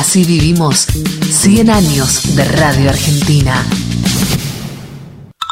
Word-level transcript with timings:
Así 0.00 0.24
vivimos 0.24 0.86
100 0.86 1.68
años 1.68 2.34
de 2.34 2.42
Radio 2.44 2.88
Argentina. 2.88 3.62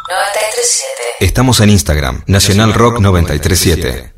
937. 0.09 0.87
Estamos 1.21 1.61
en 1.61 1.69
Instagram, 1.69 2.23
Nacional 2.27 2.73
Rock 2.73 2.99
937. 2.99 4.15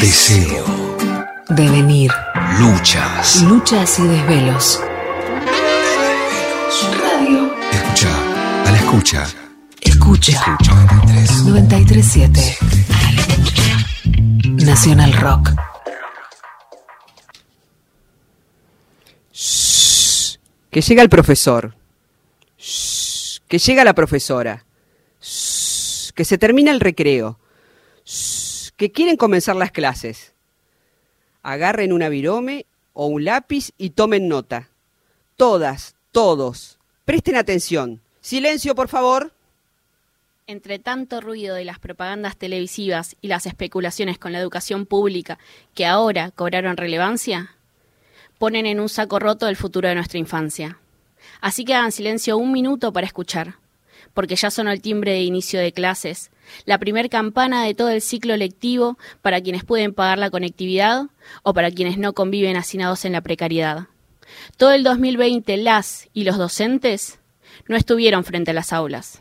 Deseo. 0.00 0.64
Devenir. 1.50 2.10
Luchas. 2.58 3.42
Luchas 3.42 4.00
y 4.00 4.08
desvelos. 4.08 4.80
Radio. 7.00 7.54
Escucha. 7.70 8.08
A 8.66 8.70
la 8.72 8.76
escucha. 8.76 9.24
Escucha. 9.80 10.58
937. 11.46 12.58
Nacional 14.64 15.12
Rock. 15.12 15.52
Que 20.70 20.80
llega 20.80 21.02
el 21.02 21.08
profesor. 21.08 21.74
Que 23.48 23.58
llega 23.58 23.84
la 23.84 23.94
profesora. 23.94 24.64
Que 25.18 26.24
se 26.24 26.38
termina 26.38 26.70
el 26.70 26.80
recreo. 26.80 27.38
Que 28.76 28.92
quieren 28.92 29.16
comenzar 29.16 29.56
las 29.56 29.72
clases. 29.72 30.34
Agarren 31.42 31.92
una 31.92 32.08
virome 32.08 32.66
o 32.92 33.06
un 33.06 33.24
lápiz 33.24 33.72
y 33.78 33.90
tomen 33.90 34.28
nota. 34.28 34.68
Todas, 35.36 35.94
todos. 36.12 36.78
Presten 37.04 37.36
atención. 37.36 38.00
Silencio, 38.20 38.74
por 38.74 38.88
favor. 38.88 39.32
Entre 40.46 40.78
tanto 40.78 41.20
ruido 41.20 41.54
de 41.54 41.64
las 41.64 41.78
propagandas 41.78 42.36
televisivas 42.36 43.16
y 43.20 43.28
las 43.28 43.46
especulaciones 43.46 44.18
con 44.18 44.32
la 44.32 44.38
educación 44.38 44.84
pública 44.84 45.38
que 45.74 45.86
ahora 45.86 46.30
cobraron 46.30 46.76
relevancia, 46.76 47.54
ponen 48.38 48.66
en 48.66 48.80
un 48.80 48.88
saco 48.88 49.18
roto 49.18 49.48
el 49.48 49.56
futuro 49.56 49.88
de 49.88 49.94
nuestra 49.94 50.18
infancia. 50.18 50.78
Así 51.40 51.64
que 51.64 51.74
hagan 51.74 51.92
silencio 51.92 52.38
un 52.38 52.52
minuto 52.52 52.92
para 52.92 53.06
escuchar, 53.06 53.56
porque 54.14 54.36
ya 54.36 54.50
sonó 54.50 54.70
el 54.70 54.80
timbre 54.80 55.12
de 55.12 55.22
inicio 55.22 55.60
de 55.60 55.72
clases, 55.72 56.30
la 56.64 56.78
primer 56.78 57.10
campana 57.10 57.64
de 57.64 57.74
todo 57.74 57.90
el 57.90 58.00
ciclo 58.00 58.36
lectivo 58.36 58.98
para 59.22 59.40
quienes 59.40 59.64
pueden 59.64 59.92
pagar 59.92 60.18
la 60.18 60.30
conectividad 60.30 61.06
o 61.42 61.52
para 61.52 61.70
quienes 61.70 61.98
no 61.98 62.14
conviven 62.14 62.56
hacinados 62.56 63.04
en 63.04 63.12
la 63.12 63.20
precariedad. 63.20 63.86
Todo 64.56 64.72
el 64.72 64.82
2020 64.82 65.56
las 65.58 66.08
y 66.12 66.24
los 66.24 66.38
docentes 66.38 67.18
no 67.66 67.76
estuvieron 67.76 68.24
frente 68.24 68.50
a 68.50 68.54
las 68.54 68.72
aulas. 68.72 69.20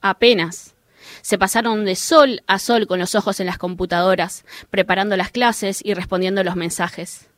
Apenas. 0.00 0.74
Se 1.20 1.38
pasaron 1.38 1.84
de 1.84 1.94
sol 1.94 2.42
a 2.46 2.58
sol 2.58 2.86
con 2.86 2.98
los 2.98 3.14
ojos 3.14 3.38
en 3.38 3.46
las 3.46 3.58
computadoras, 3.58 4.44
preparando 4.70 5.16
las 5.16 5.30
clases 5.30 5.80
y 5.84 5.94
respondiendo 5.94 6.42
los 6.42 6.56
mensajes. 6.56 7.28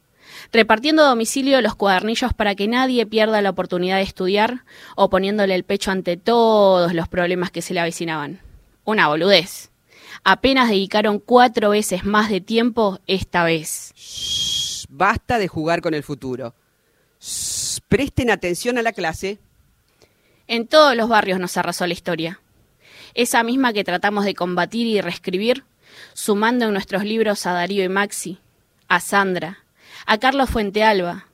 Repartiendo 0.54 1.02
a 1.02 1.08
domicilio 1.08 1.60
los 1.60 1.74
cuadernillos 1.74 2.32
para 2.32 2.54
que 2.54 2.68
nadie 2.68 3.06
pierda 3.06 3.42
la 3.42 3.50
oportunidad 3.50 3.96
de 3.96 4.02
estudiar 4.02 4.62
o 4.94 5.10
poniéndole 5.10 5.52
el 5.56 5.64
pecho 5.64 5.90
ante 5.90 6.16
todos 6.16 6.94
los 6.94 7.08
problemas 7.08 7.50
que 7.50 7.60
se 7.60 7.74
le 7.74 7.80
avecinaban. 7.80 8.40
Una 8.84 9.08
boludez. 9.08 9.72
Apenas 10.22 10.68
dedicaron 10.68 11.18
cuatro 11.18 11.70
veces 11.70 12.04
más 12.04 12.30
de 12.30 12.40
tiempo 12.40 13.00
esta 13.08 13.42
vez. 13.42 13.92
Shh, 13.96 14.86
Basta 14.90 15.40
de 15.40 15.48
jugar 15.48 15.80
con 15.80 15.92
el 15.92 16.04
futuro. 16.04 16.54
Shh, 17.20 17.80
Presten 17.88 18.30
atención 18.30 18.78
a 18.78 18.82
la 18.82 18.92
clase. 18.92 19.40
En 20.46 20.68
todos 20.68 20.94
los 20.94 21.08
barrios 21.08 21.40
nos 21.40 21.56
arrasó 21.56 21.84
la 21.88 21.94
historia. 21.94 22.38
Esa 23.14 23.42
misma 23.42 23.72
que 23.72 23.82
tratamos 23.82 24.24
de 24.24 24.36
combatir 24.36 24.86
y 24.86 25.00
reescribir, 25.00 25.64
sumando 26.12 26.66
en 26.66 26.72
nuestros 26.74 27.02
libros 27.02 27.44
a 27.44 27.54
Darío 27.54 27.82
y 27.82 27.88
Maxi, 27.88 28.38
a 28.86 29.00
Sandra, 29.00 29.63
a 30.06 30.18
Carlos 30.18 30.50
Fuentealba, 30.50 31.26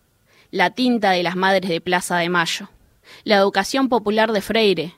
la 0.50 0.70
tinta 0.70 1.10
de 1.10 1.22
las 1.22 1.36
madres 1.36 1.68
de 1.68 1.80
Plaza 1.80 2.18
de 2.18 2.28
Mayo, 2.28 2.68
la 3.24 3.36
educación 3.36 3.88
popular 3.88 4.32
de 4.32 4.40
Freire, 4.40 4.94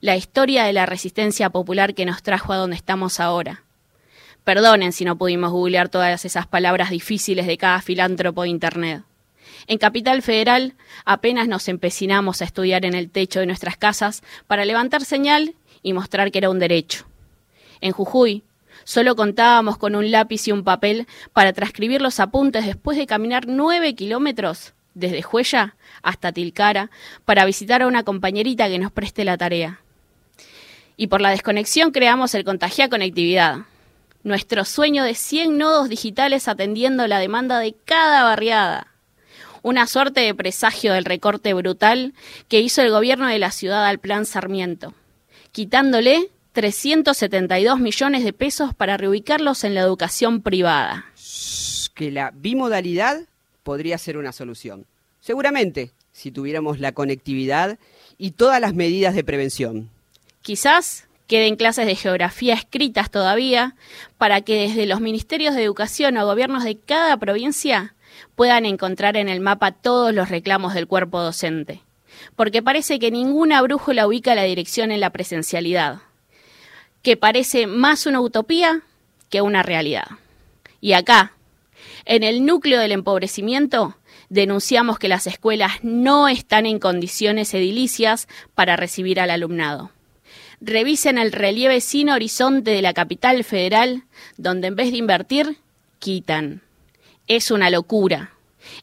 la 0.00 0.16
historia 0.16 0.64
de 0.64 0.72
la 0.72 0.86
resistencia 0.86 1.50
popular 1.50 1.94
que 1.94 2.06
nos 2.06 2.22
trajo 2.22 2.52
a 2.52 2.56
donde 2.56 2.76
estamos 2.76 3.20
ahora. 3.20 3.64
Perdonen 4.44 4.92
si 4.92 5.04
no 5.04 5.16
pudimos 5.16 5.52
googlear 5.52 5.88
todas 5.88 6.24
esas 6.24 6.46
palabras 6.46 6.90
difíciles 6.90 7.46
de 7.46 7.58
cada 7.58 7.80
filántropo 7.80 8.42
de 8.42 8.48
Internet. 8.48 9.04
En 9.66 9.78
Capital 9.78 10.22
Federal 10.22 10.74
apenas 11.04 11.46
nos 11.46 11.68
empecinamos 11.68 12.42
a 12.42 12.44
estudiar 12.44 12.84
en 12.84 12.94
el 12.94 13.10
techo 13.10 13.40
de 13.40 13.46
nuestras 13.46 13.76
casas 13.76 14.22
para 14.46 14.64
levantar 14.64 15.04
señal 15.04 15.54
y 15.82 15.92
mostrar 15.92 16.32
que 16.32 16.38
era 16.38 16.50
un 16.50 16.58
derecho. 16.58 17.06
En 17.80 17.92
Jujuy 17.92 18.42
solo 18.84 19.16
contábamos 19.16 19.78
con 19.78 19.94
un 19.94 20.10
lápiz 20.10 20.46
y 20.48 20.52
un 20.52 20.64
papel 20.64 21.06
para 21.32 21.52
transcribir 21.52 22.02
los 22.02 22.20
apuntes 22.20 22.66
después 22.66 22.96
de 22.96 23.06
caminar 23.06 23.46
nueve 23.46 23.94
kilómetros 23.94 24.74
desde 24.94 25.22
Juella 25.22 25.76
hasta 26.02 26.32
Tilcara 26.32 26.90
para 27.24 27.44
visitar 27.44 27.82
a 27.82 27.86
una 27.86 28.02
compañerita 28.02 28.68
que 28.68 28.78
nos 28.78 28.92
preste 28.92 29.24
la 29.24 29.36
tarea. 29.36 29.80
Y 30.96 31.06
por 31.06 31.20
la 31.20 31.30
desconexión 31.30 31.90
creamos 31.90 32.34
el 32.34 32.44
Contagia 32.44 32.88
Conectividad, 32.88 33.62
nuestro 34.22 34.64
sueño 34.64 35.04
de 35.04 35.14
100 35.14 35.58
nodos 35.58 35.88
digitales 35.88 36.48
atendiendo 36.48 37.06
la 37.06 37.18
demanda 37.18 37.58
de 37.58 37.74
cada 37.84 38.22
barriada. 38.22 38.88
Una 39.62 39.86
suerte 39.86 40.20
de 40.20 40.34
presagio 40.34 40.92
del 40.92 41.04
recorte 41.04 41.54
brutal 41.54 42.14
que 42.48 42.60
hizo 42.60 42.82
el 42.82 42.90
gobierno 42.90 43.28
de 43.28 43.38
la 43.38 43.52
ciudad 43.52 43.86
al 43.86 43.98
plan 43.98 44.26
Sarmiento, 44.26 44.92
quitándole 45.52 46.30
372 46.52 47.80
millones 47.80 48.24
de 48.24 48.32
pesos 48.32 48.74
para 48.74 48.96
reubicarlos 48.96 49.64
en 49.64 49.74
la 49.74 49.80
educación 49.80 50.42
privada. 50.42 51.06
Que 51.94 52.10
la 52.10 52.30
bimodalidad 52.34 53.22
podría 53.62 53.98
ser 53.98 54.16
una 54.16 54.32
solución. 54.32 54.86
Seguramente, 55.20 55.92
si 56.12 56.30
tuviéramos 56.30 56.78
la 56.78 56.92
conectividad 56.92 57.78
y 58.18 58.32
todas 58.32 58.60
las 58.60 58.74
medidas 58.74 59.14
de 59.14 59.24
prevención. 59.24 59.90
Quizás 60.42 61.08
queden 61.26 61.56
clases 61.56 61.86
de 61.86 61.96
geografía 61.96 62.54
escritas 62.54 63.10
todavía 63.10 63.74
para 64.18 64.42
que 64.42 64.68
desde 64.68 64.86
los 64.86 65.00
ministerios 65.00 65.54
de 65.54 65.64
educación 65.64 66.16
o 66.18 66.26
gobiernos 66.26 66.64
de 66.64 66.76
cada 66.76 67.16
provincia 67.16 67.94
puedan 68.34 68.66
encontrar 68.66 69.16
en 69.16 69.28
el 69.28 69.40
mapa 69.40 69.72
todos 69.72 70.12
los 70.12 70.28
reclamos 70.28 70.74
del 70.74 70.86
cuerpo 70.86 71.20
docente. 71.20 71.80
Porque 72.36 72.62
parece 72.62 72.98
que 72.98 73.10
ninguna 73.10 73.62
brújula 73.62 74.06
ubica 74.06 74.34
la 74.34 74.42
dirección 74.42 74.92
en 74.92 75.00
la 75.00 75.10
presencialidad, 75.10 76.02
que 77.02 77.16
parece 77.16 77.66
más 77.66 78.06
una 78.06 78.20
utopía 78.20 78.82
que 79.30 79.42
una 79.42 79.62
realidad. 79.62 80.06
Y 80.80 80.92
acá, 80.94 81.32
en 82.04 82.22
el 82.22 82.44
núcleo 82.44 82.80
del 82.80 82.92
empobrecimiento, 82.92 83.96
denunciamos 84.28 84.98
que 84.98 85.08
las 85.08 85.26
escuelas 85.26 85.72
no 85.82 86.28
están 86.28 86.66
en 86.66 86.78
condiciones 86.78 87.54
edilicias 87.54 88.28
para 88.54 88.76
recibir 88.76 89.20
al 89.20 89.30
alumnado 89.30 89.90
revisen 90.62 91.18
el 91.18 91.32
relieve 91.32 91.80
sin 91.80 92.08
horizonte 92.08 92.70
de 92.70 92.82
la 92.82 92.94
capital 92.94 93.44
federal, 93.44 94.04
donde 94.36 94.68
en 94.68 94.76
vez 94.76 94.92
de 94.92 94.98
invertir, 94.98 95.58
quitan. 95.98 96.62
Es 97.26 97.50
una 97.50 97.68
locura. 97.68 98.32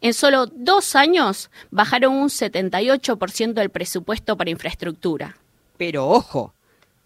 En 0.02 0.14
solo 0.14 0.46
dos 0.48 0.96
años 0.96 1.50
bajaron 1.72 2.14
un 2.14 2.30
78% 2.30 3.54
del 3.54 3.70
presupuesto 3.70 4.36
para 4.36 4.50
infraestructura. 4.50 5.38
Pero 5.78 6.10
ojo, 6.10 6.54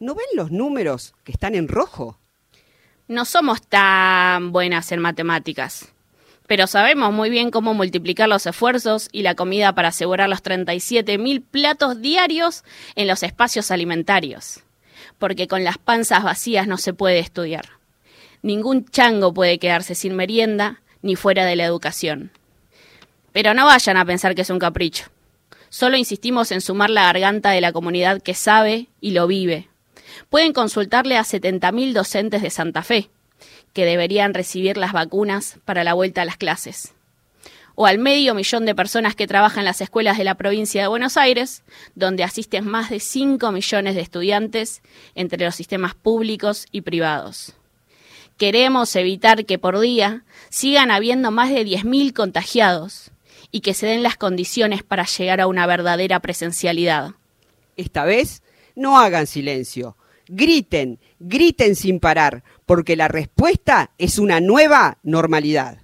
¿no 0.03 0.15
ven 0.15 0.25
los 0.33 0.51
números 0.51 1.15
que 1.23 1.31
están 1.31 1.55
en 1.55 1.69
rojo? 1.69 2.19
No 3.07 3.23
somos 3.23 3.61
tan 3.61 4.51
buenas 4.51 4.91
en 4.91 4.99
matemáticas, 4.99 5.93
pero 6.45 6.67
sabemos 6.67 7.13
muy 7.13 7.29
bien 7.29 7.51
cómo 7.51 7.73
multiplicar 7.73 8.27
los 8.27 8.45
esfuerzos 8.45 9.07
y 9.13 9.21
la 9.21 9.35
comida 9.35 9.73
para 9.73 9.87
asegurar 9.87 10.27
los 10.27 10.43
37.000 10.43 11.41
platos 11.49 12.01
diarios 12.01 12.65
en 12.95 13.07
los 13.07 13.23
espacios 13.23 13.71
alimentarios. 13.71 14.59
Porque 15.19 15.47
con 15.47 15.63
las 15.63 15.77
panzas 15.77 16.21
vacías 16.21 16.67
no 16.67 16.77
se 16.77 16.93
puede 16.93 17.19
estudiar. 17.19 17.69
Ningún 18.41 18.85
chango 18.85 19.33
puede 19.33 19.57
quedarse 19.57 19.95
sin 19.95 20.17
merienda 20.17 20.81
ni 21.01 21.15
fuera 21.15 21.45
de 21.45 21.55
la 21.55 21.63
educación. 21.63 22.31
Pero 23.31 23.53
no 23.53 23.65
vayan 23.65 23.95
a 23.95 24.03
pensar 24.03 24.35
que 24.35 24.41
es 24.41 24.49
un 24.49 24.59
capricho. 24.59 25.05
Solo 25.69 25.95
insistimos 25.95 26.51
en 26.51 26.59
sumar 26.59 26.89
la 26.89 27.03
garganta 27.03 27.51
de 27.51 27.61
la 27.61 27.71
comunidad 27.71 28.21
que 28.21 28.33
sabe 28.33 28.89
y 28.99 29.11
lo 29.11 29.27
vive. 29.27 29.69
Pueden 30.29 30.53
consultarle 30.53 31.17
a 31.17 31.23
70.000 31.23 31.93
docentes 31.93 32.41
de 32.41 32.49
Santa 32.49 32.83
Fe, 32.83 33.09
que 33.73 33.85
deberían 33.85 34.33
recibir 34.33 34.77
las 34.77 34.93
vacunas 34.93 35.59
para 35.65 35.83
la 35.83 35.93
vuelta 35.93 36.21
a 36.21 36.25
las 36.25 36.37
clases. 36.37 36.93
O 37.75 37.87
al 37.87 37.97
medio 37.97 38.35
millón 38.35 38.65
de 38.65 38.75
personas 38.75 39.15
que 39.15 39.25
trabajan 39.25 39.59
en 39.59 39.65
las 39.65 39.81
escuelas 39.81 40.17
de 40.17 40.23
la 40.23 40.35
provincia 40.35 40.81
de 40.81 40.87
Buenos 40.87 41.17
Aires, 41.17 41.63
donde 41.95 42.23
asisten 42.23 42.67
más 42.67 42.91
de 42.91 42.99
5 42.99 43.51
millones 43.51 43.95
de 43.95 44.01
estudiantes 44.01 44.83
entre 45.15 45.43
los 45.43 45.55
sistemas 45.55 45.95
públicos 45.95 46.67
y 46.71 46.81
privados. 46.81 47.53
Queremos 48.37 48.95
evitar 48.95 49.45
que 49.45 49.57
por 49.57 49.79
día 49.79 50.23
sigan 50.49 50.91
habiendo 50.91 51.31
más 51.31 51.49
de 51.49 51.65
10.000 51.65 52.13
contagiados 52.13 53.11
y 53.51 53.61
que 53.61 53.73
se 53.73 53.87
den 53.87 54.03
las 54.03 54.17
condiciones 54.17 54.83
para 54.83 55.05
llegar 55.05 55.41
a 55.41 55.47
una 55.47 55.65
verdadera 55.65 56.19
presencialidad. 56.19 57.11
Esta 57.77 58.03
vez, 58.03 58.41
no 58.75 58.99
hagan 58.99 59.27
silencio. 59.27 59.95
Griten, 60.35 60.99
griten 61.19 61.75
sin 61.75 61.99
parar, 61.99 62.43
porque 62.65 62.95
la 62.95 63.07
respuesta 63.07 63.91
es 63.99 64.17
una 64.17 64.39
nueva 64.39 64.97
normalidad. 65.03 65.82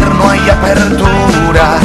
no 0.00 0.30
hay 0.30 0.40
apertura. 0.48 1.78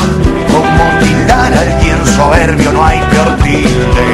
Como 0.52 1.00
tildar 1.00 1.54
a 1.54 1.62
alguien 1.62 2.06
soberbio 2.06 2.72
no 2.72 2.86
hay 2.86 3.00
peor 3.12 3.36
tilde. 3.38 4.08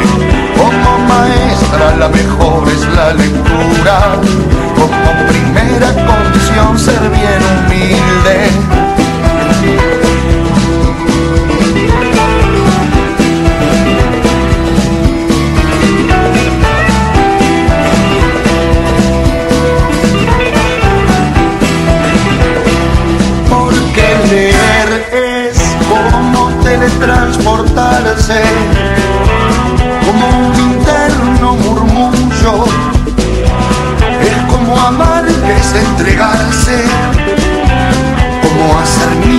Como 0.57 0.97
maestra 1.07 1.95
la 1.97 2.09
mejor 2.09 2.67
es 2.69 2.81
la 2.95 3.13
lectura. 3.13 4.15
Como 4.75 5.27
primera 5.27 5.89
condición 6.05 6.79
ser 6.79 6.99
bien 7.09 7.41
humilde 7.65 8.51
transportarse 26.99 28.41
como 30.05 30.27
un 30.47 30.55
interno 30.55 31.55
murmullo. 31.55 32.65
Es 34.21 34.53
como 34.53 34.79
amar 34.79 35.25
que 35.25 35.53
es 35.57 35.73
entregarse, 35.73 36.83
como 38.41 38.79
hacer 38.79 39.15
mi 39.25 39.30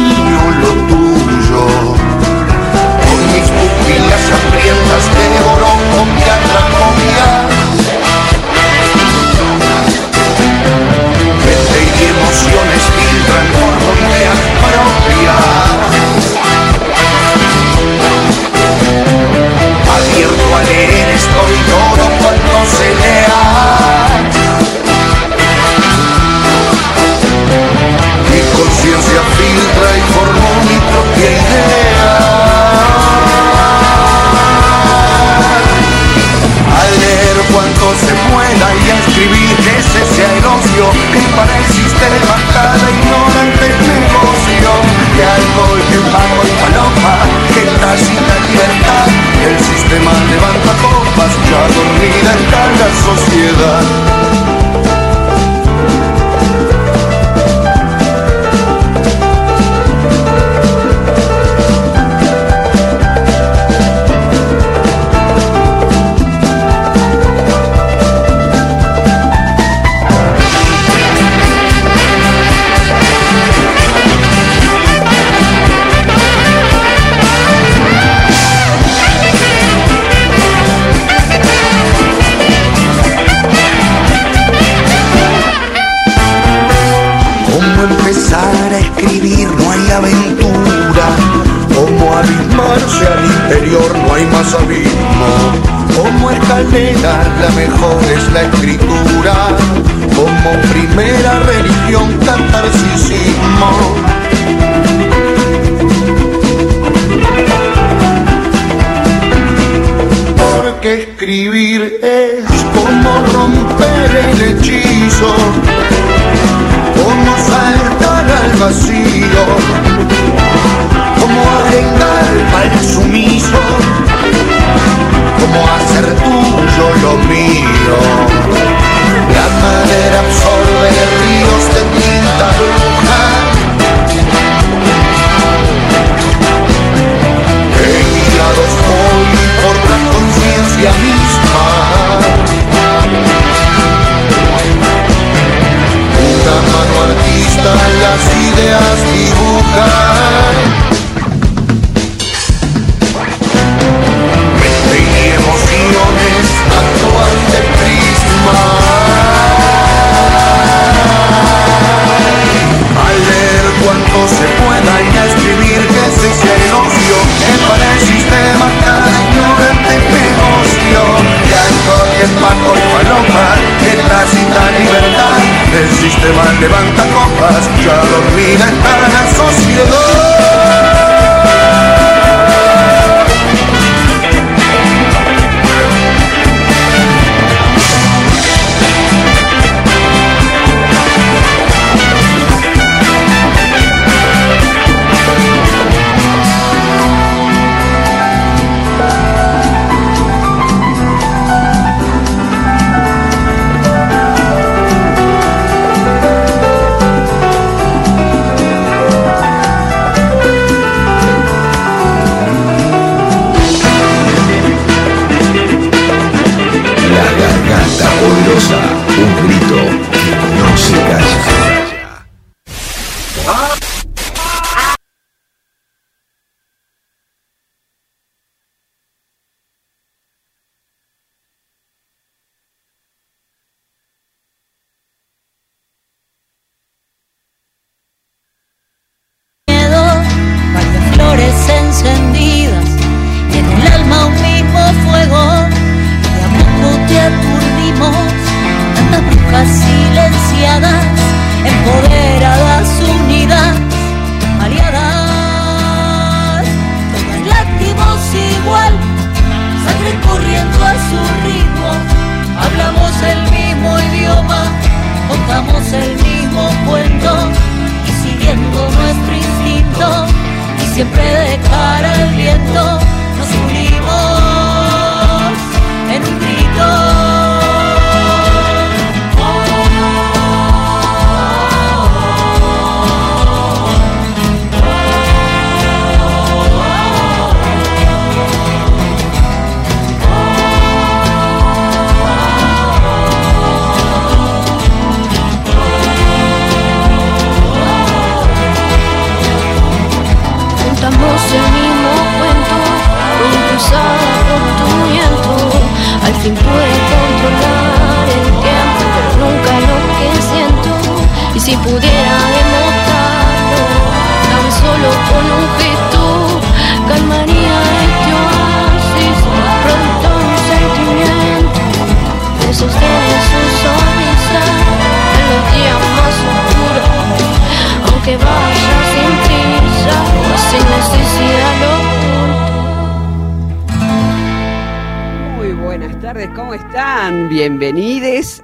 veces 39.82 40.17
sea 40.17 40.37
el 40.37 40.44
ocio 40.44 40.90
que 41.12 41.20
para 41.34 41.58
existe 41.58 42.05
levantada 42.11 42.87
ignorante 42.90 43.67
negocio 43.90 44.70
de 45.17 45.25
alcohol, 45.25 45.81
de 45.90 45.99
pago 46.12 46.40
y 46.46 46.52
paloma, 46.62 47.14
que 47.52 47.64
casi 47.81 48.14
la 48.14 48.37
libertad, 48.46 49.06
el 49.49 49.58
sistema 49.58 50.12
levanta 50.31 50.73
copas 50.82 51.32
ya 51.50 51.62
dormida 51.75 52.31
en 52.32 52.50
tal 52.50 52.93
sociedad. 52.94 54.41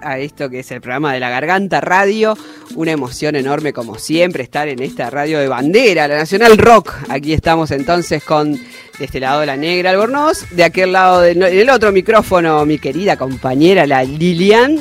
A 0.08 0.18
esto 0.18 0.48
que 0.48 0.60
es 0.60 0.70
el 0.70 0.80
programa 0.80 1.12
de 1.12 1.20
la 1.20 1.30
Garganta 1.30 1.80
Radio. 1.80 2.36
Una 2.74 2.92
emoción 2.92 3.36
enorme, 3.36 3.72
como 3.72 3.98
siempre, 3.98 4.42
estar 4.42 4.68
en 4.68 4.82
esta 4.82 5.10
radio 5.10 5.38
de 5.38 5.48
bandera, 5.48 6.08
la 6.08 6.16
Nacional 6.16 6.56
Rock. 6.58 6.94
Aquí 7.08 7.32
estamos 7.32 7.70
entonces 7.70 8.24
con, 8.24 8.52
de 8.52 9.04
este 9.04 9.20
lado, 9.20 9.44
la 9.44 9.56
Negra 9.56 9.90
Albornoz, 9.90 10.48
de 10.50 10.64
aquel 10.64 10.92
lado, 10.92 11.20
del 11.20 11.42
el 11.42 11.70
otro 11.70 11.92
micrófono, 11.92 12.64
mi 12.64 12.78
querida 12.78 13.16
compañera, 13.16 13.86
la 13.86 14.02
Lilian. 14.02 14.78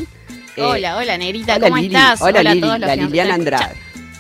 Eh, 0.56 0.62
Hola, 0.62 0.98
hola, 0.98 1.18
Negrita, 1.18 1.58
hola, 1.58 1.68
¿cómo 1.68 1.82
Lili. 1.82 1.96
estás? 1.96 2.22
Hola, 2.22 2.40
a 2.40 2.44
Lili, 2.44 2.62
todos 2.62 2.80
los 2.80 2.88
la 2.88 2.94
están 2.94 3.32
Andrade. 3.32 3.76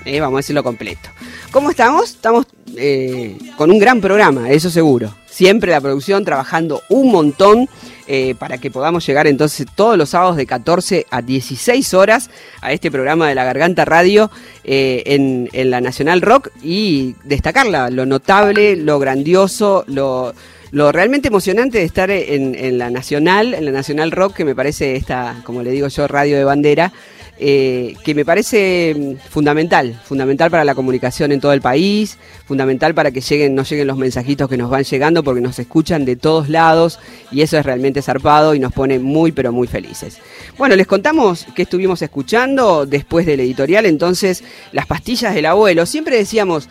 Eh, 0.06 0.20
vamos 0.20 0.38
a 0.38 0.40
decirlo 0.40 0.64
completo. 0.64 1.10
¿Cómo 1.52 1.72
estamos? 1.72 2.12
Estamos 2.12 2.46
eh, 2.76 3.38
con 3.58 3.72
un 3.72 3.80
gran 3.80 4.02
programa, 4.02 4.50
eso 4.50 4.70
seguro. 4.70 5.16
Siempre 5.30 5.72
la 5.72 5.82
producción 5.82 6.24
trabajando 6.24 6.82
un 6.90 7.12
montón 7.12 7.70
eh, 8.08 8.36
para 8.40 8.58
que 8.58 8.72
podamos 8.72 9.06
llegar 9.06 9.28
entonces 9.28 9.68
todos 9.76 9.98
los 9.98 10.10
sábados 10.10 10.38
de 10.38 10.46
14 10.46 11.06
a 11.10 11.22
16 11.22 11.94
horas 11.94 12.30
a 12.62 12.72
este 12.72 12.90
programa 12.90 13.28
de 13.28 13.36
la 13.36 13.44
Garganta 13.44 13.86
Radio 13.86 14.32
eh, 14.64 15.04
en, 15.06 15.50
en 15.52 15.70
la 15.70 15.82
Nacional 15.82 16.22
Rock 16.22 16.50
y 16.64 17.16
destacarla, 17.24 17.90
lo 17.90 18.06
notable, 18.06 18.78
lo 18.78 18.98
grandioso, 19.00 19.84
lo, 19.88 20.34
lo 20.72 20.92
realmente 20.92 21.28
emocionante 21.28 21.80
de 21.80 21.84
estar 21.84 22.12
en, 22.12 22.56
en 22.56 22.78
la 22.78 22.90
Nacional, 22.90 23.54
en 23.54 23.66
la 23.66 23.72
Nacional 23.72 24.12
Rock, 24.12 24.36
que 24.36 24.46
me 24.46 24.56
parece 24.56 24.96
esta, 24.96 25.42
como 25.44 25.62
le 25.64 25.72
digo 25.72 25.88
yo, 25.88 26.08
radio 26.08 26.38
de 26.38 26.44
bandera, 26.44 26.92
eh, 27.40 27.96
que 28.04 28.16
me 28.16 28.26
parece 28.26 28.96
mm, 28.98 29.30
fundamental, 29.30 30.02
fundamental 30.04 30.50
para 30.50 30.66
la 30.66 30.74
comunicación 30.74 31.32
en 31.32 31.40
todo 31.40 31.54
el 31.54 31.62
país, 31.62 32.18
fundamental 32.46 32.96
para 32.96 33.12
que 33.12 33.22
lleguen, 33.22 33.56
lleguen 33.56 33.88
los 33.88 33.98
mensajitos 33.98 34.50
que 34.50 34.58
nos 34.58 34.72
van 34.72 34.84
llegando 34.84 35.24
porque 35.24 35.42
nos 35.42 35.60
escuchan 35.60 36.04
de 36.04 36.16
todos 36.16 36.50
lados 36.50 37.00
y 37.32 37.42
eso 37.42 37.58
es 37.58 37.66
realmente 37.66 38.02
zarpado 38.02 38.56
y 38.56 38.60
nos 38.60 38.74
pone 38.74 38.98
muy 38.98 39.32
pero 39.32 39.52
muy 39.52 39.68
felices. 39.68 40.18
Bueno, 40.58 40.76
les 40.76 40.88
contamos 40.88 41.46
que 41.56 41.62
estuvimos 41.62 42.02
escuchando 42.02 42.88
después 42.88 43.28
del 43.28 43.40
editorial, 43.42 43.86
entonces 43.86 44.44
las 44.72 44.88
pastillas 44.88 45.36
del 45.36 45.46
abuelo, 45.46 45.86
siempre 45.86 46.18
decíamos, 46.18 46.68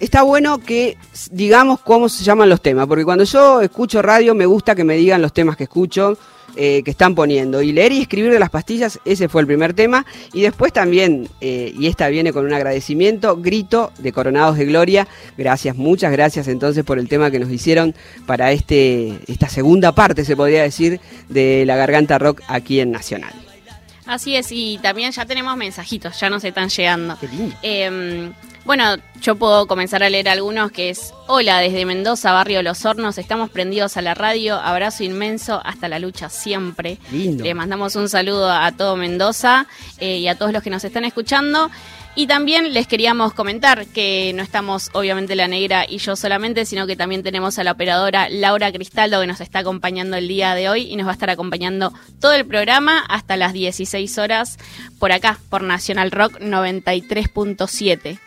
está 0.00 0.22
bueno 0.22 0.58
que 0.58 0.96
digamos 1.30 1.80
cómo 1.80 2.08
se 2.08 2.24
llaman 2.24 2.48
los 2.48 2.60
temas, 2.60 2.86
porque 2.86 3.04
cuando 3.04 3.22
yo 3.24 3.60
escucho 3.60 4.02
radio 4.02 4.34
me 4.34 4.46
gusta 4.46 4.74
que 4.74 4.82
me 4.82 4.96
digan 4.96 5.22
los 5.22 5.32
temas 5.32 5.56
que 5.56 5.64
escucho, 5.64 6.18
eh, 6.56 6.82
que 6.84 6.90
están 6.90 7.14
poniendo. 7.14 7.62
Y 7.62 7.72
leer 7.72 7.92
y 7.92 8.00
escribir 8.00 8.32
de 8.32 8.38
las 8.38 8.50
pastillas, 8.50 9.00
ese 9.04 9.28
fue 9.28 9.40
el 9.40 9.46
primer 9.46 9.74
tema. 9.74 10.06
Y 10.32 10.42
después 10.42 10.72
también, 10.72 11.28
eh, 11.40 11.72
y 11.76 11.86
esta 11.86 12.08
viene 12.08 12.32
con 12.32 12.44
un 12.44 12.52
agradecimiento, 12.52 13.36
grito 13.36 13.92
de 13.98 14.12
Coronados 14.12 14.56
de 14.56 14.64
Gloria. 14.66 15.08
Gracias, 15.36 15.76
muchas 15.76 16.12
gracias 16.12 16.48
entonces 16.48 16.84
por 16.84 16.98
el 16.98 17.08
tema 17.08 17.30
que 17.30 17.38
nos 17.38 17.50
hicieron 17.50 17.94
para 18.26 18.52
este, 18.52 19.18
esta 19.26 19.48
segunda 19.48 19.92
parte, 19.92 20.24
se 20.24 20.36
podría 20.36 20.62
decir, 20.62 21.00
de 21.28 21.64
la 21.66 21.76
Garganta 21.76 22.18
Rock 22.18 22.42
aquí 22.48 22.80
en 22.80 22.90
Nacional. 22.90 23.43
Así 24.06 24.36
es, 24.36 24.48
y 24.50 24.78
también 24.78 25.12
ya 25.12 25.24
tenemos 25.24 25.56
mensajitos, 25.56 26.18
ya 26.20 26.28
nos 26.30 26.44
están 26.44 26.68
llegando. 26.68 27.16
Qué 27.18 27.28
lindo. 27.28 27.56
Eh, 27.62 28.32
bueno, 28.64 28.96
yo 29.20 29.36
puedo 29.36 29.66
comenzar 29.66 30.02
a 30.02 30.08
leer 30.08 30.26
algunos 30.26 30.72
que 30.72 30.88
es, 30.88 31.12
hola, 31.26 31.58
desde 31.58 31.84
Mendoza, 31.84 32.32
barrio 32.32 32.62
Los 32.62 32.86
Hornos, 32.86 33.18
estamos 33.18 33.50
prendidos 33.50 33.98
a 33.98 34.02
la 34.02 34.14
radio, 34.14 34.56
abrazo 34.56 35.04
inmenso, 35.04 35.60
hasta 35.62 35.86
la 35.86 35.98
lucha 35.98 36.30
siempre. 36.30 36.96
Lindo. 37.12 37.44
Le 37.44 37.52
mandamos 37.52 37.94
un 37.94 38.08
saludo 38.08 38.50
a 38.50 38.72
todo 38.72 38.96
Mendoza 38.96 39.66
eh, 39.98 40.16
y 40.16 40.28
a 40.28 40.38
todos 40.38 40.52
los 40.52 40.62
que 40.62 40.70
nos 40.70 40.82
están 40.82 41.04
escuchando. 41.04 41.70
Y 42.16 42.28
también 42.28 42.72
les 42.72 42.86
queríamos 42.86 43.34
comentar 43.34 43.86
que 43.86 44.32
no 44.36 44.42
estamos 44.44 44.90
obviamente 44.92 45.34
la 45.34 45.48
negra 45.48 45.84
y 45.88 45.98
yo 45.98 46.14
solamente, 46.14 46.64
sino 46.64 46.86
que 46.86 46.94
también 46.94 47.24
tenemos 47.24 47.58
a 47.58 47.64
la 47.64 47.72
operadora 47.72 48.28
Laura 48.28 48.70
Cristaldo 48.70 49.20
que 49.20 49.26
nos 49.26 49.40
está 49.40 49.60
acompañando 49.60 50.16
el 50.16 50.28
día 50.28 50.54
de 50.54 50.68
hoy 50.68 50.82
y 50.82 50.94
nos 50.94 51.06
va 51.06 51.10
a 51.10 51.14
estar 51.14 51.30
acompañando 51.30 51.92
todo 52.20 52.32
el 52.34 52.46
programa 52.46 53.00
hasta 53.08 53.36
las 53.36 53.52
16 53.52 54.16
horas 54.18 54.58
por 55.00 55.10
acá, 55.10 55.40
por 55.50 55.64
Nacional 55.64 56.12
Rock 56.12 56.38
93.7. 56.38 58.20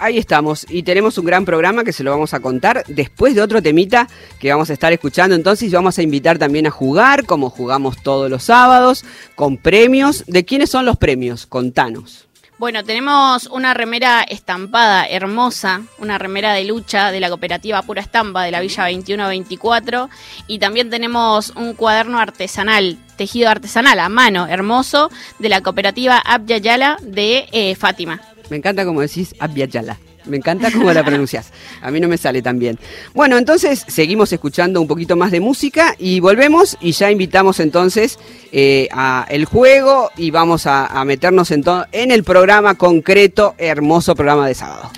Ahí 0.00 0.18
estamos, 0.18 0.66
y 0.68 0.82
tenemos 0.82 1.16
un 1.16 1.24
gran 1.24 1.44
programa 1.44 1.84
que 1.84 1.92
se 1.92 2.02
lo 2.02 2.10
vamos 2.10 2.34
a 2.34 2.40
contar 2.40 2.82
después 2.88 3.36
de 3.36 3.40
otro 3.40 3.62
temita 3.62 4.08
que 4.40 4.50
vamos 4.50 4.68
a 4.68 4.72
estar 4.72 4.92
escuchando. 4.92 5.36
Entonces 5.36 5.70
vamos 5.70 5.96
a 5.96 6.02
invitar 6.02 6.38
también 6.38 6.66
a 6.66 6.70
jugar, 6.70 7.24
como 7.24 7.50
jugamos 7.50 8.02
todos 8.02 8.28
los 8.28 8.42
sábados, 8.42 9.04
con 9.36 9.58
premios. 9.58 10.24
¿De 10.26 10.44
quiénes 10.44 10.70
son 10.70 10.86
los 10.86 10.96
premios? 10.96 11.46
Contanos. 11.46 12.26
Bueno, 12.62 12.84
tenemos 12.84 13.48
una 13.48 13.74
remera 13.74 14.22
estampada 14.22 15.04
hermosa, 15.04 15.82
una 15.98 16.16
remera 16.16 16.52
de 16.52 16.64
lucha 16.64 17.10
de 17.10 17.18
la 17.18 17.28
cooperativa 17.28 17.82
Pura 17.82 18.02
Estampa 18.02 18.44
de 18.44 18.52
la 18.52 18.60
Villa 18.60 18.84
2124 18.84 20.08
y 20.46 20.60
también 20.60 20.88
tenemos 20.88 21.52
un 21.56 21.74
cuaderno 21.74 22.20
artesanal, 22.20 22.98
tejido 23.16 23.50
artesanal 23.50 23.98
a 23.98 24.08
mano, 24.08 24.46
hermoso, 24.46 25.10
de 25.40 25.48
la 25.48 25.60
cooperativa 25.60 26.18
Abya 26.18 26.58
Yala 26.58 26.98
de 27.02 27.48
eh, 27.50 27.74
Fátima. 27.74 28.20
Me 28.48 28.58
encanta 28.58 28.84
como 28.84 29.00
decís 29.00 29.34
Abyayala. 29.40 29.98
Me 30.26 30.36
encanta 30.36 30.70
cómo 30.70 30.92
la 30.92 31.04
pronuncias. 31.04 31.52
A 31.80 31.90
mí 31.90 32.00
no 32.00 32.08
me 32.08 32.16
sale 32.16 32.42
tan 32.42 32.58
bien. 32.58 32.78
Bueno, 33.14 33.38
entonces 33.38 33.84
seguimos 33.88 34.32
escuchando 34.32 34.80
un 34.80 34.88
poquito 34.88 35.16
más 35.16 35.30
de 35.30 35.40
música 35.40 35.94
y 35.98 36.20
volvemos 36.20 36.76
y 36.80 36.92
ya 36.92 37.10
invitamos 37.10 37.60
entonces 37.60 38.18
eh, 38.52 38.88
a 38.92 39.26
el 39.28 39.44
juego 39.44 40.10
y 40.16 40.30
vamos 40.30 40.66
a, 40.66 41.02
meternos 41.04 41.50
en, 41.50 41.64
en 41.92 42.10
el 42.10 42.22
programa 42.24 42.76
concreto, 42.76 43.54
hermoso 43.58 44.14
programa 44.14 44.46
de 44.46 44.54
sábado. 44.54 44.90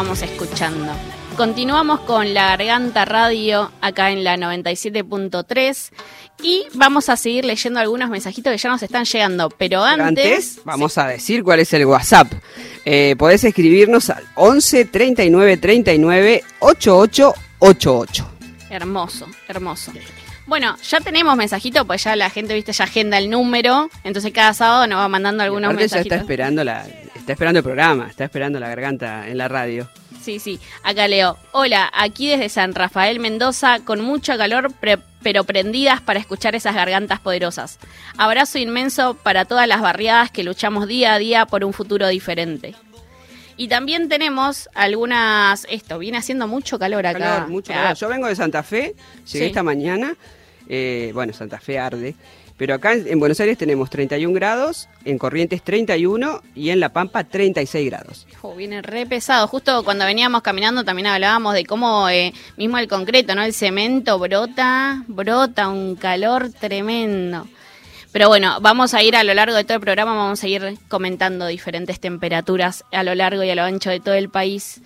Estábamos 0.00 0.22
escuchando. 0.22 0.92
Continuamos 1.36 2.00
con 2.00 2.32
la 2.32 2.56
Garganta 2.56 3.04
Radio 3.04 3.70
acá 3.82 4.10
en 4.10 4.24
la 4.24 4.38
97.3 4.38 5.90
y 6.42 6.64
vamos 6.72 7.10
a 7.10 7.18
seguir 7.18 7.44
leyendo 7.44 7.80
algunos 7.80 8.08
mensajitos 8.08 8.50
que 8.50 8.56
ya 8.56 8.70
nos 8.70 8.82
están 8.82 9.04
llegando. 9.04 9.50
Pero 9.50 9.84
antes, 9.84 10.60
vamos 10.64 10.96
a 10.96 11.06
decir 11.06 11.44
cuál 11.44 11.60
es 11.60 11.70
el 11.74 11.84
WhatsApp. 11.84 12.32
Eh, 12.86 13.14
podés 13.18 13.44
escribirnos 13.44 14.08
al 14.08 14.24
11 14.36 14.86
39 14.86 15.58
39 15.58 16.44
8888. 16.60 18.30
hermoso, 18.70 19.26
hermoso. 19.48 19.92
Bueno, 20.46 20.78
ya 20.82 21.00
tenemos 21.00 21.36
mensajitos, 21.36 21.86
pues 21.86 22.02
ya 22.02 22.16
la 22.16 22.30
gente, 22.30 22.54
viste, 22.54 22.72
ya 22.72 22.84
agenda 22.84 23.18
el 23.18 23.28
número, 23.28 23.90
entonces 24.02 24.32
cada 24.32 24.54
sábado 24.54 24.86
nos 24.86 24.98
va 24.98 25.08
mandando 25.08 25.42
algunos 25.42 25.76
ya 25.76 25.84
está 25.84 25.96
mensajitos. 25.96 26.20
esperando 26.22 26.64
la, 26.64 26.86
está 27.30 27.34
esperando 27.34 27.58
el 27.60 27.64
programa, 27.64 28.08
está 28.08 28.24
esperando 28.24 28.58
la 28.58 28.68
garganta 28.68 29.28
en 29.28 29.38
la 29.38 29.46
radio. 29.46 29.88
Sí, 30.20 30.38
sí. 30.40 30.58
Acá 30.82 31.06
leo. 31.06 31.38
Hola, 31.52 31.88
aquí 31.94 32.28
desde 32.28 32.48
San 32.48 32.74
Rafael 32.74 33.20
Mendoza, 33.20 33.78
con 33.84 34.00
mucho 34.00 34.36
calor, 34.36 34.72
pre- 34.80 34.98
pero 35.22 35.44
prendidas 35.44 36.00
para 36.00 36.18
escuchar 36.18 36.54
esas 36.56 36.74
gargantas 36.74 37.20
poderosas. 37.20 37.78
Abrazo 38.18 38.58
inmenso 38.58 39.14
para 39.14 39.44
todas 39.44 39.68
las 39.68 39.80
barriadas 39.80 40.30
que 40.30 40.42
luchamos 40.42 40.88
día 40.88 41.14
a 41.14 41.18
día 41.18 41.46
por 41.46 41.64
un 41.64 41.72
futuro 41.72 42.08
diferente. 42.08 42.74
Y 43.56 43.68
también 43.68 44.08
tenemos 44.08 44.68
algunas. 44.74 45.66
Esto, 45.70 45.98
viene 45.98 46.18
haciendo 46.18 46.48
mucho 46.48 46.78
calor 46.78 47.06
acá. 47.06 47.18
Calor, 47.18 47.48
mucho 47.48 47.72
calor. 47.72 47.94
Yo 47.96 48.08
vengo 48.08 48.26
de 48.26 48.34
Santa 48.34 48.62
Fe, 48.62 48.94
llegué 49.24 49.24
Sí. 49.24 49.44
esta 49.44 49.62
mañana. 49.62 50.16
eh, 50.68 51.10
bueno, 51.14 51.32
Santa 51.32 51.58
Fe 51.60 51.78
arde. 51.78 52.14
Pero 52.60 52.74
acá 52.74 52.92
en, 52.92 53.08
en 53.08 53.18
Buenos 53.18 53.40
Aires 53.40 53.56
tenemos 53.56 53.88
31 53.88 54.34
grados, 54.34 54.86
en 55.06 55.16
Corrientes 55.16 55.62
31 55.62 56.42
y 56.54 56.68
en 56.68 56.78
La 56.78 56.90
Pampa 56.90 57.24
36 57.24 57.88
grados. 57.88 58.26
Viene 58.54 58.82
re 58.82 59.06
pesado. 59.06 59.46
Justo 59.46 59.82
cuando 59.82 60.04
veníamos 60.04 60.42
caminando 60.42 60.84
también 60.84 61.06
hablábamos 61.06 61.54
de 61.54 61.64
cómo 61.64 62.10
eh, 62.10 62.34
mismo 62.58 62.76
el 62.76 62.86
concreto, 62.86 63.34
¿no? 63.34 63.42
El 63.42 63.54
cemento 63.54 64.18
brota, 64.18 65.04
brota 65.08 65.68
un 65.68 65.96
calor 65.96 66.50
tremendo. 66.52 67.48
Pero 68.12 68.26
bueno, 68.26 68.58
vamos 68.60 68.92
a 68.94 69.02
ir 69.02 69.14
a 69.14 69.22
lo 69.22 69.32
largo 69.34 69.54
de 69.54 69.62
todo 69.62 69.76
el 69.76 69.80
programa, 69.80 70.14
vamos 70.14 70.42
a 70.42 70.48
ir 70.48 70.78
comentando 70.88 71.46
diferentes 71.46 72.00
temperaturas 72.00 72.84
a 72.90 73.04
lo 73.04 73.14
largo 73.14 73.44
y 73.44 73.50
a 73.50 73.54
lo 73.54 73.62
ancho 73.62 73.88
de 73.90 74.00
todo 74.00 74.14
el 74.14 74.28
país. 74.28 74.82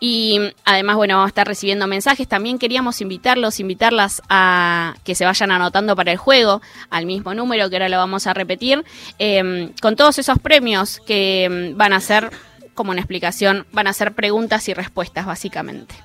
Y 0.00 0.38
además, 0.64 0.94
bueno, 0.94 1.14
vamos 1.14 1.26
a 1.26 1.30
estar 1.30 1.48
recibiendo 1.48 1.88
mensajes. 1.88 2.28
También 2.28 2.56
queríamos 2.58 3.00
invitarlos, 3.00 3.58
invitarlas 3.58 4.22
a 4.28 4.94
que 5.02 5.16
se 5.16 5.24
vayan 5.24 5.50
anotando 5.50 5.96
para 5.96 6.12
el 6.12 6.18
juego, 6.18 6.62
al 6.88 7.04
mismo 7.04 7.34
número 7.34 7.68
que 7.68 7.76
ahora 7.76 7.88
lo 7.88 7.96
vamos 7.96 8.28
a 8.28 8.34
repetir, 8.34 8.84
eh, 9.18 9.72
con 9.82 9.96
todos 9.96 10.20
esos 10.20 10.38
premios 10.38 11.00
que 11.04 11.72
mm, 11.74 11.76
van 11.76 11.92
a 11.92 12.00
ser, 12.00 12.30
como 12.74 12.92
una 12.92 13.00
explicación, 13.00 13.66
van 13.72 13.88
a 13.88 13.92
ser 13.92 14.14
preguntas 14.14 14.68
y 14.68 14.74
respuestas 14.74 15.26
básicamente. 15.26 15.96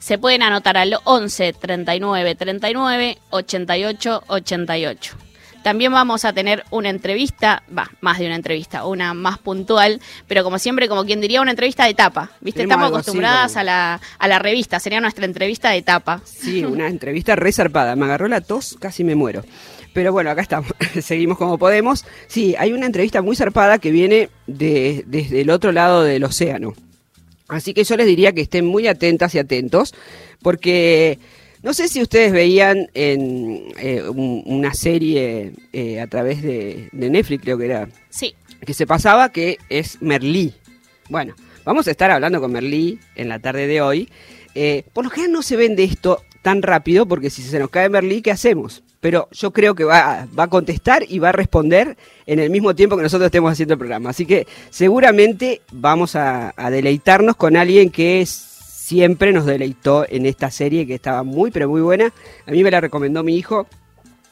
Se 0.00 0.18
pueden 0.18 0.42
anotar 0.42 0.76
al 0.76 0.98
11 1.04 1.52
39 1.52 2.34
39 2.34 3.18
88 3.30 4.24
88. 4.26 5.27
También 5.62 5.92
vamos 5.92 6.24
a 6.24 6.32
tener 6.32 6.64
una 6.70 6.88
entrevista, 6.88 7.62
va, 7.76 7.90
más 8.00 8.18
de 8.18 8.26
una 8.26 8.36
entrevista, 8.36 8.86
una 8.86 9.12
más 9.14 9.38
puntual, 9.38 10.00
pero 10.26 10.42
como 10.44 10.58
siempre, 10.58 10.88
como 10.88 11.04
quien 11.04 11.20
diría, 11.20 11.40
una 11.42 11.50
entrevista 11.50 11.84
de 11.84 11.90
etapa. 11.90 12.30
¿Viste? 12.40 12.60
Tenemos 12.60 12.76
Estamos 12.76 12.98
así 13.00 13.10
acostumbradas 13.10 13.56
a, 13.56 13.64
la, 13.64 14.00
a 14.18 14.28
la 14.28 14.38
revista, 14.38 14.80
sería 14.80 15.00
nuestra 15.00 15.24
entrevista 15.24 15.70
de 15.70 15.78
etapa. 15.78 16.22
Sí, 16.24 16.64
una 16.64 16.86
entrevista 16.88 17.36
re 17.36 17.52
zarpada. 17.52 17.96
Me 17.96 18.04
agarró 18.06 18.28
la 18.28 18.40
tos, 18.40 18.76
casi 18.80 19.04
me 19.04 19.14
muero. 19.14 19.44
Pero 19.92 20.12
bueno, 20.12 20.30
acá 20.30 20.42
estamos, 20.42 20.70
seguimos 21.02 21.38
como 21.38 21.58
podemos. 21.58 22.04
Sí, 22.28 22.54
hay 22.58 22.72
una 22.72 22.86
entrevista 22.86 23.20
muy 23.20 23.34
zarpada 23.36 23.78
que 23.78 23.90
viene 23.90 24.30
de- 24.46 25.02
desde 25.06 25.40
el 25.40 25.50
otro 25.50 25.72
lado 25.72 26.02
del 26.04 26.24
océano. 26.24 26.74
Así 27.48 27.72
que 27.74 27.82
yo 27.84 27.96
les 27.96 28.06
diría 28.06 28.32
que 28.32 28.42
estén 28.42 28.66
muy 28.66 28.86
atentas 28.86 29.34
y 29.34 29.38
atentos, 29.38 29.94
porque 30.42 31.18
no 31.62 31.72
sé 31.74 31.88
si 31.88 32.00
ustedes 32.02 32.32
veían 32.32 32.88
en 32.94 33.64
eh, 33.78 34.02
un- 34.08 34.42
una 34.46 34.74
serie 34.74 35.52
eh, 35.72 36.00
a 36.00 36.06
través 36.06 36.42
de, 36.42 36.88
de 36.92 37.10
Netflix, 37.10 37.42
creo 37.42 37.58
que 37.58 37.64
era, 37.66 37.88
Sí, 38.10 38.34
que 38.64 38.74
se 38.74 38.86
pasaba, 38.86 39.30
que 39.30 39.58
es 39.68 40.00
Merlí. 40.02 40.54
Bueno, 41.08 41.34
vamos 41.64 41.86
a 41.88 41.90
estar 41.90 42.10
hablando 42.10 42.40
con 42.40 42.52
Merlí 42.52 42.98
en 43.16 43.28
la 43.28 43.38
tarde 43.38 43.66
de 43.66 43.80
hoy. 43.80 44.08
Eh, 44.54 44.84
por 44.92 45.04
lo 45.04 45.10
general 45.10 45.32
no 45.32 45.42
se 45.42 45.56
vende 45.56 45.84
esto 45.84 46.22
tan 46.42 46.62
rápido, 46.62 47.06
porque 47.06 47.30
si 47.30 47.42
se 47.42 47.58
nos 47.58 47.70
cae 47.70 47.88
Merlí, 47.88 48.22
¿qué 48.22 48.30
hacemos? 48.30 48.82
Pero 49.00 49.28
yo 49.30 49.52
creo 49.52 49.74
que 49.76 49.84
va, 49.84 50.26
va 50.36 50.44
a 50.44 50.48
contestar 50.48 51.04
y 51.08 51.20
va 51.20 51.28
a 51.28 51.32
responder 51.32 51.96
en 52.26 52.40
el 52.40 52.50
mismo 52.50 52.74
tiempo 52.74 52.96
que 52.96 53.02
nosotros 53.04 53.26
estemos 53.26 53.52
haciendo 53.52 53.74
el 53.74 53.78
programa. 53.78 54.10
Así 54.10 54.26
que 54.26 54.46
seguramente 54.70 55.60
vamos 55.70 56.16
a, 56.16 56.52
a 56.56 56.70
deleitarnos 56.70 57.36
con 57.36 57.56
alguien 57.56 57.90
que 57.90 58.20
es- 58.22 58.57
siempre 58.88 59.34
nos 59.34 59.44
deleitó 59.44 60.06
en 60.08 60.24
esta 60.24 60.50
serie, 60.50 60.86
que 60.86 60.94
estaba 60.94 61.22
muy, 61.22 61.50
pero 61.50 61.68
muy 61.68 61.82
buena. 61.82 62.10
A 62.46 62.50
mí 62.50 62.62
me 62.64 62.70
la 62.70 62.80
recomendó 62.80 63.22
mi 63.22 63.36
hijo 63.36 63.66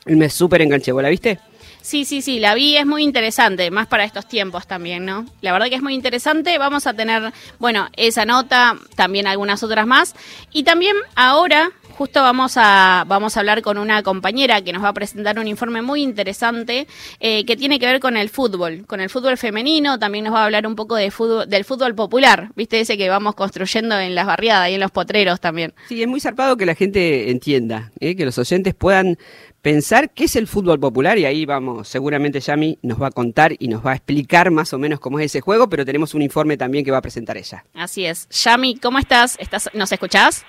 y 0.07 0.15
me 0.15 0.31
súper 0.31 0.63
enganché. 0.63 0.93
¿Vos 0.93 1.03
la 1.03 1.11
viste? 1.11 1.39
Sí, 1.83 2.07
sí, 2.07 2.23
sí, 2.23 2.41
la 2.41 2.55
vi, 2.55 2.77
es 2.79 2.87
muy 2.87 3.05
interesante, 3.05 3.71
más 3.71 3.87
para 3.87 4.05
estos 4.05 4.27
tiempos 4.27 4.67
también, 4.67 5.05
¿no? 5.05 5.27
La 5.43 5.53
verdad 5.53 5.69
que 5.69 5.75
es 5.75 5.83
muy 5.83 5.95
interesante, 5.95 6.57
vamos 6.57 6.87
a 6.87 6.95
tener, 6.95 7.33
bueno, 7.59 7.89
esa 7.97 8.25
nota, 8.25 8.77
también 8.97 9.27
algunas 9.27 9.63
otras 9.63 9.87
más, 9.87 10.17
y 10.53 10.65
también 10.65 10.97
ahora 11.15 11.71
justo 11.97 12.21
vamos 12.21 12.55
a, 12.57 13.05
vamos 13.09 13.37
a 13.37 13.41
hablar 13.41 13.63
con 13.63 13.79
una 13.79 14.03
compañera 14.03 14.61
que 14.63 14.73
nos 14.73 14.85
va 14.85 14.89
a 14.89 14.93
presentar 14.93 15.39
un 15.39 15.49
informe 15.49 15.81
muy 15.81 16.03
interesante 16.03 16.87
eh, 17.21 17.45
que 17.47 17.57
tiene 17.57 17.79
que 17.79 17.87
ver 17.87 18.01
con 18.01 18.17
el 18.17 18.29
fútbol, 18.29 18.85
con 18.87 19.01
el 19.01 19.09
fútbol 19.09 19.39
femenino, 19.39 19.99
también 19.99 20.25
nos 20.25 20.35
va 20.35 20.43
a 20.43 20.45
hablar 20.45 20.67
un 20.67 20.77
poco 20.77 20.95
de 20.95 21.11
fútbol, 21.11 21.49
del 21.49 21.65
fútbol 21.65 21.95
popular, 21.95 22.51
¿viste? 22.55 22.81
Ese 22.81 22.99
que 22.99 23.09
vamos 23.09 23.35
construyendo 23.35 23.99
en 23.99 24.15
las 24.15 24.27
barriadas 24.27 24.71
y 24.71 24.75
en 24.75 24.81
los 24.81 24.91
potreros 24.91 25.41
también. 25.41 25.73
Sí, 25.89 26.03
es 26.03 26.09
muy 26.09 26.21
zarpado 26.21 26.57
que 26.57 26.67
la 26.67 26.75
gente 26.75 27.31
entienda, 27.31 27.93
¿eh? 27.99 28.15
que 28.15 28.27
los 28.27 28.37
oyentes 28.39 28.75
puedan 28.75 29.17
pensar 29.63 30.11
qué 30.11 30.25
es 30.25 30.37
el 30.37 30.47
fútbol 30.47 30.79
popular 30.79 31.19
y 31.19 31.25
ahí 31.25 31.47
vamos, 31.47 31.89
seguramente 31.89 32.41
Yami 32.41 32.79
nos 32.83 33.01
va 33.01 33.09
a 33.09 33.11
contar 33.11 33.55
y 33.59 33.69
nos 33.69 33.85
va 33.85 33.93
a 33.93 33.95
explicar 33.97 34.51
más 34.51 34.73
o 34.73 34.79
menos 34.79 35.01
cómo 35.01 35.19
es 35.19 35.27
ese 35.27 35.41
juego, 35.41 35.69
pero 35.69 35.85
tenemos 35.85 36.15
un 36.15 36.23
informe 36.23 36.57
también 36.57 36.85
que 36.85 36.91
va 36.91 36.99
a 36.99 37.03
presentar 37.03 37.37
ella. 37.37 37.65
Así 37.75 38.05
es. 38.05 38.29
Yami, 38.29 38.77
¿cómo 38.77 38.99
estás? 38.99 39.37
¿Estás 39.41 39.71
¿Nos 39.73 39.91
escuchás? 39.91 40.45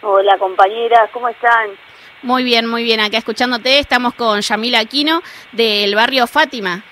Hola 0.00 0.38
compañeras, 0.38 1.10
¿cómo 1.12 1.28
están? 1.28 1.70
Muy 2.22 2.44
bien, 2.44 2.66
muy 2.66 2.84
bien. 2.84 3.00
Acá 3.00 3.18
escuchándote, 3.18 3.80
estamos 3.80 4.14
con 4.14 4.40
Yamila 4.40 4.78
Aquino 4.78 5.22
del 5.50 5.96
barrio 5.96 6.28
Fátima, 6.28 6.84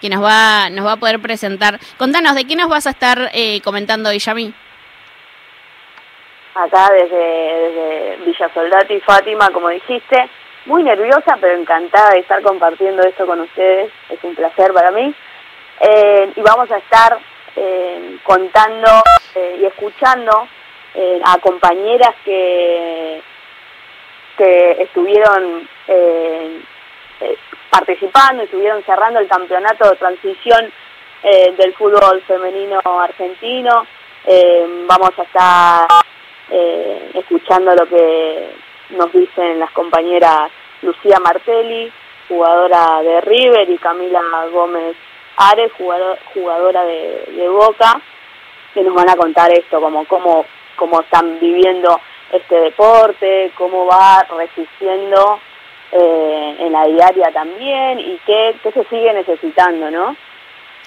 que 0.00 0.08
nos 0.08 0.22
va, 0.22 0.70
nos 0.70 0.86
va 0.86 0.92
a 0.92 0.96
poder 0.96 1.18
presentar. 1.20 1.80
Contanos, 1.98 2.36
¿de 2.36 2.44
qué 2.44 2.54
nos 2.54 2.68
vas 2.68 2.86
a 2.86 2.90
estar 2.90 3.28
eh, 3.34 3.60
comentando 3.62 4.08
hoy, 4.08 4.20
Yami? 4.20 4.54
Acá 6.54 6.90
desde, 6.92 7.16
desde 7.16 8.16
Villa 8.24 8.48
Soldati 8.54 8.94
y 8.94 9.00
Fátima, 9.00 9.50
como 9.50 9.70
dijiste, 9.70 10.30
muy 10.66 10.84
nerviosa 10.84 11.36
pero 11.40 11.58
encantada 11.58 12.10
de 12.10 12.20
estar 12.20 12.40
compartiendo 12.40 13.02
esto 13.02 13.26
con 13.26 13.40
ustedes, 13.40 13.90
es 14.10 14.22
un 14.22 14.36
placer 14.36 14.72
para 14.72 14.92
mí. 14.92 15.12
Eh, 15.80 16.32
y 16.36 16.40
vamos 16.40 16.70
a 16.70 16.78
estar 16.78 17.18
eh, 17.56 18.16
contando 18.22 19.02
eh, 19.34 19.58
y 19.60 19.64
escuchando 19.64 20.46
eh, 20.94 21.20
a 21.24 21.38
compañeras 21.38 22.14
que, 22.24 23.20
que 24.38 24.70
estuvieron 24.82 25.68
eh, 25.88 26.60
eh, 27.20 27.36
participando, 27.70 28.42
estuvieron 28.44 28.82
cerrando 28.84 29.20
el 29.20 29.28
campeonato 29.28 29.90
de 29.90 29.96
transición 29.96 30.72
eh, 31.22 31.52
del 31.56 31.74
fútbol 31.74 32.22
femenino 32.22 32.80
argentino. 32.84 33.86
Vamos 34.86 35.10
a 35.18 35.22
estar 35.22 35.86
escuchando 37.14 37.74
lo 37.74 37.86
que 37.86 38.54
nos 38.90 39.12
dicen 39.12 39.60
las 39.60 39.70
compañeras 39.72 40.50
Lucía 40.80 41.18
Martelli, 41.18 41.92
jugadora 42.28 43.02
de 43.02 43.20
River, 43.20 43.68
y 43.68 43.76
Camila 43.76 44.22
Gómez 44.50 44.96
Ares, 45.36 45.72
jugador- 45.78 46.18
jugadora 46.32 46.84
de, 46.84 47.24
de 47.36 47.48
Boca, 47.48 48.00
que 48.72 48.82
nos 48.82 48.94
van 48.94 49.10
a 49.10 49.16
contar 49.16 49.52
esto, 49.52 49.78
como 49.80 50.06
cómo, 50.06 50.46
cómo 50.76 51.00
están 51.00 51.38
viviendo 51.40 52.00
este 52.32 52.56
deporte, 52.56 53.52
cómo 53.56 53.86
va 53.86 54.26
resistiendo 54.36 55.40
eh, 55.92 56.56
en 56.58 56.72
la 56.72 56.86
diaria 56.86 57.30
también 57.32 58.00
y 58.00 58.18
qué, 58.26 58.56
qué 58.62 58.72
se 58.72 58.84
sigue 58.84 59.12
necesitando, 59.12 59.90
¿no? 59.90 60.16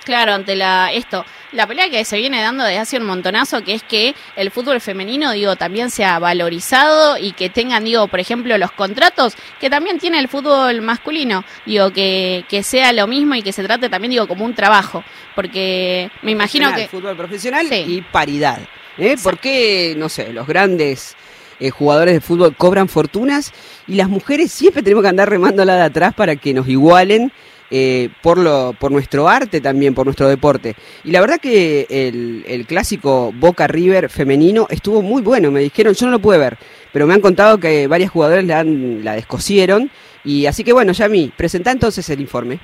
Claro, 0.04 0.34
ante 0.34 0.56
la 0.56 0.90
esto, 0.94 1.26
la 1.52 1.68
pelea 1.68 1.90
que 1.90 2.06
se 2.06 2.18
viene 2.18 2.42
dando 2.42 2.64
desde 2.64 2.80
hace 2.80 2.98
un 2.98 3.06
montonazo, 3.06 3.62
que 3.66 3.74
es 3.74 3.84
que 3.84 4.16
el 4.38 4.52
fútbol 4.52 4.80
femenino, 4.80 5.34
digo, 5.34 5.58
también 5.58 5.90
sea 5.90 6.18
valorizado 6.18 7.18
y 7.18 7.34
que 7.34 7.50
tengan, 7.50 7.84
digo, 7.84 8.08
por 8.08 8.22
ejemplo, 8.22 8.58
los 8.58 8.72
contratos 8.72 9.36
que 9.60 9.70
también 9.70 10.00
tiene 10.00 10.20
el 10.20 10.30
fútbol 10.30 10.82
masculino, 10.82 11.44
digo, 11.66 11.92
que, 11.92 12.46
que 12.48 12.64
sea 12.64 12.94
lo 12.94 13.06
mismo 13.06 13.36
y 13.36 13.42
que 13.42 13.52
se 13.52 13.64
trate 13.64 13.90
también, 13.90 14.12
digo, 14.12 14.30
como 14.30 14.46
un 14.46 14.54
trabajo, 14.54 15.04
porque 15.36 16.10
me 16.22 16.32
imagino 16.32 16.74
que... 16.74 16.88
Fútbol 16.88 17.18
profesional 17.18 17.68
Sí. 17.68 17.84
y 17.86 18.02
paridad. 18.02 18.60
¿Eh? 18.98 19.16
¿Por 19.22 19.40
qué, 19.40 19.96
no 19.98 20.10
sé, 20.10 20.34
los 20.34 20.48
grandes 20.48 21.16
eh, 21.60 21.70
jugadores 21.70 22.14
de 22.14 22.22
fútbol 22.22 22.56
cobran 22.56 22.88
fortunas 22.88 23.54
y 23.88 23.96
las 23.96 24.10
mujeres 24.10 24.52
siempre 24.52 24.84
tenemos 24.84 25.04
que 25.04 25.10
andar 25.10 25.30
remándola 25.30 25.76
de 25.76 25.84
atrás 25.84 26.14
para 26.14 26.36
que 26.36 26.54
nos 26.54 26.68
igualen 26.68 27.32
eh, 27.70 28.10
por, 28.22 28.38
lo, 28.38 28.74
por 28.80 28.92
nuestro 28.92 29.28
arte 29.28 29.60
también, 29.60 29.94
por 29.94 30.06
nuestro 30.06 30.30
deporte. 30.30 30.76
Y 31.04 31.12
la 31.12 31.20
verdad 31.20 31.40
que 31.40 31.86
el, 31.90 32.46
el 32.48 32.66
clásico 32.66 33.34
Boca 33.36 33.68
River 33.68 34.10
femenino 34.10 34.68
estuvo 34.70 35.02
muy 35.02 35.22
bueno, 35.22 35.52
me 35.52 35.60
dijeron, 35.60 35.94
yo 35.94 36.06
no 36.06 36.14
lo 36.14 36.20
pude 36.20 36.38
ver, 36.38 36.58
pero 36.94 37.08
me 37.08 37.14
han 37.14 37.22
contado 37.22 37.58
que 37.58 37.88
varias 37.88 38.12
jugadoras 38.12 38.46
la, 38.46 38.60
han, 38.60 39.04
la 39.04 39.16
descosieron. 39.16 39.92
Y 40.24 40.46
así 40.46 40.64
que 40.64 40.74
bueno, 40.74 40.94
Yami, 40.94 41.32
presenta 41.36 41.72
entonces 41.72 42.10
el 42.10 42.22
informe. 42.22 42.60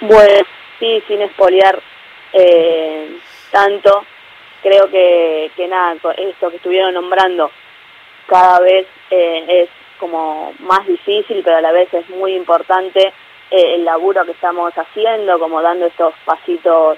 Bueno, 0.00 0.46
sí, 0.78 1.02
sin 1.06 1.20
espolear 1.22 1.80
eh, 2.32 3.18
tanto, 3.50 4.04
creo 4.62 4.90
que, 4.90 5.50
que 5.56 5.68
nada, 5.68 5.96
esto 6.16 6.50
que 6.50 6.56
estuvieron 6.56 6.94
nombrando 6.94 7.50
cada 8.26 8.60
vez 8.60 8.86
eh, 9.10 9.44
es 9.48 9.68
como 9.98 10.54
más 10.60 10.86
difícil, 10.86 11.42
pero 11.44 11.56
a 11.56 11.60
la 11.60 11.72
vez 11.72 11.92
es 11.92 12.08
muy 12.10 12.34
importante 12.34 13.12
eh, 13.50 13.74
el 13.74 13.84
laburo 13.84 14.24
que 14.24 14.32
estamos 14.32 14.72
haciendo, 14.72 15.38
como 15.38 15.60
dando 15.60 15.86
estos 15.86 16.14
pasitos 16.24 16.96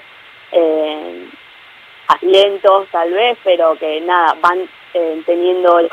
eh, 0.51 1.27
lentos 2.21 2.87
tal 2.91 3.11
vez, 3.11 3.37
pero 3.43 3.75
que 3.75 3.99
nada, 4.01 4.35
van 4.39 4.69
teniendo 5.25 5.79
el 5.79 5.89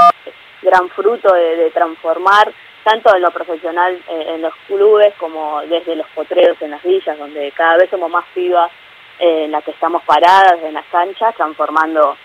gran 0.61 0.91
fruto 0.91 1.33
de, 1.33 1.57
de, 1.57 1.71
transformar 1.71 2.53
tanto 2.85 3.15
en 3.17 3.23
lo 3.23 3.31
profesional 3.31 3.99
en 4.09 4.43
los 4.43 4.55
clubes 4.67 5.15
como 5.15 5.63
desde 5.63 5.97
los 5.97 6.07
potreros 6.09 6.61
en 6.61 6.73
las 6.73 6.83
villas, 6.83 7.19
donde 7.19 7.51
cada 7.53 7.79
vez 7.79 7.89
somos 7.89 8.11
más 8.11 8.27
pibas 8.35 8.71
eh, 9.21 9.45
en 9.45 9.53
las 9.53 9.63
que 9.63 9.71
estamos 9.73 10.03
paradas 10.05 10.59
en 10.63 10.75
las 10.75 10.87
canchas, 10.87 11.35
transformando 11.37 12.17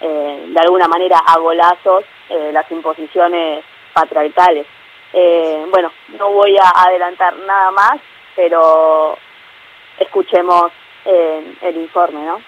eh, 0.00 0.46
de 0.48 0.60
alguna 0.60 0.88
manera 0.88 1.18
a 1.18 1.38
golazos 1.38 2.04
eh, 2.28 2.50
las 2.52 2.70
imposiciones 2.70 3.64
patriarcales. 3.92 4.66
Eh, 5.12 5.64
bueno, 5.70 5.90
no 6.18 6.32
voy 6.32 6.56
a 6.58 6.68
adelantar 6.86 7.36
nada 7.38 7.70
más, 7.70 8.00
pero 8.34 9.16
escuchemos 9.98 10.72
el 11.06 11.76
informe, 11.76 12.24
¿no? 12.24 12.38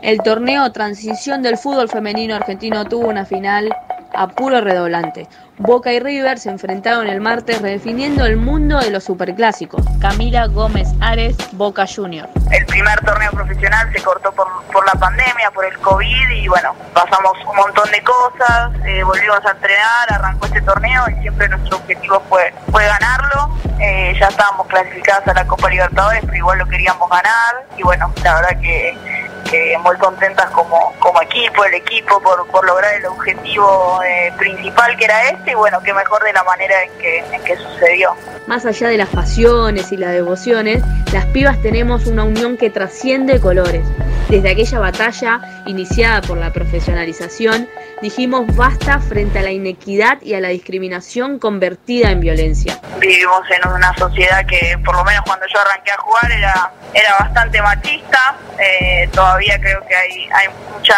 El 0.00 0.22
torneo 0.22 0.70
Transición 0.70 1.42
del 1.42 1.58
Fútbol 1.58 1.88
Femenino 1.88 2.36
Argentino 2.36 2.84
tuvo 2.84 3.08
una 3.08 3.26
final 3.26 3.68
a 4.14 4.28
puro 4.28 4.60
redoblante. 4.60 5.28
Boca 5.58 5.92
y 5.92 6.00
River 6.00 6.38
se 6.38 6.48
enfrentaron 6.48 7.06
el 7.06 7.20
martes 7.20 7.60
redefiniendo 7.60 8.24
el 8.24 8.36
mundo 8.36 8.78
de 8.78 8.90
los 8.90 9.04
superclásicos. 9.04 9.84
Camila 10.00 10.46
Gómez 10.46 10.88
Ares, 11.00 11.36
Boca 11.52 11.84
Junior. 11.86 12.28
El 12.50 12.64
primer 12.66 12.98
torneo 13.00 13.30
profesional 13.30 13.92
se 13.92 14.02
cortó 14.02 14.32
por, 14.32 14.46
por 14.72 14.86
la 14.86 14.92
pandemia, 14.92 15.50
por 15.52 15.66
el 15.66 15.76
COVID 15.78 16.30
y 16.30 16.48
bueno, 16.48 16.74
pasamos 16.94 17.32
un 17.46 17.56
montón 17.56 17.90
de 17.90 18.02
cosas, 18.02 18.70
eh, 18.86 19.02
volvimos 19.02 19.44
a 19.44 19.50
entrenar, 19.50 20.12
arrancó 20.12 20.46
este 20.46 20.62
torneo 20.62 21.04
y 21.10 21.20
siempre 21.20 21.48
nuestro 21.48 21.76
objetivo 21.76 22.22
fue, 22.28 22.54
fue 22.70 22.84
ganarlo. 22.86 23.50
Eh, 23.78 24.16
ya 24.18 24.28
estábamos 24.28 24.66
clasificadas 24.66 25.28
a 25.28 25.34
la 25.34 25.46
Copa 25.46 25.68
Libertadores, 25.68 26.20
pero 26.24 26.36
igual 26.36 26.58
lo 26.58 26.66
queríamos 26.66 27.08
ganar 27.08 27.66
y 27.76 27.82
bueno, 27.82 28.12
la 28.24 28.34
verdad 28.34 28.60
que 28.60 29.29
eh, 29.52 29.78
muy 29.78 29.96
contentas 29.96 30.50
como, 30.50 30.94
como 30.98 31.20
equipo, 31.22 31.64
el 31.64 31.74
equipo, 31.74 32.20
por, 32.20 32.46
por 32.48 32.64
lograr 32.66 32.94
el 32.94 33.06
objetivo 33.06 34.00
eh, 34.02 34.32
principal 34.38 34.96
que 34.96 35.04
era 35.04 35.30
este 35.30 35.52
y 35.52 35.54
bueno, 35.54 35.80
qué 35.82 35.92
mejor 35.92 36.22
de 36.24 36.32
la 36.32 36.44
manera 36.44 36.84
en 36.84 36.90
que, 36.98 37.18
en 37.18 37.42
que 37.42 37.56
sucedió. 37.56 38.14
Más 38.46 38.64
allá 38.66 38.88
de 38.88 38.96
las 38.96 39.08
pasiones 39.08 39.92
y 39.92 39.96
las 39.96 40.12
devociones, 40.12 40.82
las 41.12 41.26
pibas 41.26 41.60
tenemos 41.62 42.06
una 42.06 42.24
unión 42.24 42.56
que 42.56 42.70
trasciende 42.70 43.40
colores. 43.40 43.86
Desde 44.28 44.50
aquella 44.50 44.78
batalla 44.78 45.40
iniciada 45.66 46.20
por 46.22 46.38
la 46.38 46.52
profesionalización, 46.52 47.68
dijimos 48.00 48.54
basta 48.56 48.98
frente 49.00 49.38
a 49.38 49.42
la 49.42 49.50
inequidad 49.50 50.20
y 50.22 50.34
a 50.34 50.40
la 50.40 50.48
discriminación 50.48 51.38
convertida 51.38 52.10
en 52.10 52.20
violencia. 52.20 52.80
Vivimos 52.98 53.42
en 53.50 53.68
una 53.68 53.94
sociedad 53.96 54.44
que, 54.46 54.78
por 54.84 54.96
lo 54.96 55.04
menos 55.04 55.22
cuando 55.26 55.46
yo 55.52 55.60
arranqué 55.60 55.90
a 55.90 55.98
jugar, 55.98 56.32
era, 56.32 56.72
era 56.94 57.16
bastante 57.18 57.62
machista. 57.62 58.36
Eh, 58.58 59.08
todavía 59.12 59.58
creo 59.60 59.84
que 59.86 59.94
hay, 59.94 60.28
hay 60.32 60.48
mucha, 60.72 60.96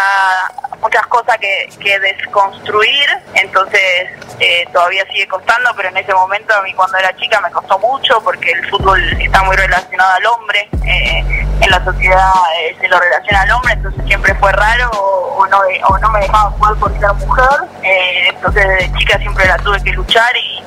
muchas 0.80 1.06
cosas 1.06 1.38
que, 1.38 1.68
que 1.80 1.98
desconstruir, 2.00 3.06
entonces 3.34 4.08
eh, 4.40 4.66
todavía 4.72 5.04
sigue 5.06 5.28
costando, 5.28 5.70
pero 5.76 5.88
en 5.90 5.96
ese 5.96 6.12
momento 6.12 6.54
a 6.54 6.62
mí 6.62 6.72
cuando 6.74 6.98
era 6.98 7.14
chica 7.16 7.40
me 7.40 7.50
costó 7.50 7.78
mucho 7.78 8.20
porque 8.22 8.50
el 8.50 8.68
fútbol 8.68 9.00
está 9.20 9.42
muy 9.44 9.54
relacionado 9.56 10.14
al 10.14 10.26
hombre, 10.26 10.68
eh, 10.84 11.46
en 11.62 11.70
la 11.70 11.84
sociedad 11.84 12.32
eh, 12.58 12.76
se 12.80 12.88
lo 12.88 12.98
relaciona 12.98 13.42
al 13.42 13.50
hombre, 13.52 13.72
entonces 13.74 14.04
siempre 14.06 14.34
fue 14.34 14.52
raro 14.52 14.90
o, 14.90 15.36
o 15.38 15.46
no, 15.46 15.58
o 15.88 15.98
no 15.98 16.10
me 16.10 16.20
dejaba 16.20 16.50
jugar 16.50 16.74
por 16.76 16.98
ser 16.98 17.12
mujer, 17.14 17.60
eh, 17.82 18.28
entonces 18.28 18.66
desde 18.66 18.98
chica 18.98 19.18
siempre 19.18 19.46
la 19.46 19.56
tuve 19.58 19.82
que 19.82 19.92
luchar 19.92 20.30
y, 20.36 20.62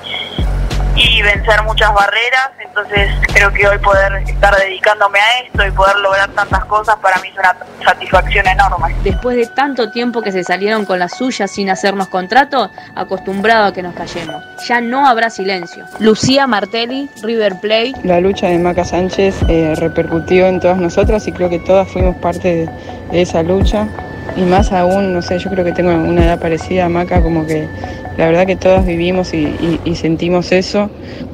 y 0.95 1.21
vencer 1.21 1.61
muchas 1.63 1.93
barreras, 1.93 2.51
entonces 2.59 3.11
creo 3.33 3.51
que 3.51 3.67
hoy 3.67 3.77
poder 3.79 4.13
estar 4.27 4.55
dedicándome 4.55 5.19
a 5.19 5.45
esto 5.45 5.67
y 5.67 5.71
poder 5.71 5.97
lograr 5.97 6.29
tantas 6.31 6.63
cosas 6.65 6.95
para 7.01 7.19
mí 7.19 7.27
es 7.27 7.37
una 7.37 7.55
satisfacción 7.83 8.47
enorme. 8.47 8.95
Después 9.03 9.35
de 9.35 9.45
tanto 9.47 9.91
tiempo 9.91 10.21
que 10.21 10.31
se 10.31 10.43
salieron 10.43 10.85
con 10.85 10.99
las 10.99 11.17
suyas 11.17 11.51
sin 11.51 11.69
hacernos 11.69 12.07
contrato, 12.07 12.71
acostumbrado 12.95 13.65
a 13.65 13.73
que 13.73 13.83
nos 13.83 13.93
callemos. 13.93 14.43
Ya 14.67 14.79
no 14.79 15.07
habrá 15.07 15.29
silencio. 15.29 15.85
Lucía 15.99 16.47
Martelli, 16.47 17.09
River 17.21 17.59
Plate. 17.59 17.93
La 18.03 18.21
lucha 18.21 18.47
de 18.47 18.57
Maca 18.57 18.85
Sánchez 18.85 19.35
eh, 19.49 19.73
repercutió 19.77 20.47
en 20.47 20.59
todas 20.59 20.77
nosotras 20.77 21.27
y 21.27 21.31
creo 21.33 21.49
que 21.49 21.59
todas 21.59 21.89
fuimos 21.89 22.15
parte 22.17 22.55
de, 22.55 22.69
de 23.11 23.21
esa 23.21 23.43
lucha 23.43 23.87
y 24.35 24.41
más 24.41 24.71
aún, 24.71 25.13
no 25.13 25.21
sé, 25.21 25.39
yo 25.39 25.49
creo 25.49 25.63
que 25.63 25.71
tengo 25.71 25.91
una 25.91 26.25
edad 26.25 26.39
parecida 26.39 26.85
a 26.85 26.89
Maca, 26.89 27.21
como 27.21 27.45
que 27.45 27.67
la 28.17 28.27
verdad 28.27 28.45
que 28.45 28.55
todas 28.55 28.85
vivimos 28.85 29.33
y, 29.33 29.77
sentimos 29.95 30.51
eso, 30.51 30.89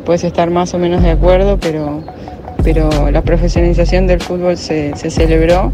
puedes 0.06 0.24
estar 0.24 0.50
más 0.50 0.74
o 0.74 0.80
menos 0.80 1.04
de 1.04 1.12
acuerdo, 1.12 1.58
pero, 1.60 2.02
pero 2.64 3.12
la 3.12 3.22
profesionalización 3.22 4.08
del 4.08 4.20
fútbol 4.20 4.58
se, 4.58 4.94
celebró. 4.96 5.72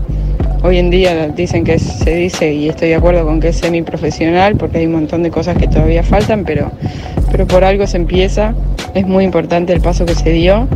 Hoy 0.63 0.79
en 0.79 0.89
día 0.89 1.27
dicen 1.29 1.63
que 1.63 1.79
se 1.79 2.15
dice, 2.15 2.53
y 2.53 2.67
estoy 2.67 2.89
de 2.89 2.95
acuerdo 2.95 3.25
con 3.25 3.39
que 3.39 3.49
es 3.49 3.57
semiprofesional, 3.57 4.57
porque 4.57 4.79
hay 4.79 4.87
un 4.87 4.93
montón 4.93 5.23
de 5.23 5.31
cosas 5.31 5.57
que 5.57 5.67
todavía 5.67 6.03
faltan, 6.03 6.43
pero, 6.45 6.71
pero 7.31 7.45
por 7.45 7.63
algo 7.63 7.87
se 7.87 7.97
empieza. 7.97 8.53
Es 8.93 9.05
muy 9.05 9.23
importante 9.23 9.73
el 9.73 9.81
paso 9.81 10.05
que 10.05 10.15
se 10.15 10.31
dio 10.31 10.67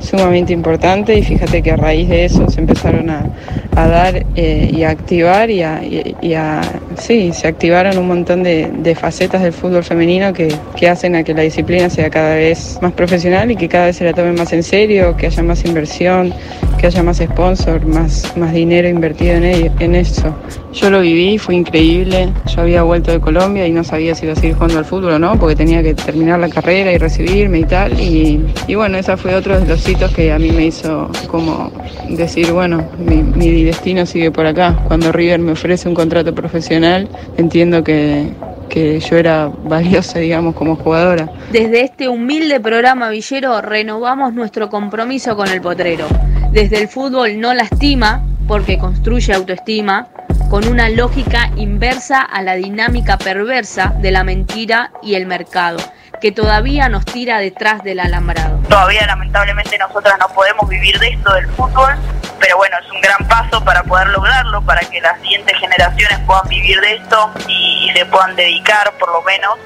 sumamente 0.00 0.52
importante 0.52 1.16
y 1.16 1.22
fíjate 1.22 1.62
que 1.62 1.72
a 1.72 1.76
raíz 1.76 2.08
de 2.08 2.24
eso 2.24 2.48
se 2.48 2.60
empezaron 2.60 3.10
a, 3.10 3.26
a 3.74 3.88
dar 3.88 4.26
eh, 4.36 4.70
y 4.72 4.82
a 4.82 4.90
activar 4.90 5.50
y 5.50 5.62
a, 5.62 5.82
y, 5.84 6.14
y 6.20 6.34
a, 6.34 6.60
sí, 6.96 7.32
se 7.32 7.48
activaron 7.48 7.98
un 7.98 8.08
montón 8.08 8.42
de, 8.42 8.70
de 8.70 8.94
facetas 8.94 9.42
del 9.42 9.52
fútbol 9.52 9.84
femenino 9.84 10.32
que, 10.32 10.54
que, 10.76 10.88
hacen 10.88 11.16
a 11.16 11.22
que 11.22 11.34
la 11.34 11.42
disciplina 11.42 11.90
sea 11.90 12.10
cada 12.10 12.34
vez 12.34 12.78
más 12.80 12.92
profesional 12.92 13.50
y 13.50 13.56
que 13.56 13.68
cada 13.68 13.86
vez 13.86 13.96
se 13.96 14.04
la 14.04 14.12
tomen 14.12 14.34
más 14.34 14.52
en 14.52 14.62
serio, 14.62 15.16
que 15.16 15.26
haya 15.26 15.42
más 15.42 15.64
inversión, 15.64 16.32
que 16.78 16.86
haya 16.86 17.02
más 17.02 17.18
sponsor, 17.18 17.84
más, 17.84 18.36
más 18.36 18.52
dinero 18.52 18.88
invertido 18.88 19.34
en, 19.34 19.44
ello, 19.44 19.70
en 19.80 19.94
eso. 19.94 20.34
Yo 20.72 20.90
lo 20.90 21.00
viví, 21.00 21.36
fue 21.38 21.56
increíble, 21.56 22.32
yo 22.46 22.62
había 22.62 22.82
vuelto 22.82 23.10
de 23.10 23.20
Colombia 23.20 23.66
y 23.66 23.72
no 23.72 23.84
sabía 23.84 24.14
si 24.14 24.24
iba 24.24 24.32
a 24.32 24.36
seguir 24.36 24.54
jugando 24.54 24.78
al 24.78 24.84
fútbol 24.84 25.14
o 25.14 25.18
no, 25.18 25.38
porque 25.38 25.56
tenía 25.56 25.82
que 25.82 25.94
terminar 25.94 26.38
la 26.38 26.48
carrera 26.48 26.92
y 26.92 26.98
recibirme 26.98 27.58
y 27.58 27.64
tal, 27.64 28.00
y, 28.00 28.40
bueno, 28.74 28.96
esa 28.96 29.16
fue 29.16 29.34
otro 29.34 29.58
de 29.58 29.66
los 29.66 29.86
hitos 29.88 30.14
que 30.14 30.32
a 30.32 30.38
mí 30.38 30.50
me 30.52 30.66
hizo 30.66 31.10
como 31.26 31.70
decir, 32.08 32.52
bueno, 32.52 32.88
mi, 32.98 33.22
mi 33.22 33.64
destino 33.64 34.06
sigue 34.06 34.30
por 34.30 34.46
acá. 34.46 34.78
Cuando 34.86 35.10
River 35.10 35.40
me 35.40 35.52
ofrece 35.52 35.88
un 35.88 35.94
contrato 35.94 36.34
profesional, 36.34 37.08
entiendo 37.36 37.82
que, 37.82 38.30
que 38.68 39.00
yo 39.00 39.16
era 39.16 39.50
valiosa, 39.64 40.18
digamos, 40.20 40.54
como 40.54 40.76
jugadora. 40.76 41.28
Desde 41.50 41.82
este 41.82 42.08
humilde 42.08 42.60
programa 42.60 43.08
villero 43.08 43.60
renovamos 43.60 44.34
nuestro 44.34 44.68
compromiso 44.68 45.36
con 45.36 45.48
el 45.48 45.60
potrero. 45.60 46.06
Desde 46.52 46.80
el 46.80 46.88
fútbol 46.88 47.38
no 47.40 47.52
lastima, 47.52 48.24
porque 48.46 48.78
construye 48.78 49.34
autoestima, 49.34 50.08
con 50.48 50.66
una 50.66 50.88
lógica 50.88 51.50
inversa 51.56 52.22
a 52.22 52.40
la 52.42 52.54
dinámica 52.54 53.18
perversa 53.18 53.94
de 54.00 54.10
la 54.10 54.24
mentira 54.24 54.92
y 55.02 55.14
el 55.14 55.26
mercado, 55.26 55.78
que 56.20 56.32
todavía 56.32 56.88
nos 56.88 57.04
tira 57.04 57.38
detrás 57.38 57.82
del 57.82 58.00
alambrado. 58.00 58.60
Todavía 58.68 59.06
lamentablemente 59.06 59.78
nosotras 59.78 60.16
no 60.18 60.28
podemos 60.28 60.68
vivir 60.68 60.98
de 60.98 61.08
esto 61.08 61.32
del 61.34 61.46
fútbol, 61.48 61.96
pero 62.40 62.56
bueno, 62.56 62.76
es 62.84 62.90
un 62.90 63.00
gran 63.00 63.26
paso 63.28 63.64
para 63.64 63.82
poder 63.82 64.08
lograrlo, 64.08 64.62
para 64.62 64.80
que 64.80 65.00
las 65.00 65.20
siguientes 65.20 65.56
generaciones 65.58 66.18
puedan 66.26 66.48
vivir 66.48 66.80
de 66.80 66.94
esto 66.96 67.32
y, 67.46 67.88
y 67.88 67.92
le 67.92 68.06
puedan 68.06 68.34
dedicar 68.36 68.92
por 68.98 69.12
lo 69.12 69.22
menos 69.22 69.58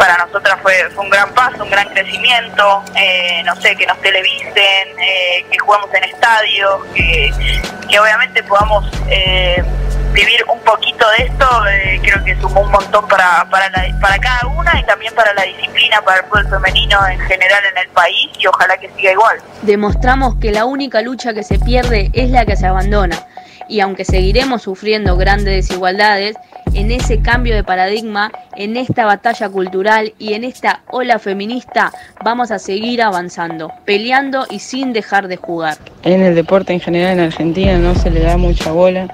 para 0.00 0.16
nosotras 0.16 0.58
fue, 0.62 0.72
fue, 0.94 1.04
un 1.04 1.10
gran 1.10 1.30
paso, 1.34 1.62
un 1.62 1.70
gran 1.70 1.86
crecimiento, 1.88 2.82
eh, 2.94 3.42
no 3.44 3.54
sé, 3.56 3.76
que 3.76 3.86
nos 3.86 4.00
televisen, 4.00 4.54
eh, 4.98 5.44
que 5.50 5.58
jugamos 5.58 5.92
en 5.92 6.04
estadios, 6.04 6.86
que, 6.94 7.30
que 7.86 8.00
obviamente 8.00 8.42
podamos 8.44 8.90
eh, 9.08 9.62
vivir 10.12 10.44
un 10.52 10.58
poquito 10.60 11.06
de 11.18 11.24
esto, 11.24 11.46
eh, 11.68 12.00
creo 12.02 12.24
que 12.24 12.34
sumó 12.40 12.62
un 12.62 12.70
montón 12.70 13.06
para, 13.08 13.46
para, 13.50 13.70
la, 13.70 13.98
para 14.00 14.18
cada 14.18 14.46
una 14.48 14.78
y 14.78 14.84
también 14.84 15.14
para 15.14 15.32
la 15.34 15.42
disciplina, 15.42 16.00
para 16.02 16.20
el 16.20 16.26
fútbol 16.26 16.48
femenino 16.48 16.98
en 17.08 17.18
general 17.20 17.62
en 17.72 17.78
el 17.78 17.88
país 17.88 18.28
y 18.38 18.46
ojalá 18.46 18.76
que 18.78 18.90
siga 18.96 19.12
igual. 19.12 19.38
Demostramos 19.62 20.36
que 20.36 20.50
la 20.52 20.64
única 20.64 21.00
lucha 21.02 21.32
que 21.34 21.42
se 21.42 21.58
pierde 21.58 22.10
es 22.12 22.30
la 22.30 22.44
que 22.44 22.56
se 22.56 22.66
abandona 22.66 23.16
y 23.70 23.80
aunque 23.80 24.04
seguiremos 24.04 24.62
sufriendo 24.62 25.16
grandes 25.16 25.68
desigualdades, 25.68 26.36
En 26.72 26.92
ese 26.92 27.20
cambio 27.20 27.56
de 27.56 27.64
paradigma, 27.64 28.30
en 28.54 28.76
esta 28.76 29.04
batalla 29.04 29.48
cultural 29.48 30.12
y 30.20 30.34
en 30.34 30.44
esta 30.44 30.82
ola 30.86 31.18
feminista 31.18 31.92
vamos 32.22 32.52
a 32.52 32.60
seguir 32.60 33.02
avanzando, 33.02 33.72
peleando 33.84 34.46
y 34.48 34.60
sin 34.60 34.92
dejar 34.92 35.26
de 35.26 35.36
jugar. 35.36 35.78
En 36.04 36.22
el 36.22 36.36
deporte 36.36 36.72
en 36.72 36.78
general 36.78 37.18
en 37.18 37.24
Argentina 37.24 37.76
no 37.76 37.96
se 37.96 38.10
le 38.10 38.20
da 38.20 38.36
mucha 38.36 38.70
bola. 38.70 39.08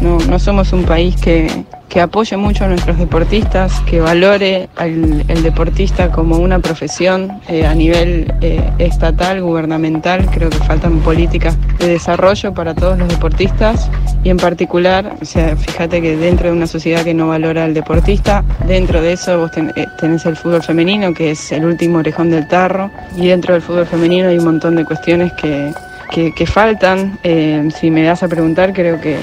No, 0.00 0.18
no 0.18 0.38
somos 0.38 0.72
un 0.72 0.84
país 0.84 1.14
que, 1.16 1.64
que 1.90 2.00
apoye 2.00 2.36
mucho 2.36 2.64
a 2.64 2.68
nuestros 2.68 2.96
deportistas, 2.98 3.80
que 3.80 4.00
valore 4.00 4.68
al, 4.76 5.24
deportista 5.42 6.10
como 6.10 6.36
una 6.36 6.60
profesión 6.60 7.40
eh, 7.48 7.66
a 7.66 7.74
nivel 7.74 8.32
eh, 8.40 8.62
estatal, 8.78 9.42
gubernamental. 9.42 10.24
Creo 10.30 10.48
que 10.50 10.58
faltan 10.58 11.00
políticas 11.00 11.56
de 11.78 11.88
desarrollo 11.88 12.54
para 12.54 12.74
todos 12.74 12.96
los 12.96 13.08
deportistas 13.08 13.90
y 14.22 14.30
en 14.30 14.36
particular, 14.36 15.16
o 15.20 15.24
sea, 15.24 15.56
fíjate 15.56 16.00
que 16.00 16.16
dentro 16.16 16.46
de 16.46 16.52
una 16.52 16.68
sociedad 16.68 17.04
que 17.04 17.12
no 17.12 17.26
valora 17.28 17.64
al 17.64 17.74
deportista, 17.74 18.44
dentro 18.66 19.02
de 19.02 19.14
eso 19.14 19.38
vos 19.38 19.50
eh, 19.56 19.86
tenés 19.98 20.24
el 20.26 20.36
fútbol 20.36 20.62
femenino, 20.62 21.12
que 21.12 21.32
es 21.32 21.50
el 21.50 21.64
último 21.64 21.98
orejón 21.98 22.30
del 22.30 22.46
tarro, 22.46 22.90
y 23.16 23.26
dentro 23.26 23.54
del 23.54 23.62
fútbol 23.62 23.86
femenino 23.86 24.28
hay 24.28 24.38
un 24.38 24.44
montón 24.44 24.76
de 24.76 24.84
cuestiones 24.84 25.32
que, 25.32 25.72
que, 26.10 26.32
que 26.32 26.46
faltan. 26.46 27.18
Eh, 27.22 27.68
si 27.78 27.90
me 27.90 28.02
das 28.02 28.22
a 28.22 28.28
preguntar, 28.28 28.72
creo 28.72 29.00
que, 29.00 29.18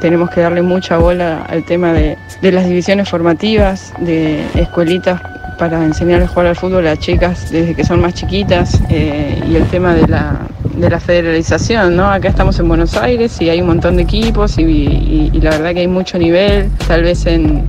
tenemos 0.00 0.30
que 0.30 0.40
darle 0.40 0.62
mucha 0.62 0.98
bola 0.98 1.44
al 1.48 1.64
tema 1.64 1.92
de, 1.92 2.16
las 2.42 2.66
divisiones 2.68 3.08
formativas, 3.08 3.92
de 4.00 4.44
escuelitas 4.54 5.20
para 5.58 5.82
enseñar 5.84 6.22
a 6.22 6.28
jugar 6.28 6.46
al 6.48 6.56
fútbol 6.56 6.86
a 6.86 6.96
chicas 6.96 7.50
desde 7.50 7.74
que 7.74 7.82
son 7.84 8.00
más 8.00 8.12
chiquitas 8.14 8.78
eh, 8.90 9.40
y 9.48 9.56
el 9.56 9.64
tema 9.68 9.94
de 9.94 10.06
la, 10.06 10.40
de 10.74 10.90
la 10.90 11.00
federalización, 11.00 11.96
¿no? 11.96 12.10
Acá 12.10 12.28
estamos 12.28 12.58
en 12.58 12.68
Buenos 12.68 12.94
Aires 12.96 13.40
y 13.40 13.48
hay 13.48 13.62
un 13.62 13.68
montón 13.68 13.96
de 13.96 14.02
equipos 14.02 14.58
y- 14.58 15.30
y 15.32 15.40
la 15.40 15.50
verdad 15.50 15.72
que 15.72 15.80
hay 15.80 15.88
mucho 15.88 16.18
nivel, 16.18 16.68
tal 16.86 17.02
vez 17.04 17.24
en, 17.26 17.64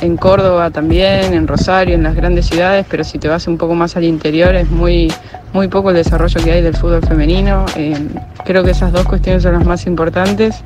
en 0.00 0.16
Córdoba 0.16 0.70
también, 0.70 1.34
en 1.34 1.46
Rosario, 1.46 1.94
en 1.94 2.02
las 2.02 2.14
grandes 2.14 2.46
ciudades, 2.46 2.86
pero 2.88 3.04
si 3.04 3.18
te 3.18 3.28
vas 3.28 3.46
un 3.46 3.58
poco 3.58 3.74
más 3.74 3.96
al 3.96 4.04
interior 4.04 4.54
es 4.54 4.70
muy, 4.70 5.12
muy 5.52 5.68
poco 5.68 5.90
el 5.90 5.96
desarrollo 5.96 6.42
que 6.42 6.52
hay 6.52 6.62
del 6.62 6.76
fútbol 6.76 7.02
femenino. 7.06 7.66
Eh, 7.76 7.96
creo 8.44 8.64
que 8.64 8.70
esas 8.70 8.92
dos 8.92 9.04
cuestiones 9.06 9.42
son 9.42 9.52
las 9.54 9.64
más 9.64 9.86
importantes. 9.86 10.62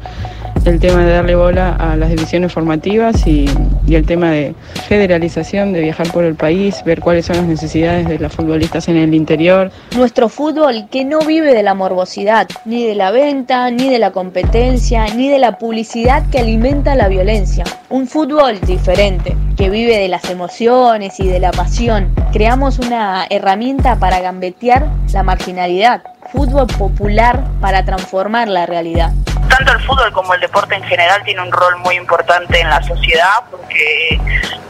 El 0.64 0.80
tema 0.80 1.04
de 1.04 1.12
darle 1.12 1.34
bola 1.34 1.74
a 1.74 1.96
las 1.96 2.08
divisiones 2.08 2.52
formativas 2.52 3.26
y, 3.26 3.46
y 3.86 3.96
el 3.96 4.06
tema 4.06 4.30
de 4.30 4.54
federalización, 4.88 5.72
de 5.72 5.80
viajar 5.80 6.10
por 6.10 6.24
el 6.24 6.36
país, 6.36 6.82
ver 6.86 7.00
cuáles 7.00 7.26
son 7.26 7.36
las 7.36 7.44
necesidades 7.44 8.08
de 8.08 8.18
las 8.18 8.32
futbolistas 8.32 8.88
en 8.88 8.96
el 8.96 9.12
interior. 9.14 9.70
Nuestro 9.94 10.28
fútbol 10.28 10.86
que 10.90 11.04
no 11.04 11.18
vive 11.18 11.52
de 11.52 11.62
la 11.62 11.74
morbosidad, 11.74 12.48
ni 12.64 12.86
de 12.86 12.94
la 12.94 13.10
venta, 13.10 13.70
ni 13.70 13.90
de 13.90 13.98
la 13.98 14.12
competencia, 14.12 15.04
ni 15.14 15.28
de 15.28 15.38
la 15.38 15.58
publicidad 15.58 16.22
que 16.30 16.38
alimenta 16.38 16.94
la 16.94 17.08
violencia. 17.08 17.64
Un 17.90 18.06
fútbol 18.06 18.58
diferente, 18.60 19.23
que 19.56 19.70
vive 19.70 19.98
de 19.98 20.08
las 20.08 20.28
emociones 20.30 21.18
y 21.20 21.26
de 21.26 21.40
la 21.40 21.50
pasión. 21.50 22.14
Creamos 22.32 22.78
una 22.78 23.26
herramienta 23.30 23.96
para 23.96 24.20
gambetear 24.20 24.86
la 25.12 25.22
marginalidad. 25.22 26.02
Fútbol 26.32 26.66
popular 26.66 27.44
para 27.60 27.84
transformar 27.84 28.48
la 28.48 28.66
realidad. 28.66 29.12
tanto 29.48 29.72
el 29.72 29.80
fútbol 29.80 30.12
como 30.12 30.34
el 30.34 30.40
deporte 30.40 30.74
en 30.74 30.82
general 30.84 31.22
tiene 31.24 31.42
un 31.42 31.52
rol 31.52 31.76
muy 31.78 31.96
importante 31.96 32.60
en 32.60 32.68
la 32.68 32.82
sociedad 32.82 33.44
porque 33.50 34.18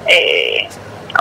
eh, 0.07 0.69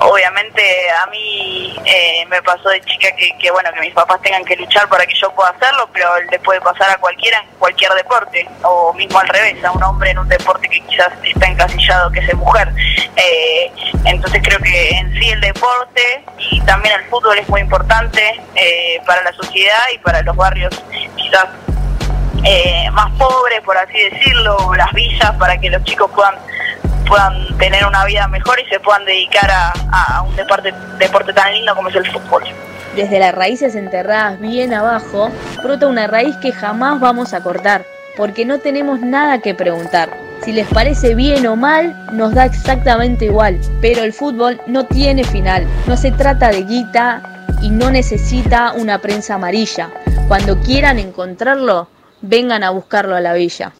obviamente 0.03 0.61
a 0.91 1.05
mí 1.07 1.75
eh, 1.85 2.25
me 2.27 2.41
pasó 2.43 2.69
de 2.69 2.81
chica 2.81 3.09
que, 3.15 3.35
que, 3.39 3.51
bueno 3.51 3.69
que 3.73 3.79
mis 3.81 3.93
papás 3.93 4.21
tengan 4.21 4.43
que 4.45 4.55
luchar 4.55 4.87
para 4.89 5.05
que 5.05 5.13
yo 5.15 5.33
pueda 5.33 5.49
hacerlo 5.49 5.89
pero 5.93 6.09
le 6.29 6.39
puede 6.39 6.61
pasar 6.61 6.89
a 6.89 6.97
cualquiera 6.97 7.39
en 7.39 7.47
cualquier 7.57 7.91
deporte 7.93 8.47
o 8.63 8.93
mismo 8.93 9.19
al 9.19 9.27
revés 9.29 9.63
a 9.63 9.71
un 9.71 9.83
hombre 9.83 10.11
en 10.11 10.19
un 10.19 10.27
deporte 10.27 10.67
que 10.67 10.81
quizás 10.81 11.11
está 11.23 11.47
encasillado 11.47 12.11
que 12.11 12.19
es 12.19 12.33
mujer. 12.35 12.69
Eh, 13.15 13.71
entonces 14.05 14.41
creo 14.43 14.59
que 14.59 14.89
en 14.89 15.13
sí 15.19 15.29
el 15.29 15.41
deporte 15.41 16.23
y 16.37 16.61
también 16.61 16.95
el 16.99 17.05
fútbol 17.09 17.37
es 17.37 17.47
muy 17.49 17.61
importante 17.61 18.41
eh, 18.55 19.01
para 19.05 19.23
la 19.23 19.33
sociedad 19.33 19.83
y 19.93 19.97
para 19.99 20.21
los 20.21 20.35
barrios 20.35 20.83
quizás 21.15 21.47
eh, 22.45 22.89
más 22.91 23.11
pobres, 23.13 23.61
por 23.61 23.77
así 23.77 24.09
decirlo, 24.09 24.73
las 24.75 24.91
villas, 24.91 25.31
para 25.39 25.57
que 25.57 25.69
los 25.69 25.83
chicos 25.83 26.11
puedan 26.13 26.35
puedan 27.13 27.58
tener 27.60 27.86
una 27.86 28.04
vida 28.06 28.28
mejor 28.28 28.60
y 28.60 28.67
se 28.69 28.80
puedan 28.80 29.06
dedicar 29.06 29.47
a, 29.52 30.23
un 30.23 30.36
deporte, 30.36 30.73
deporte 30.97 31.32
tan 31.32 31.54
lindo 31.54 31.76
como 31.76 31.89
es 31.89 31.95
el 31.95 32.12
fútbol. 32.12 32.43
Desde 32.95 33.19
las 33.19 33.36
raíces 33.36 33.76
enterradas 33.76 34.39
bien 34.39 34.73
abajo, 34.73 35.30
brota 35.62 35.86
una 35.86 36.08
raíz 36.08 36.36
que 36.38 36.52
jamás 36.52 36.99
vamos 36.99 37.36
a 37.36 37.41
cortar, 37.41 37.86
porque 38.17 38.45
no 38.45 38.58
tenemos 38.58 38.99
nada 38.99 39.38
que 39.38 39.54
preguntar. 39.54 40.10
Si 40.41 40.54
les 40.54 40.67
parece 40.69 41.13
bien 41.13 41.45
o 41.45 41.56
mal, 41.56 41.95
nos 42.13 42.34
da 42.34 42.45
exactamente 42.45 43.26
igual, 43.26 43.60
pero 43.80 44.02
el 44.02 44.12
fútbol 44.12 44.60
no 44.65 44.88
tiene 44.88 45.23
final, 45.23 45.67
no 45.86 45.95
se 45.97 46.12
trata 46.12 46.49
de 46.49 46.63
guita 46.63 47.45
y 47.62 47.69
no 47.69 47.91
necesita 47.91 48.71
una 48.71 48.97
prensa 48.97 49.36
amarilla. 49.36 49.91
Cuando 50.28 50.60
quieran 50.62 50.97
encontrarlo, 50.97 51.89
vengan 52.21 52.63
a 52.63 52.71
buscarlo 52.71 53.15
a 53.15 53.21
la 53.21 53.34
villa. 53.34 53.71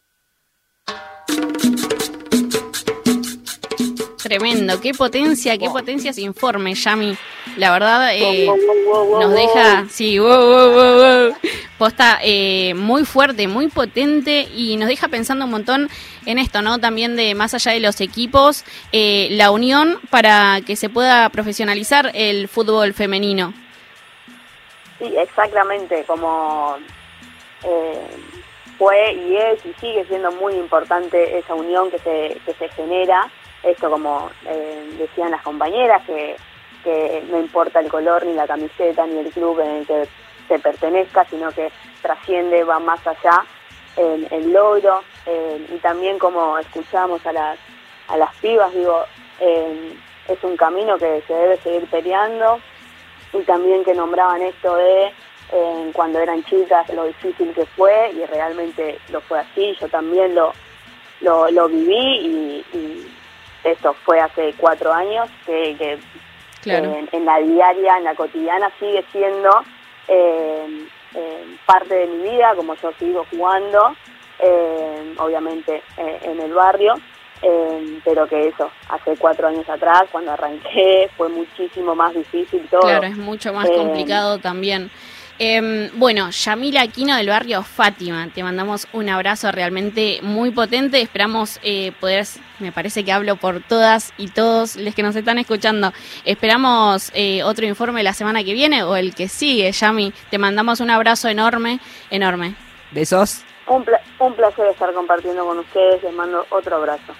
Tremendo, 4.24 4.80
qué 4.80 4.94
potencia, 4.94 5.58
qué 5.58 5.68
potencia 5.68 6.10
ese 6.10 6.22
informe, 6.22 6.72
Yami. 6.74 7.14
La 7.58 7.70
verdad, 7.70 8.08
eh, 8.14 8.48
nos 9.20 9.32
deja, 9.34 9.84
sí, 9.90 10.18
wow, 10.18 10.30
wow, 10.30 10.72
wow, 10.72 10.96
wow. 10.96 11.36
Posta 11.76 12.18
eh, 12.22 12.72
muy 12.72 13.04
fuerte, 13.04 13.46
muy 13.48 13.68
potente 13.68 14.48
y 14.56 14.78
nos 14.78 14.88
deja 14.88 15.08
pensando 15.08 15.44
un 15.44 15.50
montón 15.50 15.90
en 16.24 16.38
esto, 16.38 16.62
¿no? 16.62 16.78
También 16.78 17.16
de 17.16 17.34
más 17.34 17.52
allá 17.52 17.72
de 17.72 17.80
los 17.80 18.00
equipos, 18.00 18.64
eh, 18.92 19.28
la 19.32 19.50
unión 19.50 20.00
para 20.08 20.62
que 20.66 20.74
se 20.74 20.88
pueda 20.88 21.28
profesionalizar 21.28 22.10
el 22.14 22.48
fútbol 22.48 22.94
femenino. 22.94 23.52
Sí, 25.00 25.14
exactamente, 25.18 26.02
como 26.06 26.78
eh, 27.62 28.06
fue 28.78 29.12
y 29.12 29.36
es 29.36 29.66
y 29.66 29.74
sigue 29.74 30.06
siendo 30.06 30.32
muy 30.32 30.54
importante 30.54 31.36
esa 31.38 31.54
unión 31.54 31.90
que 31.90 31.98
se, 31.98 32.40
que 32.46 32.54
se 32.54 32.70
genera, 32.70 33.30
esto 33.64 33.90
como 33.90 34.30
eh, 34.46 34.94
decían 34.98 35.30
las 35.30 35.42
compañeras, 35.42 36.02
que, 36.06 36.36
que 36.82 37.24
no 37.30 37.38
importa 37.40 37.80
el 37.80 37.88
color, 37.88 38.24
ni 38.26 38.34
la 38.34 38.46
camiseta, 38.46 39.06
ni 39.06 39.18
el 39.18 39.30
club 39.30 39.60
en 39.60 39.70
el 39.70 39.86
que 39.86 40.08
se 40.48 40.58
pertenezca, 40.58 41.24
sino 41.24 41.50
que 41.52 41.70
trasciende, 42.02 42.64
va 42.64 42.78
más 42.78 43.04
allá 43.06 43.44
en 43.96 44.26
el 44.30 44.52
logro, 44.52 45.02
y 45.72 45.78
también 45.78 46.18
como 46.18 46.58
escuchamos 46.58 47.24
a 47.26 47.32
las, 47.32 47.58
a 48.08 48.16
las 48.16 48.34
pibas, 48.36 48.74
digo, 48.74 49.04
es 49.40 50.42
un 50.42 50.56
camino 50.56 50.98
que 50.98 51.22
se 51.26 51.32
debe 51.32 51.56
seguir 51.58 51.86
peleando, 51.88 52.60
y 53.32 53.40
también 53.42 53.84
que 53.84 53.94
nombraban 53.94 54.42
esto 54.42 54.76
de 54.76 55.12
cuando 55.92 56.18
eran 56.18 56.42
chicas 56.44 56.88
lo 56.92 57.04
difícil 57.04 57.52
que 57.54 57.64
fue 57.64 58.10
y 58.12 58.24
realmente 58.26 58.98
lo 59.10 59.20
fue 59.20 59.38
así, 59.38 59.76
yo 59.80 59.88
también 59.88 60.34
lo, 60.34 60.52
lo, 61.20 61.50
lo 61.50 61.68
viví 61.68 62.64
y 62.72 63.13
esto 63.64 63.94
fue 64.04 64.20
hace 64.20 64.54
cuatro 64.56 64.92
años 64.92 65.28
que, 65.46 65.74
que 65.78 65.98
Claro. 66.62 66.94
en, 66.94 67.08
en 67.12 67.24
la 67.26 67.38
diaria, 67.40 67.98
en 67.98 68.04
la 68.04 68.14
cotidiana 68.14 68.70
sigue 68.80 69.04
siendo 69.12 69.50
eh, 70.08 70.86
eh, 71.14 71.56
parte 71.66 71.94
de 71.94 72.06
mi 72.06 72.30
vida, 72.30 72.54
como 72.56 72.74
yo 72.76 72.90
sigo 72.98 73.26
jugando, 73.30 73.94
eh, 74.38 75.14
obviamente 75.18 75.82
eh, 75.98 76.20
en 76.22 76.40
el 76.40 76.54
barrio, 76.54 76.94
eh, 77.42 78.00
pero 78.02 78.26
que 78.26 78.48
eso, 78.48 78.70
hace 78.88 79.14
cuatro 79.18 79.48
años 79.48 79.68
atrás, 79.68 80.04
cuando 80.10 80.32
arranqué, 80.32 81.10
fue 81.18 81.28
muchísimo 81.28 81.94
más 81.94 82.14
difícil 82.14 82.66
todo. 82.70 82.80
Claro, 82.80 83.06
es 83.06 83.16
mucho 83.18 83.52
más 83.52 83.68
Eh, 83.68 83.74
complicado 83.76 84.38
también. 84.38 84.90
Em, 85.38 85.90
bueno, 85.98 86.30
Yamila 86.30 86.82
Aquino 86.82 87.16
del 87.16 87.28
barrio 87.28 87.62
Fátima, 87.64 88.28
te 88.32 88.44
mandamos 88.44 88.86
un 88.92 89.08
abrazo 89.08 89.50
realmente 89.50 90.20
muy 90.22 90.52
potente. 90.52 91.00
Esperamos 91.00 91.58
eh, 91.64 91.90
poder, 91.98 92.24
me 92.60 92.70
parece 92.70 93.04
que 93.04 93.10
hablo 93.12 93.34
por 93.34 93.60
todas 93.60 94.12
y 94.16 94.28
todos 94.28 94.76
los 94.76 94.94
que 94.94 95.02
nos 95.02 95.16
están 95.16 95.38
escuchando. 95.38 95.92
Esperamos 96.24 97.10
eh, 97.14 97.42
otro 97.42 97.66
informe 97.66 98.04
la 98.04 98.12
semana 98.12 98.44
que 98.44 98.52
viene 98.52 98.84
o 98.84 98.94
el 98.94 99.12
que 99.14 99.28
sigue, 99.28 99.72
Yami. 99.72 100.12
Te 100.30 100.38
mandamos 100.38 100.78
un 100.80 100.90
abrazo 100.90 101.28
enorme, 101.28 101.80
enorme. 102.10 102.54
¿Besos? 102.92 103.42
Un, 103.66 103.84
pla- 103.84 104.00
un 104.20 104.34
placer 104.34 104.66
estar 104.68 104.92
compartiendo 104.94 105.44
con 105.44 105.58
ustedes, 105.58 106.00
les 106.04 106.12
mando 106.14 106.46
otro 106.50 106.76
abrazo. 106.76 107.12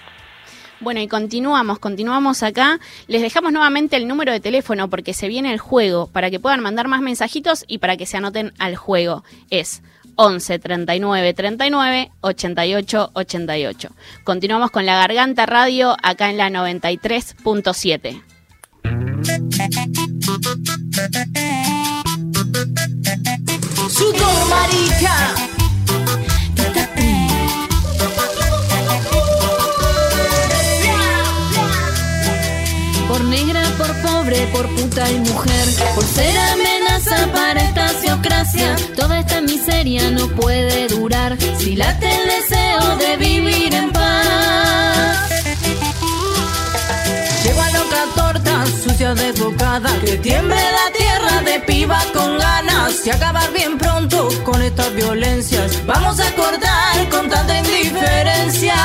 Bueno, 0.81 0.99
y 0.99 1.07
continuamos, 1.07 1.79
continuamos 1.79 2.43
acá. 2.43 2.79
Les 3.07 3.21
dejamos 3.21 3.51
nuevamente 3.53 3.95
el 3.95 4.07
número 4.07 4.31
de 4.31 4.39
teléfono 4.39 4.89
porque 4.89 5.13
se 5.13 5.27
viene 5.27 5.51
el 5.51 5.59
juego 5.59 6.07
para 6.07 6.29
que 6.29 6.39
puedan 6.39 6.61
mandar 6.61 6.87
más 6.87 7.01
mensajitos 7.01 7.63
y 7.67 7.77
para 7.77 7.97
que 7.97 8.05
se 8.05 8.17
anoten 8.17 8.53
al 8.59 8.75
juego. 8.75 9.23
Es 9.49 9.81
11 10.15 10.59
39 10.59 11.33
39 11.33 12.11
88 12.21 13.11
88. 13.13 13.89
Continuamos 14.23 14.71
con 14.71 14.85
la 14.85 14.95
Garganta 14.95 15.45
Radio 15.45 15.95
acá 16.03 16.29
en 16.29 16.37
la 16.37 16.49
93.7. 16.49 18.21
Sudor, 23.89 24.49
marica. 24.49 25.35
Negra, 33.35 33.63
por 33.77 33.91
pobre, 34.01 34.47
por 34.53 34.65
puta 34.75 35.03
y 35.11 35.19
mujer. 35.19 35.65
Por 35.95 36.05
ser 36.05 36.37
amenaza 36.53 37.17
para 37.33 37.59
esta 37.61 37.87
teocracia. 38.01 38.75
Toda 38.95 39.19
esta 39.19 39.41
miseria 39.41 40.09
no 40.11 40.27
puede 40.29 40.87
durar. 40.87 41.37
Si 41.59 41.75
late 41.75 42.09
el 42.19 42.25
deseo 42.35 42.83
de 43.03 43.17
vivir 43.17 43.73
en 43.73 43.91
paz. 43.91 45.29
Lleva 47.43 47.65
loca 47.77 48.01
torta, 48.15 48.65
sucia 48.83 49.13
desbocada, 49.13 49.91
que 50.05 50.17
tiemble 50.17 50.63
la 50.79 50.87
tierra 51.01 51.35
de 51.49 51.59
piba 51.59 51.99
con 52.13 52.37
ganas 52.37 53.05
y 53.05 53.09
acabar 53.09 53.51
bien 53.53 53.77
pronto 53.77 54.29
con 54.43 54.61
estas 54.61 54.93
violencias. 54.95 55.85
Vamos 55.85 56.19
a 56.19 56.31
cortar 56.41 57.09
con 57.09 57.29
tanta 57.29 57.57
indiferencia. 57.57 58.75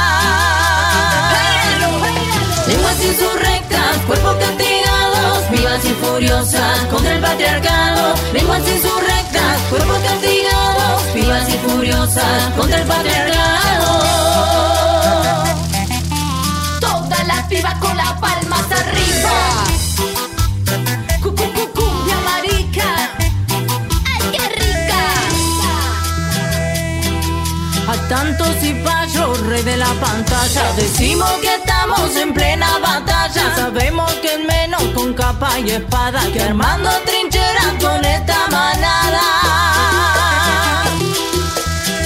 Lenguas 3.00 3.18
insurrectas, 3.18 3.96
cuerpos 4.06 4.36
castigados, 4.36 5.50
vivas 5.50 5.84
y 5.86 5.88
furiosas 5.88 6.78
contra 6.90 7.14
el 7.14 7.20
patriarcado. 7.22 8.14
Lenguas 8.34 8.60
insurrectas, 8.60 9.58
cuerpos 9.70 9.98
castigados, 10.00 11.14
vivas 11.14 11.48
y 11.48 11.58
furiosas 11.66 12.52
contra 12.54 12.78
el 12.78 12.86
patriarcado. 12.86 14.02
Todas 16.80 17.26
las 17.26 17.46
pibas 17.46 17.74
con 17.78 17.96
las 17.96 18.12
palmas 18.20 18.66
arriba. 18.70 19.89
A 28.10 28.12
tantos 28.12 28.56
cipayos, 28.60 29.38
rey 29.46 29.62
de 29.62 29.76
la 29.76 29.92
pantalla, 30.00 30.72
decimos 30.76 31.30
que 31.40 31.54
estamos 31.54 32.16
en 32.16 32.34
plena 32.34 32.78
batalla. 32.78 33.54
Sabemos 33.54 34.12
que 34.14 34.34
es 34.34 34.44
menos 34.44 34.82
con 34.96 35.14
capa 35.14 35.60
y 35.60 35.70
espada 35.70 36.20
que 36.32 36.42
armando 36.42 36.90
trincheras 37.06 37.72
con 37.80 38.04
esta 38.04 38.48
manada. 38.48 39.22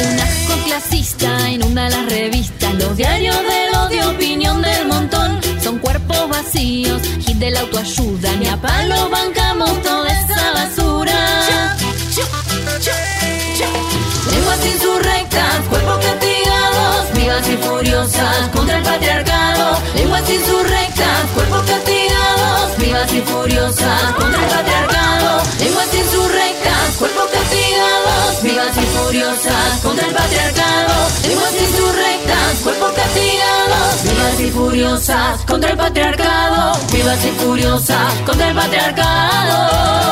Un 0.05 0.21
asco 0.21 0.65
clasista 0.67 1.49
inunda 1.49 1.89
las 1.89 2.05
revistas, 2.05 2.75
los 2.75 2.95
diarios 2.99 3.37
del 3.37 3.75
odio, 3.75 4.11
opinión 4.11 4.61
del 4.61 4.87
montón. 4.87 5.41
Son 5.63 5.79
cuerpos 5.79 6.29
vacíos, 6.29 7.01
hit 7.25 7.39
de 7.39 7.51
la 7.51 7.61
autoayuda, 7.61 8.31
ni 8.37 8.49
a 8.49 8.61
palo 8.61 9.09
bancamos 9.09 9.83
toda 9.83 10.13
esa 10.13 10.53
basura. 10.53 11.75
Insurrectas, 14.65 15.61
cuerpos 15.69 15.99
castigados, 15.99 17.13
vivas 17.15 17.49
y 17.49 17.57
furiosas 17.57 18.49
contra 18.53 18.79
el 18.79 18.83
patriarcado. 18.83 19.79
Lenguas 19.95 20.31
insurrectas, 20.31 21.31
cuerpos 21.35 21.63
castigados, 21.63 22.77
vivas 22.79 23.13
y 23.13 23.21
furiosas 23.23 24.13
contra 24.17 24.43
el 24.43 24.51
patriarcado. 24.51 25.43
Lenguas 25.59 25.95
insurrectas, 25.95 26.97
cuerpos 26.99 27.29
castigados, 27.33 28.43
vivas 28.43 28.77
y 28.77 28.87
furiosas 28.97 29.81
contra 29.83 30.07
el 30.07 30.15
patriarcado. 30.15 30.95
Lenguas 31.29 31.55
insurrectas, 31.61 32.59
cuerpos 32.63 32.93
castigados, 32.93 34.03
vivas 34.05 34.41
y 34.41 34.51
furiosas 34.51 35.41
contra 35.47 35.71
el 35.71 35.77
patriarcado. 35.77 36.79
Vivas 36.93 37.25
y 37.25 37.31
furiosas 37.43 38.13
contra 38.27 38.49
el 38.49 38.55
patriarcado. 38.55 40.05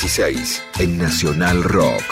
16 0.00 0.62
en 0.78 0.96
Nacional 0.96 1.64
Rock. 1.64 2.04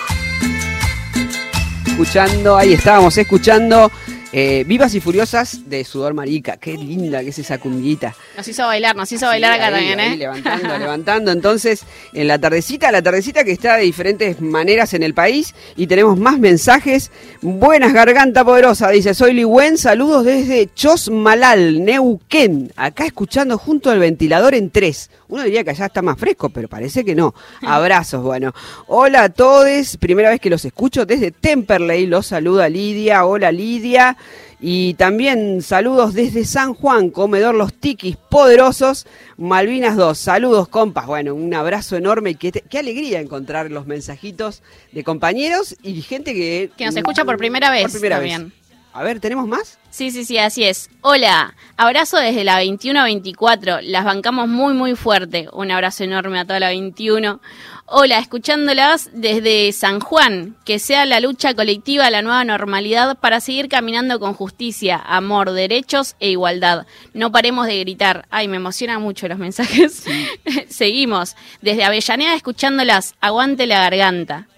Escuchando, 1.87 2.57
ahí 2.57 2.73
estábamos 2.73 3.17
escuchando 3.17 3.93
eh, 4.39 4.65
Vivas 4.67 4.95
y 4.95 5.01
Furiosas 5.01 5.71
de 5.71 5.83
Sudor 5.83 6.13
Marica. 6.13 6.59
Qué 6.59 6.77
linda 6.77 7.23
que 7.23 7.31
es 7.31 7.39
esa 7.39 7.57
cumbiita. 7.57 8.15
Nos 8.37 8.47
hizo 8.47 8.67
bailar, 8.67 8.95
nos 8.95 9.11
hizo 9.11 9.25
bailar 9.25 9.55
Sí, 9.55 9.57
acá 9.57 9.67
ahí, 9.69 9.73
también, 9.73 10.01
ahí, 10.01 10.13
¿eh? 10.13 10.17
Levantando, 10.19 10.79
levantando. 10.79 11.33
Entonces, 11.33 11.85
en 12.13 12.29
la 12.29 12.39
tardecita, 12.39 12.93
la 12.93 13.01
tardecita 13.01 13.45
que 13.45 13.53
está 13.53 13.77
de 13.77 13.85
diferentes 13.85 14.43
maneras 14.43 14.93
en 14.93 15.03
el 15.05 15.15
país 15.15 15.55
y 15.75 15.87
tenemos 15.87 16.19
más 16.19 16.39
mensajes. 16.39 17.11
Buenas, 17.41 17.95
garganta 17.95 18.45
poderosa, 18.45 18.91
dice. 18.91 19.15
Soy 19.15 19.33
Liwen, 19.33 19.79
saludos 19.79 20.27
desde 20.27 20.69
Chosmalal, 20.75 21.83
Neuquén. 21.83 22.75
Acá 22.77 23.07
escuchando 23.07 23.57
junto 23.57 23.91
al 23.91 24.01
ventilador 24.01 24.55
en 24.55 24.69
tres. 24.69 25.09
Uno 25.29 25.45
diría 25.45 25.65
que 25.65 25.71
allá 25.71 25.87
está 25.87 26.03
más 26.03 26.19
fresco, 26.19 26.51
pero 26.51 26.69
parece 26.69 27.07
que 27.07 27.15
no. 27.15 27.35
Abrazos, 27.63 28.23
bueno. 28.23 28.53
Hola 28.87 29.23
a 29.23 29.29
todos, 29.31 29.97
primera 29.97 30.29
vez 30.29 30.41
que 30.41 30.51
los 30.51 30.63
escucho 30.67 31.07
desde 31.07 31.31
Temperley. 31.31 32.07
Los 32.07 32.27
saluda 32.27 32.69
Lidia. 32.69 33.25
Hola 33.25 33.51
Lidia. 33.51 34.15
Y 34.59 34.95
también 34.95 35.61
saludos 35.61 36.15
desde 36.15 36.45
San 36.47 36.73
Juan, 36.73 37.11
comedor 37.11 37.55
Los 37.55 37.75
Tiquis 37.75 38.17
Poderosos, 38.17 39.07
Malvinas 39.37 39.97
2. 39.97 40.17
Saludos, 40.17 40.69
compas. 40.69 41.07
Bueno, 41.07 41.35
un 41.35 41.53
abrazo 41.53 41.97
enorme 41.97 42.31
y 42.31 42.35
qué, 42.37 42.53
qué 42.53 42.79
alegría 42.79 43.21
encontrar 43.21 43.71
los 43.71 43.87
mensajitos 43.87 44.63
de 44.93 45.05
compañeros 45.05 45.77
y 45.83 46.01
gente 46.01 46.33
que... 46.33 46.71
Que 46.77 46.87
nos 46.87 46.97
escucha 46.97 47.25
por 47.27 47.37
primera 47.37 47.71
vez 47.71 47.83
Por 47.83 47.91
primera 47.93 48.17
también. 48.17 48.45
vez. 48.45 48.67
A 48.95 49.03
ver, 49.03 49.21
¿tenemos 49.21 49.47
más? 49.47 49.79
Sí, 49.91 50.11
sí, 50.11 50.25
sí, 50.25 50.39
así 50.39 50.65
es. 50.65 50.89
Hola, 51.03 51.55
abrazo 51.77 52.17
desde 52.17 52.45
la 52.45 52.63
21-24. 52.63 53.83
Las 53.83 54.07
bancamos 54.07 54.49
muy, 54.49 54.73
muy 54.73 54.95
fuerte. 54.95 55.49
Un 55.53 55.71
abrazo 55.71 56.05
enorme 56.05 56.39
a 56.39 56.47
toda 56.47 56.61
la 56.61 56.69
21. 56.69 57.43
Hola, 57.89 58.19
escuchándolas 58.19 59.11
desde 59.13 59.71
San 59.71 60.01
Juan. 60.01 60.57
Que 60.65 60.81
sea 60.81 61.07
la 61.07 61.21
lucha 61.21 61.55
colectiva 61.55 62.11
la 62.11 62.21
nueva 62.21 62.45
normalidad 62.45 63.17
para 63.17 63.39
seguir 63.39 63.69
caminando 63.69 64.19
con 64.19 64.35
justicia, 64.35 65.01
amor, 65.07 65.53
derechos 65.53 66.17
e 66.19 66.31
igualdad. 66.31 66.85
No 67.15 67.31
paremos 67.31 67.69
de 67.69 67.79
gritar. 67.79 68.27
Ay, 68.29 68.49
me 68.49 68.57
emocionan 68.57 69.01
mucho 69.01 69.29
los 69.29 69.39
mensajes. 69.39 70.03
Seguimos. 70.69 71.37
Desde 71.63 71.85
Avellaneda 71.85 72.35
escuchándolas. 72.35 73.15
Aguante 73.21 73.69
la 73.69 73.79
garganta. 73.79 74.49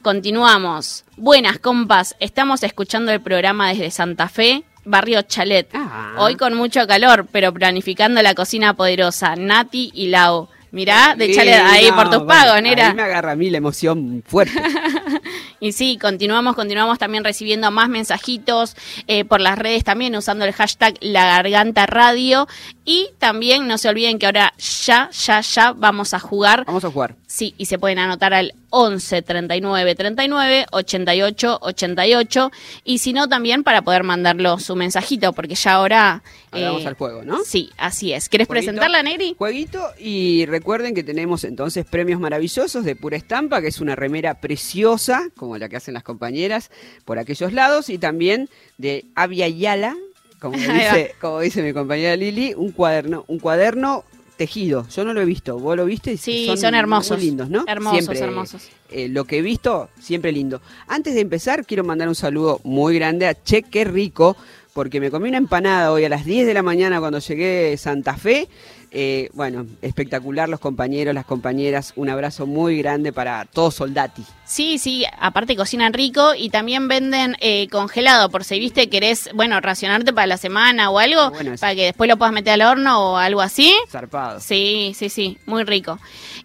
Continuamos. 0.00 1.04
Buenas, 1.16 1.58
compas. 1.58 2.14
Estamos 2.20 2.62
escuchando 2.62 3.10
el 3.10 3.20
programa 3.20 3.70
desde 3.70 3.90
Santa 3.90 4.28
Fe, 4.28 4.62
barrio 4.84 5.22
Chalet. 5.22 5.68
Ah. 5.74 6.14
Hoy 6.18 6.36
con 6.36 6.54
mucho 6.54 6.86
calor, 6.86 7.26
pero 7.32 7.52
planificando 7.52 8.22
la 8.22 8.36
cocina 8.36 8.74
poderosa. 8.74 9.34
Nati 9.34 9.90
y 9.92 10.06
Lau. 10.10 10.48
Mirá, 10.70 11.14
de 11.16 11.32
Chalet 11.32 11.60
ahí 11.64 11.88
no, 11.90 11.96
por 11.96 12.04
tus 12.04 12.18
bueno, 12.18 12.28
pagos, 12.28 12.62
nera. 12.62 12.88
Ahí 12.88 12.94
me 12.94 13.02
agarra 13.02 13.32
a 13.32 13.36
mí 13.36 13.50
la 13.50 13.58
emoción 13.58 14.22
fuerte. 14.26 14.52
Y 15.60 15.72
sí, 15.72 15.98
continuamos, 15.98 16.54
continuamos 16.54 16.98
también 16.98 17.24
recibiendo 17.24 17.70
más 17.70 17.88
mensajitos 17.88 18.76
eh, 19.08 19.24
por 19.24 19.40
las 19.40 19.58
redes 19.58 19.82
también 19.82 20.14
usando 20.14 20.44
el 20.44 20.52
hashtag 20.52 20.94
La 21.00 21.24
Garganta 21.24 21.86
Radio. 21.86 22.46
Y 22.84 23.10
también 23.18 23.66
no 23.66 23.76
se 23.76 23.88
olviden 23.88 24.18
que 24.18 24.26
ahora 24.26 24.54
ya, 24.56 25.10
ya, 25.10 25.40
ya 25.40 25.72
vamos 25.72 26.14
a 26.14 26.20
jugar. 26.20 26.64
Vamos 26.64 26.84
a 26.84 26.90
jugar. 26.90 27.16
Sí, 27.26 27.54
y 27.58 27.66
se 27.66 27.78
pueden 27.78 27.98
anotar 27.98 28.34
al 28.34 28.54
11 28.70 29.22
39 29.22 29.94
39 29.94 30.66
88 30.70 31.58
88. 31.60 32.50
Y 32.84 32.98
si 32.98 33.12
no, 33.12 33.28
también 33.28 33.64
para 33.64 33.82
poder 33.82 34.04
mandarlo 34.04 34.58
su 34.58 34.76
mensajito, 34.76 35.32
porque 35.32 35.54
ya 35.54 35.74
ahora. 35.74 36.22
Vamos 36.52 36.86
al 36.86 36.94
juego, 36.94 37.24
¿no? 37.24 37.44
Sí, 37.44 37.70
así 37.76 38.12
es. 38.12 38.28
¿Querés 38.28 38.46
Jueguito. 38.46 38.72
presentarla, 38.72 39.02
Negri? 39.02 39.34
Jueguito 39.36 39.86
y 39.98 40.46
recuerden 40.46 40.94
que 40.94 41.02
tenemos 41.02 41.44
entonces 41.44 41.86
premios 41.86 42.20
maravillosos 42.20 42.84
de 42.84 42.96
pura 42.96 43.16
estampa, 43.16 43.60
que 43.60 43.68
es 43.68 43.80
una 43.80 43.96
remera 43.96 44.34
preciosa, 44.40 45.28
como 45.36 45.58
la 45.58 45.68
que 45.68 45.76
hacen 45.76 45.94
las 45.94 46.02
compañeras 46.02 46.70
por 47.04 47.18
aquellos 47.18 47.52
lados, 47.52 47.90
y 47.90 47.98
también 47.98 48.48
de 48.78 49.04
Avia 49.14 49.48
Yala, 49.48 49.96
como 50.40 50.56
dice, 50.56 51.14
como 51.20 51.40
dice 51.40 51.62
mi 51.62 51.72
compañera 51.72 52.16
Lili, 52.16 52.54
un 52.54 52.72
cuaderno, 52.72 53.24
un 53.28 53.38
cuaderno 53.38 54.04
tejido. 54.38 54.86
Yo 54.88 55.04
no 55.04 55.12
lo 55.12 55.20
he 55.20 55.26
visto, 55.26 55.58
vos 55.58 55.76
lo 55.76 55.84
viste 55.84 56.12
y 56.12 56.16
Sí, 56.16 56.46
son 56.56 56.74
hermosos. 56.74 57.18
Muy 57.18 57.26
lindos, 57.26 57.50
¿no? 57.50 57.64
Hermosos, 57.66 58.08
hermosos. 58.16 58.68
eh, 58.90 59.08
lo 59.08 59.24
que 59.26 59.38
he 59.38 59.42
visto, 59.42 59.90
siempre 60.00 60.32
lindo. 60.32 60.62
Antes 60.86 61.14
de 61.14 61.20
empezar, 61.20 61.66
quiero 61.66 61.84
mandar 61.84 62.08
un 62.08 62.14
saludo 62.14 62.60
muy 62.64 62.94
grande 62.94 63.26
a 63.26 63.34
Che, 63.34 63.62
qué 63.64 63.84
rico, 63.84 64.36
porque 64.72 65.00
me 65.00 65.10
comí 65.10 65.28
una 65.28 65.38
empanada 65.38 65.92
hoy 65.92 66.04
a 66.04 66.08
las 66.08 66.24
10 66.24 66.46
de 66.46 66.54
la 66.54 66.62
mañana 66.62 67.00
cuando 67.00 67.18
llegué 67.18 67.72
a 67.74 67.76
Santa 67.76 68.16
Fe. 68.16 68.48
Eh, 68.90 69.28
bueno, 69.34 69.66
espectacular 69.82 70.48
los 70.48 70.60
compañeros, 70.60 71.14
las 71.14 71.24
compañeras. 71.26 71.92
Un 71.96 72.08
abrazo 72.08 72.46
muy 72.46 72.78
grande 72.78 73.12
para 73.12 73.44
todos 73.44 73.74
soldati. 73.74 74.24
Sí, 74.44 74.78
sí, 74.78 75.04
aparte 75.20 75.56
cocinan 75.56 75.92
rico 75.92 76.34
y 76.34 76.48
también 76.50 76.88
venden 76.88 77.36
eh, 77.40 77.68
congelado 77.68 78.30
por 78.30 78.44
si 78.44 78.58
viste 78.58 78.88
querés, 78.88 79.28
bueno, 79.34 79.60
racionarte 79.60 80.12
para 80.12 80.26
la 80.26 80.36
semana 80.38 80.90
o 80.90 80.98
algo, 80.98 81.30
Bueno, 81.30 81.52
eso. 81.52 81.60
para 81.60 81.74
que 81.74 81.84
después 81.84 82.08
lo 82.08 82.16
puedas 82.16 82.32
meter 82.32 82.54
al 82.54 82.62
horno 82.62 83.12
o 83.12 83.16
algo 83.18 83.40
así. 83.42 83.74
Zarpado. 83.90 84.40
Sí, 84.40 84.92
sí, 84.96 85.08
sí, 85.10 85.36
muy 85.44 85.64
rico. 85.64 85.98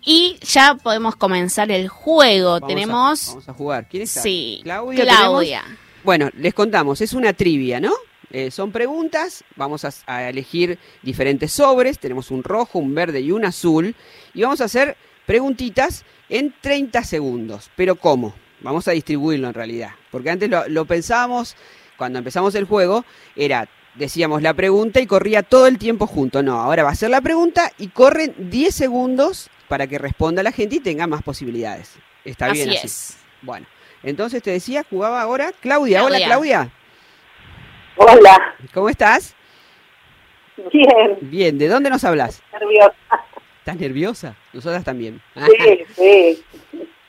Y 0.05 0.37
ya 0.41 0.75
podemos 0.75 1.15
comenzar 1.15 1.71
el 1.71 1.87
juego. 1.87 2.51
Vamos 2.59 2.63
a- 2.63 2.67
Tenemos... 2.67 3.27
vamos 3.29 3.49
a 3.49 3.53
jugar. 3.53 3.87
¿Quién 3.89 4.03
está? 4.03 4.21
Sí, 4.21 4.59
Claudia. 4.63 5.03
Claudia. 5.05 5.61
tenemos. 5.61 5.79
Bueno, 6.03 6.29
les 6.37 6.53
contamos, 6.53 6.99
es 6.99 7.13
una 7.13 7.31
trivia, 7.31 7.79
¿no? 7.79 7.93
Eh, 8.33 8.49
son 8.49 8.71
preguntas, 8.71 9.43
vamos 9.55 9.85
a, 9.85 9.93
a 10.07 10.27
elegir 10.27 10.79
diferentes 11.03 11.51
sobres, 11.51 11.99
tenemos 11.99 12.31
un 12.31 12.43
rojo, 12.43 12.79
un 12.79 12.95
verde 12.95 13.21
y 13.21 13.31
un 13.31 13.45
azul, 13.45 13.95
y 14.33 14.41
vamos 14.41 14.59
a 14.59 14.63
hacer 14.63 14.97
preguntitas 15.27 16.03
en 16.29 16.51
30 16.59 17.03
segundos. 17.03 17.69
¿Pero 17.75 17.95
cómo? 17.95 18.33
Vamos 18.61 18.87
a 18.87 18.91
distribuirlo 18.91 19.49
en 19.49 19.53
realidad, 19.53 19.91
porque 20.09 20.31
antes 20.31 20.49
lo, 20.49 20.67
lo 20.67 20.85
pensábamos, 20.85 21.55
cuando 21.95 22.17
empezamos 22.17 22.55
el 22.55 22.65
juego, 22.65 23.05
era, 23.35 23.69
decíamos 23.93 24.41
la 24.41 24.55
pregunta 24.55 24.99
y 24.99 25.05
corría 25.05 25.43
todo 25.43 25.67
el 25.67 25.77
tiempo 25.77 26.07
junto. 26.07 26.41
No, 26.41 26.59
ahora 26.59 26.83
va 26.83 26.89
a 26.89 26.95
ser 26.95 27.11
la 27.11 27.21
pregunta 27.21 27.71
y 27.77 27.89
corren 27.89 28.33
10 28.37 28.73
segundos 28.73 29.51
para 29.67 29.85
que 29.85 29.99
responda 29.99 30.41
la 30.41 30.51
gente 30.51 30.77
y 30.77 30.79
tenga 30.79 31.05
más 31.05 31.21
posibilidades. 31.21 31.91
¿Está 32.25 32.51
bien 32.51 32.69
Así 32.71 32.79
es. 32.83 33.17
Bueno, 33.43 33.67
entonces 34.01 34.41
te 34.41 34.49
decía, 34.49 34.83
jugaba 34.89 35.21
ahora 35.21 35.51
Claudia. 35.61 36.03
Hola 36.03 36.17
Claudia. 36.17 36.71
Hola, 37.95 38.55
¿cómo 38.73 38.89
estás? 38.89 39.35
bien, 40.71 41.17
Bien, 41.21 41.57
¿de 41.57 41.67
dónde 41.67 41.89
nos 41.89 42.03
hablas? 42.03 42.41
nerviosa. 42.51 42.95
¿Estás 43.59 43.77
nerviosa? 43.77 44.35
Nosotras 44.51 44.83
también. 44.83 45.21
Sí, 45.35 45.85
sí. 45.95 46.43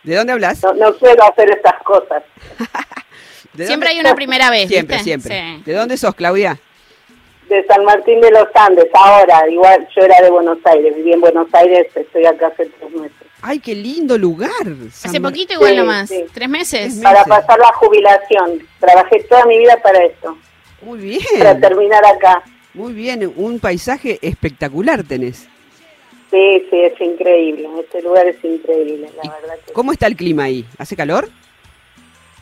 ¿De 0.03 0.15
dónde 0.17 0.33
hablas? 0.33 0.63
No, 0.63 0.73
no 0.75 0.93
suelo 0.95 1.25
hacer 1.25 1.51
estas 1.51 1.83
cosas. 1.83 2.23
¿De 3.55 3.67
Siempre 3.67 3.89
hay 3.91 4.01
una 4.01 4.15
primera 4.15 4.51
vez, 4.51 4.69
Siempre, 4.69 4.97
¿viste? 4.97 5.05
siempre. 5.05 5.57
Sí. 5.59 5.63
¿De 5.65 5.73
dónde 5.77 5.97
sos, 5.97 6.15
Claudia? 6.15 6.59
De 7.49 7.65
San 7.67 7.85
Martín 7.85 8.21
de 8.21 8.31
los 8.31 8.49
Andes, 8.55 8.87
ahora, 8.95 9.49
igual 9.49 9.87
yo 9.95 10.03
era 10.05 10.21
de 10.23 10.31
Buenos 10.31 10.59
Aires, 10.65 10.95
viví 10.97 11.13
en 11.13 11.21
Buenos 11.21 11.47
Aires, 11.53 11.87
estoy 11.95 12.25
acá 12.27 12.49
hace 12.49 12.67
tres 12.67 12.91
meses. 12.93 13.17
Ay, 13.43 13.59
qué 13.61 13.75
lindo 13.75 14.17
lugar. 14.17 14.51
San 14.91 15.11
Hace 15.11 15.21
poquito 15.21 15.53
igual 15.55 15.73
Sí, 15.73 15.77
nomás. 15.77 16.09
sí. 16.09 16.25
¿Tres 16.33 16.49
meses? 16.49 16.95
Para 17.03 17.25
meses. 17.25 17.29
pasar 17.29 17.59
la 17.59 17.73
jubilación, 17.75 18.67
trabajé 18.81 19.23
toda 19.25 19.45
mi 19.47 19.59
vida 19.59 19.77
para 19.83 20.03
esto, 20.05 20.37
Muy 20.85 21.19
para 21.39 21.53
bien. 21.53 21.61
terminar 21.61 22.05
acá. 22.05 22.43
Muy 22.75 22.93
bien, 22.93 23.33
un 23.37 23.61
paisaje 23.61 24.19
espectacular 24.23 25.03
tenés. 25.05 25.49
Sí, 26.31 26.67
sí, 26.69 26.81
es 26.81 27.01
increíble, 27.01 27.69
este 27.81 28.03
lugar 28.03 28.27
es 28.27 28.43
increíble, 28.45 29.09
la 29.23 29.31
verdad 29.31 29.55
que 29.65 29.73
¿Cómo 29.73 29.93
está 29.93 30.07
el 30.09 30.17
clima 30.17 30.45
ahí? 30.45 30.65
¿Hace 30.79 30.97
calor? 30.97 31.29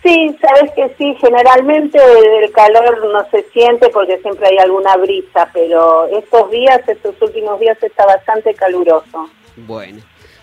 Sí, 0.03 0.35
sabes 0.41 0.73
que 0.75 0.95
sí, 0.99 1.15
generalmente 1.21 1.99
el 2.43 2.51
calor 2.53 3.07
no 3.13 3.25
se 3.31 3.45
siente 3.53 3.89
porque 3.91 4.19
siempre 4.21 4.49
hay 4.49 4.59
alguna 4.59 4.97
brisa, 4.97 5.49
pero 5.53 6.07
estos 6.07 6.51
días, 6.51 6.81
estos 6.89 7.15
últimos 7.21 7.61
días 7.61 7.77
está 7.83 8.05
bastante 8.07 8.53
caluroso. 8.55 9.29
Bueno. 9.57 10.01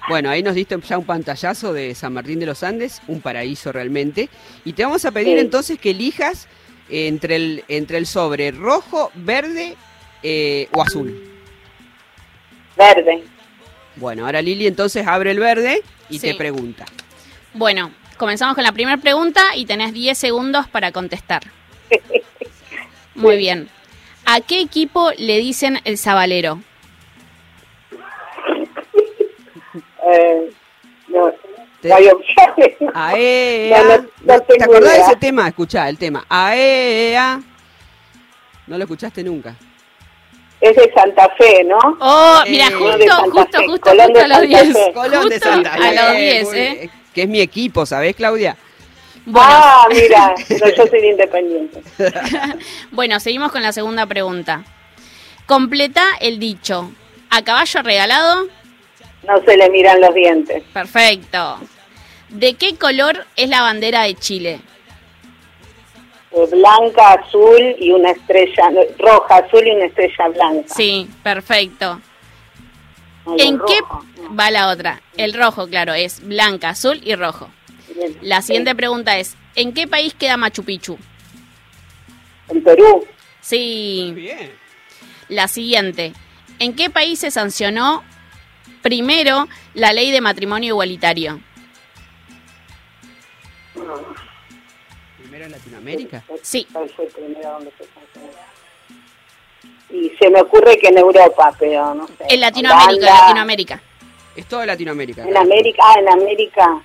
Bueno, 0.08 0.30
ahí 0.30 0.42
nos 0.42 0.56
diste 0.56 0.78
ya 0.80 0.98
un 0.98 1.06
pantallazo 1.06 1.74
de 1.74 1.94
San 1.94 2.14
Martín 2.14 2.40
de 2.40 2.46
los 2.46 2.64
Andes, 2.64 3.02
un 3.08 3.20
paraíso 3.22 3.72
realmente. 3.72 4.30
Y 4.64 4.74
te 4.74 4.84
vamos 4.84 5.04
a 5.06 5.12
pedir 5.12 5.38
Sí. 5.38 5.42
entonces 5.42 5.78
que 5.80 5.90
elijas 5.92 6.48
entre 6.90 7.36
el, 7.36 7.64
entre 7.68 7.98
el 7.98 8.06
sobre 8.06 8.52
rojo, 8.52 9.12
verde 9.16 9.76
eh, 10.24 10.68
o 10.74 10.82
azul. 10.82 11.24
Verde. 12.78 13.24
Bueno, 13.96 14.26
ahora 14.26 14.42
Lili 14.42 14.68
entonces 14.68 15.06
abre 15.08 15.32
el 15.32 15.40
verde 15.40 15.82
y 16.10 16.20
Sí. 16.20 16.28
te 16.32 16.36
pregunta. 16.36 16.86
Bueno, 17.54 17.92
comenzamos 18.18 18.56
con 18.56 18.64
la 18.64 18.72
primera 18.72 18.98
pregunta 18.98 19.56
y 19.56 19.66
tenés 19.66 19.94
10 19.94 20.18
segundos 20.18 20.68
para 20.68 20.92
contestar. 20.92 21.42
Muy 23.16 23.38
bien. 23.38 23.70
¿A 24.26 24.42
qué 24.42 24.62
equipo 24.62 25.12
le 25.18 25.38
dicen 25.38 25.80
el 25.84 25.98
Zabalero? 25.98 26.60
Eh, 30.12 30.50
no, 31.10 31.34
Te- 31.82 31.88
no 31.90 31.96
hay 31.96 32.08
opciones. 32.08 32.76
AEA. 32.94 33.84
No, 33.84 33.98
no- 33.98 34.08
no 34.24 34.40
¿Te 34.42 34.64
acordás 34.64 34.94
de 34.94 35.02
ese 35.02 35.16
tema? 35.16 35.48
Escuchá 35.48 35.88
el 35.90 35.98
tema. 35.98 36.26
AEA. 36.30 37.40
No 38.68 38.78
lo 38.78 38.84
escuchaste 38.84 39.24
nunca. 39.24 39.56
Es 40.62 40.76
de 40.76 40.92
Santa 40.94 41.30
Fe, 41.38 41.64
¿no? 41.64 41.78
Oh, 42.02 42.42
Eh, 42.46 42.50
mira, 42.52 42.66
de 42.70 42.74
justo, 42.76 43.16
justo, 43.32 43.58
Fe, 43.60 43.66
justo, 43.68 43.90
Colón 43.90 44.06
justo 44.08 44.20
a 44.20 44.28
los 44.28 44.38
Santa 44.38 44.62
10. 44.62 44.74
Fe. 44.74 44.92
Colón 44.94 45.30
de 45.30 45.36
a 45.36 45.92
los 45.94 46.12
Fe, 46.12 46.18
10, 46.22 46.44
muy 46.48 46.58
¿eh? 46.60 46.90
Que 47.14 47.22
es 47.24 47.30
mi 47.30 47.40
equipo, 47.40 47.86
¿sabés, 47.86 48.16
Claudia? 48.16 48.58
Bueno, 49.26 49.48
Ah, 49.50 49.86
mira, 49.94 50.34
no, 50.50 50.70
yo 50.70 50.88
soy 50.88 51.02
de 51.02 51.08
Independiente. 51.12 51.82
bueno, 52.92 53.20
seguimos 53.22 53.52
con 53.54 53.62
la 53.62 53.72
segunda 53.72 54.06
pregunta. 54.06 54.64
Completa 55.46 56.04
el 56.20 56.40
dicho. 56.40 56.92
¿A 57.30 57.42
caballo 57.44 57.82
regalado? 57.82 58.48
No 59.28 59.42
se 59.44 59.58
le 59.58 59.70
miran 59.70 60.00
los 60.02 60.14
dientes. 60.14 60.64
Perfecto. 60.74 61.60
¿De 62.30 62.54
qué 62.56 62.76
color 62.76 63.26
es 63.36 63.50
la 63.50 63.62
bandera 63.62 64.04
de 64.04 64.16
Chile? 64.16 64.60
Eh, 66.32 66.46
blanca, 66.52 67.14
azul 67.14 67.76
y 67.80 67.92
una 67.92 68.12
estrella, 68.12 68.70
roja, 69.00 69.38
azul 69.38 69.66
y 69.68 69.72
una 69.72 69.86
estrella 69.86 70.28
blanca. 70.30 70.74
Sí, 70.76 71.10
perfecto. 71.24 72.00
Ay, 73.26 73.48
¿En 73.48 73.60
qué 73.68 73.80
rojo. 73.82 74.06
va 74.40 74.52
la 74.52 74.70
otra? 74.70 75.02
El 75.18 75.34
rojo, 75.34 75.68
claro, 75.68 75.94
es 75.94 76.22
blanca, 76.26 76.70
azul 76.70 77.02
y 77.04 77.16
rojo. 77.16 77.50
Bien. 77.96 78.16
La 78.22 78.42
siguiente 78.42 78.72
Sí. 78.72 78.76
pregunta 78.78 79.18
es, 79.18 79.36
¿en 79.56 79.74
qué 79.74 79.88
país 79.88 80.14
queda 80.14 80.38
Machu 80.38 80.64
Picchu? 80.64 80.98
En 82.50 82.64
Perú. 82.64 83.06
Sí. 83.42 84.12
Bien. 84.16 84.52
La 85.30 85.48
siguiente, 85.48 86.14
¿en 86.60 86.76
qué 86.76 86.90
país 86.90 87.20
se 87.20 87.32
sancionó 87.32 88.04
primero 88.82 89.48
la 89.74 89.94
ley 89.94 90.12
de 90.12 90.22
matrimonio 90.22 90.70
igualitario? 90.70 91.40
Primero 95.18 95.46
en 95.46 95.52
Latinoamérica. 95.52 96.24
Sí. 96.42 96.68
Y 99.92 100.10
se 100.20 100.30
me 100.30 100.42
ocurre 100.42 100.78
que 100.78 100.88
en 100.90 100.98
Europa, 100.98 101.54
pero 101.60 101.94
no 101.96 102.08
sé. 102.08 102.14
En 102.30 102.40
Latinoamérica, 102.42 102.92
en 102.92 102.98
Holanda, 103.04 103.22
Latinoamérica. 103.26 103.82
Es 104.36 104.46
toda 104.46 104.66
Latinoamérica. 104.66 105.24
En 105.28 105.36
América, 105.36 105.82
ah, 105.84 105.96
en 106.00 106.10
América. 106.10 106.82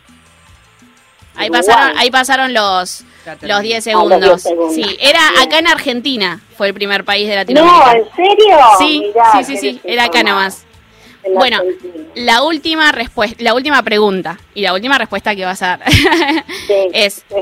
Ahí 1.36 1.48
Uruguay. 1.48 1.50
pasaron, 1.50 1.98
ahí 1.98 2.10
pasaron 2.10 2.54
los, 2.54 3.04
Ya 3.26 3.36
terminé. 3.36 3.48
los 3.54 3.62
10 3.62 3.74
Ah, 3.74 3.76
los 3.76 3.84
segundos. 3.84 4.20
10 4.20 4.42
segundos. 4.42 4.74
Sí, 4.74 4.96
era 5.00 5.20
Bien. 5.32 5.42
acá 5.42 5.58
en 5.58 5.66
Argentina, 5.66 6.40
fue 6.56 6.68
el 6.68 6.74
primer 6.74 7.04
país 7.04 7.26
de 7.28 7.34
No, 7.34 7.40
Latinoamérica. 7.40 7.96
¿en 7.98 8.16
serio? 8.16 8.56
Sí, 8.78 9.00
Mirá, 9.00 9.32
sí, 9.32 9.44
sí, 9.44 9.56
sí, 9.58 9.80
era 9.84 10.04
acá 10.04 10.22
nomás. 10.22 10.64
En 11.24 11.34
Bueno, 11.34 11.56
Argentina. 11.58 12.04
la 12.14 12.42
última 12.42 12.92
respuesta, 12.92 13.36
la 13.40 13.54
última 13.54 13.82
pregunta 13.82 14.38
y 14.54 14.60
la 14.62 14.72
última 14.74 14.98
respuesta 14.98 15.34
que 15.34 15.44
vas 15.44 15.62
a 15.62 15.78
dar 15.78 15.82
Sí, 16.66 16.74
es 16.92 17.24
sí. 17.28 17.34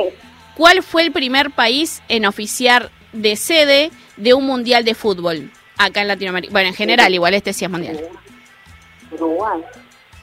¿cuál 0.56 0.82
fue 0.82 1.02
el 1.02 1.12
primer 1.12 1.50
país 1.50 2.02
en 2.08 2.24
oficiar 2.26 2.90
de 3.12 3.36
sede 3.36 3.90
de 4.16 4.34
un 4.34 4.46
mundial 4.46 4.84
de 4.84 4.94
fútbol 4.94 5.50
acá 5.78 6.00
en 6.02 6.08
Latinoamérica? 6.08 6.52
Bueno, 6.52 6.68
en 6.68 6.74
general, 6.74 7.12
igual 7.12 7.34
este 7.34 7.52
sí 7.52 7.64
es 7.64 7.70
mundial. 7.70 7.98
Uruguay. 9.10 9.60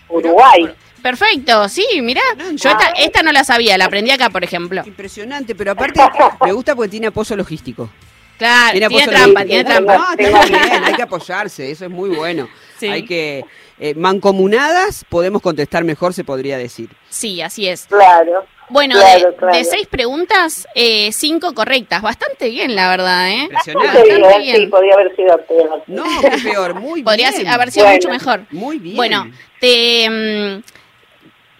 Uruguay. 0.07 0.74
Perfecto, 1.01 1.70
sí, 1.70 1.86
mirá, 2.01 2.22
yo 2.55 2.70
esta, 2.72 2.89
esta 2.97 3.24
no 3.24 3.32
la 3.32 3.43
sabía, 3.45 3.78
la 3.78 3.86
aprendí 3.86 4.12
acá, 4.12 4.30
por 4.30 4.43
ejemplo. 4.43 4.84
Impresionante, 4.86 5.55
pero 5.55 5.72
aparte 5.72 6.01
me 6.45 6.51
gusta 6.51 6.76
porque 6.76 6.89
tiene 6.89 7.07
apoyo 7.07 7.36
logístico. 7.38 7.89
Claro, 8.38 8.72
tiene, 8.72 8.86
apoyo 8.88 9.05
trampa, 9.05 9.43
logístico. 9.43 9.47
tiene 9.47 9.64
trampa. 9.64 9.97
No, 9.97 10.38
está 10.39 10.45
bien, 10.45 10.84
hay 10.84 10.93
que 10.93 11.01
apoyarse, 11.03 11.72
eso 11.72 11.86
es 11.86 11.91
muy 11.91 12.10
bueno. 12.10 12.49
Sí. 12.80 12.88
Hay 12.88 13.05
que, 13.05 13.43
eh, 13.80 13.93
mancomunadas 13.95 15.05
podemos 15.09 15.41
contestar 15.41 15.84
mejor, 15.84 16.13
se 16.13 16.23
podría 16.23 16.57
decir. 16.57 16.89
Sí, 17.09 17.41
así 17.41 17.67
es. 17.67 17.86
Claro. 17.86 18.45
Bueno, 18.71 18.93
Claro, 18.95 19.32
de, 19.32 19.36
claro. 19.36 19.57
de 19.57 19.63
seis 19.63 19.88
preguntas, 19.88 20.67
eh, 20.75 21.11
cinco 21.11 21.53
correctas. 21.55 22.03
Bastante 22.03 22.49
bien, 22.49 22.75
la 22.75 22.89
verdad, 22.91 23.30
¿eh? 23.30 23.43
Impresionante. 23.49 23.91
Sí, 24.03 24.09
Bastante 24.21 24.36
sí, 24.45 24.51
bien. 24.51 24.69
podía 24.69 24.93
haber 24.93 25.15
sido 25.15 25.38
peor. 25.45 25.84
No, 25.88 26.03
peor, 26.43 26.75
muy 26.75 27.01
Podría 27.01 27.32
bien. 27.32 27.47
haber 27.47 27.71
sido 27.71 27.86
Bueno. 27.88 27.97
mucho 27.97 28.09
mejor. 28.09 28.41
Muy 28.51 28.77
bien. 28.77 28.95
Bueno, 28.95 29.32
te... 29.59 30.07
mm, 30.09 30.78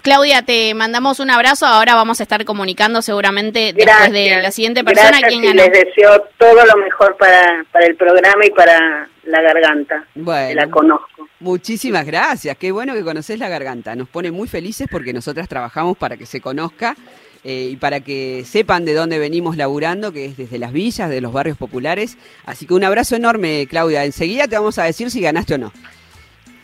Claudia, 0.02 0.41
te 0.43 0.74
mandamos 0.74 1.20
un 1.20 1.30
abrazo. 1.30 1.66
Ahora 1.66 1.93
vamos 1.95 2.20
a 2.20 2.24
estar 2.24 2.43
comunicando 2.45 3.02
seguramente 3.02 3.74
después 3.74 4.12
de 4.12 4.41
la 4.41 4.52
siguiente 4.52 4.84
persona 4.84 5.10
Gracias 5.20 5.30
quién 5.30 5.43
y 5.43 5.47
ganó. 5.47 5.62
les 5.64 5.72
deseo 5.86 6.22
todo 6.38 6.66
lo 6.66 6.78
mejor 6.78 7.18
para, 7.18 7.66
para 7.72 7.86
el 7.86 7.95
programa 7.95 8.45
y 8.45 8.50
para 8.52 9.10
la 9.26 9.41
garganta. 9.41 10.06
que 10.14 10.22
Bueno. 10.22 10.56
la 10.56 10.70
conozco. 10.70 11.28
Muchísimas 11.41 12.06
gracias, 12.06 12.58
qué 12.58 12.72
bueno 12.72 12.93
que 12.93 13.04
conoces 13.04 13.39
la 13.39 13.50
garganta. 13.50 13.95
Nos 13.95 14.10
pone 14.10 14.32
muy 14.32 14.47
felices 14.47 14.88
porque 14.89 15.14
nosotras 15.14 15.47
trabajamos 15.47 15.97
para 15.97 16.18
que 16.18 16.26
se 16.26 16.41
conozca 16.41 16.95
eh, 17.43 17.70
y 17.72 17.76
para 17.78 18.00
que 18.02 18.43
sepan 18.45 18.84
de 18.86 18.93
dónde 18.93 19.20
venimos 19.20 19.56
laburando, 19.56 20.12
que 20.12 20.26
es 20.26 20.38
desde 20.38 20.60
las 20.60 20.74
villas, 20.74 21.10
de 21.10 21.22
los 21.22 21.32
barrios 21.32 21.58
populares. 21.58 22.18
Así 22.45 22.66
que 22.66 22.74
un 22.74 22.84
abrazo 22.84 23.16
enorme, 23.16 23.68
Claudia. 23.70 24.04
Enseguida 24.06 24.47
te 24.47 24.56
vamos 24.58 24.78
a 24.80 24.84
decir 24.84 25.12
si 25.12 25.22
ganaste 25.22 25.56
o 25.56 25.58
no. 25.58 25.72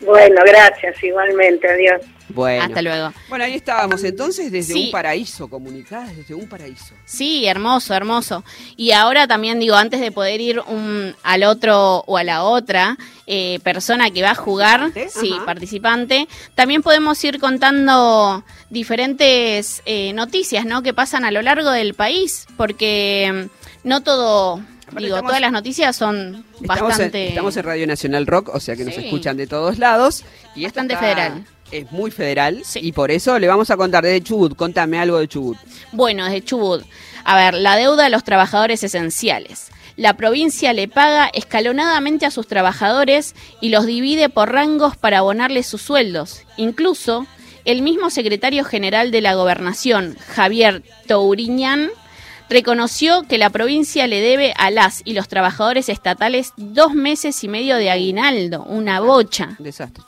Bueno, 0.00 0.42
gracias, 0.44 1.02
igualmente, 1.02 1.66
adiós. 1.70 2.02
Bueno. 2.28 2.64
Hasta 2.64 2.82
luego. 2.82 3.12
Bueno, 3.28 3.44
ahí 3.44 3.54
estábamos 3.54 4.02
entonces 4.02 4.50
desde 4.50 4.72
Sí. 4.74 4.84
un 4.86 4.90
paraíso, 4.90 5.48
comunicadas 5.48 6.16
desde 6.16 6.34
un 6.34 6.48
paraíso. 6.48 6.94
Sí, 7.04 7.46
hermoso, 7.46 7.94
hermoso. 7.94 8.44
Y 8.76 8.90
ahora 8.92 9.28
también 9.28 9.60
digo, 9.60 9.76
antes 9.76 10.00
de 10.00 10.10
poder 10.10 10.40
ir 10.40 10.58
un, 10.60 11.14
al 11.22 11.44
otro 11.44 11.98
o 12.06 12.16
a 12.16 12.24
la 12.24 12.42
otra 12.42 12.96
eh, 13.28 13.60
persona 13.62 14.10
que 14.10 14.22
va 14.22 14.30
a 14.32 14.34
jugar, 14.34 14.90
sí, 15.08 15.32
ajá. 15.34 15.44
participante, 15.44 16.26
también 16.54 16.82
podemos 16.82 17.22
ir 17.24 17.38
contando 17.38 18.44
diferentes 18.70 19.82
eh, 19.86 20.12
noticias, 20.12 20.64
¿no? 20.64 20.82
Que 20.82 20.94
pasan 20.94 21.24
a 21.24 21.30
lo 21.30 21.42
largo 21.42 21.70
del 21.70 21.94
país, 21.94 22.46
porque 22.56 23.48
mm, 23.84 23.88
no 23.88 24.02
todo 24.02 24.60
Digo, 24.92 25.16
estamos- 25.16 25.28
todas 25.30 25.40
las 25.40 25.50
noticias 25.52 25.96
son 25.96 26.44
Estamos 26.60 26.78
en, 26.80 26.88
bastante... 26.88 27.28
estamos 27.28 27.56
en 27.56 27.64
Radio 27.64 27.86
Nacional 27.88 28.26
Rock, 28.26 28.50
o 28.54 28.60
sea 28.60 28.76
que 28.76 28.84
nos 28.84 28.96
escuchan 28.96 29.36
de 29.36 29.46
todos 29.48 29.78
lados. 29.78 30.24
Y 30.54 30.62
Bastante 30.64 30.94
está- 30.94 31.04
federal. 31.06 31.44
Es 31.72 31.90
muy 31.90 32.10
federal 32.10 32.62
y 32.76 32.92
por 32.92 33.10
eso 33.10 33.38
le 33.38 33.48
vamos 33.48 33.70
a 33.70 33.76
contar 33.76 34.04
desde 34.04 34.22
Chubut. 34.22 34.54
Contame 34.56 34.98
algo 34.98 35.18
de 35.18 35.28
Chubut. 35.28 35.58
Bueno, 35.92 36.24
desde 36.24 36.44
Chubut. 36.44 36.84
A 37.24 37.36
ver, 37.36 37.54
la 37.54 37.76
deuda 37.76 38.06
a 38.06 38.08
los 38.08 38.24
trabajadores 38.24 38.84
esenciales. 38.84 39.70
La 39.96 40.14
provincia 40.14 40.72
le 40.74 40.88
paga 40.88 41.30
escalonadamente 41.32 42.26
a 42.26 42.30
sus 42.30 42.46
trabajadores 42.46 43.34
y 43.60 43.70
los 43.70 43.86
divide 43.86 44.28
por 44.28 44.52
rangos 44.52 44.96
para 44.96 45.18
abonarles 45.18 45.66
sus 45.66 45.80
sueldos. 45.82 46.42
Incluso, 46.58 47.26
el 47.64 47.82
mismo 47.82 48.10
secretario 48.10 48.64
general 48.64 49.10
de 49.10 49.22
la 49.22 49.34
gobernación, 49.34 50.16
Javier 50.34 50.82
Touriñán, 51.08 51.90
reconoció 52.50 53.22
que 53.22 53.38
la 53.38 53.50
provincia 53.50 54.06
le 54.06 54.20
debe 54.20 54.52
a 54.56 54.70
las 54.70 55.00
y 55.04 55.14
los 55.14 55.28
trabajadores 55.28 55.88
estatales 55.88 56.52
dos 56.56 56.94
meses 56.94 57.42
y 57.42 57.48
medio 57.48 57.76
de 57.76 57.90
aguinaldo, 57.90 58.64
una 58.64 59.00
bocha. 59.00 59.56
Desastre. 59.58 60.04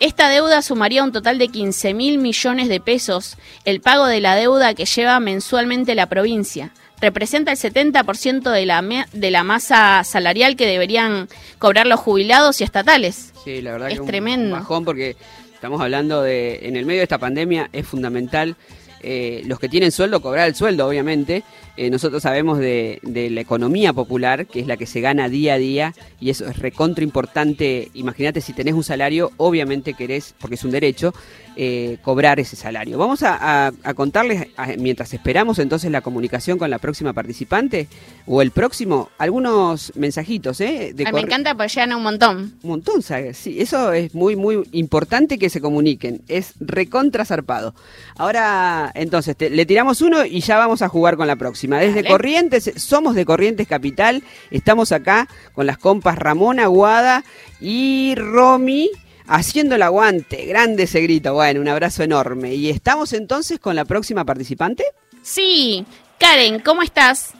Esta 0.00 0.30
deuda 0.30 0.62
sumaría 0.62 1.04
un 1.04 1.12
total 1.12 1.38
de 1.38 1.48
15 1.48 1.92
mil 1.94 2.18
millones 2.18 2.68
de 2.68 2.80
pesos, 2.80 3.36
el 3.64 3.80
pago 3.80 4.06
de 4.06 4.20
la 4.20 4.34
deuda 4.34 4.74
que 4.74 4.86
lleva 4.86 5.20
mensualmente 5.20 5.94
la 5.94 6.06
provincia. 6.06 6.72
Representa 7.02 7.52
el 7.52 7.58
70% 7.58 8.50
de 8.50 8.66
la, 8.66 8.82
de 9.12 9.30
la 9.30 9.44
masa 9.44 10.02
salarial 10.04 10.56
que 10.56 10.66
deberían 10.66 11.28
cobrar 11.58 11.86
los 11.86 12.00
jubilados 12.00 12.60
y 12.60 12.64
estatales. 12.64 13.32
Sí, 13.44 13.60
la 13.62 13.72
verdad 13.72 13.88
Es 13.88 13.94
que 13.94 14.00
un- 14.00 14.06
tremendo. 14.06 14.54
un 14.56 14.60
bajón 14.62 14.84
porque 14.84 15.16
estamos 15.54 15.80
hablando 15.80 16.22
de, 16.22 16.60
en 16.62 16.76
el 16.76 16.86
medio 16.86 17.00
de 17.00 17.04
esta 17.04 17.18
pandemia 17.18 17.68
es 17.72 17.86
fundamental 17.86 18.56
eh, 19.02 19.42
los 19.46 19.58
que 19.58 19.68
tienen 19.70 19.92
sueldo 19.92 20.20
cobrar 20.20 20.48
el 20.48 20.54
sueldo, 20.54 20.86
obviamente. 20.86 21.42
Eh, 21.76 21.88
nosotros 21.90 22.22
sabemos 22.22 22.58
de, 22.58 22.98
de 23.02 23.30
la 23.30 23.40
economía 23.40 23.92
popular, 23.92 24.46
que 24.46 24.60
es 24.60 24.66
la 24.66 24.76
que 24.76 24.86
se 24.86 25.00
gana 25.00 25.28
día 25.28 25.54
a 25.54 25.58
día, 25.58 25.94
y 26.20 26.30
eso 26.30 26.46
es 26.46 26.58
recontra 26.58 27.04
importante. 27.04 27.90
Imagínate, 27.94 28.40
si 28.40 28.52
tenés 28.52 28.74
un 28.74 28.84
salario, 28.84 29.32
obviamente 29.38 29.94
querés, 29.94 30.34
porque 30.38 30.56
es 30.56 30.64
un 30.64 30.72
derecho, 30.72 31.14
eh, 31.56 31.98
cobrar 32.02 32.38
ese 32.40 32.54
salario. 32.56 32.96
Vamos 32.98 33.22
a, 33.22 33.66
a- 33.68 33.72
a 33.82 33.94
contarles, 33.94 34.46
a- 34.56 34.66
mientras 34.78 35.12
esperamos 35.14 35.58
entonces 35.58 35.90
la 35.90 36.00
comunicación 36.00 36.58
con 36.58 36.70
la 36.70 36.78
próxima 36.78 37.12
participante, 37.12 37.88
o 38.26 38.42
el 38.42 38.50
próximo, 38.50 39.08
algunos 39.18 39.92
mensajitos, 39.96 40.60
¿eh? 40.60 40.92
de 40.94 41.04
Ay, 41.06 41.12
me 41.12 41.20
encanta 41.20 41.54
porque 41.54 41.68
llegan 41.74 41.94
un 41.94 42.02
montón. 42.02 42.54
un 42.62 42.70
montón, 42.70 43.02
¿sabes? 43.02 43.36
Sí, 43.38 43.60
eso 43.60 43.92
es 43.92 44.14
muy, 44.14 44.36
muy 44.36 44.62
importante 44.72 45.38
que 45.38 45.50
se 45.50 45.60
comuniquen. 45.60 46.22
Es 46.28 46.52
recontra 46.60 47.24
zarpado. 47.24 47.74
Ahora, 48.16 48.90
entonces, 48.94 49.36
te- 49.36 49.50
le 49.50 49.66
tiramos 49.66 50.00
uno 50.02 50.24
y 50.24 50.40
ya 50.40 50.56
vamos 50.58 50.82
a 50.82 50.88
jugar 50.88 51.16
con 51.16 51.26
la 51.26 51.36
próxima. 51.36 51.59
Desde 51.68 52.02
Dale. 52.02 52.08
Corrientes, 52.08 52.72
somos 52.76 53.14
de 53.14 53.24
Corrientes 53.24 53.66
Capital. 53.68 54.22
Estamos 54.50 54.92
acá 54.92 55.28
con 55.54 55.66
las 55.66 55.78
compas 55.78 56.18
Ramón 56.18 56.60
Aguada 56.60 57.24
y 57.60 58.14
Romy 58.16 58.90
haciendo 59.26 59.74
el 59.74 59.82
aguante. 59.82 60.46
Grande 60.46 60.84
ese 60.84 61.00
grito. 61.00 61.34
Bueno, 61.34 61.60
un 61.60 61.68
abrazo 61.68 62.02
enorme. 62.02 62.54
Y 62.54 62.70
estamos 62.70 63.12
entonces 63.12 63.58
con 63.58 63.76
la 63.76 63.84
próxima 63.84 64.24
participante. 64.24 64.84
Sí, 65.22 65.84
Karen, 66.18 66.60
¿cómo 66.60 66.82
estás? 66.82 67.32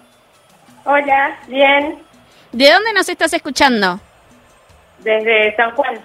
Hola, 0.84 1.38
bien, 1.48 1.98
¿De 2.52 2.70
dónde 2.70 2.92
nos 2.92 3.08
estás 3.08 3.32
escuchando? 3.32 4.00
desde 5.04 5.54
San 5.56 5.70
Juan. 5.72 6.00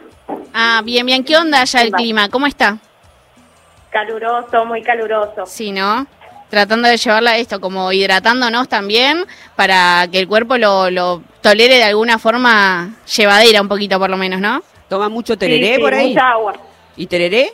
Ah, 0.53 0.81
bien, 0.83 1.05
bien. 1.05 1.23
¿Qué 1.23 1.35
onda 1.37 1.61
allá 1.61 1.81
el 1.81 1.91
clima? 1.91 2.29
¿Cómo 2.29 2.47
está? 2.47 2.77
Caluroso, 3.89 4.65
muy 4.65 4.81
caluroso. 4.81 5.45
Sí, 5.45 5.71
¿no? 5.71 6.07
Tratando 6.49 6.87
de 6.87 6.97
llevarla 6.97 7.37
esto, 7.37 7.59
como 7.59 7.91
hidratándonos 7.91 8.69
también, 8.69 9.25
para 9.55 10.07
que 10.11 10.19
el 10.19 10.27
cuerpo 10.27 10.57
lo, 10.57 10.89
lo 10.91 11.23
tolere 11.41 11.75
de 11.75 11.83
alguna 11.83 12.19
forma 12.19 12.95
llevadera 13.15 13.61
un 13.61 13.67
poquito 13.67 13.99
por 13.99 14.09
lo 14.09 14.17
menos, 14.17 14.39
¿no? 14.39 14.63
Toma 14.87 15.09
mucho 15.09 15.37
tereré 15.37 15.67
Sí, 15.67 15.75
sí, 15.75 15.81
por 15.81 15.93
ahí. 15.93 16.09
Mucha 16.09 16.29
agua. 16.29 16.53
¿Y 16.95 17.07
tereré? 17.07 17.51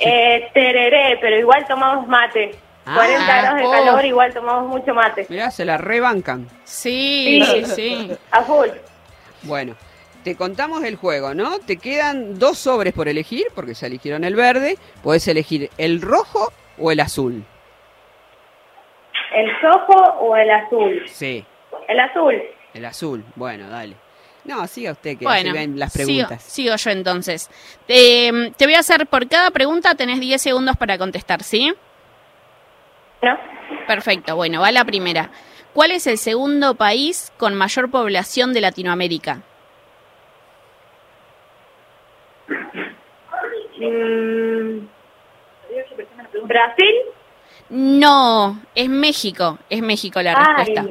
Eh, 0.00 0.50
tereré, 0.54 1.18
pero 1.20 1.38
igual 1.38 1.66
tomamos 1.66 2.06
mate. 2.06 2.54
Ah, 2.86 2.94
40 2.94 3.26
grados 3.26 3.58
de 3.58 3.66
oh. 3.66 3.70
calor, 3.70 4.04
igual 4.04 4.32
tomamos 4.32 4.68
mucho 4.68 4.94
mate. 4.94 5.26
Mirá, 5.28 5.50
se 5.50 5.64
la 5.64 5.76
rebancan. 5.76 6.48
Sí, 6.64 7.44
sí, 7.44 7.64
sí. 7.66 8.12
A 8.30 8.42
full. 8.42 8.68
Bueno, 9.42 9.76
te 10.24 10.36
contamos 10.36 10.84
el 10.84 10.96
juego, 10.96 11.34
¿no? 11.34 11.58
Te 11.58 11.76
quedan 11.76 12.38
dos 12.38 12.58
sobres 12.58 12.94
por 12.94 13.08
elegir, 13.08 13.46
porque 13.54 13.74
ya 13.74 13.86
eligieron 13.86 14.24
el 14.24 14.34
verde. 14.34 14.78
Puedes 15.02 15.28
elegir 15.28 15.70
el 15.78 16.00
rojo 16.00 16.52
o 16.80 16.90
el 16.90 17.00
azul. 17.00 17.44
¿El 19.34 19.60
rojo 19.60 19.94
o 20.20 20.36
el 20.36 20.50
azul? 20.50 21.02
Sí, 21.06 21.44
El 21.88 22.00
azul. 22.00 22.42
el 22.74 22.84
azul. 22.84 23.24
Bueno, 23.36 23.68
dale. 23.68 23.94
No, 24.44 24.66
siga 24.66 24.92
usted, 24.92 25.18
que 25.18 25.24
Bueno, 25.24 25.52
ven 25.52 25.78
las 25.78 25.92
sigo, 25.92 26.06
preguntas. 26.06 26.42
sigo 26.42 26.74
yo 26.76 26.90
entonces. 26.90 27.50
Te, 27.86 28.52
te 28.56 28.64
voy 28.64 28.74
a 28.74 28.78
hacer 28.78 29.06
por 29.06 29.28
cada 29.28 29.50
pregunta, 29.50 29.94
tenés 29.94 30.20
10 30.20 30.40
segundos 30.40 30.76
para 30.76 30.96
contestar, 30.96 31.42
¿sí? 31.42 31.74
¿No? 33.20 33.38
Perfecto, 33.86 34.36
bueno, 34.36 34.60
va 34.62 34.72
la 34.72 34.84
primera. 34.84 35.30
¿Cuál 35.74 35.90
es 35.90 36.06
el 36.06 36.16
segundo 36.16 36.74
país 36.76 37.30
con 37.36 37.54
mayor 37.54 37.90
población 37.90 38.54
de 38.54 38.60
Latinoamérica? 38.62 39.42
Mm, 43.78 44.57
¿Brasil? 46.44 46.94
No, 47.70 48.60
es 48.74 48.88
México, 48.88 49.58
es 49.68 49.82
México 49.82 50.22
la 50.22 50.32
Ay. 50.32 50.64
respuesta. 50.64 50.86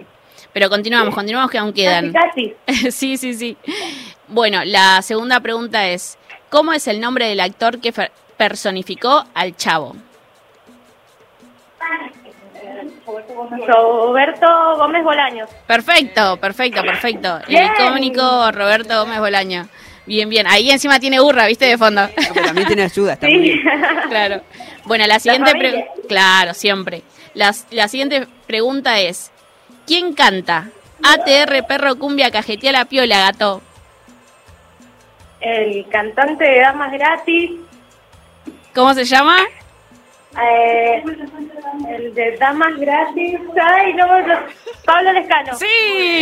Pero 0.54 0.70
continuamos, 0.70 1.14
continuamos 1.14 1.52
que 1.52 1.58
aún 1.58 1.74
quedan. 1.74 2.14
Casi, 2.14 2.56
sí, 2.92 3.18
sí, 3.18 3.34
sí. 3.34 3.58
Bueno, 4.28 4.64
la 4.66 5.02
segunda 5.02 5.40
pregunta 5.40 5.88
es, 5.88 6.18
¿cómo 6.50 6.74
es 6.74 6.88
el 6.88 7.00
nombre 7.00 7.28
del 7.28 7.40
actor 7.40 7.80
que 7.80 7.94
personificó 8.38 9.24
al 9.34 9.56
Chavo? 9.56 9.96
Roberto 13.68 14.78
Gómez 14.78 15.04
Bolaños. 15.04 15.50
Perfecto, 15.66 16.38
perfecto, 16.38 16.82
perfecto. 16.82 17.40
El 17.48 17.66
icónico 17.66 18.52
Roberto 18.52 19.00
Gómez 19.02 19.20
Bolaño. 19.20 19.68
Bien, 20.08 20.28
bien. 20.30 20.48
Ahí 20.48 20.72
encima 20.72 21.00
tiene 21.00 21.20
burra, 21.20 21.46
¿viste? 21.46 21.66
De 21.66 21.78
fondo. 21.78 22.02
No, 22.02 22.10
pero 22.34 22.46
también 22.48 22.66
tiene 22.68 22.84
ayuda, 22.84 23.14
está 23.14 23.28
muy 23.28 23.40
bien. 23.40 23.60
claro. 24.10 24.42
Bueno, 24.86 25.06
la 25.06 25.20
siguiente 25.20 25.52
pregunta. 25.52 25.86
Claro, 26.08 26.54
siempre. 26.54 27.04
Las- 27.34 27.68
la 27.72 27.88
siguiente 27.90 28.26
pregunta 28.48 29.00
es: 29.02 29.32
¿Quién 29.86 30.14
canta? 30.14 30.70
ATR 31.04 31.68
Perro 31.68 31.96
Cumbia 31.98 32.32
Cajetea 32.32 32.72
la 32.72 32.86
Piola, 32.86 33.20
gato. 33.20 33.62
El 35.40 35.86
cantante 35.90 36.44
de 36.44 36.60
Damas 36.62 36.92
Gratis. 36.92 37.52
¿Cómo 38.74 38.94
se 38.94 39.06
llama? 39.06 39.38
Eh, 40.40 41.04
el 41.90 42.14
de 42.14 42.38
Damas 42.38 42.78
Gratis. 42.78 43.40
Ay, 43.60 43.94
no, 43.94 44.06
Pablo 44.86 45.14
Lescano. 45.14 45.58
Sí. 45.58 45.66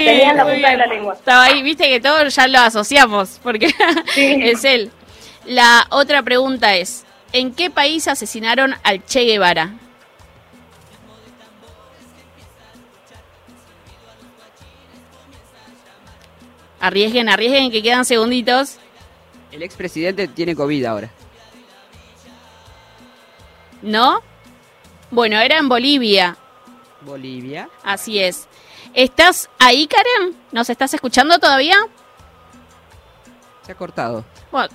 Tenía 0.05 0.31
en 0.31 0.37
la 0.37 0.45
punta 0.45 0.69
de 0.71 0.77
la 0.77 0.85
lengua. 0.85 1.13
Estaba 1.15 1.43
ahí, 1.43 1.61
viste 1.61 1.89
que 1.89 1.99
todos 1.99 2.33
ya 2.33 2.47
lo 2.47 2.59
asociamos, 2.59 3.39
porque 3.43 3.73
es 4.15 4.63
él. 4.63 4.91
La 5.45 5.85
otra 5.89 6.23
pregunta 6.23 6.75
es: 6.75 7.05
¿En 7.33 7.53
qué 7.53 7.69
país 7.69 8.07
asesinaron 8.07 8.75
al 8.83 9.05
Che 9.05 9.25
Guevara? 9.25 9.73
Arriesguen, 16.79 17.29
arriesguen 17.29 17.71
que 17.71 17.81
quedan 17.81 18.05
segunditos. 18.05 18.77
El 19.51 19.63
expresidente 19.63 20.27
tiene 20.27 20.55
COVID 20.55 20.85
ahora. 20.85 21.09
¿No? 23.85 24.19
Bueno, 25.11 25.39
era 25.39 25.57
en 25.59 25.69
Bolivia. 25.69 26.35
Bolivia. 27.01 27.69
Así 27.83 28.19
es. 28.19 28.47
¿Estás 28.93 29.49
ahí, 29.59 29.87
Karen? 29.87 30.35
¿Nos 30.51 30.69
estás 30.69 30.93
escuchando 30.93 31.37
todavía? 31.37 31.77
Se 33.63 33.71
ha 33.71 33.75
cortado. 33.75 34.25
Bueno, 34.51 34.69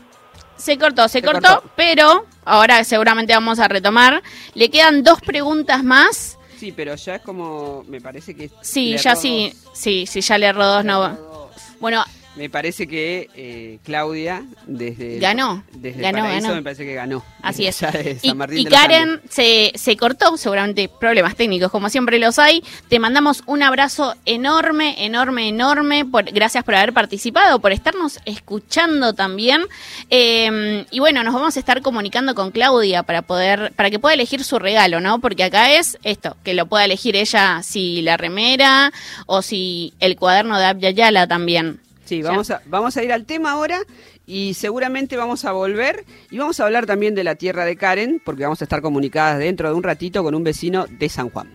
se 0.57 0.79
cortó, 0.79 1.09
se, 1.09 1.21
Se 1.21 1.23
cortó, 1.23 1.41
cortó. 1.55 1.71
pero 1.75 2.27
ahora 2.45 2.85
seguramente 2.85 3.35
vamos 3.35 3.59
a 3.59 3.67
retomar. 3.67 4.23
Le 4.55 4.71
quedan 4.71 5.03
dos 5.03 5.21
preguntas 5.21 5.83
más. 5.83 6.39
Sí, 6.57 6.71
pero 6.73 6.95
ya 6.95 7.17
es 7.17 7.23
como, 7.23 7.83
me 7.89 8.01
parece 8.01 8.37
que... 8.37 8.51
Sí, 8.63 8.97
ya 8.97 9.17
sí, 9.17 9.53
sí, 9.73 10.07
sí, 10.07 10.21
ya 10.21 10.39
le 10.39 10.47
erró 10.47 10.67
dos, 10.67 10.85
no. 10.85 11.49
Bueno, 11.81 12.05
Me 12.37 12.49
parece 12.49 12.87
que 12.87 13.29
eh, 13.35 13.79
Claudia, 13.85 14.45
desde. 14.67 15.15
el- 15.17 15.21
Ganó, 15.21 15.65
Desde 15.73 16.01
ganó, 16.01 16.19
paraíso, 16.21 16.43
ganó. 16.47 16.55
me 16.57 16.63
parece 16.63 16.85
que 16.87 16.95
ganó. 16.95 17.25
Así 17.43 17.67
es. 17.67 17.81
Y. 18.23 18.65
Karen 18.67 19.21
se, 19.29 19.73
se 19.75 19.97
cortó, 19.97 20.37
seguramente 20.37 20.89
problemas 20.89 21.35
técnicos, 21.35 21.71
como 21.73 21.89
siempre 21.91 22.19
los 22.21 22.39
hay. 22.39 22.63
Te 22.89 23.01
mandamos 23.01 23.43
un 23.47 23.63
abrazo 23.65 24.15
enorme, 24.27 25.05
enorme, 25.05 25.49
enorme. 25.49 26.05
Por, 26.05 26.25
gracias 26.31 26.63
por 26.63 26.77
haber 26.77 26.93
participado, 26.93 27.59
por 27.59 27.73
estarnos 27.73 28.21
escuchando 28.25 29.13
también. 29.13 29.63
Eh, 30.09 30.87
y 30.91 30.99
bueno, 31.01 31.23
nos 31.25 31.35
vamos 31.35 31.57
a 31.57 31.61
estar 31.61 31.83
comunicando 31.83 32.35
con 32.37 32.53
Claudia 32.53 33.03
para 33.03 33.23
poder, 33.23 33.73
para 33.75 33.91
que 33.91 33.99
pueda 33.99 34.15
elegir 34.15 34.45
su 34.45 34.59
regalo, 34.59 35.01
¿no? 35.01 35.19
Porque 35.21 35.45
acá 35.45 35.73
es 35.75 35.99
esto, 36.05 36.37
que 36.45 36.55
lo 36.55 36.67
pueda 36.67 36.85
elegir 36.85 37.17
ella 37.17 37.61
si 37.63 38.03
la 38.03 38.17
remera 38.17 38.93
o 39.27 39.43
si 39.43 39.95
el 40.01 40.17
cuaderno 40.17 40.59
de 40.59 40.67
Abya 40.67 40.91
Yala 40.91 41.27
también. 41.27 41.81
Sí, 42.11 42.23
¿Ya? 42.23 42.31
vamos 42.31 42.51
a, 42.51 42.61
vamos 42.67 42.97
a 42.97 43.05
ir 43.05 43.13
al 43.13 43.25
tema 43.25 43.53
ahora 43.53 43.79
y 44.27 44.55
seguramente 44.55 45.17
vamos 45.17 45.45
a 45.45 45.53
volver 45.53 46.05
y 46.29 46.39
vamos 46.39 46.59
a 46.59 46.65
hablar 46.65 46.85
también 46.85 47.15
de 47.15 47.23
la 47.23 47.37
tierra 47.37 47.65
de 47.65 47.77
Karen, 47.77 48.21
porque 48.25 48.43
vamos 48.43 48.61
a 48.61 48.65
estar 48.65 48.83
comunicadas 48.83 49.39
dentro 49.39 49.69
de 49.69 49.77
un 49.77 49.85
ratito 49.85 50.25
con 50.25 50.35
un 50.35 50.43
vecino 50.43 50.87
de 50.89 51.09
San 51.09 51.31
Juan. 51.31 51.55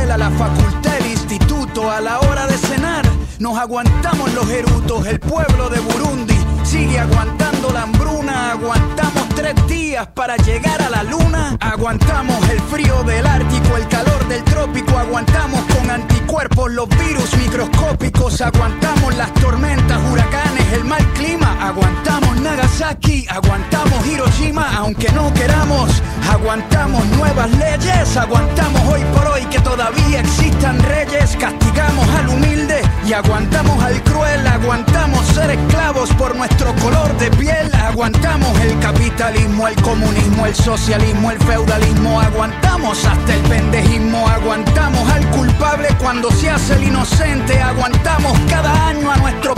nos 3.41 3.57
aguantamos 3.57 4.31
los 4.33 4.47
erutos. 4.49 5.05
El 5.07 5.19
pueblo 5.19 5.67
de 5.69 5.79
Burundi 5.79 6.37
sigue 6.63 6.99
aguantando 6.99 7.71
la 7.71 7.83
hambruna. 7.83 8.51
Aguantamos 8.51 9.20
tres 9.35 9.55
días 9.67 10.07
para 10.07 10.37
llegar 10.37 10.81
a 10.81 10.89
la 10.89 11.03
luna. 11.03 11.57
Aguantamos 11.59 12.37
el 12.49 12.59
frío 12.61 13.03
del 13.03 13.25
Ártico, 13.25 13.77
el 13.77 13.87
calor 13.87 14.27
del 14.27 14.43
trópico. 14.43 14.97
Aguantamos 14.97 15.61
con 15.75 15.89
anticuerpos 15.89 16.71
los 16.71 16.89
virus 16.89 17.35
microscópicos. 17.37 18.41
Aguantamos 18.41 19.15
las 19.15 19.33
tormentas, 19.35 19.99
huracanes, 20.11 20.73
el 20.73 20.83
mal 20.85 21.05
clima. 21.13 21.57
Aguantamos 21.61 22.39
Nagasaki, 22.41 23.27
aguantamos 23.29 24.05
Hiroshima, 24.07 24.77
aunque 24.77 25.11
no 25.11 25.33
queramos. 25.33 26.01
Aguantamos 26.29 27.05
nuevas 27.17 27.51
leyes, 27.57 28.15
aguantamos 28.15 28.81
hoy 28.87 29.01
por 29.13 29.27
hoy 29.27 29.45
que 29.45 29.59
todavía 29.59 30.21
existan 30.21 30.79
reyes. 30.79 31.35
Castigamos 31.37 32.07
al 32.09 32.29
humilde 32.29 32.81
y 33.05 33.13
aguantamos 33.13 33.83
al 33.83 34.01
cruel. 34.03 34.47
Aguantamos 34.47 35.25
ser 35.27 35.51
esclavos 35.51 36.09
por 36.13 36.35
nuestro 36.35 36.73
color 36.75 37.15
de 37.17 37.29
piel. 37.31 37.73
Aguantamos 37.75 38.59
el 38.61 38.79
capitalismo, 39.21 39.67
el 39.67 39.75
comunismo, 39.83 40.45
el 40.47 40.55
socialismo, 40.55 41.29
el 41.29 41.37
feudalismo. 41.37 42.19
Aguantamos 42.19 43.05
hasta 43.05 43.35
el 43.35 43.41
pendejismo. 43.41 44.27
Aguantamos 44.27 45.07
al 45.11 45.23
culpable 45.29 45.89
cuando 45.99 46.31
se 46.31 46.49
hace 46.49 46.73
el 46.73 46.85
inocente. 46.85 47.61
Aguantamos 47.61 48.35
cada 48.49 48.87
año 48.87 49.11
a 49.11 49.17
nuestro 49.17 49.53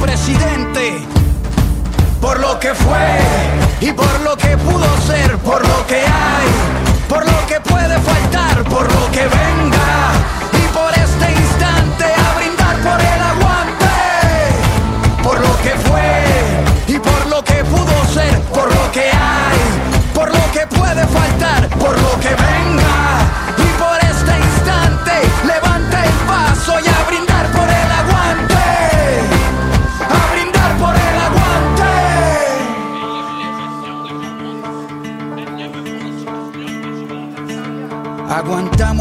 presidente. 0.00 1.00
Por 2.20 2.38
lo 2.38 2.60
que 2.60 2.72
fue 2.74 3.18
y 3.80 3.90
por 3.90 4.20
lo 4.20 4.36
que 4.36 4.56
pudo 4.56 4.86
ser, 5.08 5.36
por 5.38 5.66
lo 5.66 5.86
que 5.88 5.96
hay, 5.96 6.48
por 7.08 7.24
lo 7.26 7.46
que 7.48 7.60
puede 7.60 7.98
faltar, 7.98 8.62
por 8.64 8.84
lo 8.84 9.10
que 9.10 9.22
venga. 9.22 10.12
Y 10.52 10.64
por 10.72 10.92
este 10.92 11.32
instante 11.32 12.04
a 12.04 12.38
brindar 12.38 12.76
por 12.76 13.00
el 13.00 13.22
aguante. 13.32 13.86
Por 15.24 15.40
lo 15.40 15.56
que 15.62 15.70
fue 15.88 16.07
lo 17.38 17.44
que 17.44 17.62
pudo 17.66 18.04
ser, 18.12 18.36
por 18.52 18.64
lo 18.64 18.90
que 18.90 19.12
hay, 19.12 19.58
por 20.12 20.28
lo 20.28 20.52
que 20.52 20.66
puede 20.66 21.06
faltar, 21.06 21.68
por 21.78 21.96
lo 21.96 22.18
que 22.18 22.30
venga. 22.30 22.96
Y 23.58 23.68
por 23.78 23.96
este 24.10 24.36
instante 24.36 25.12
levanta 25.46 26.04
el 26.04 26.12
paso 26.26 26.80
y 26.80 26.88
a 26.88 27.04
brindar 27.06 27.46
por 27.52 27.68
el 27.80 27.90
aguante. 28.00 28.66
A 30.18 30.32
brindar 30.32 30.76
por 30.82 30.94
el 30.96 31.16
aguante. 31.28 31.92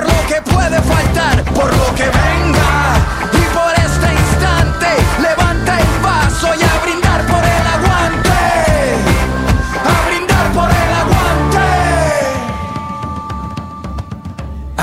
por 0.00 0.08
lo 0.08 0.26
que 0.26 0.40
puede 0.50 0.80
faltar, 0.80 1.44
por 1.52 1.76
lo 1.76 1.94
que 1.94 2.04
venga. 2.04 2.96
Y 3.32 3.44
por 3.54 3.72
este 3.84 4.12
instante 4.14 4.86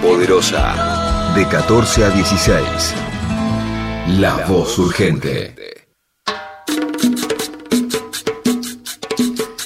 Poderosa. 0.00 1.32
De 1.34 1.44
14 1.48 2.04
a 2.04 2.10
16. 2.10 2.94
La 4.20 4.46
voz 4.46 4.78
urgente. 4.78 5.52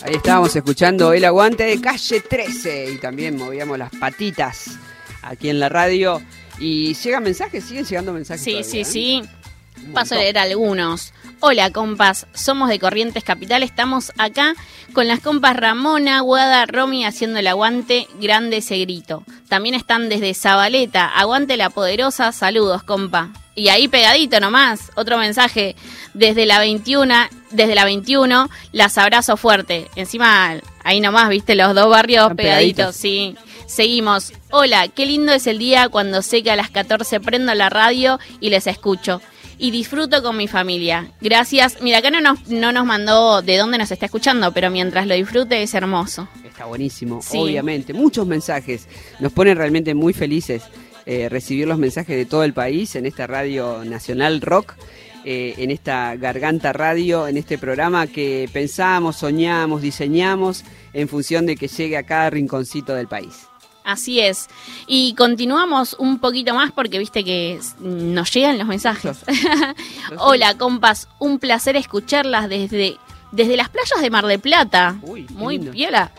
Ahí 0.02 0.14
estábamos 0.14 0.56
escuchando 0.56 1.12
el 1.12 1.22
aguante 1.26 1.64
de 1.64 1.78
calle 1.78 2.20
13 2.22 2.92
y 2.92 2.98
también 2.98 3.36
movíamos 3.36 3.76
las 3.76 3.90
patitas 3.90 4.78
aquí 5.20 5.50
en 5.50 5.60
la 5.60 5.68
radio. 5.68 6.22
Y 6.58 6.94
llegan 6.94 7.24
mensajes, 7.24 7.62
siguen 7.62 7.84
llegando 7.84 8.14
mensajes. 8.14 8.42
Sí, 8.42 8.52
todavía, 8.52 8.70
sí, 8.70 8.80
¿eh? 8.80 8.84
sí. 8.86 9.22
Paso 9.92 10.14
a 10.14 10.18
leer 10.18 10.38
algunos. 10.38 11.12
Hola, 11.44 11.72
compas. 11.72 12.28
Somos 12.32 12.68
de 12.68 12.78
Corrientes 12.78 13.24
Capital. 13.24 13.64
Estamos 13.64 14.12
acá 14.16 14.54
con 14.92 15.08
las 15.08 15.18
compas 15.18 15.56
Ramona, 15.56 16.20
Guada, 16.20 16.66
Romy 16.66 17.04
haciendo 17.04 17.40
el 17.40 17.48
aguante. 17.48 18.06
Grande 18.20 18.58
ese 18.58 18.78
grito. 18.78 19.24
También 19.48 19.74
están 19.74 20.08
desde 20.08 20.34
Zabaleta. 20.34 21.08
Aguante 21.08 21.56
la 21.56 21.68
poderosa. 21.68 22.30
Saludos, 22.30 22.84
compa. 22.84 23.30
Y 23.56 23.70
ahí 23.70 23.88
pegadito 23.88 24.38
nomás, 24.38 24.92
otro 24.94 25.18
mensaje. 25.18 25.74
Desde 26.14 26.46
la 26.46 26.60
21, 26.60 27.12
desde 27.50 27.74
la 27.74 27.86
21, 27.86 28.48
las 28.70 28.96
abrazo 28.96 29.36
fuerte. 29.36 29.90
Encima, 29.96 30.60
ahí 30.84 31.00
nomás, 31.00 31.28
viste, 31.28 31.56
los 31.56 31.74
dos 31.74 31.90
barrios 31.90 32.32
pegaditos, 32.34 32.94
pegaditos. 32.94 32.96
sí. 32.96 33.36
Seguimos. 33.66 34.32
Hola, 34.50 34.86
qué 34.86 35.06
lindo 35.06 35.32
es 35.32 35.48
el 35.48 35.58
día 35.58 35.88
cuando 35.88 36.22
sé 36.22 36.44
que 36.44 36.52
a 36.52 36.56
las 36.56 36.70
14 36.70 37.18
prendo 37.18 37.52
la 37.54 37.68
radio 37.68 38.20
y 38.38 38.50
les 38.50 38.68
escucho. 38.68 39.20
Y 39.62 39.70
disfruto 39.70 40.22
con 40.24 40.36
mi 40.36 40.48
familia. 40.48 41.12
Gracias. 41.20 41.78
Mira, 41.80 41.98
acá 41.98 42.10
no 42.10 42.20
nos, 42.20 42.48
no 42.48 42.72
nos 42.72 42.84
mandó 42.84 43.42
de 43.42 43.56
dónde 43.56 43.78
nos 43.78 43.92
está 43.92 44.06
escuchando, 44.06 44.52
pero 44.52 44.70
mientras 44.70 45.06
lo 45.06 45.14
disfrute 45.14 45.62
es 45.62 45.72
hermoso. 45.74 46.26
Está 46.44 46.64
buenísimo, 46.64 47.22
Sí. 47.22 47.38
obviamente. 47.38 47.92
Muchos 47.94 48.26
mensajes. 48.26 48.88
Nos 49.20 49.32
ponen 49.32 49.56
realmente 49.56 49.94
muy 49.94 50.12
felices 50.12 50.64
eh, 51.06 51.28
recibir 51.28 51.68
los 51.68 51.78
mensajes 51.78 52.16
de 52.16 52.26
todo 52.26 52.42
el 52.42 52.52
país 52.54 52.96
en 52.96 53.06
esta 53.06 53.26
radio 53.28 53.84
nacional 53.84 54.40
rock, 54.40 54.74
eh, 55.24 55.54
en 55.58 55.70
esta 55.70 56.16
garganta 56.16 56.72
radio, 56.72 57.28
en 57.28 57.36
este 57.36 57.56
programa 57.56 58.08
que 58.08 58.48
pensamos, 58.52 59.16
soñamos, 59.16 59.80
diseñamos 59.80 60.64
en 60.92 61.08
función 61.08 61.46
de 61.46 61.54
que 61.56 61.68
llegue 61.68 61.96
a 61.96 62.02
cada 62.02 62.30
rinconcito 62.30 62.94
del 62.94 63.06
país. 63.06 63.46
Así 63.84 64.20
es. 64.20 64.48
Y 64.86 65.14
continuamos 65.14 65.96
un 65.98 66.18
poquito 66.18 66.54
más 66.54 66.72
porque 66.72 66.98
viste 66.98 67.24
que 67.24 67.60
nos 67.80 68.32
llegan 68.32 68.58
los 68.58 68.68
mensajes. 68.68 69.18
Hola, 70.18 70.56
compas. 70.56 71.08
Un 71.18 71.38
placer 71.38 71.76
escucharlas 71.76 72.48
desde, 72.48 72.98
desde 73.32 73.56
las 73.56 73.68
playas 73.68 74.00
de 74.00 74.10
Mar 74.10 74.26
de 74.26 74.38
Plata. 74.38 74.96
Muy 75.02 75.58
lindo. 75.58 75.72
piola. 75.72 76.12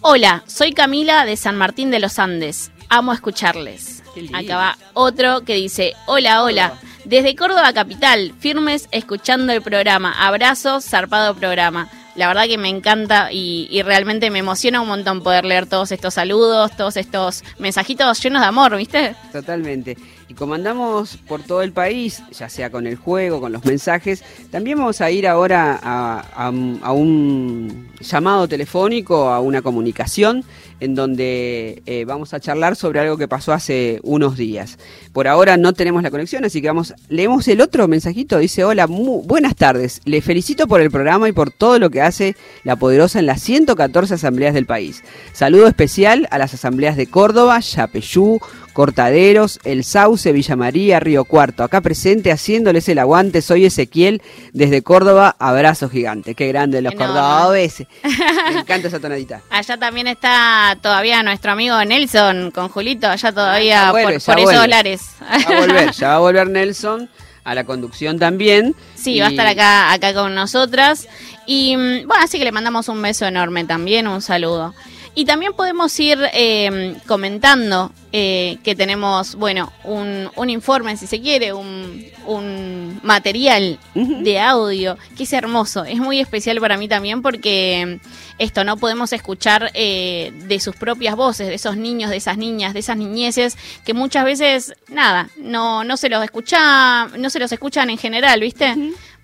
Hola, 0.00 0.44
soy 0.46 0.72
Camila 0.72 1.24
de 1.24 1.36
San 1.36 1.56
Martín 1.56 1.90
de 1.90 1.98
los 1.98 2.18
Andes. 2.18 2.70
Amo 2.90 3.12
escucharles. 3.12 4.02
Acá 4.32 4.56
va 4.56 4.78
otro 4.92 5.40
que 5.40 5.54
dice, 5.54 5.94
hola, 6.06 6.42
hola. 6.42 6.78
Desde 7.04 7.34
Córdoba 7.34 7.72
Capital, 7.72 8.32
firmes 8.38 8.88
escuchando 8.92 9.52
el 9.52 9.62
programa. 9.62 10.12
Abrazos, 10.26 10.84
zarpado 10.84 11.34
programa. 11.34 11.88
La 12.14 12.28
verdad 12.28 12.44
que 12.46 12.58
me 12.58 12.68
encanta 12.68 13.32
y, 13.32 13.82
realmente 13.82 14.30
me 14.30 14.38
emociona 14.38 14.80
un 14.80 14.88
montón 14.88 15.22
poder 15.22 15.44
leer 15.44 15.66
todos 15.66 15.90
estos 15.92 16.14
saludos, 16.14 16.76
todos 16.76 16.96
estos 16.96 17.42
mensajitos 17.58 18.22
llenos 18.22 18.40
de 18.42 18.48
amor, 18.48 18.76
¿viste? 18.76 19.16
Totalmente. 19.32 19.96
Y 20.28 20.34
como 20.34 20.54
andamos 20.54 21.18
por 21.28 21.42
todo 21.42 21.62
el 21.62 21.72
país, 21.72 22.22
ya 22.32 22.48
sea 22.48 22.70
con 22.70 22.86
el 22.86 22.96
juego, 22.96 23.40
con 23.40 23.52
los 23.52 23.64
mensajes, 23.64 24.24
también 24.50 24.78
vamos 24.78 25.00
a 25.00 25.10
ir 25.10 25.26
ahora 25.28 25.78
a, 25.82 26.50
un- 26.92 27.88
llamado 28.00 28.48
telefónico, 28.48 29.28
a 29.30 29.40
una 29.40 29.62
comunicación, 29.62 30.44
en 30.80 30.94
donde 30.94 31.82
eh, 31.86 32.04
vamos 32.04 32.34
a 32.34 32.40
charlar 32.40 32.74
sobre 32.76 33.00
algo 33.00 33.16
que 33.16 33.28
pasó 33.28 33.52
hace 33.52 34.00
unos 34.02 34.36
días. 34.36 34.78
Por 35.12 35.28
ahora 35.28 35.56
no 35.56 35.72
tenemos 35.72 36.02
la 36.02 36.10
conexión, 36.10 36.44
así 36.44 36.60
que 36.60 36.68
vamos, 36.68 36.94
leemos 37.08 37.46
el 37.48 37.60
otro 37.60 37.86
mensajito. 37.88 38.38
Dice, 38.38 38.64
hola, 38.64 38.86
buenas 38.86 39.54
tardes. 39.56 40.00
Le 40.04 40.20
felicito 40.20 40.66
por 40.66 40.80
el 40.80 40.90
programa 40.90 41.28
y 41.28 41.32
por 41.32 41.50
todo 41.50 41.78
lo 41.78 41.90
que 41.90 42.02
hace 42.02 42.36
La 42.64 42.76
Poderosa 42.76 43.18
en 43.20 43.26
las 43.26 43.40
114 43.42 44.14
asambleas 44.14 44.52
del 44.54 44.66
país. 44.66 45.02
Saludo 45.32 45.66
especial 45.68 46.26
a 46.30 46.38
las 46.38 46.52
asambleas 46.54 46.96
de 46.96 47.06
Córdoba, 47.06 47.60
Yapeyú, 47.60 48.40
Cortaderos, 48.74 49.60
El 49.64 49.84
Sauce, 49.84 50.30
Villa 50.32 50.56
María, 50.56 51.00
Río 51.00 51.24
Cuarto. 51.24 51.62
Acá 51.62 51.80
presente 51.80 52.30
haciéndoles 52.32 52.88
el 52.90 52.98
aguante, 52.98 53.40
soy 53.40 53.64
Ezequiel 53.64 54.20
desde 54.52 54.82
Córdoba, 54.82 55.34
abrazo 55.38 55.88
gigante. 55.88 56.34
Qué 56.34 56.48
grande 56.48 56.82
los 56.82 56.92
Enorme. 56.92 57.14
cordobeses. 57.14 57.86
Me 58.52 58.60
encanta 58.60 58.88
esa 58.88 59.00
tonadita. 59.00 59.40
Allá 59.48 59.78
también 59.78 60.08
está 60.08 60.76
todavía 60.82 61.22
nuestro 61.22 61.52
amigo 61.52 61.82
Nelson 61.84 62.50
con 62.50 62.68
Julito, 62.68 63.08
allá 63.08 63.32
todavía 63.32 63.92
vuelve, 63.92 64.18
por, 64.20 64.24
por 64.24 64.38
esos 64.40 64.52
vuelve. 64.52 64.68
lares. 64.68 65.02
Va 65.22 65.56
a 65.56 65.60
volver, 65.60 65.92
ya 65.92 66.08
va 66.08 66.14
a 66.16 66.18
volver 66.18 66.48
Nelson 66.50 67.08
a 67.44 67.54
la 67.54 67.64
conducción 67.64 68.18
también. 68.18 68.74
Sí, 68.96 69.20
va 69.20 69.26
a 69.26 69.30
estar 69.30 69.46
acá, 69.46 69.92
acá 69.92 70.12
con 70.12 70.34
nosotras. 70.34 71.06
Y 71.46 71.76
mm, 71.76 72.06
bueno, 72.08 72.24
así 72.24 72.38
que 72.38 72.44
le 72.44 72.52
mandamos 72.52 72.88
un 72.88 73.00
beso 73.00 73.26
enorme 73.26 73.64
también, 73.64 74.08
un 74.08 74.20
saludo. 74.20 74.74
Y 75.16 75.24
también 75.24 75.52
podemos 75.52 75.98
ir 76.00 76.18
eh, 76.32 76.96
comentando 77.06 77.92
eh, 78.12 78.58
que 78.64 78.74
tenemos, 78.74 79.36
bueno, 79.36 79.72
un, 79.84 80.28
un 80.34 80.50
informe, 80.50 80.96
si 80.96 81.06
se 81.06 81.20
quiere, 81.20 81.52
un, 81.52 82.04
un 82.26 83.00
material 83.04 83.78
de 83.94 84.40
audio, 84.40 84.98
que 85.16 85.22
es 85.22 85.32
hermoso, 85.32 85.84
es 85.84 85.98
muy 85.98 86.18
especial 86.18 86.60
para 86.60 86.76
mí 86.76 86.88
también 86.88 87.22
porque 87.22 88.00
mm, 88.02 88.08
esto 88.38 88.64
no 88.64 88.76
podemos 88.76 89.12
escuchar 89.12 89.70
eh, 89.74 90.32
de 90.46 90.58
sus 90.58 90.74
propias 90.74 91.14
voces, 91.14 91.46
de 91.46 91.54
esos 91.54 91.76
niños, 91.76 92.10
de 92.10 92.16
esas 92.16 92.36
niñas, 92.36 92.74
de 92.74 92.80
esas 92.80 92.96
niñeces, 92.96 93.56
que 93.84 93.94
muchas 93.94 94.24
veces, 94.24 94.74
nada, 94.88 95.30
no, 95.36 95.84
no 95.84 95.96
se 95.96 96.08
los 96.08 96.24
escucha, 96.24 97.06
no 97.18 97.30
se 97.30 97.38
los 97.38 97.52
escuchan 97.52 97.88
en 97.90 97.98
general, 97.98 98.40
¿viste? 98.40 98.74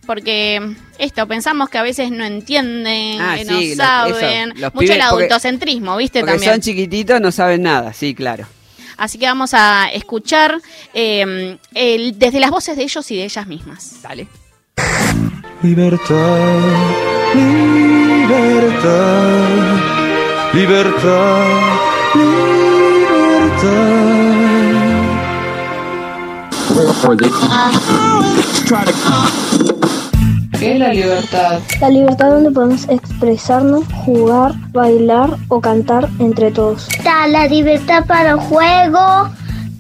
Porque 0.07 0.74
esto, 0.98 1.26
pensamos 1.28 1.68
que 1.68 1.78
a 1.78 1.82
veces 1.82 2.11
no 2.11 2.24
entienden, 2.24 3.20
Ah, 3.20 3.34
que 3.36 3.44
sí, 3.44 3.51
no 3.51 3.59
eso, 3.61 3.76
saben. 3.76 4.48
Mucho 4.48 4.70
pibes- 4.70 4.72
el 4.72 4.72
porque- 4.72 5.03
adultocentrismo, 5.03 5.96
¿viste? 5.96 6.20
Porque 6.20 6.32
También. 6.32 6.53
son 6.55 6.61
chiquititos, 6.62 7.20
no 7.20 7.30
saben 7.30 7.62
nada, 7.62 7.92
sí, 7.92 8.14
claro. 8.14 8.46
Así 8.96 9.18
que 9.18 9.26
vamos 9.26 9.55
a 9.55 9.88
escuchar 9.92 10.61
eh, 10.94 11.57
el- 11.74 12.18
desde 12.18 12.40
las 12.40 12.51
voces 12.51 12.76
de 12.76 12.82
ellos 12.82 13.11
y 13.11 13.16
de 13.16 13.24
ellas 13.24 13.46
mismas. 13.46 14.03
Dale. 14.03 14.26
Libertad, 15.62 16.59
libertad, 18.24 19.48
libertad, 20.55 21.70
¿Qué 30.61 30.75
es 30.75 30.79
la 30.79 30.93
libertad? 30.93 31.59
La 31.81 31.89
libertad 31.89 32.31
donde 32.31 32.53
podemos 32.53 32.89
expresarnos, 32.89 33.83
jugar, 34.05 34.53
bailar 34.71 35.37
o 35.49 35.61
cantar 35.61 36.09
entre 36.21 36.53
todos. 36.53 36.87
Está 36.89 37.27
la 37.27 37.49
libertad 37.49 38.07
para 38.07 38.31
el 38.31 38.37
juego, 38.37 39.29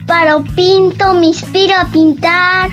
para 0.06 0.38
el 0.38 0.42
pinto, 0.54 1.14
me 1.14 1.26
inspiro 1.26 1.74
a 1.76 1.84
pintar. 1.84 2.70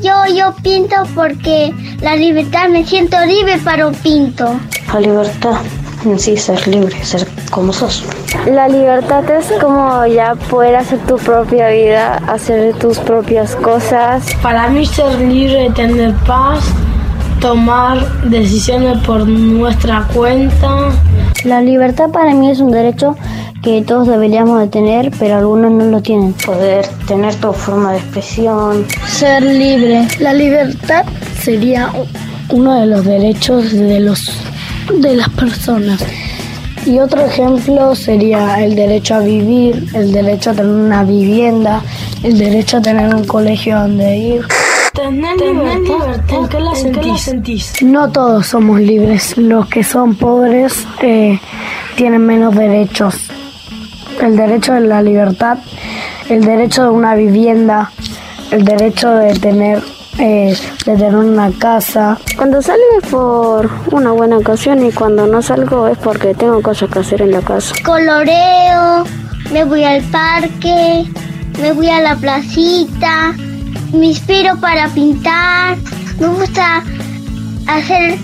Yo, 0.00 0.12
yo 0.32 0.54
pinto 0.62 0.94
porque 1.16 1.74
la 2.02 2.14
libertad 2.14 2.68
me 2.68 2.86
siento 2.86 3.16
libre 3.26 3.58
para 3.58 3.88
el 3.88 3.96
pinto. 3.96 4.60
La 4.92 5.00
libertad 5.00 5.56
en 6.04 6.20
sí, 6.20 6.36
ser 6.36 6.68
libre, 6.68 7.04
ser 7.04 7.26
como 7.50 7.72
sos. 7.72 8.04
La 8.46 8.68
libertad 8.68 9.28
es 9.30 9.46
como 9.60 10.06
ya 10.06 10.34
poder 10.34 10.76
hacer 10.76 10.98
tu 11.00 11.16
propia 11.16 11.68
vida, 11.68 12.16
hacer 12.26 12.74
tus 12.74 12.98
propias 12.98 13.56
cosas. 13.56 14.24
Para 14.42 14.68
mí 14.68 14.86
ser 14.86 15.20
libre, 15.20 15.70
tener 15.74 16.14
paz, 16.26 16.64
tomar 17.40 18.22
decisiones 18.24 18.98
por 19.06 19.26
nuestra 19.26 20.06
cuenta. 20.14 20.90
La 21.44 21.60
libertad 21.60 22.10
para 22.10 22.34
mí 22.34 22.50
es 22.50 22.60
un 22.60 22.70
derecho 22.70 23.16
que 23.62 23.82
todos 23.82 24.08
deberíamos 24.08 24.60
de 24.60 24.68
tener, 24.68 25.10
pero 25.18 25.36
algunos 25.36 25.70
no 25.72 25.84
lo 25.84 26.00
tienen. 26.00 26.32
Poder 26.32 26.86
tener 27.06 27.34
tu 27.36 27.52
forma 27.52 27.92
de 27.92 27.98
expresión. 27.98 28.86
Ser 29.06 29.42
libre. 29.42 30.06
La 30.20 30.32
libertad 30.32 31.04
sería 31.40 31.92
uno 32.50 32.80
de 32.80 32.86
los 32.86 33.04
derechos 33.04 33.72
de 33.72 34.00
los 34.00 34.32
de 35.00 35.16
las 35.16 35.28
personas. 35.30 36.02
Y 36.86 36.98
otro 36.98 37.24
ejemplo 37.24 37.94
sería 37.94 38.62
el 38.64 38.74
derecho 38.74 39.16
a 39.16 39.20
vivir, 39.20 39.86
el 39.94 40.12
derecho 40.12 40.50
a 40.50 40.54
tener 40.54 40.72
una 40.72 41.04
vivienda, 41.04 41.82
el 42.22 42.38
derecho 42.38 42.78
a 42.78 42.82
tener 42.82 43.14
un 43.14 43.24
colegio 43.24 43.78
donde 43.78 44.16
ir. 44.16 44.46
Tener 44.94 45.36
libertad, 45.36 46.18
¿en 46.28 46.48
qué 46.48 46.60
la 46.60 46.72
¿en 46.72 46.92
qué 46.92 47.02
la 47.06 47.18
sentís? 47.18 47.82
No 47.82 48.10
todos 48.10 48.46
somos 48.46 48.80
libres. 48.80 49.36
Los 49.36 49.68
que 49.68 49.84
son 49.84 50.14
pobres 50.16 50.86
eh, 51.02 51.38
tienen 51.96 52.24
menos 52.24 52.54
derechos. 52.54 53.30
El 54.20 54.36
derecho 54.36 54.72
de 54.72 54.80
la 54.80 55.02
libertad, 55.02 55.58
el 56.28 56.42
derecho 56.42 56.84
de 56.84 56.90
una 56.90 57.14
vivienda, 57.14 57.92
el 58.50 58.64
derecho 58.64 59.10
de 59.10 59.34
tener, 59.34 59.82
eh, 60.18 60.56
de 60.84 60.96
tener 60.96 61.16
una 61.16 61.50
casa. 61.58 62.18
Cuando 62.36 62.60
salgo 62.60 62.84
es 63.00 63.08
por 63.08 63.70
una 63.92 64.12
buena 64.12 64.38
ocasión 64.38 64.84
y 64.84 64.92
cuando 64.92 65.26
no 65.26 65.42
salgo 65.42 65.86
es 65.88 65.98
porque 65.98 66.34
tengo 66.34 66.60
cosas 66.62 66.90
que 66.90 66.98
hacer 66.98 67.22
en 67.22 67.32
la 67.32 67.40
casa. 67.40 67.74
Coloreo, 67.84 69.04
me 69.52 69.64
voy 69.64 69.84
al 69.84 70.02
parque, 70.04 71.04
me 71.60 71.72
voy 71.72 71.88
a 71.88 72.00
la 72.00 72.16
placita, 72.16 73.34
me 73.92 74.06
inspiro 74.06 74.56
para 74.60 74.88
pintar, 74.88 75.76
me 76.18 76.28
gusta 76.28 76.82
hacer 77.66 78.18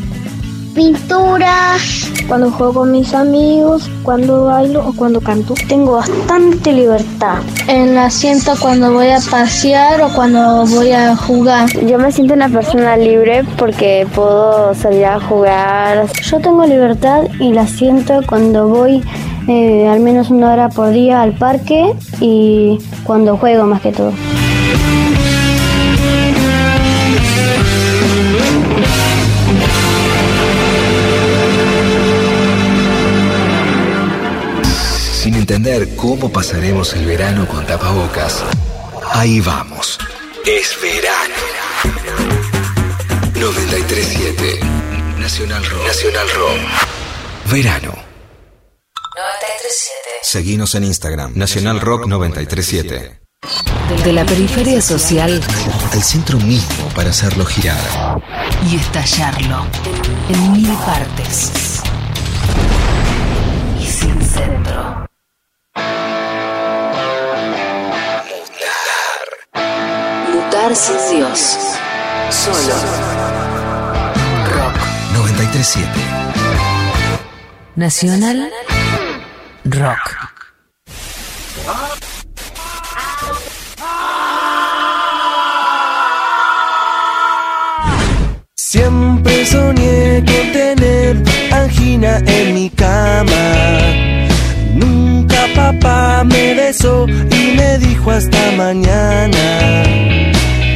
pinturas. 0.74 2.10
Cuando 2.28 2.50
juego 2.50 2.74
con 2.74 2.92
mis 2.92 3.14
amigos, 3.14 3.90
cuando 4.02 4.46
bailo 4.46 4.86
o 4.86 4.92
cuando 4.94 5.20
canto, 5.20 5.54
tengo 5.68 5.92
bastante 5.92 6.72
libertad. 6.72 7.38
En 7.68 7.94
la 7.94 8.10
siento 8.10 8.52
cuando 8.60 8.92
voy 8.92 9.08
a 9.08 9.18
pasear 9.30 10.00
o 10.00 10.08
cuando 10.14 10.66
voy 10.66 10.92
a 10.92 11.14
jugar. 11.16 11.68
Yo 11.86 11.98
me 11.98 12.10
siento 12.10 12.34
una 12.34 12.48
persona 12.48 12.96
libre 12.96 13.44
porque 13.58 14.06
puedo 14.14 14.74
salir 14.74 15.04
a 15.04 15.20
jugar. 15.20 16.06
Yo 16.22 16.40
tengo 16.40 16.64
libertad 16.64 17.24
y 17.38 17.52
la 17.52 17.66
siento 17.66 18.20
cuando 18.26 18.68
voy 18.68 19.02
eh, 19.46 19.86
al 19.88 20.00
menos 20.00 20.30
una 20.30 20.52
hora 20.52 20.68
por 20.70 20.90
día 20.90 21.20
al 21.20 21.32
parque 21.32 21.94
y 22.20 22.78
cuando 23.04 23.36
juego 23.36 23.66
más 23.66 23.82
que 23.82 23.92
todo. 23.92 24.12
Entender 35.66 35.96
cómo 35.96 36.30
pasaremos 36.30 36.92
el 36.92 37.06
verano 37.06 37.48
con 37.48 37.66
tapabocas, 37.66 38.44
ahí 39.12 39.40
vamos. 39.40 39.98
Es 40.44 40.76
verano. 40.82 41.34
937 43.34 44.60
Nacional 45.18 45.64
Rock. 45.64 45.86
Nacional 45.86 46.26
Rock. 46.34 47.50
Verano. 47.50 47.92
937. 49.16 49.94
Seguinos 50.22 50.74
en 50.74 50.84
Instagram. 50.84 51.32
Nacional 51.34 51.80
Rock 51.80 52.06
937. 52.08 53.20
De 54.04 54.12
la 54.12 54.24
periferia 54.26 54.82
social 54.82 55.40
Al 55.92 56.02
centro 56.02 56.38
mismo 56.40 56.88
para 56.94 57.08
hacerlo 57.10 57.46
girar. 57.46 58.20
y 58.70 58.76
estallarlo 58.76 59.64
en 60.28 60.52
mil 60.52 60.74
partes. 60.84 61.80
Y 63.80 63.86
sin 63.86 64.20
centro. 64.20 65.03
Mutar 70.64 70.76
sin 70.76 71.18
Dios. 71.18 71.56
Solo. 72.30 72.74
Rock. 74.54 74.76
937. 75.12 75.88
Nacional 77.76 78.50
Rock. 79.64 80.16
Siempre 88.56 89.44
soñé 89.44 90.24
con 90.24 90.52
tener 90.52 91.22
angina 91.52 92.22
en 92.26 92.54
mi 92.54 92.70
cama. 92.70 93.34
Nunca 94.72 95.46
papá 95.54 96.24
me 96.24 96.54
besó 96.54 97.06
y 97.06 97.54
me 97.54 97.76
dijo 97.78 98.10
hasta 98.10 98.52
mañana. 98.56 99.84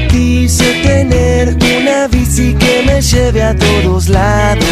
Quise 0.08 0.64
tener 0.82 1.56
una 1.56 2.08
bici 2.08 2.54
que 2.54 2.82
me 2.86 3.00
lleve 3.00 3.42
a 3.42 3.54
todos 3.54 4.08
lados. 4.08 4.64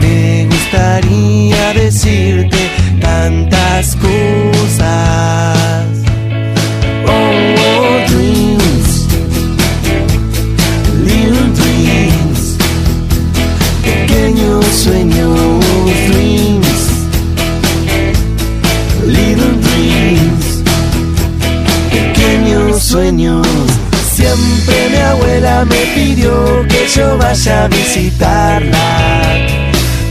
Me 0.00 0.46
gustaría 0.50 1.72
decirte 1.74 2.58
tantas 3.00 3.96
cosas. 3.96 5.86
Oh, 7.06 7.54
oh, 7.66 7.98
dreams. 8.08 9.06
Little 11.04 11.48
dreams, 11.54 12.56
pequeños 13.82 14.64
sueños, 14.66 15.64
dreams, 16.08 16.84
abuela 25.10 25.64
me 25.64 25.76
pidió 25.94 26.66
que 26.68 26.86
yo 26.94 27.16
vaya 27.18 27.64
a 27.64 27.68
visitarla. 27.68 29.46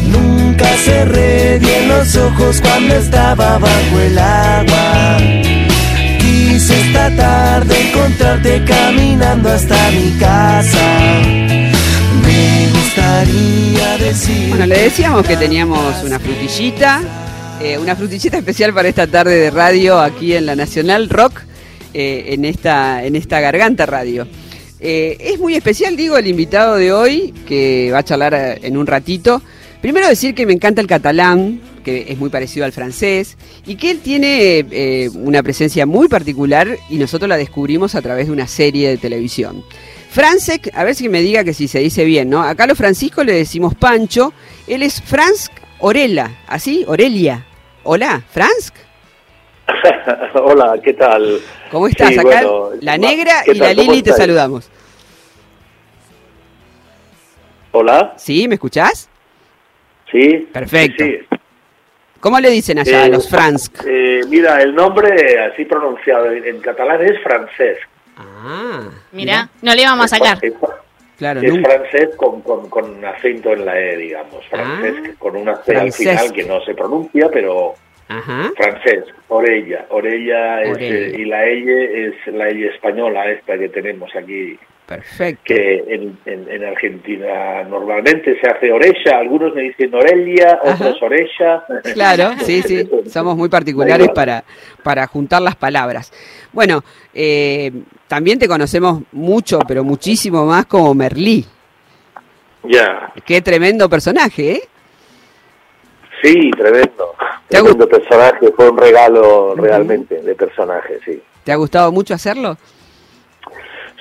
Nunca 0.08 0.66
cerré 0.84 1.60
bien 1.60 1.88
los 1.88 2.16
ojos 2.16 2.62
cuando 2.62 2.96
estaba 2.96 3.58
bajo 3.58 4.00
el 4.00 4.18
agua. 4.18 5.18
Quise 6.20 6.80
esta 6.82 7.16
tarde 7.16 7.90
encontrarte 7.90 8.64
caminando 8.66 9.50
hasta 9.50 9.92
mi 9.92 10.12
casa. 10.20 11.22
Me 12.26 12.70
gustaría 12.74 13.98
decir. 13.98 14.50
Bueno, 14.50 14.66
le 14.68 14.80
decíamos 14.84 15.26
que 15.26 15.36
teníamos 15.36 16.04
una 16.04 16.20
frutillita, 16.20 17.02
eh, 17.62 17.78
una 17.78 17.96
frutillita 17.96 18.38
especial 18.38 18.74
para 18.74 18.88
esta 18.88 19.08
tarde 19.08 19.36
de 19.36 19.52
radio 19.52 20.00
aquí 20.00 20.36
en 20.36 20.46
la 20.46 20.56
Nacional 20.56 21.10
Rock, 21.10 21.42
eh, 21.94 22.26
en, 22.30 22.46
esta, 22.46 23.04
en 23.04 23.16
esta 23.16 23.40
Garganta 23.40 23.86
Radio. 23.86 24.28
Eh, 24.86 25.16
es 25.18 25.40
muy 25.40 25.56
especial, 25.56 25.96
digo, 25.96 26.18
el 26.18 26.28
invitado 26.28 26.76
de 26.76 26.92
hoy, 26.92 27.34
que 27.48 27.90
va 27.94 28.00
a 28.00 28.04
charlar 28.04 28.34
eh, 28.34 28.60
en 28.64 28.76
un 28.76 28.86
ratito. 28.86 29.42
Primero 29.82 30.10
decir 30.10 30.36
que 30.36 30.46
me 30.46 30.52
encanta 30.52 30.82
el 30.82 30.88
catalán, 30.88 31.62
que 31.86 32.08
es 32.10 32.18
muy 32.18 32.30
parecido 32.30 32.66
al 32.66 32.74
francés, 32.74 33.38
y 33.66 33.76
que 33.78 33.92
él 33.92 34.00
tiene 34.00 34.66
eh, 34.70 35.10
una 35.14 35.42
presencia 35.42 35.86
muy 35.86 36.10
particular 36.10 36.78
y 36.90 36.98
nosotros 36.98 37.30
la 37.30 37.38
descubrimos 37.38 37.96
a 37.96 38.02
través 38.02 38.28
de 38.28 38.34
una 38.34 38.46
serie 38.46 38.90
de 38.90 38.98
televisión. 38.98 39.64
Francesc, 40.10 40.68
a 40.74 40.84
ver 40.84 40.96
si 40.96 41.08
me 41.08 41.22
diga 41.22 41.46
que 41.46 41.54
si 41.54 41.70
se 41.70 41.80
dice 41.80 42.04
bien, 42.04 42.30
¿no? 42.30 42.44
Acá 42.44 42.66
a 42.66 42.68
los 42.68 42.78
Francisco 42.78 43.24
le 43.24 43.34
decimos 43.34 43.76
Pancho, 43.76 44.34
él 44.68 44.84
es 44.84 45.02
Franz 45.02 45.50
Orella, 45.80 46.44
¿así? 46.46 46.84
Orelia. 46.88 47.46
Hola, 47.84 48.22
Franz. 48.32 48.74
Hola, 50.36 50.78
¿qué 50.84 50.94
tal? 50.94 51.40
¿Cómo 51.72 51.88
estás? 51.88 52.10
Sí, 52.10 52.20
Acá 52.20 52.44
bueno, 52.46 52.70
la 52.82 52.98
negra 52.98 53.42
¿qué 53.46 53.52
y 53.54 53.60
tal? 53.60 53.70
la 53.70 53.76
¿Cómo 53.76 53.92
Lili 53.92 54.04
te 54.04 54.10
estáis? 54.10 54.28
saludamos. 54.28 54.70
Hola. 57.72 58.14
¿Sí? 58.18 58.48
¿Me 58.48 58.56
escuchás? 58.56 59.10
Sí. 60.12 60.48
Perfecto. 60.52 61.04
Sí, 61.04 61.18
sí. 61.30 61.38
¿Cómo 62.20 62.40
le 62.40 62.50
dicen 62.50 62.80
allá 62.80 63.04
a 63.04 63.06
Eh, 63.08 63.10
los 63.10 63.30
Franz? 63.30 63.70
eh, 63.86 64.22
mira, 64.30 64.62
el 64.62 64.74
nombre 64.76 65.40
así 65.42 65.66
pronunciado 65.66 66.32
en, 66.32 66.46
en 66.46 66.62
catalán 66.62 67.02
es 67.04 67.22
francés. 67.22 67.80
Ah, 68.18 68.90
Mira, 69.12 69.50
no 69.62 69.74
le 69.74 69.82
íbamos 69.82 70.06
a 70.06 70.08
sacar. 70.18 70.38
Es, 70.42 70.54
claro, 71.18 71.42
es 71.42 71.52
nunca. 71.52 71.70
francés 71.72 72.10
con, 72.16 72.42
con, 72.42 72.70
con 72.70 73.04
acento 73.04 73.52
en 73.54 73.66
la 73.66 73.78
E, 73.80 73.98
digamos. 73.98 74.46
Francés 74.50 74.96
Ah. 75.06 75.16
con 75.18 75.36
una 75.36 75.56
C 75.64 75.76
al 75.76 75.92
final 75.92 76.32
que 76.32 76.44
no 76.44 76.64
se 76.64 76.76
pronuncia, 76.76 77.28
pero 77.34 77.74
Ajá. 78.18 78.52
francés. 78.56 79.06
Orella. 79.30 79.86
Orella, 79.90 80.62
es, 80.64 80.70
Orella. 80.72 80.96
eh, 80.96 81.16
y 81.18 81.26
la 81.26 81.44
L 81.46 82.08
es 82.08 82.14
la 82.34 82.50
L 82.50 82.68
española 82.68 83.30
esta 83.32 83.58
que 83.58 83.70
tenemos 83.70 84.16
aquí. 84.16 84.58
Perfecto. 84.86 85.44
que 85.46 85.78
en, 85.88 86.18
en- 86.26 86.50
en 86.52 86.66
Argentina 86.66 87.64
normalmente 87.64 88.38
se 88.42 88.48
hace 88.50 88.70
oreja, 88.70 89.18
algunos 89.18 89.56
me 89.56 89.62
dicen 89.62 89.96
orelia, 89.96 90.60
otros 90.62 91.02
oreja. 91.02 91.64
Claro, 91.94 92.32
sí, 92.44 92.62
sí, 92.64 92.88
somos 93.08 93.38
muy 93.38 93.48
particulares 93.48 94.10
para, 94.14 94.44
para 94.84 95.08
juntar 95.08 95.42
las 95.42 95.56
palabras. 95.56 96.12
Bueno, 96.52 96.84
eh, 97.14 97.72
también 98.10 98.38
te 98.38 98.48
conocemos 98.48 99.04
mucho, 99.14 99.60
pero 99.66 99.86
muchísimo 99.86 100.46
más 100.46 100.66
como 100.66 100.94
Merlí. 100.94 101.46
Ya, 102.64 103.12
Qué 103.26 103.42
tremendo 103.42 103.90
personaje, 103.90 104.52
¿eh? 104.52 104.62
Sí, 106.24 106.52
tremendo. 106.52 107.14
¿Te 107.48 107.58
ha 107.58 107.62
Tremendo 107.62 107.88
personaje, 107.88 108.52
fue 108.56 108.70
un 108.70 108.78
regalo 108.78 109.54
realmente 109.56 110.22
de 110.22 110.34
personaje, 110.34 111.00
sí. 111.06 111.22
¿Te 111.44 111.52
ha 111.52 111.56
gustado 111.56 111.92
mucho 111.92 112.14
hacerlo? 112.14 112.58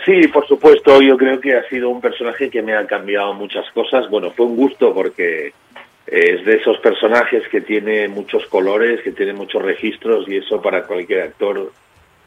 Sí, 0.04 0.26
por 0.28 0.46
supuesto, 0.46 1.00
yo 1.00 1.16
creo 1.16 1.40
que 1.40 1.56
ha 1.56 1.68
sido 1.68 1.88
un 1.88 2.00
personaje 2.00 2.50
que 2.50 2.62
me 2.62 2.74
ha 2.74 2.86
cambiado 2.86 3.34
muchas 3.34 3.70
cosas. 3.72 4.08
Bueno, 4.10 4.30
fue 4.32 4.46
un 4.46 4.56
gusto 4.56 4.92
porque 4.92 5.52
es 6.06 6.44
de 6.44 6.56
esos 6.56 6.78
personajes 6.78 7.46
que 7.48 7.60
tiene 7.60 8.08
muchos 8.08 8.44
colores, 8.46 9.00
que 9.02 9.12
tiene 9.12 9.32
muchos 9.32 9.62
registros 9.62 10.28
y 10.28 10.38
eso 10.38 10.60
para 10.60 10.84
cualquier 10.84 11.22
actor 11.22 11.72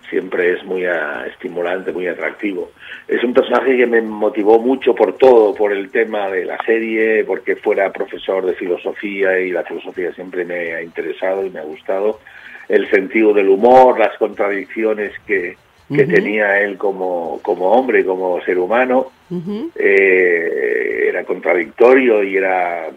siempre 0.09 0.53
es 0.53 0.63
muy 0.63 0.85
ah, 0.85 1.25
estimulante, 1.27 1.91
muy 1.91 2.07
atractivo. 2.07 2.71
Es 3.07 3.23
un 3.23 3.33
personaje 3.33 3.77
que 3.77 3.85
me 3.85 4.01
motivó 4.01 4.59
mucho 4.59 4.95
por 4.95 5.17
todo, 5.17 5.53
por 5.53 5.71
el 5.71 5.91
tema 5.91 6.29
de 6.29 6.45
la 6.45 6.57
serie, 6.65 7.23
porque 7.23 7.55
fuera 7.55 7.91
profesor 7.91 8.45
de 8.45 8.55
filosofía 8.55 9.39
y 9.39 9.51
la 9.51 9.63
filosofía 9.63 10.13
siempre 10.13 10.45
me 10.45 10.73
ha 10.73 10.81
interesado 10.81 11.45
y 11.45 11.49
me 11.49 11.59
ha 11.59 11.63
gustado. 11.63 12.19
El 12.67 12.89
sentido 12.89 13.33
del 13.33 13.49
humor, 13.49 13.99
las 13.99 14.17
contradicciones 14.17 15.11
que, 15.27 15.55
que 15.93 16.05
tenía 16.05 16.59
él 16.61 16.77
como, 16.77 17.39
como 17.43 17.71
hombre, 17.71 18.03
como 18.03 18.41
ser 18.41 18.57
humano, 18.57 19.11
eh, 19.75 21.07
era 21.09 21.23
contradictorio 21.23 22.23
y 22.23 22.37
era 22.37 22.89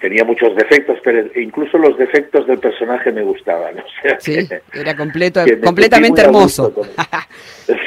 tenía 0.00 0.24
muchos 0.24 0.54
defectos, 0.56 0.98
pero 1.04 1.24
incluso 1.40 1.78
los 1.78 1.96
defectos 1.98 2.46
del 2.46 2.58
personaje 2.58 3.12
me 3.12 3.22
gustaban. 3.22 3.78
O 3.78 3.84
sea, 4.02 4.20
Sí, 4.20 4.46
que- 4.48 4.62
era 4.72 4.96
completo, 4.96 5.40
completamente 5.64 6.20
hermoso. 6.22 6.72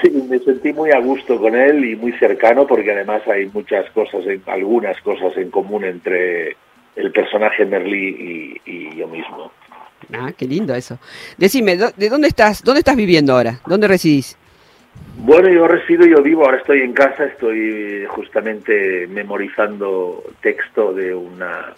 Sí, 0.01 0.09
me 0.30 0.38
sentí 0.39 0.74
muy 0.74 0.91
a 0.91 0.99
gusto 0.99 1.39
con 1.39 1.55
él 1.55 1.84
y 1.86 1.95
muy 1.95 2.12
cercano 2.14 2.68
porque 2.68 2.91
además 2.91 3.22
hay 3.28 3.47
muchas 3.47 3.89
cosas, 3.91 4.26
en- 4.28 4.43
algunas 4.47 4.99
cosas 5.01 5.36
en 5.38 5.49
común 5.49 5.84
entre 5.86 6.55
el 6.95 7.12
personaje 7.12 7.66
Merlí 7.66 8.59
y, 8.66 8.72
y 8.72 8.95
yo 8.97 9.07
mismo. 9.07 9.51
Ah, 10.14 10.32
qué 10.38 10.45
lindo 10.45 10.76
eso. 10.76 10.99
Decime, 11.38 11.78
¿dó- 11.78 11.93
¿de 11.95 12.09
dónde 12.09 12.28
estás? 12.28 12.64
¿Dónde 12.64 12.80
estás 12.80 12.95
viviendo 12.95 13.34
ahora? 13.34 13.59
¿Dónde 13.66 13.88
residís? 13.88 14.38
Bueno, 15.18 15.49
yo 15.49 15.68
resido, 15.68 16.05
yo 16.05 16.22
vivo, 16.22 16.43
ahora 16.45 16.57
estoy 16.57 16.82
en 16.82 16.91
casa, 16.93 17.24
estoy 17.26 18.05
justamente 18.09 19.07
memorizando 19.07 20.22
texto 20.41 20.93
de 20.93 21.14
una, 21.16 21.74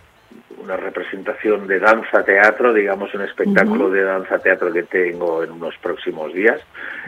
una 0.63 0.77
representación 0.77 1.67
de 1.67 1.79
danza-teatro, 1.79 2.73
digamos 2.73 3.13
un 3.13 3.21
espectáculo 3.21 3.89
de 3.89 4.03
danza-teatro 4.03 4.71
que 4.71 4.83
tengo 4.83 5.43
en 5.43 5.51
unos 5.51 5.75
próximos 5.77 6.33
días. 6.33 6.61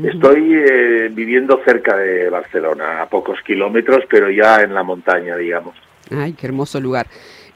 Estoy 0.04 0.54
eh, 0.56 1.10
viviendo 1.12 1.62
cerca 1.66 1.96
de 1.96 2.30
Barcelona, 2.30 3.02
a 3.02 3.06
pocos 3.08 3.40
kilómetros, 3.42 4.04
pero 4.10 4.30
ya 4.30 4.62
en 4.62 4.74
la 4.74 4.84
montaña, 4.84 5.38
digamos. 5.38 5.76
Ay, 6.12 6.34
qué 6.34 6.48
hermoso 6.48 6.80
lugar. 6.80 7.08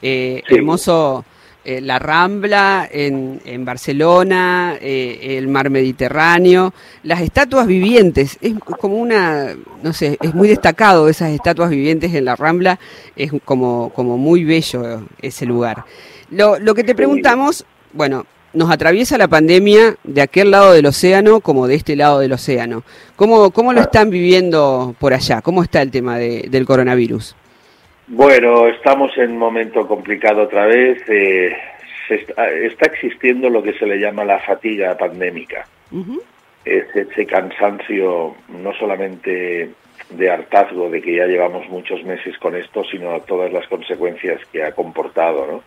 Eh, 0.02 0.42
Sí. 0.48 0.54
Hermoso 0.56 1.24
eh, 1.64 1.80
la 1.80 1.98
Rambla 1.98 2.88
en, 2.90 3.40
en 3.44 3.64
Barcelona, 3.64 4.76
eh, 4.80 5.36
el 5.38 5.48
mar 5.48 5.70
Mediterráneo, 5.70 6.72
las 7.02 7.20
estatuas 7.20 7.66
vivientes. 7.66 8.38
Es 8.40 8.54
como 8.58 8.96
una, 8.96 9.54
no 9.82 9.92
sé, 9.92 10.16
es 10.20 10.34
muy 10.34 10.48
destacado 10.48 11.08
esas 11.08 11.30
estatuas 11.30 11.70
vivientes 11.70 12.14
en 12.14 12.24
la 12.24 12.36
Rambla. 12.36 12.78
Es 13.16 13.32
como, 13.44 13.90
como 13.94 14.16
muy 14.18 14.44
bello 14.44 15.02
ese 15.20 15.46
lugar. 15.46 15.84
Lo, 16.30 16.58
lo 16.58 16.74
que 16.74 16.84
te 16.84 16.94
preguntamos, 16.94 17.64
bueno, 17.92 18.24
nos 18.52 18.70
atraviesa 18.70 19.16
la 19.18 19.28
pandemia 19.28 19.96
de 20.02 20.22
aquel 20.22 20.50
lado 20.50 20.72
del 20.72 20.86
océano 20.86 21.40
como 21.40 21.66
de 21.68 21.76
este 21.76 21.94
lado 21.94 22.18
del 22.18 22.32
océano. 22.32 22.82
¿Cómo, 23.16 23.50
cómo 23.52 23.72
lo 23.72 23.80
están 23.80 24.10
viviendo 24.10 24.94
por 24.98 25.12
allá? 25.14 25.40
¿Cómo 25.40 25.62
está 25.62 25.82
el 25.82 25.90
tema 25.90 26.18
de- 26.18 26.48
del 26.50 26.66
coronavirus? 26.66 27.36
Bueno, 28.12 28.66
estamos 28.66 29.16
en 29.18 29.30
un 29.30 29.38
momento 29.38 29.86
complicado 29.86 30.42
otra 30.42 30.66
vez. 30.66 31.00
eh, 31.08 31.56
se 32.08 32.16
está, 32.16 32.50
está 32.50 32.86
existiendo 32.86 33.48
lo 33.48 33.62
que 33.62 33.72
se 33.74 33.86
le 33.86 34.00
llama 34.00 34.24
la 34.24 34.40
fatiga 34.40 34.96
pandémica. 34.98 35.64
Es 36.64 36.84
ese 36.94 37.24
cansancio 37.24 38.34
no 38.48 38.72
solamente 38.74 39.70
de 40.10 40.28
hartazgo 40.30 40.90
de 40.90 41.00
que 41.00 41.14
ya 41.14 41.26
llevamos 41.26 41.68
muchos 41.68 42.02
meses 42.02 42.36
con 42.38 42.56
esto, 42.56 42.82
sino 42.90 43.20
todas 43.20 43.52
las 43.52 43.68
consecuencias 43.68 44.40
que 44.52 44.64
ha 44.64 44.72
comportado, 44.72 45.46
¿no? 45.46 45.62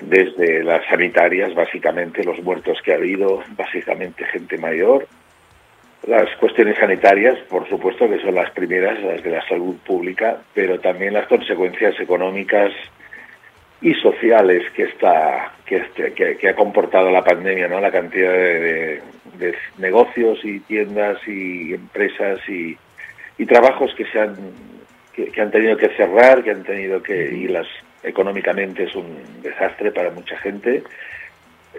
Desde 0.00 0.62
las 0.62 0.86
sanitarias, 0.86 1.52
básicamente, 1.52 2.22
los 2.22 2.40
muertos 2.44 2.78
que 2.84 2.92
ha 2.92 2.96
habido, 2.96 3.42
básicamente 3.56 4.24
gente 4.26 4.56
mayor, 4.56 5.08
las 6.06 6.28
cuestiones 6.36 6.78
sanitarias, 6.78 7.38
por 7.48 7.68
supuesto, 7.68 8.08
que 8.08 8.20
son 8.20 8.34
las 8.34 8.50
primeras, 8.52 9.02
las 9.02 9.22
de 9.22 9.30
la 9.30 9.46
salud 9.48 9.76
pública, 9.84 10.38
pero 10.54 10.78
también 10.78 11.14
las 11.14 11.26
consecuencias 11.26 11.98
económicas 12.00 12.72
y 13.80 13.92
sociales 13.94 14.62
que 14.74 14.84
está 14.84 15.52
que, 15.66 15.76
este- 15.78 16.12
que, 16.12 16.36
que 16.36 16.48
ha 16.48 16.54
comportado 16.54 17.10
la 17.10 17.22
pandemia, 17.24 17.68
¿no? 17.68 17.80
La 17.80 17.90
cantidad 17.90 18.32
de, 18.32 18.60
de- 18.60 19.02
de 19.38 19.54
negocios 19.78 20.38
y 20.44 20.60
tiendas 20.60 21.18
y 21.26 21.74
empresas 21.74 22.38
y, 22.48 22.76
y 23.36 23.44
trabajos 23.46 23.92
que 23.94 24.06
se 24.06 24.18
han 24.20 24.34
que, 25.12 25.26
que 25.26 25.40
han 25.42 25.50
tenido 25.50 25.76
que 25.76 25.88
cerrar, 25.90 26.42
que 26.42 26.52
han 26.52 26.62
tenido 26.62 27.02
que 27.02 27.24
y 27.34 27.48
las 27.48 27.66
económicamente 28.02 28.84
es 28.84 28.94
un 28.94 29.42
desastre 29.42 29.90
para 29.92 30.10
mucha 30.10 30.38
gente. 30.38 30.82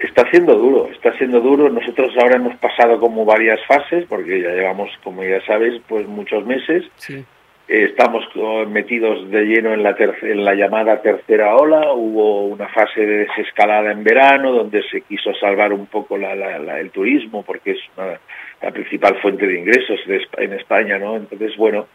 Está 0.02 0.30
siendo 0.30 0.56
duro, 0.56 0.90
está 0.92 1.12
siendo 1.18 1.40
duro. 1.40 1.70
Nosotros 1.70 2.12
ahora 2.18 2.36
hemos 2.36 2.56
pasado 2.58 3.00
como 3.00 3.26
varias 3.26 3.60
fases, 3.66 4.06
porque 4.08 4.42
ya 4.42 4.50
llevamos, 4.50 4.90
como 5.04 5.24
ya 5.24 5.42
sabes, 5.46 5.82
pues 5.88 6.08
muchos 6.08 6.46
meses. 6.46 6.86
Eh, 7.70 7.84
Estamos 7.90 8.24
metidos 8.70 9.30
de 9.30 9.44
lleno 9.44 9.74
en 9.74 9.84
la, 9.84 9.94
en 10.22 10.46
la 10.46 10.56
llamada 10.56 11.02
tercera 11.02 11.56
ola. 11.56 11.92
Hubo 11.94 12.46
una 12.46 12.68
fase 12.70 13.06
de 13.06 13.26
desescalada 13.26 13.92
en 13.92 14.04
verano 14.06 14.54
donde 14.54 14.84
se 14.84 15.02
quiso 15.02 15.34
salvar 15.34 15.74
un 15.74 15.86
poco 15.88 16.18
la- 16.18 16.34
la- 16.36 16.60
la- 16.60 16.80
el 16.80 16.92
turismo 16.92 17.44
porque 17.44 17.72
es 17.72 17.80
una- 17.98 18.20
la 18.62 18.72
principal 18.72 19.16
fuente 19.22 19.46
de 19.46 19.60
ingresos 19.60 20.00
de 20.08 20.22
en 20.38 20.54
España, 20.54 20.98
¿no? 20.98 21.18
Entonces, 21.18 21.58
bueno, 21.58 21.88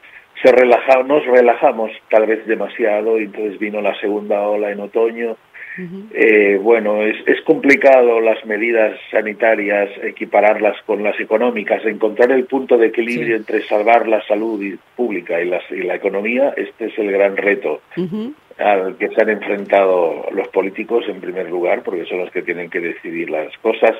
se 0.43 0.53
relaja, 0.53 1.03
nos 1.05 1.25
relajamos 1.25 1.91
tal 2.11 2.27
vez 2.27 2.47
demasiado 2.47 3.19
y 3.19 3.25
entonces 3.25 3.59
vino 3.59 3.81
la 3.81 3.99
segunda 3.99 4.41
ola 4.43 4.71
en 4.73 4.81
otoño. 4.81 5.37
Eh, 6.13 6.59
bueno, 6.61 7.03
es, 7.03 7.17
es 7.27 7.41
complicado 7.43 8.21
las 8.21 8.45
medidas 8.45 8.99
sanitarias, 9.11 9.89
equipararlas 10.03 10.77
con 10.83 11.03
las 11.03 11.19
económicas, 11.19 11.85
encontrar 11.87 12.31
el 12.33 12.45
punto 12.45 12.77
de 12.77 12.89
equilibrio 12.89 13.37
entre 13.37 13.63
salvar 13.63 14.07
la 14.07 14.23
salud 14.27 14.63
y- 14.63 14.79
pública 14.97 15.41
y, 15.41 15.49
las- 15.49 15.71
y 15.71 15.83
la 15.83 15.95
economía, 15.95 16.53
este 16.57 16.87
es 16.87 16.99
el 16.99 17.11
gran 17.11 17.37
reto 17.37 17.81
al 18.59 18.97
que 18.99 19.09
se 19.09 19.21
han 19.23 19.31
enfrentado 19.31 20.27
los 20.33 20.49
políticos 20.49 21.05
en 21.09 21.21
primer 21.21 21.49
lugar, 21.49 21.83
porque 21.83 22.05
son 22.05 22.19
los 22.19 22.31
que 22.31 22.43
tienen 22.43 22.69
que 22.69 22.81
decidir 22.81 23.31
las 23.31 23.57
cosas. 23.59 23.93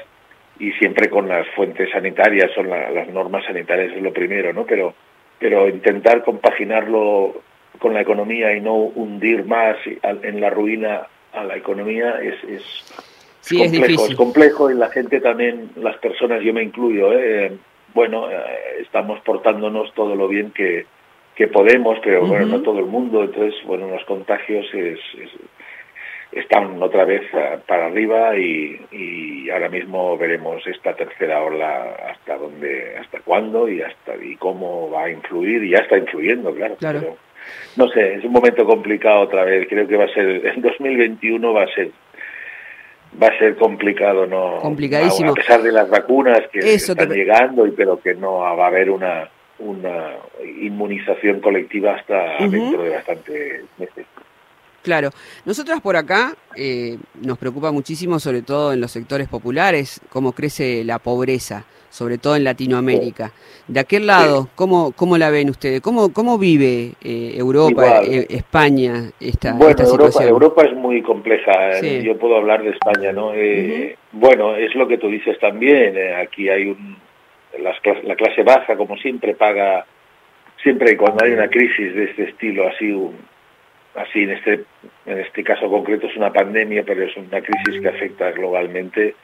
Y 0.59 0.73
siempre 0.73 1.09
con 1.09 1.27
las 1.29 1.49
fuentes 1.57 1.91
sanitarias, 1.91 2.51
son 2.55 2.69
la- 2.69 2.91
las 2.91 3.09
normas 3.09 3.45
sanitarias 3.47 3.93
es 3.97 4.03
lo 4.03 4.13
primero, 4.13 4.53
¿no? 4.53 4.65
Pero, 4.67 4.95
pero 5.39 5.69
intentar 5.69 6.23
compaginarlo 6.23 7.41
con 7.79 7.95
la 7.95 8.03
economía 8.03 8.55
y 8.55 8.61
no 8.61 8.75
hundir 8.75 9.45
más 9.47 9.77
en 10.23 10.41
la 10.41 10.51
ruina 10.51 11.07
a 11.33 11.45
la 11.45 11.57
economía 11.57 12.19
es, 12.23 12.43
es, 12.45 12.63
Sí, 13.41 13.57
es 13.61 13.71
complejo, 13.73 13.87
difícil. 13.89 14.11
es 14.13 14.17
complejo 14.17 14.71
y 14.71 14.75
la 14.75 14.89
gente 14.91 15.21
también, 15.21 15.71
las 15.77 15.97
personas, 15.97 16.43
yo 16.43 16.53
me 16.55 16.63
incluyo, 16.63 17.13
¿eh? 17.13 17.53
bueno, 17.93 18.31
eh, 18.31 18.37
estamos 18.81 19.19
portándonos 19.21 19.93
todo 19.95 20.15
lo 20.15 20.29
bien 20.29 20.53
que, 20.53 20.87
que 21.35 21.49
podemos, 21.49 21.99
pero 22.05 22.25
bueno, 22.25 22.47
no 22.47 22.61
todo 22.63 22.79
el 22.79 22.87
mundo, 22.87 23.25
entonces, 23.25 23.55
bueno, 23.65 23.89
los 23.89 24.05
contagios 24.05 24.65
es, 24.73 24.99
es- 25.19 25.31
están 26.33 26.83
otra 26.83 27.05
vez 27.05 27.23
ah, 27.35 27.59
para 27.67 27.87
arriba 27.87 28.39
y, 28.39 28.81
y 28.91 29.51
ahora 29.51 29.69
mismo 29.69 30.17
veremos 30.17 30.67
esta 30.67 30.95
tercera 30.95 31.43
ola 31.43 31.95
hasta 32.11 32.39
dónde, 32.39 32.97
hasta 32.99 33.21
cuándo 33.21 33.69
y 33.69 33.83
hasta 33.83 34.17
y 34.17 34.37
cómo 34.37 34.91
va 34.91 35.05
a 35.05 35.11
influir 35.11 35.63
y 35.65 35.71
ya 35.73 35.79
está 35.79 35.99
influyendo, 35.99 36.55
claro. 36.55 36.77
Claro. 36.77 37.01
pero 37.01 37.17
no 37.77 37.89
sé, 37.89 38.15
es 38.15 38.25
un 38.25 38.33
momento 38.33 38.65
complicado 38.65 39.21
otra 39.21 39.45
vez. 39.45 39.67
Creo 39.69 39.87
que 39.87 39.97
va 39.97 40.05
a 40.05 40.15
ser 40.15 40.47
en 40.47 40.63
2021 40.63 41.53
va 41.53 41.65
a 41.65 41.75
ser 41.75 41.91
va 43.23 43.29
a 43.29 43.39
ser 43.39 43.57
complicado, 43.57 44.27
no. 44.27 44.59
Complicadísimo. 44.61 45.33
A 45.33 45.35
pesar 45.35 45.63
de 45.63 45.73
las 45.73 45.89
vacunas 45.89 46.41
que 46.53 46.61
Eso 46.61 46.93
están 46.93 47.11
llegando 47.11 47.67
y 47.67 47.73
pero 47.73 48.01
que 48.01 48.15
no 48.15 48.39
va 48.39 48.65
a 48.65 48.69
haber 48.69 48.91
una 48.91 49.29
una 49.59 50.17
inmunización 50.61 51.41
colectiva 51.41 51.95
hasta 51.95 52.39
dentro 52.47 52.83
de 52.83 52.91
bastantes 52.91 53.65
meses. 53.79 54.07
Claro, 54.83 55.11
nosotras 55.45 55.81
por 55.81 55.97
acá 55.97 56.35
eh, 56.57 56.99
nos 57.21 57.39
preocupa 57.39 57.71
muchísimo, 57.71 58.19
sobre 58.19 58.43
todo 58.43 58.73
en 58.73 58.81
los 58.81 58.91
sectores 58.91 59.29
populares, 59.29 60.01
cómo 60.09 60.33
crece 60.33 60.83
la 60.83 60.99
pobreza, 60.99 61.65
sobre 61.93 62.17
todo 62.17 62.37
en 62.37 62.45
Latinoamérica. 62.45 63.33
De 63.69 63.79
aquel 63.79 64.07
lado, 64.07 64.49
¿cómo, 64.55 64.93
cómo 64.93 65.19
la 65.19 65.29
ven 65.29 65.51
ustedes? 65.51 65.83
¿Cómo, 65.83 66.11
cómo 66.13 66.39
vive 66.39 66.93
eh, 67.05 67.35
Europa, 67.37 68.01
eh, 68.03 68.27
España, 68.31 69.11
esta, 69.21 69.53
Bueno, 69.53 69.71
esta 69.71 69.83
Europa, 69.85 70.07
situación? 70.07 70.31
Europa 70.31 70.63
es 70.65 70.75
muy 70.75 71.03
compleja. 71.03 71.75
Sí. 71.81 72.03
Yo 72.03 72.17
puedo 72.17 72.37
hablar 72.37 72.63
de 72.63 72.71
España, 72.71 73.13
¿no? 73.13 73.35
Eh, 73.35 73.97
Bueno, 74.13 74.57
es 74.57 74.75
lo 74.75 74.89
que 74.89 74.97
tú 74.97 75.09
dices 75.09 75.39
también. 75.39 75.97
eh, 75.97 76.15
aquí 76.15 76.49
hay 76.49 76.69
un 76.69 76.97
las 77.61 77.77
la 78.05 78.17
clase 78.17 78.43
baja, 78.43 78.75
como 78.77 78.97
siempre, 78.97 79.35
paga 79.35 79.85
siempre 80.63 80.97
cuando 80.97 81.23
hay 81.27 81.33
una 81.33 81.49
crisis 81.49 81.95
de 81.95 82.05
este 82.05 82.23
estilo, 82.31 82.67
así 82.69 82.91
un, 82.91 83.17
así 83.95 84.23
en 84.23 84.31
este 84.31 84.65
en 85.05 85.19
este 85.19 85.45
caso 85.45 85.69
concreto 85.69 86.07
es 86.07 86.17
una 86.17 86.33
pandemia, 86.33 86.85
pero 86.87 87.03
es 87.05 87.15
una 87.19 87.43
crisis 87.43 87.83
que 87.83 87.89
afecta 87.89 88.31
globalmente. 88.31 89.15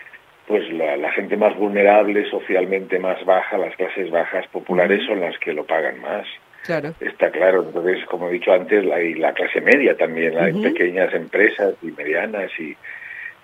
Pues 0.49 0.68
la, 0.72 0.96
la 0.96 1.12
gente 1.12 1.36
más 1.36 1.55
vulnerable, 1.57 2.24
socialmente 2.30 2.99
más 2.99 3.22
baja, 3.26 3.59
las 3.59 3.76
clases 3.76 4.11
bajas 4.11 4.46
populares 4.49 5.05
son 5.07 5.20
las 5.20 5.38
que 5.38 5.53
lo 5.53 5.64
pagan 5.64 6.01
más. 6.01 6.26
Claro. 6.64 6.94
Está 7.01 7.30
claro, 7.30 7.64
entonces, 7.66 8.05
como 8.07 8.28
he 8.28 8.32
dicho 8.32 8.53
antes, 8.53 8.84
la, 8.84 9.01
y 9.01 9.14
la 9.14 9.32
clase 9.34 9.61
media 9.61 9.96
también, 9.96 10.36
hay 10.38 10.53
Ujú. 10.53 10.62
pequeñas 10.62 11.12
empresas 11.14 11.74
y 11.82 11.92
medianas 11.92 12.51
y 12.59 12.74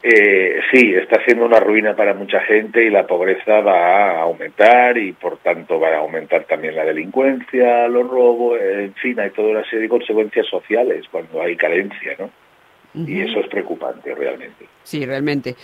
eh, 0.06 0.60
sí, 0.70 0.94
está 0.94 1.22
siendo 1.24 1.46
una 1.46 1.60
ruina 1.60 1.96
para 1.96 2.12
mucha 2.12 2.40
gente 2.40 2.84
y 2.84 2.90
la 2.90 3.06
pobreza 3.06 3.60
va 3.60 4.10
a 4.10 4.20
aumentar 4.20 4.98
y 4.98 5.12
por 5.12 5.38
tanto 5.38 5.80
va 5.80 5.88
a 5.88 5.98
aumentar 5.98 6.44
también 6.44 6.76
la 6.76 6.84
delincuencia, 6.84 7.88
los 7.88 8.06
robos, 8.06 8.60
en 8.60 8.92
fin, 8.94 9.18
hay 9.18 9.30
toda 9.30 9.48
una 9.48 9.64
serie 9.64 9.84
de 9.84 9.88
consecuencias 9.88 10.46
sociales 10.46 11.06
cuando 11.10 11.40
hay 11.40 11.56
carencia, 11.56 12.16
¿no? 12.18 12.28
Y 12.94 13.20
eso 13.20 13.40
es 13.40 13.48
preocupante 13.48 14.14
realmente. 14.14 14.68
Sí, 14.82 15.04
realmente. 15.04 15.56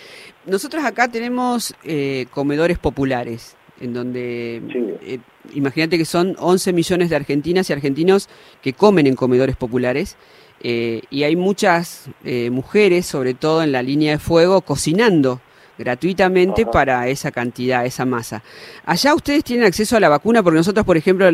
Nosotros 0.46 0.84
acá 0.84 1.08
tenemos 1.08 1.74
eh, 1.84 2.26
comedores 2.30 2.78
populares. 2.78 3.56
en 3.80 3.94
donde 3.94 4.60
eh, 5.02 5.18
imagínate 5.54 5.96
que 5.96 6.04
son 6.04 6.36
11 6.38 6.72
millones 6.72 7.08
de 7.10 7.16
argentinas 7.16 7.70
y 7.70 7.72
argentinos 7.72 8.28
que 8.62 8.72
comen 8.74 9.06
en 9.06 9.14
comedores 9.14 9.56
populares 9.56 10.16
eh, 10.62 11.02
y 11.10 11.22
hay 11.22 11.36
muchas 11.36 12.10
eh, 12.24 12.50
mujeres, 12.50 13.06
sobre 13.06 13.34
todo 13.34 13.62
en 13.62 13.72
la 13.72 13.82
línea 13.82 14.12
de 14.12 14.18
fuego, 14.18 14.60
cocinando 14.60 15.40
gratuitamente 15.78 16.66
para 16.66 17.08
esa 17.08 17.30
cantidad, 17.30 17.86
esa 17.86 18.04
masa. 18.04 18.42
Allá 18.84 19.14
ustedes 19.14 19.42
tienen 19.42 19.64
acceso 19.64 19.96
a 19.96 20.00
la 20.00 20.10
vacuna 20.10 20.42
porque 20.42 20.58
nosotros, 20.58 20.84
por 20.84 20.98
ejemplo, 20.98 21.30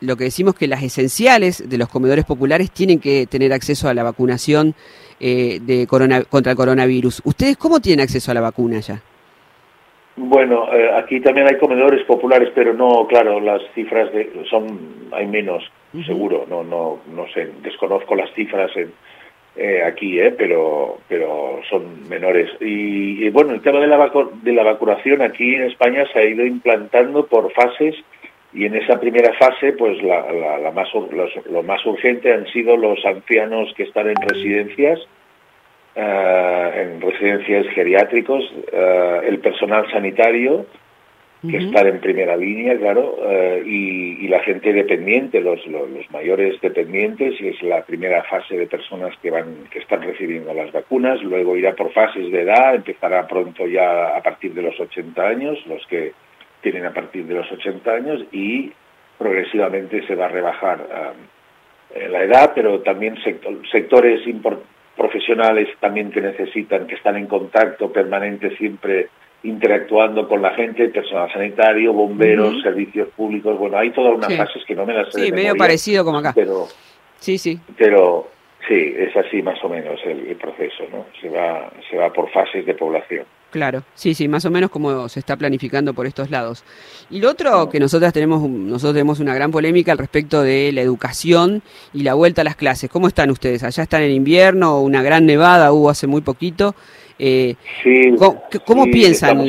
lo 0.00 0.16
que 0.16 0.24
decimos 0.24 0.54
que 0.54 0.66
las 0.66 0.82
esenciales 0.82 1.68
de 1.68 1.76
los 1.76 1.90
comedores 1.90 2.24
populares 2.24 2.70
tienen 2.70 3.00
que 3.00 3.26
tener 3.26 3.52
acceso 3.52 3.90
a 3.90 3.94
la 3.94 4.02
vacunación 4.02 4.74
de 5.22 5.86
contra 6.28 6.52
el 6.52 6.56
coronavirus. 6.56 7.22
¿Ustedes 7.24 7.56
cómo 7.56 7.80
tienen 7.80 8.02
acceso 8.02 8.30
a 8.30 8.34
la 8.34 8.40
vacuna 8.40 8.78
allá? 8.78 9.00
Bueno, 10.16 10.72
eh, 10.74 10.90
aquí 10.94 11.20
también 11.20 11.46
hay 11.46 11.56
comedores 11.56 12.04
populares, 12.04 12.50
pero 12.54 12.74
no, 12.74 13.06
claro, 13.06 13.40
las 13.40 13.62
cifras 13.74 14.12
de, 14.12 14.30
son, 14.50 15.08
hay 15.10 15.26
menos, 15.26 15.64
seguro, 16.04 16.44
no, 16.50 16.62
no, 16.62 16.98
no 17.14 17.26
sé, 17.32 17.48
desconozco 17.62 18.14
las 18.14 18.30
cifras 18.34 18.70
en, 18.76 18.92
eh, 19.56 19.82
aquí, 19.82 20.18
eh, 20.18 20.34
pero, 20.36 20.98
pero 21.08 21.60
son 21.68 22.08
menores. 22.08 22.50
Y, 22.60 23.28
bueno, 23.30 23.52
el 23.52 23.62
tema 23.62 23.80
de 23.80 23.86
la, 23.86 24.10
de 24.42 24.52
la 24.52 24.62
vacunación 24.62 25.22
aquí 25.22 25.54
en 25.54 25.64
España 25.64 26.04
se 26.12 26.18
ha 26.18 26.24
ido 26.24 26.44
implantando 26.44 27.26
por 27.26 27.50
fases 27.52 27.94
y 28.54 28.66
en 28.66 28.76
esa 28.76 29.00
primera 29.00 29.32
fase, 29.34 29.72
pues 29.72 30.02
la, 30.02 30.30
la, 30.58 30.70
más, 30.72 30.88
lo 31.50 31.62
más 31.62 31.84
urgente 31.86 32.32
han 32.32 32.46
sido 32.48 32.76
los 32.76 33.04
ancianos 33.04 33.72
que 33.74 33.84
están 33.84 34.08
en 34.08 34.16
residencias 34.16 35.00
eh, 35.94 36.72
en 36.74 37.00
residencias 37.02 37.66
geriátricos, 37.74 38.42
eh, 38.72 39.20
el 39.24 39.40
personal 39.40 39.90
sanitario, 39.90 40.64
que 41.42 41.56
está 41.56 41.80
en 41.80 42.00
primera 42.00 42.36
línea, 42.36 42.78
claro, 42.78 43.18
eh, 43.28 43.62
y, 43.66 44.28
la 44.28 44.38
gente 44.40 44.72
dependiente, 44.72 45.40
los, 45.40 45.66
los, 45.66 46.10
mayores 46.10 46.58
dependientes, 46.60 47.38
y 47.40 47.48
es 47.48 47.60
la 47.62 47.82
primera 47.82 48.22
fase 48.22 48.56
de 48.56 48.66
personas 48.68 49.14
que 49.20 49.30
van, 49.30 49.64
que 49.70 49.80
están 49.80 50.02
recibiendo 50.02 50.54
las 50.54 50.72
vacunas, 50.72 51.20
luego 51.22 51.56
irá 51.56 51.74
por 51.74 51.92
fases 51.92 52.30
de 52.30 52.42
edad, 52.42 52.76
empezará 52.76 53.26
pronto 53.26 53.66
ya 53.66 54.16
a 54.16 54.22
partir 54.22 54.54
de 54.54 54.62
los 54.62 54.78
80 54.78 55.20
años, 55.26 55.58
los 55.66 55.84
que 55.88 56.12
tienen 56.62 56.86
a 56.86 56.94
partir 56.94 57.26
de 57.26 57.34
los 57.34 57.50
80 57.50 57.90
años, 57.90 58.24
y 58.32 58.72
progresivamente 59.18 60.06
se 60.06 60.14
va 60.14 60.26
a 60.26 60.28
rebajar 60.28 61.14
la 62.10 62.24
edad, 62.24 62.52
pero 62.54 62.80
también 62.80 63.16
sectores 63.70 64.26
importantes 64.26 64.72
profesionales 64.96 65.68
también 65.80 66.10
que 66.10 66.20
necesitan, 66.20 66.86
que 66.86 66.94
están 66.94 67.16
en 67.16 67.26
contacto 67.26 67.90
permanente 67.92 68.56
siempre 68.56 69.08
interactuando 69.44 70.28
con 70.28 70.40
la 70.40 70.54
gente, 70.54 70.88
personal 70.90 71.32
sanitario, 71.32 71.92
bomberos, 71.92 72.62
servicios 72.62 73.08
públicos, 73.08 73.58
bueno, 73.58 73.76
hay 73.78 73.90
todas 73.90 74.14
unas 74.14 74.36
fases 74.36 74.62
que 74.64 74.74
no 74.74 74.86
me 74.86 74.94
las 74.94 75.12
sé 75.12 75.24
Sí, 75.24 75.32
medio 75.32 75.56
parecido 75.56 76.04
como 76.04 76.18
acá. 76.18 76.32
Pero, 76.34 76.68
sí, 77.18 77.38
sí. 77.38 77.58
Pero 77.76 78.28
sí, 78.68 78.94
es 78.96 79.16
así 79.16 79.42
más 79.42 79.62
o 79.64 79.68
menos 79.68 79.98
el, 80.04 80.28
el 80.28 80.36
proceso, 80.36 80.84
¿no? 80.92 81.06
Se 81.20 81.28
va, 81.28 81.72
se 81.90 81.96
va 81.96 82.12
por 82.12 82.30
fases 82.30 82.64
de 82.64 82.74
población. 82.74 83.24
Claro, 83.52 83.82
sí, 83.94 84.14
sí, 84.14 84.28
más 84.28 84.46
o 84.46 84.50
menos 84.50 84.70
como 84.70 85.10
se 85.10 85.20
está 85.20 85.36
planificando 85.36 85.92
por 85.92 86.06
estos 86.06 86.30
lados. 86.30 86.64
Y 87.10 87.20
lo 87.20 87.30
otro 87.30 87.68
que 87.68 87.78
nosotras 87.78 88.10
tenemos, 88.14 88.40
nosotros 88.48 88.94
tenemos 88.94 89.20
una 89.20 89.34
gran 89.34 89.50
polémica 89.50 89.92
al 89.92 89.98
respecto 89.98 90.42
de 90.42 90.72
la 90.72 90.80
educación 90.80 91.62
y 91.92 92.02
la 92.02 92.14
vuelta 92.14 92.40
a 92.40 92.44
las 92.44 92.56
clases. 92.56 92.88
¿Cómo 92.88 93.08
están 93.08 93.30
ustedes? 93.30 93.62
¿Allá 93.62 93.82
están 93.82 94.00
en 94.04 94.12
invierno? 94.12 94.80
Una 94.80 95.02
gran 95.02 95.26
nevada 95.26 95.70
hubo 95.70 95.90
hace 95.90 96.06
muy 96.06 96.22
poquito. 96.22 96.74
Eh, 97.18 97.56
sí, 97.82 98.16
¿Cómo, 98.64 98.86
piensan 98.86 99.42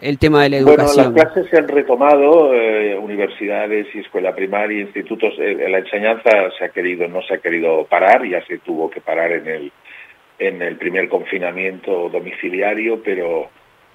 el 0.00 0.18
tema 0.18 0.44
de 0.44 0.48
la 0.48 0.56
educación? 0.56 1.12
Bueno, 1.12 1.18
las 1.18 1.32
clases 1.32 1.50
se 1.50 1.58
han 1.58 1.68
retomado, 1.68 2.54
eh, 2.54 2.98
universidades 2.98 3.86
y 3.94 3.98
escuela 3.98 4.34
primaria, 4.34 4.80
institutos, 4.80 5.34
eh, 5.38 5.68
la 5.68 5.78
enseñanza 5.78 6.30
se 6.58 6.64
ha 6.64 6.70
querido, 6.70 7.06
no 7.06 7.20
se 7.20 7.34
ha 7.34 7.38
querido 7.38 7.84
parar, 7.84 8.26
ya 8.26 8.42
se 8.46 8.58
tuvo 8.58 8.88
que 8.88 9.02
parar 9.02 9.30
en 9.30 9.46
el 9.46 9.72
en 10.38 10.62
el 10.62 10.76
primer 10.76 11.08
confinamiento 11.08 12.08
domiciliario, 12.08 13.02
pero 13.02 13.48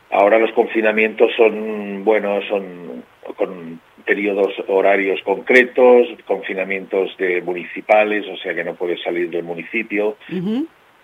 ahora 0.09 0.39
los 0.39 0.51
confinamientos 0.53 1.31
son, 1.35 2.03
bueno, 2.03 2.41
son 2.47 3.03
con 3.35 3.79
periodos 4.05 4.53
horarios 4.67 5.21
concretos, 5.23 6.07
confinamientos 6.25 7.15
de 7.17 7.41
municipales, 7.41 8.25
o 8.27 8.37
sea 8.37 8.53
que 8.53 8.63
no 8.63 8.75
puedes 8.75 9.01
salir 9.01 9.29
del 9.29 9.43
municipio, 9.43 10.17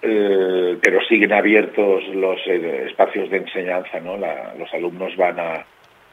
eh, 0.01 0.77
pero 0.81 0.99
siguen 1.07 1.33
abiertos 1.33 2.03
los 2.13 2.39
eh, 2.47 2.85
espacios 2.87 3.29
de 3.29 3.37
enseñanza, 3.37 3.99
¿no? 3.99 4.17
los 4.17 4.73
alumnos 4.73 5.15
van 5.15 5.39
a 5.39 5.65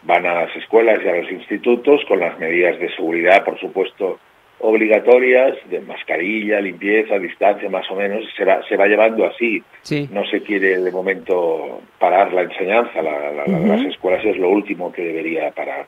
van 0.06 0.26
a 0.26 0.34
las 0.34 0.56
escuelas 0.56 1.01
y 1.02 1.09
a 1.09 1.16
los 1.16 1.30
institutos 1.30 2.02
con 2.06 2.20
las 2.20 2.38
medidas 2.38 2.78
de 2.78 2.94
seguridad, 2.94 3.42
por 3.42 3.59
supuesto, 3.59 4.18
obligatorias 4.64 5.56
de 5.68 5.80
mascarilla, 5.80 6.58
limpieza, 6.58 7.18
distancia, 7.18 7.68
más 7.68 7.84
o 7.90 7.96
menos, 7.96 8.24
se 8.34 8.46
va, 8.46 8.66
se 8.66 8.76
va 8.76 8.86
llevando 8.86 9.26
así. 9.26 9.62
No 10.10 10.24
se 10.24 10.40
quiere 10.40 10.78
de 10.78 10.90
momento 10.90 11.82
parar 11.98 12.32
la 12.32 12.42
enseñanza, 12.42 13.02
las 13.02 13.82
escuelas 13.82 14.24
es 14.24 14.38
lo 14.38 14.48
último 14.48 14.90
que 14.90 15.02
debería 15.02 15.50
parar. 15.50 15.86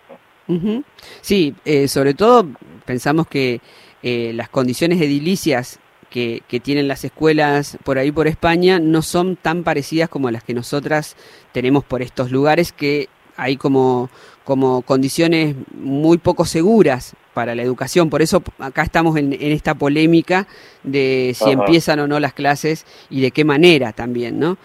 Sí, 1.22 1.54
eh, 1.64 1.88
sobre 1.88 2.12
todo 2.12 2.46
pensamos 2.84 3.26
que 3.26 3.60
eh, 4.02 4.32
las 4.34 4.50
condiciones 4.50 5.00
edilicias 5.00 5.80
que, 6.10 6.42
que, 6.46 6.60
tienen 6.60 6.86
las 6.86 7.04
escuelas 7.04 7.78
por 7.82 7.98
ahí 7.98 8.12
por 8.12 8.28
España 8.28 8.78
no 8.78 9.02
son 9.02 9.36
tan 9.36 9.64
parecidas 9.64 10.08
como 10.08 10.30
las 10.30 10.44
que 10.44 10.54
nosotras 10.54 11.16
tenemos 11.52 11.82
por 11.82 12.02
estos 12.02 12.30
lugares 12.30 12.72
que 12.72 13.08
hay 13.36 13.56
como, 13.56 14.08
como 14.44 14.82
condiciones 14.82 15.56
muy 15.74 16.18
poco 16.18 16.44
seguras 16.44 17.16
para 17.36 17.54
la 17.54 17.60
educación. 17.60 18.08
Por 18.08 18.22
eso 18.22 18.42
acá 18.58 18.82
estamos 18.82 19.18
en, 19.18 19.36
esta 19.38 19.74
polémica 19.74 20.46
de 20.82 21.36
si 21.38 21.50
empiezan 21.50 22.00
o 22.00 22.08
no 22.08 22.18
las 22.18 22.32
clases 22.32 22.86
y 23.10 23.20
de 23.20 23.30
qué 23.30 23.44
manera 23.44 23.92
también, 23.92 24.40
¿no? 24.40 24.56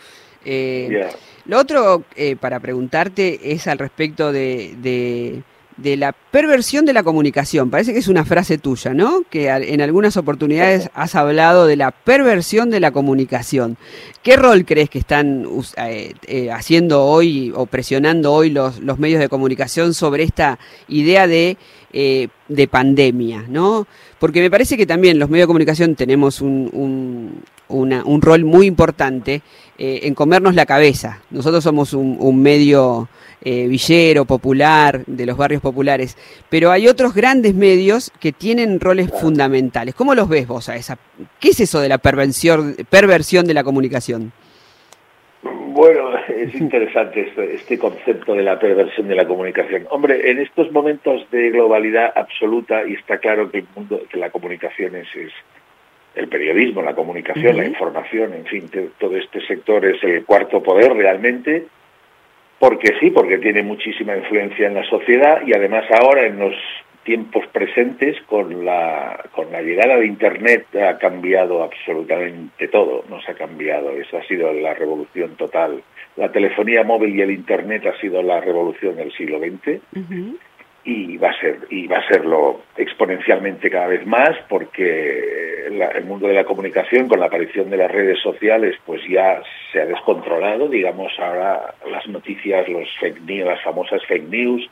Eh, 0.46 1.06
lo 1.48 1.60
otro 1.60 2.06
eh, 2.16 2.38
para 2.38 2.62
preguntarte 2.62 3.52
es 3.52 3.68
al 3.68 3.78
respecto 3.78 4.32
de, 4.32 5.44
de, 5.76 5.98
la 5.98 6.14
perversión 6.14 6.86
de 6.86 6.94
la 6.94 7.04
comunicación. 7.04 7.70
Parece 7.70 7.92
que 7.92 8.00
es 8.00 8.08
una 8.08 8.24
frase 8.24 8.58
tuya, 8.58 8.94
¿no? 8.94 9.24
Que 9.30 9.50
en 9.50 9.82
algunas 9.82 10.16
oportunidades 10.16 10.90
has 10.94 11.16
hablado 11.16 11.68
de 11.68 11.76
la 11.76 11.92
perversión 11.92 12.70
de 12.70 12.80
la 12.80 12.92
comunicación. 12.92 13.76
¿Qué 14.24 14.38
rol 14.38 14.64
crees 14.64 14.90
que 14.90 15.00
están 15.00 15.46
eh, 15.76 16.52
haciendo 16.54 17.04
hoy 17.04 17.52
o 17.54 17.66
presionando 17.66 18.32
hoy 18.32 18.50
los, 18.50 18.80
los 18.80 18.98
medios 18.98 19.20
de 19.20 19.28
comunicación 19.28 19.94
sobre 19.94 20.24
esta 20.24 20.58
idea 20.88 21.28
de 21.28 21.58
eh, 21.94 22.30
de 22.48 22.68
pandemia, 22.68 23.46
¿no? 23.48 23.88
Porque 24.20 24.42
me 24.42 24.52
parece 24.52 24.78
que 24.78 24.86
también 24.86 25.20
los 25.20 25.30
medios 25.30 25.44
de 25.44 25.48
comunicación 25.48 25.96
tenemos 25.96 26.42
un, 26.42 27.44
un, 27.68 28.22
rol 28.22 28.46
muy 28.46 28.66
importante 28.66 29.42
eh, 29.78 30.02
en 30.04 30.14
comernos 30.14 30.56
la 30.56 30.66
cabeza. 30.66 31.22
Nosotros 31.32 31.64
somos 31.64 31.94
un, 31.94 32.42
medio 32.42 33.10
eh, 33.42 33.68
villero, 33.68 34.26
popular, 34.26 35.04
de 35.06 35.26
los 35.26 35.38
barrios 35.38 35.62
populares, 35.62 36.18
pero 36.50 36.72
hay 36.72 36.88
otros 36.88 37.14
grandes 37.14 37.56
medios 37.56 38.12
que 38.20 38.32
tienen 38.32 38.80
roles 38.80 39.10
fundamentales. 39.10 39.96
¿Cómo 39.96 40.16
los 40.16 40.30
ves 40.30 40.48
vos 40.48 40.70
a 40.70 40.76
esa? 40.76 40.98
¿Qué 41.40 41.50
es 41.50 41.60
eso 41.60 41.80
de 41.80 41.90
la 41.90 41.98
perversión, 41.98 42.76
perversión 42.90 43.48
de 43.48 43.54
la 43.54 43.64
comunicación? 43.64 44.34
Bueno, 45.74 46.18
es 46.28 46.54
interesante 46.56 47.22
este, 47.22 47.56
este, 47.56 47.80
concepto 47.80 48.34
de 48.34 48.44
la 48.44 48.60
perversión 48.60 49.08
de 49.08 49.16
la 49.16 49.26
comunicación. 49.26 49.88
Hombre, 49.90 50.30
en 50.30 50.40
estos 50.40 50.70
momentos 50.74 51.30
de 51.32 51.50
globalidad 51.50 52.12
absoluta, 52.14 52.86
y 52.86 52.96
está 52.96 53.20
claro 53.20 53.50
que 53.50 53.60
el 53.60 53.68
mundo, 53.74 54.02
que 54.10 54.18
la 54.18 54.32
comunicación 54.32 54.98
es, 54.98 55.08
el 56.14 56.28
periodismo, 56.28 56.82
la 56.82 56.94
comunicación, 56.94 57.56
la 57.56 57.66
información, 57.66 58.34
en 58.34 58.46
fin, 58.46 58.70
todo 59.00 59.16
este 59.16 59.40
sector 59.48 59.86
es 59.86 60.04
el 60.04 60.26
cuarto 60.26 60.62
poder 60.62 60.92
realmente, 60.92 61.68
porque 62.60 62.94
sí, 63.00 63.10
porque 63.10 63.38
tiene 63.38 63.64
muchísima 63.64 64.18
influencia 64.18 64.68
en 64.68 64.74
la 64.74 64.84
sociedad 64.84 65.42
y 65.48 65.54
además 65.54 65.86
ahora 65.90 66.26
en 66.26 66.38
los 66.38 66.54
tiempos 67.04 67.46
presentes 67.48 68.22
con 68.28 68.66
la, 68.66 69.26
con 69.32 69.52
la 69.52 69.62
llegada 69.62 69.98
de 69.98 70.06
Internet 70.06 70.68
ha 70.76 70.98
cambiado 70.98 71.64
absolutamente 71.64 72.68
todo, 72.68 73.04
nos 73.10 73.28
ha 73.28 73.34
cambiado, 73.34 73.92
eso 73.92 74.18
ha 74.18 74.24
sido 74.24 74.52
la 74.54 74.74
revolución 74.74 75.36
total. 75.36 75.82
La 76.16 76.32
telefonía 76.32 76.84
móvil 76.84 77.16
y 77.16 77.22
el 77.22 77.32
Internet 77.32 77.86
ha 77.88 78.00
sido 78.00 78.22
la 78.22 78.42
revolución 78.42 78.96
del 78.96 79.12
siglo 79.14 79.40
XX 79.40 79.82
y 80.84 81.18
va 81.18 81.30
a 81.30 81.40
ser 81.40 81.60
y 81.70 81.88
va 81.88 82.00
a 82.00 82.08
serlo 82.08 82.62
exponencialmente 82.76 83.70
cada 83.70 83.88
vez 83.88 84.06
más 84.06 84.32
porque 84.50 85.68
el 85.68 86.06
mundo 86.06 86.28
de 86.28 86.34
la 86.34 86.44
comunicación 86.44 87.08
con 87.08 87.20
la 87.20 87.28
aparición 87.28 87.70
de 87.70 87.78
las 87.78 87.92
redes 87.92 88.20
sociales 88.20 88.76
pues 88.86 89.02
ya 89.08 89.42
se 89.72 89.82
ha 89.82 89.86
descontrolado, 89.86 90.68
digamos 90.68 91.12
ahora 91.20 91.76
las 91.90 92.08
noticias, 92.08 92.68
los 92.68 92.90
fake 93.00 93.22
news, 93.22 93.46
las 93.46 93.64
famosas 93.64 94.04
fake 94.06 94.28
news 94.28 94.70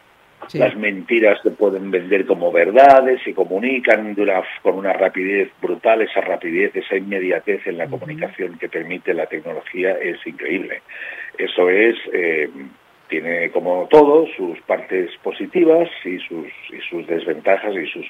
las 0.53 0.75
mentiras 0.75 1.39
se 1.43 1.51
pueden 1.51 1.91
vender 1.91 2.25
como 2.25 2.51
verdades, 2.51 3.21
se 3.23 3.33
comunican 3.33 4.15
con 4.61 4.75
una 4.75 4.93
rapidez 4.93 5.49
brutal, 5.61 6.01
esa 6.01 6.21
rapidez, 6.21 6.75
esa 6.75 6.95
inmediatez 6.95 7.65
en 7.67 7.77
la 7.77 7.87
comunicación 7.87 8.57
que 8.57 8.69
permite 8.69 9.13
la 9.13 9.27
tecnología 9.27 9.91
es 9.93 10.25
increíble. 10.25 10.81
Eso 11.37 11.69
es, 11.69 11.95
eh, 12.13 12.49
tiene 13.07 13.49
como 13.51 13.87
todo 13.89 14.27
sus 14.37 14.59
partes 14.61 15.11
positivas 15.23 15.89
y 16.03 16.19
sus, 16.19 16.47
y 16.69 16.79
sus 16.89 17.05
desventajas 17.07 17.75
y 17.75 17.87
sus 17.87 18.05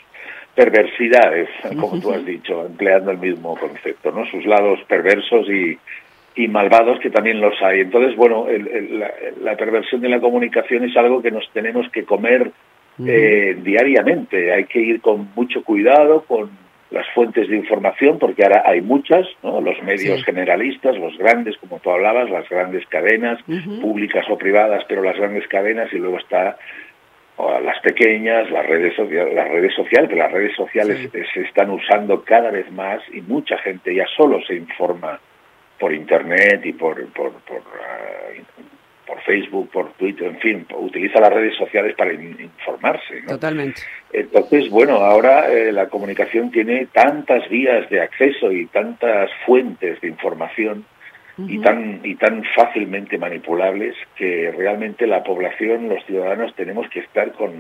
perversidades, 0.56 1.50
como 1.80 2.00
tú 2.00 2.12
has 2.14 2.26
dicho, 2.26 2.66
empleando 2.66 3.12
el 3.12 3.18
mismo 3.18 3.58
concepto, 3.58 4.12
¿no? 4.12 4.26
Sus 4.28 4.46
lados 4.46 4.80
perversos 4.88 5.50
y, 5.50 5.78
y 6.40 6.48
malvados 6.48 7.02
que 7.02 7.10
también 7.10 7.42
los 7.42 7.62
hay. 7.62 7.82
Entonces, 7.82 8.16
bueno, 8.16 8.48
la, 9.42 9.58
perversión 9.58 10.00
de 10.00 10.08
la 10.08 10.22
comunicación 10.22 10.86
es 10.86 10.96
algo 10.96 11.22
que 11.22 11.32
nos 11.32 11.44
tenemos 11.52 11.90
que 11.90 12.06
comer 12.06 12.54
eh, 13.06 13.58
diariamente. 13.62 14.54
Hay 14.54 14.64
que 14.64 14.80
ir 14.80 15.02
con 15.02 15.30
mucho 15.36 15.66
cuidado 15.66 16.24
con 16.26 16.50
las 16.92 17.06
fuentes 17.14 17.50
de 17.50 17.58
información, 17.58 18.18
porque 18.20 18.44
ahora 18.44 18.64
hay 18.66 18.80
muchas, 18.80 19.28
¿no? 19.44 19.60
los 19.60 19.84
medios 19.84 20.24
generalistas, 20.24 20.98
los 20.98 21.18
grandes, 21.18 21.58
como 21.58 21.80
tú 21.80 21.92
hablabas, 21.92 22.30
las 22.30 22.48
grandes 22.48 22.88
cadenas, 22.88 23.44
públicas 23.82 24.26
o 24.30 24.38
privadas, 24.38 24.86
pero 24.88 25.04
las 25.04 25.18
grandes 25.18 25.46
cadenas, 25.50 25.92
y 25.92 25.98
luego 25.98 26.20
está 26.20 26.58
las 27.38 27.80
pequeñas, 27.82 28.50
las 28.50 28.66
redes, 28.66 28.98
las 28.98 29.50
redes 29.50 29.74
sociales, 29.76 30.10
que 30.10 30.16
las 30.16 30.32
redes 30.32 30.56
sociales 30.56 31.10
se 31.34 31.42
están 31.42 31.70
usando 31.70 32.24
cada 32.24 32.50
vez 32.50 32.72
más 32.72 33.02
y 33.14 33.20
mucha 33.22 33.58
gente 33.58 33.94
ya 33.94 34.06
solo 34.16 34.42
se 34.48 34.56
informa 34.56 35.20
por 35.80 35.94
internet 35.94 36.62
y 36.66 36.74
por 36.74 37.06
por, 37.14 37.32
por, 37.32 37.62
ah, 37.82 38.20
por 39.10 39.22
Facebook, 39.22 39.72
por 39.72 39.92
Twitter, 39.94 40.28
en 40.28 40.40
fin, 40.40 40.68
utiliza 40.78 41.20
las 41.20 41.34
redes 41.34 41.56
sociales 41.56 41.96
para 41.96 42.14
informarse. 42.14 43.24
Totalmente. 43.28 43.82
Entonces, 44.14 44.70
bueno, 44.70 44.98
ahora 44.98 45.52
eh, 45.52 45.72
la 45.72 45.90
comunicación 45.90 46.52
tiene 46.52 46.86
tantas 46.94 47.50
vías 47.50 47.90
de 47.90 48.02
acceso 48.02 48.52
y 48.52 48.68
tantas 48.68 49.32
fuentes 49.48 50.00
de 50.02 50.08
información 50.08 50.86
y 51.48 51.58
tan 51.60 52.02
y 52.04 52.16
tan 52.16 52.44
fácilmente 52.54 53.18
manipulables 53.18 53.96
que 54.16 54.52
realmente 54.56 55.08
la 55.08 55.24
población, 55.24 55.88
los 55.88 56.04
ciudadanos, 56.06 56.54
tenemos 56.56 56.90
que 56.90 57.00
estar 57.00 57.32
con 57.32 57.54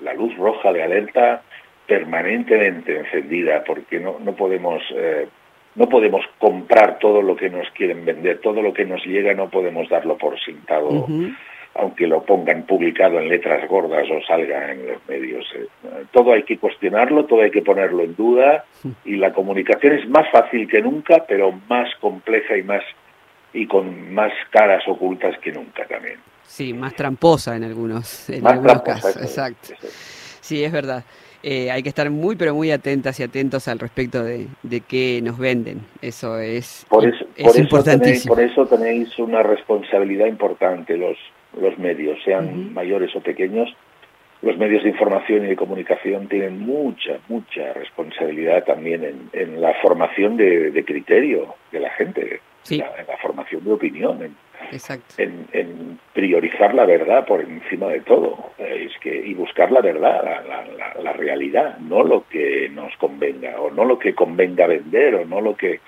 la 0.00 0.14
luz 0.14 0.36
roja 0.36 0.72
de 0.72 0.82
alerta 0.82 1.42
permanentemente 1.86 2.98
encendida, 2.98 3.64
porque 3.64 4.00
no 4.00 4.18
no 4.20 4.34
podemos 4.34 4.82
eh, 4.94 5.26
no 5.74 5.88
podemos 5.88 6.24
comprar 6.38 6.98
todo 6.98 7.22
lo 7.22 7.36
que 7.36 7.50
nos 7.50 7.68
quieren 7.70 8.04
vender, 8.04 8.40
todo 8.40 8.62
lo 8.62 8.72
que 8.72 8.84
nos 8.84 9.04
llega 9.04 9.34
no 9.34 9.48
podemos 9.48 9.88
darlo 9.88 10.16
por 10.16 10.38
sentado, 10.40 11.06
aunque 11.74 12.06
lo 12.06 12.22
pongan 12.22 12.64
publicado 12.64 13.18
en 13.18 13.28
letras 13.28 13.68
gordas 13.68 14.06
o 14.10 14.24
salga 14.24 14.72
en 14.72 14.86
los 14.86 15.08
medios. 15.08 15.44
Eh. 15.56 15.66
Todo 16.12 16.32
hay 16.32 16.44
que 16.44 16.58
cuestionarlo, 16.58 17.24
todo 17.24 17.42
hay 17.42 17.50
que 17.50 17.62
ponerlo 17.62 18.04
en 18.04 18.14
duda 18.14 18.64
y 19.04 19.16
la 19.16 19.32
comunicación 19.32 19.94
es 19.94 20.08
más 20.08 20.30
fácil 20.30 20.68
que 20.68 20.80
nunca, 20.80 21.24
pero 21.26 21.52
más 21.68 21.88
compleja 22.00 22.56
y 22.56 22.62
más 22.62 22.82
y 23.52 23.66
con 23.66 24.12
más 24.12 24.32
caras 24.50 24.82
ocultas 24.86 25.38
que 25.38 25.52
nunca 25.52 25.86
también. 25.86 26.18
Sí, 26.42 26.72
más 26.72 26.94
tramposa 26.94 27.56
en 27.56 27.64
algunos, 27.64 28.28
en 28.28 28.46
algunos 28.46 28.82
casos. 28.82 29.16
Exacto. 29.16 29.74
Sí, 30.40 30.62
es 30.62 30.72
verdad. 30.72 31.04
Eh, 31.46 31.70
hay 31.70 31.82
que 31.82 31.90
estar 31.90 32.08
muy, 32.08 32.36
pero 32.36 32.54
muy 32.54 32.70
atentas 32.70 33.20
y 33.20 33.22
atentos 33.22 33.68
al 33.68 33.78
respecto 33.78 34.24
de, 34.24 34.46
de 34.62 34.80
qué 34.80 35.20
nos 35.22 35.38
venden. 35.38 35.82
Eso 36.00 36.38
es, 36.38 36.86
por 36.88 37.06
eso, 37.06 37.26
por 37.42 37.54
importantísimo. 37.58 38.34
Eso 38.34 38.64
tenéis, 38.64 38.64
por 38.64 38.64
eso 38.64 38.66
tenéis 38.66 39.18
una 39.18 39.42
responsabilidad 39.42 40.26
importante 40.26 40.96
los, 40.96 41.18
los 41.60 41.78
medios, 41.78 42.18
sean 42.24 42.72
mayores 42.72 43.14
o 43.14 43.20
pequeños. 43.20 43.68
Los 44.40 44.56
medios 44.56 44.84
de 44.84 44.88
información 44.88 45.44
y 45.44 45.48
de 45.48 45.56
comunicación 45.56 46.28
tienen 46.28 46.60
mucha, 46.60 47.18
mucha 47.28 47.74
responsabilidad 47.74 48.64
también 48.64 49.04
en, 49.04 49.28
en 49.34 49.60
la 49.60 49.74
formación 49.82 50.38
de, 50.38 50.70
de, 50.70 50.84
criterio 50.86 51.56
de 51.72 51.80
la 51.80 51.90
gente, 51.90 52.40
en, 52.70 52.78
la, 52.78 53.16
formación 53.20 53.64
de 53.64 53.72
opinión, 53.72 54.22
en, 54.22 55.46
en, 55.52 55.98
priorizar 56.12 56.74
la 56.74 56.84
verdad 56.84 57.26
por 57.26 57.40
encima 57.40 57.88
de 57.88 58.00
todo. 58.00 58.52
Es 58.58 58.92
que 59.00 59.14
y 59.14 59.34
buscar 59.34 59.70
la 59.70 59.80
verdad 59.80 60.42
la, 60.46 61.02
la, 61.02 61.12
realidad 61.12 61.78
no 61.78 62.02
lo 62.02 62.26
que 62.28 62.68
nos 62.70 62.96
convenga 62.96 63.60
o 63.60 63.70
no 63.70 63.84
lo 63.84 63.98
que 63.98 64.14
convenga 64.14 64.66
vender 64.66 65.14
o 65.14 65.24
no 65.24 65.40
lo 65.40 65.56
que 65.56 65.80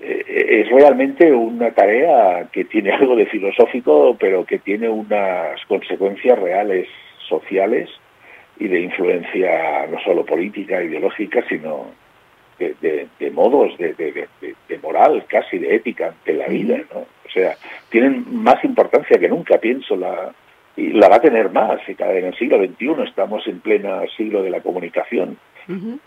eh, 0.00 0.24
es 0.62 0.70
realmente 0.70 1.32
una 1.32 1.70
tarea 1.72 2.48
que 2.52 2.64
tiene 2.64 2.92
algo 2.92 3.16
de 3.16 3.26
filosófico 3.26 4.16
pero 4.18 4.44
que 4.44 4.58
tiene 4.58 4.88
unas 4.88 5.64
consecuencias 5.66 6.38
reales 6.38 6.88
sociales 7.28 7.88
y 8.58 8.68
de 8.68 8.80
influencia 8.80 9.86
no 9.86 9.98
solo 10.00 10.24
política 10.24 10.82
ideológica 10.82 11.44
sino 11.48 11.86
de, 12.60 13.08
de, 13.18 13.30
modos 13.30 13.76
de, 13.78 13.94
de, 13.94 14.78
moral 14.78 15.24
casi 15.26 15.58
de 15.58 15.74
ética 15.74 16.14
de 16.24 16.34
la 16.34 16.46
vida 16.46 16.78
no 16.92 17.06
o 17.30 17.32
sea, 17.32 17.56
tienen 17.90 18.24
más 18.42 18.62
importancia 18.64 19.18
que 19.18 19.28
nunca, 19.28 19.58
pienso, 19.58 19.94
la, 19.94 20.34
y 20.76 20.88
la 20.88 21.08
va 21.08 21.16
a 21.16 21.20
tener 21.20 21.50
más. 21.50 21.80
Y 21.86 21.94
en 21.98 22.26
el 22.26 22.34
siglo 22.36 22.58
XXI 22.58 23.04
estamos 23.06 23.46
en 23.46 23.60
pleno 23.60 24.02
siglo 24.16 24.42
de 24.42 24.50
la 24.50 24.60
comunicación. 24.60 25.38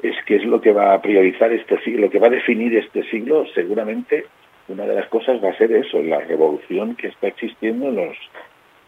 Es 0.01 0.15
que 0.25 0.35
es 0.35 0.43
lo 0.43 0.59
que 0.59 0.73
va 0.73 0.93
a 0.93 1.01
priorizar 1.01 1.53
este 1.53 1.79
siglo, 1.83 2.01
lo 2.01 2.09
que 2.09 2.19
va 2.19 2.27
a 2.27 2.31
definir 2.31 2.75
este 2.75 3.03
siglo, 3.09 3.45
seguramente 3.55 4.25
una 4.67 4.85
de 4.85 4.95
las 4.95 5.07
cosas 5.07 5.41
va 5.41 5.51
a 5.51 5.57
ser 5.57 5.71
eso, 5.71 6.01
la 6.01 6.19
revolución 6.19 6.95
que 6.95 7.07
está 7.07 7.27
existiendo 7.27 7.87
en 7.87 7.95
los 7.95 8.17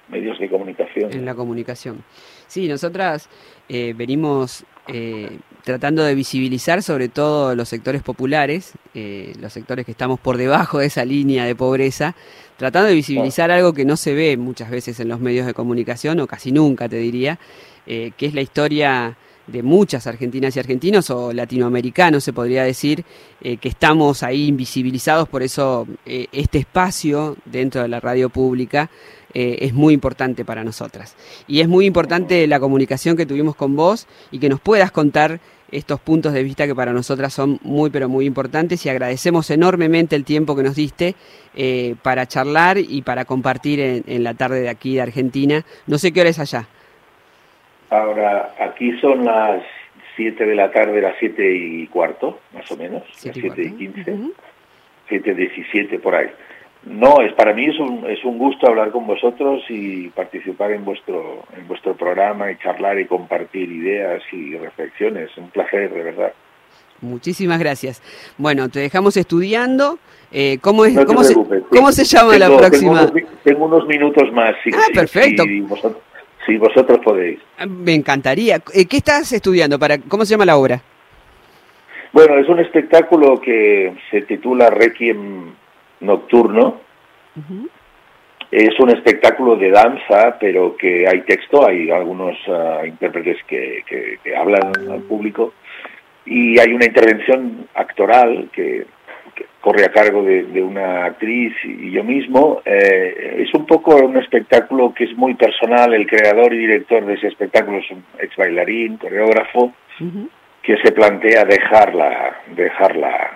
medios 0.09 0.37
de 0.37 0.49
comunicación. 0.49 1.13
En 1.13 1.23
la 1.23 1.33
comunicación. 1.33 2.03
Sí, 2.47 2.67
nosotras 2.67 3.29
eh, 3.69 3.93
venimos 3.95 4.65
eh, 4.87 5.39
tratando 5.63 6.03
de 6.03 6.13
visibilizar 6.13 6.83
sobre 6.83 7.09
todo 7.09 7.55
los 7.55 7.69
sectores 7.69 8.03
populares, 8.03 8.73
eh, 8.93 9.33
los 9.39 9.51
sectores 9.51 9.85
que 9.85 9.91
estamos 9.91 10.19
por 10.19 10.37
debajo 10.37 10.79
de 10.79 10.85
esa 10.85 11.05
línea 11.05 11.45
de 11.45 11.55
pobreza, 11.55 12.15
tratando 12.57 12.89
de 12.89 12.95
visibilizar 12.95 13.51
algo 13.51 13.73
que 13.73 13.85
no 13.85 13.97
se 13.97 14.13
ve 14.13 14.37
muchas 14.37 14.69
veces 14.69 14.99
en 14.99 15.09
los 15.09 15.19
medios 15.19 15.45
de 15.47 15.53
comunicación, 15.53 16.19
o 16.19 16.27
casi 16.27 16.51
nunca 16.51 16.87
te 16.87 16.97
diría, 16.97 17.39
que 17.85 18.13
es 18.17 18.33
la 18.33 18.41
historia 18.41 19.17
de 19.47 19.61
muchas 19.61 20.07
argentinas 20.07 20.55
y 20.55 20.59
argentinos 20.59 21.09
o 21.11 21.31
latinoamericanos 21.31 22.23
se 22.23 22.33
podría 22.33 22.63
decir 22.63 23.05
que 23.39 23.69
estamos 23.69 24.23
ahí 24.23 24.47
invisibilizados 24.47 25.29
por 25.29 25.43
eso 25.43 25.87
este 26.03 26.57
espacio 26.57 27.37
dentro 27.45 27.83
de 27.83 27.87
la 27.87 27.99
radio 27.99 28.29
pública 28.29 28.89
eh, 29.35 29.65
es 29.65 29.73
muy 29.73 29.93
importante 29.93 30.45
para 30.45 30.63
nosotras. 30.63 31.17
Y 31.45 31.59
es 31.59 31.67
muy 31.67 31.85
importante 31.85 32.47
la 32.47 32.57
comunicación 32.57 33.17
que 33.17 33.25
tuvimos 33.25 33.53
con 33.57 33.75
vos 33.75 34.07
y 34.31 34.39
que 34.39 34.47
nos 34.47 34.61
puedas 34.61 34.91
contar 34.91 35.41
estos 35.71 35.99
puntos 35.99 36.31
de 36.31 36.41
vista 36.41 36.65
que 36.67 36.73
para 36.73 36.93
nosotras 36.93 37.33
son 37.33 37.59
muy 37.61 37.89
pero 37.89 38.07
muy 38.07 38.25
importantes 38.25 38.85
y 38.85 38.89
agradecemos 38.89 39.49
enormemente 39.49 40.15
el 40.15 40.23
tiempo 40.23 40.55
que 40.55 40.63
nos 40.63 40.75
diste 40.75 41.15
eh, 41.53 41.95
para 42.01 42.27
charlar 42.27 42.77
y 42.77 43.01
para 43.01 43.25
compartir 43.25 43.81
en, 43.81 44.23
la 44.23 44.35
tarde 44.35 44.61
de 44.61 44.69
aquí 44.69 44.95
de 44.95 45.01
Argentina. 45.01 45.65
No 45.85 45.97
sé 45.97 46.13
qué 46.13 46.21
hora 46.21 46.29
es 46.29 46.39
allá. 46.39 46.65
Ahora, 47.89 48.55
aquí 48.57 48.97
son 49.01 49.25
las 49.25 49.63
7 50.15 50.45
de 50.45 50.55
la 50.55 50.71
tarde, 50.71 51.01
las 51.01 51.15
7 51.19 51.55
y 51.55 51.87
cuarto, 51.87 52.39
más 52.53 52.71
o 52.71 52.77
menos, 52.77 53.03
las 53.25 53.35
7 53.35 53.61
y 53.61 53.71
15, 53.71 54.17
7 55.09 55.31
y 55.31 55.33
17 55.33 55.99
por 55.99 56.15
ahí. 56.15 56.29
No, 56.85 57.19
es 57.21 57.33
para 57.33 57.53
mí 57.53 57.65
es 57.65 57.79
un, 57.79 58.05
es 58.07 58.23
un 58.23 58.37
gusto 58.37 58.67
hablar 58.67 58.91
con 58.91 59.07
vosotros 59.07 59.63
y 59.69 60.09
participar 60.09 60.71
en 60.71 60.85
vuestro 60.85 61.43
en 61.57 61.67
vuestro 61.67 61.95
programa 61.95 62.51
y 62.51 62.57
charlar 62.57 62.99
y 62.99 63.05
compartir 63.05 63.71
ideas 63.71 64.21
y 64.31 64.55
reflexiones. 64.55 65.35
Un 65.37 65.49
placer, 65.49 65.91
de 65.91 66.03
verdad. 66.03 66.33
Muchísimas 67.01 67.59
gracias. 67.59 68.01
Bueno, 68.37 68.69
te 68.69 68.79
dejamos 68.79 69.17
estudiando. 69.17 69.97
Eh, 70.31 70.59
¿cómo, 70.61 70.85
es, 70.85 70.95
cómo, 71.05 71.23
se, 71.23 71.33
¿Cómo 71.69 71.91
se 71.91 72.03
llama 72.03 72.37
la 72.37 72.55
próxima? 72.55 73.11
Tengo 73.43 73.65
unos, 73.65 73.87
minutos 73.87 74.31
más. 74.31 74.55
Si, 74.63 74.69
ah, 74.73 74.85
perfecto. 74.93 75.43
Si 76.45 76.57
vosotros, 76.57 76.99
podéis. 77.03 77.39
Ah, 77.57 77.65
me 77.65 77.95
encantaría. 77.95 78.57
Eh, 78.73 78.85
¿Qué 78.85 78.97
estás 78.97 79.31
estudiando? 79.31 79.79
para 79.79 79.97
¿Cómo 79.97 80.23
se 80.23 80.31
llama 80.31 80.45
la 80.45 80.57
obra? 80.57 80.81
Bueno, 82.13 82.37
es 82.37 82.47
un 82.47 82.59
espectáculo 82.59 83.41
que 83.41 83.93
se 84.11 84.21
titula 84.21 84.69
Requiem 84.69 85.51
nocturno. 85.99 86.81
Es 88.51 88.79
un 88.79 88.89
espectáculo 88.89 89.55
de 89.55 89.71
danza, 89.71 90.37
pero 90.39 90.77
que 90.77 91.05
hay 91.07 91.21
texto, 91.21 91.67
hay 91.67 91.89
algunos 91.89 92.37
ah, 92.47 92.81
intérpretes 92.85 93.37
que, 93.47 93.83
que, 93.85 94.35
hablan 94.35 94.71
al 94.89 95.01
público 95.01 95.53
y 96.25 96.59
hay 96.59 96.73
una 96.73 96.85
intervención 96.85 97.67
actoral 97.73 98.49
que, 98.53 98.85
corre 99.65 99.85
a 99.85 99.91
cargo 99.91 100.21
de, 100.21 100.61
una 100.61 101.05
actriz 101.05 101.53
y 101.63 101.89
yo 101.89 102.03
mismo. 102.03 102.61
Eh, 102.65 103.37
es 103.39 103.53
un 103.55 103.65
poco 103.65 103.95
un 103.95 104.15
espectáculo 104.17 104.93
que 104.93 105.05
es 105.05 105.17
muy 105.17 105.33
personal. 105.33 105.91
El 105.93 106.05
creador 106.05 106.53
y 106.53 106.59
director 106.59 107.03
de 107.03 107.15
ese 107.15 107.27
espectáculo 107.29 107.79
es 107.79 107.89
un 107.89 108.03
ex 108.19 108.35
bailarín, 108.35 108.97
coreógrafo, 108.97 109.73
que 110.61 110.77
se 110.77 110.91
plantea 110.91 111.45
dejarla, 111.45 112.41
dejarla 112.55 113.31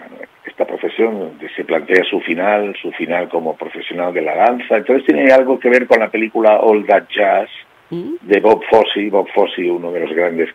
esta 0.60 0.65
profesión, 0.65 1.18
donde 1.18 1.49
se 1.56 1.64
plantea 1.64 2.03
su 2.03 2.19
final, 2.19 2.76
su 2.81 2.91
final 2.91 3.30
como 3.30 3.56
profesional 3.56 4.14
de 4.14 4.22
la 4.22 4.36
danza. 4.36 4.76
Entonces 4.76 5.06
tiene 5.06 5.31
algo 5.31 5.57
que 5.57 5.69
ver 5.69 5.88
con 5.88 5.99
la 5.99 6.10
película 6.10 6.60
All 6.60 6.86
That 6.86 7.03
Jazz 7.15 7.49
mm. 7.90 8.15
de 8.22 8.40
Bob 8.41 8.61
Fosse. 8.69 9.10
Bob 9.10 9.30
Fosse, 9.34 9.72
uno 9.72 9.94
de 9.94 10.02
los 10.02 10.14
grandes 10.14 10.49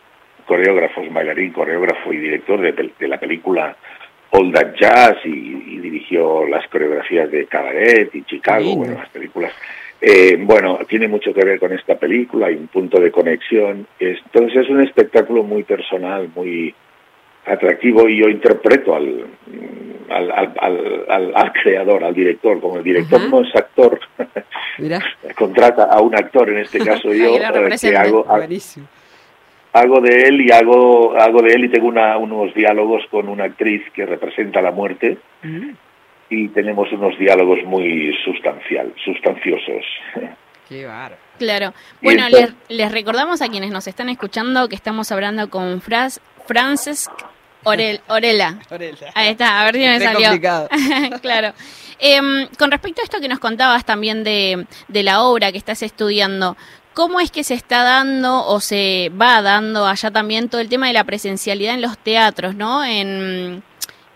coreógrafos, 0.44 1.10
bailarín, 1.10 1.52
coreógrafo 1.52 2.12
y 2.12 2.18
director 2.18 2.60
de, 2.60 3.08
la 3.08 3.18
película 3.18 3.74
All 4.30 4.52
That 4.52 4.74
Jazz 4.78 5.16
y, 5.24 5.78
dirigió 5.78 6.46
las 6.46 6.68
coreografías 6.68 7.30
de 7.30 7.46
Cabaret 7.46 8.14
y 8.14 8.24
Chicago, 8.24 8.76
bueno, 8.76 8.94
las 8.94 9.08
películas 9.08 9.52
Eh, 10.02 10.36
bueno, 10.38 10.80
tiene 10.86 11.08
mucho 11.08 11.32
que 11.32 11.44
ver 11.46 11.58
con 11.58 11.72
esta 11.72 11.94
película, 11.94 12.48
hay 12.48 12.56
un 12.56 12.66
punto 12.66 13.00
de 13.00 13.10
conexión. 13.10 13.86
Entonces 13.98 14.64
es 14.64 14.68
un 14.68 14.82
espectáculo 14.82 15.44
muy 15.44 15.62
personal, 15.62 16.28
muy 16.34 16.74
atractivo 17.46 18.08
y 18.08 18.18
yo 18.18 18.28
interpreto 18.28 18.94
al, 18.94 19.26
al, 20.10 20.30
al, 20.30 21.04
al, 21.08 21.32
al 21.34 21.52
creador, 21.52 22.04
al 22.04 22.14
director. 22.14 22.60
Como 22.60 22.78
el 22.78 22.84
director 22.84 23.20
Ajá. 23.20 23.28
no 23.28 23.42
es 23.42 23.54
actor, 23.54 24.00
Mira, 24.78 25.00
contrata 25.36 25.84
a 25.84 26.00
un 26.00 26.14
actor, 26.14 26.50
en 26.50 26.58
este 26.58 26.78
caso 26.84 27.12
yo, 27.12 27.36
eh, 27.36 27.76
que 27.80 27.96
hago, 27.96 28.26
hago 29.72 30.00
de 30.00 30.28
él 30.28 30.40
y 30.40 30.52
hago, 30.52 31.16
hago 31.18 31.42
de 31.42 31.54
él 31.54 31.64
y 31.64 31.68
tengo 31.68 31.88
una, 31.88 32.16
unos 32.16 32.54
diálogos 32.54 33.02
con 33.10 33.28
una 33.28 33.44
actriz 33.44 33.82
que 33.92 34.06
representa 34.06 34.62
la 34.62 34.70
muerte 34.70 35.18
Mm, 35.44 35.70
y 36.30 36.48
tenemos 36.48 36.90
unos 36.92 37.16
diálogos 37.18 37.58
muy 37.64 38.12
sustancial, 38.24 38.92
sustanciosos. 39.04 39.84
Qué. 40.68 40.88
Claro. 41.38 41.74
Bueno, 42.00 42.24
les 42.68 42.92
recordamos 42.92 43.42
a 43.42 43.48
quienes 43.48 43.70
nos 43.70 43.86
están 43.86 44.08
escuchando 44.08 44.68
que 44.68 44.74
estamos 44.74 45.12
hablando 45.12 45.50
con 45.50 45.82
Fras, 45.82 46.20
Francesc 46.46 47.12
Orel, 47.64 48.00
Orela. 48.08 48.58
Ahí 49.14 49.28
está, 49.28 49.60
a 49.60 49.64
ver 49.64 49.74
si 49.74 49.80
me 49.80 49.98
Re 49.98 50.04
salió. 50.04 50.28
complicado. 50.28 50.68
claro. 51.22 51.52
Em, 51.98 52.48
con 52.58 52.70
respecto 52.70 53.00
a 53.00 53.04
esto 53.04 53.20
que 53.20 53.28
nos 53.28 53.38
contabas 53.38 53.84
también 53.84 54.24
de, 54.24 54.66
de 54.88 55.02
la 55.02 55.22
obra 55.22 55.52
que 55.52 55.58
estás 55.58 55.82
estudiando, 55.82 56.56
¿cómo 56.92 57.20
es 57.20 57.30
que 57.30 57.44
se 57.44 57.54
está 57.54 57.82
dando 57.82 58.44
o 58.46 58.60
se 58.60 59.10
va 59.20 59.42
dando 59.42 59.86
allá 59.86 60.10
también 60.10 60.48
todo 60.48 60.60
el 60.60 60.68
tema 60.68 60.88
de 60.88 60.92
la 60.92 61.04
presencialidad 61.04 61.74
en 61.74 61.82
los 61.82 61.96
teatros, 61.98 62.54
¿no? 62.54 62.84
En 62.84 63.62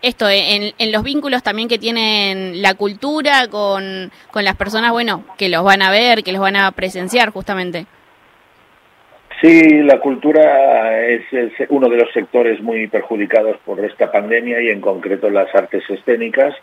esto, 0.03 0.29
en, 0.29 0.75
en 0.79 0.93
los 0.93 1.03
vínculos 1.03 1.43
también 1.43 1.69
que 1.69 1.79
tienen 1.79 2.63
la 2.63 2.75
cultura 2.75 3.49
con, 3.49 4.13
con 4.31 4.45
las 4.45 4.57
personas, 4.57 4.93
bueno, 4.93 5.25
que 5.37 5.49
los 5.49 5.65
van 5.65 5.83
a 5.83 5.91
ver, 5.91 6.23
que 6.23 6.33
los 6.33 6.41
van 6.41 6.57
a 6.57 6.71
presenciar 6.73 7.31
justamente. 7.31 7.87
Sí, 9.41 9.83
la 9.83 10.01
cultura 10.01 11.07
es, 11.07 11.23
uno 11.69 11.89
de 11.89 11.97
los 11.97 12.13
sectores 12.13 12.61
muy 12.61 12.89
perjudicados 12.89 13.57
por 13.59 13.85
esta 13.85 14.11
pandemia 14.11 14.61
y 14.61 14.69
en 14.71 14.81
concreto 14.81 15.31
las 15.31 15.55
artes 15.55 15.89
escénicas, 15.89 16.57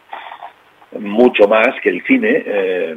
mucho 0.99 1.47
más 1.47 1.69
que 1.81 1.89
el 1.89 2.03
cine, 2.03 2.43
eh, 2.45 2.95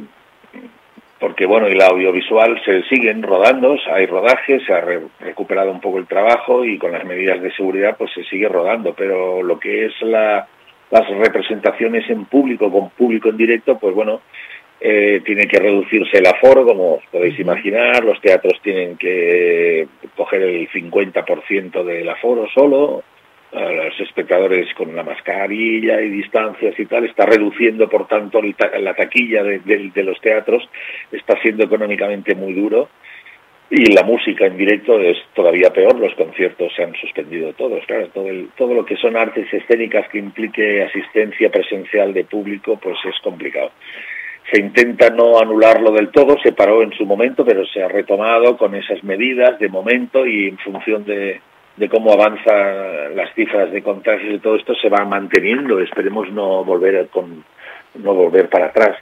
porque 1.17 1.45
bueno, 1.45 1.67
el 1.67 1.81
audiovisual 1.81 2.61
se 2.65 2.83
siguen 2.83 3.23
rodando, 3.23 3.77
hay 3.93 4.05
rodajes, 4.05 4.63
se 4.65 4.73
ha 4.73 4.81
re- 4.81 5.01
recuperado 5.21 5.71
un 5.71 5.79
poco 5.79 5.97
el 5.97 6.07
trabajo 6.07 6.65
y 6.65 6.77
con 6.77 6.91
las 6.91 7.05
medidas 7.05 7.41
de 7.41 7.51
seguridad 7.51 7.95
pues 7.97 8.11
se 8.13 8.23
sigue 8.25 8.49
rodando, 8.49 8.93
pero 8.93 9.41
lo 9.43 9.59
que 9.59 9.85
es 9.85 9.93
la, 10.01 10.45
las 10.91 11.07
representaciones 11.09 12.09
en 12.09 12.25
público, 12.25 12.69
con 12.71 12.89
público 12.89 13.29
en 13.29 13.37
directo, 13.37 13.77
pues 13.79 13.95
bueno, 13.95 14.21
eh, 14.81 15.21
tiene 15.25 15.47
que 15.47 15.59
reducirse 15.59 16.17
el 16.19 16.27
aforo, 16.27 16.65
como 16.65 16.95
os 16.95 17.05
podéis 17.11 17.37
imaginar, 17.39 18.03
los 18.03 18.19
teatros 18.21 18.59
tienen 18.61 18.97
que 18.97 19.87
coger 20.15 20.41
el 20.43 20.69
50% 20.69 21.83
del 21.83 22.07
aforo 22.09 22.47
solo, 22.53 23.03
a 23.51 23.61
los 23.71 23.99
espectadores 23.99 24.71
con 24.75 24.95
la 24.95 25.01
mascarilla 25.03 25.99
y 26.01 26.09
distancias 26.09 26.79
y 26.79 26.85
tal, 26.85 27.05
está 27.05 27.25
reduciendo 27.25 27.89
por 27.89 28.07
tanto 28.07 28.39
ta- 28.55 28.77
la 28.79 28.93
taquilla 28.93 29.43
de, 29.43 29.59
de- 29.59 29.89
de 29.93 30.03
los 30.03 30.21
teatros, 30.21 30.69
está 31.11 31.35
siendo 31.41 31.63
económicamente 31.63 32.35
muy 32.35 32.53
duro. 32.53 32.89
Y 33.71 33.91
la 33.93 34.01
música 34.03 34.45
en 34.47 34.57
directo 34.57 34.99
es 34.99 35.17
todavía 35.35 35.71
peor, 35.71 35.95
los 35.99 36.13
conciertos 36.15 36.73
se 36.75 36.83
han 36.83 36.95
suspendido 36.95 37.53
todos, 37.53 37.85
claro, 37.85 38.07
todo, 38.09 38.27
el- 38.29 38.49
todo 38.57 38.73
lo 38.73 38.85
que 38.85 38.95
son 38.97 39.15
artes 39.17 39.51
escénicas 39.53 40.07
que 40.09 40.19
implique 40.19 40.83
asistencia 40.83 41.49
presencial 41.51 42.13
de 42.13 42.23
público, 42.23 42.79
pues 42.81 42.97
es 43.05 43.19
complicado. 43.21 43.71
Se 44.51 44.59
intenta 44.59 45.09
no 45.09 45.39
anularlo 45.39 45.91
del 45.91 46.09
todo, 46.09 46.37
se 46.41 46.51
paró 46.51 46.81
en 46.81 46.91
su 46.93 47.05
momento, 47.05 47.45
pero 47.45 47.65
se 47.65 47.83
ha 47.83 47.87
retomado 47.87 48.57
con 48.57 48.73
esas 48.75 49.03
medidas 49.03 49.59
de 49.59 49.69
momento 49.69 50.25
y 50.25 50.47
en 50.47 50.57
función 50.57 51.05
de, 51.05 51.39
de 51.77 51.89
cómo 51.89 52.13
avanzan 52.13 53.15
las 53.15 53.33
cifras 53.35 53.71
de 53.71 53.81
contagios 53.83 54.33
y 54.35 54.39
todo 54.39 54.55
esto 54.55 54.73
se 54.75 54.89
va 54.89 55.05
manteniendo. 55.05 55.79
Esperemos 55.79 56.31
no 56.31 56.63
volver 56.63 57.07
con 57.09 57.43
no 57.95 58.13
volver 58.13 58.49
para 58.49 58.67
atrás. 58.67 58.95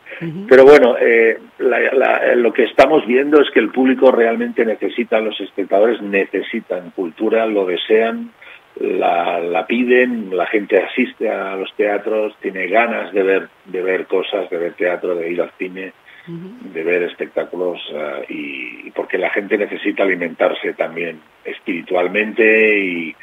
Pero 0.47 0.63
bueno, 0.63 0.95
eh, 0.99 1.37
la- 1.59 1.91
la- 1.93 2.35
lo 2.35 2.53
que 2.53 2.63
estamos 2.63 3.05
viendo 3.05 3.41
es 3.41 3.49
que 3.51 3.59
el 3.59 3.69
público 3.69 4.11
realmente 4.11 4.65
necesita, 4.65 5.19
los 5.19 5.39
espectadores 5.41 6.01
necesitan 6.01 6.91
cultura, 6.91 7.45
lo 7.45 7.65
desean, 7.65 8.31
la, 8.79 9.39
la 9.39 9.65
piden, 9.65 10.35
la 10.35 10.45
gente 10.47 10.77
asiste 10.81 11.29
a 11.29 11.55
los 11.55 11.73
teatros, 11.75 12.35
tiene 12.41 12.67
ganas 12.67 13.11
de 13.13 13.23
ver, 13.23 13.49
de 13.65 13.81
ver 13.81 14.05
cosas, 14.05 14.49
de 14.49 14.57
ver 14.57 14.73
teatro, 14.73 15.15
de 15.15 15.31
ir 15.31 15.41
al 15.41 15.51
cine, 15.57 15.93
de 16.27 16.83
ver 16.83 17.03
espectáculos 17.03 17.79
ah, 17.95 18.19
y, 18.27 18.91
porque 18.91 19.17
la 19.17 19.29
gente 19.29 19.57
necesita 19.57 20.03
alimentarse 20.03 20.73
también 20.73 21.19
espiritualmente 21.45 22.79
y, 22.79 23.15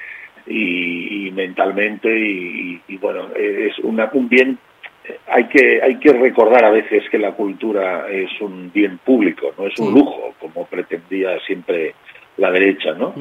y, 0.47 1.27
y 1.27 1.31
mentalmente 1.33 2.09
y, 2.19 2.81
y, 2.89 2.97
bueno 2.97 3.29
es 3.37 3.79
una, 3.81 4.09
un 4.15 4.29
bien 4.29 4.59
eh, 5.05 5.19
hay 5.27 5.45
que 5.49 5.83
hay 5.83 5.99
que 5.99 6.15
recordar 6.15 6.65
a 6.65 6.71
veces 6.71 7.03
que 7.11 7.19
la 7.19 7.33
cultura 7.33 8.09
es 8.11 8.41
un 8.41 8.73
bien 8.73 8.99
público 8.99 9.53
no 9.59 9.67
es 9.67 9.79
un 9.79 9.93
lujo 9.93 10.35
como 10.41 10.67
pretendía 10.67 11.39
siempre 11.41 11.95
la 12.37 12.51
derecha 12.51 12.93
no 12.95 13.15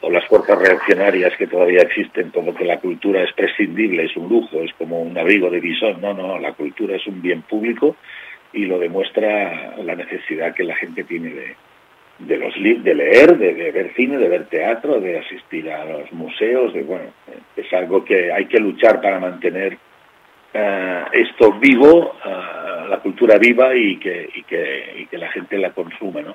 o 0.00 0.10
las 0.10 0.26
fuerzas 0.26 0.58
reaccionarias 0.58 1.36
que 1.36 1.46
todavía 1.46 1.82
existen 1.82 2.30
como 2.30 2.54
que 2.54 2.64
la 2.64 2.78
cultura 2.80 3.22
es 3.22 3.32
prescindible 3.34 4.04
es 4.04 4.16
un 4.16 4.28
lujo 4.28 4.62
es 4.62 4.72
como 4.74 5.02
un 5.02 5.16
abrigo 5.18 5.50
de 5.50 5.60
visón. 5.60 6.00
No 6.00 6.14
no 6.14 6.38
la 6.38 6.52
cultura 6.52 6.96
es 6.96 7.06
un 7.06 7.20
bien 7.20 7.42
público 7.42 7.96
y 8.52 8.64
lo 8.64 8.78
demuestra 8.78 9.76
la 9.76 9.94
necesidad 9.94 10.54
que 10.54 10.64
la 10.64 10.76
gente 10.76 11.04
tiene 11.04 11.30
de, 11.30 11.56
de 12.20 12.36
los 12.38 12.54
de 12.54 12.94
leer, 12.94 13.36
de, 13.36 13.52
de 13.52 13.70
ver 13.70 13.92
cine, 13.94 14.16
de 14.16 14.28
ver 14.28 14.46
teatro, 14.46 15.00
de 15.00 15.18
asistir 15.18 15.70
a 15.70 15.84
los 15.84 16.10
museos, 16.12 16.72
de 16.72 16.82
bueno, 16.82 17.10
es 17.54 17.72
algo 17.74 18.04
que 18.04 18.32
hay 18.32 18.46
que 18.46 18.58
luchar 18.58 19.00
para 19.02 19.20
mantener 19.20 19.76
eh, 20.54 21.04
esto 21.12 21.52
vivo, 21.52 22.14
eh, 22.24 22.88
la 22.88 22.98
cultura 23.00 23.36
viva 23.36 23.74
y 23.74 23.98
que, 23.98 24.30
y 24.34 24.42
que 24.44 24.94
y 25.00 25.06
que 25.06 25.18
la 25.18 25.30
gente 25.30 25.58
la 25.58 25.72
consuma, 25.72 26.22
¿no? 26.22 26.34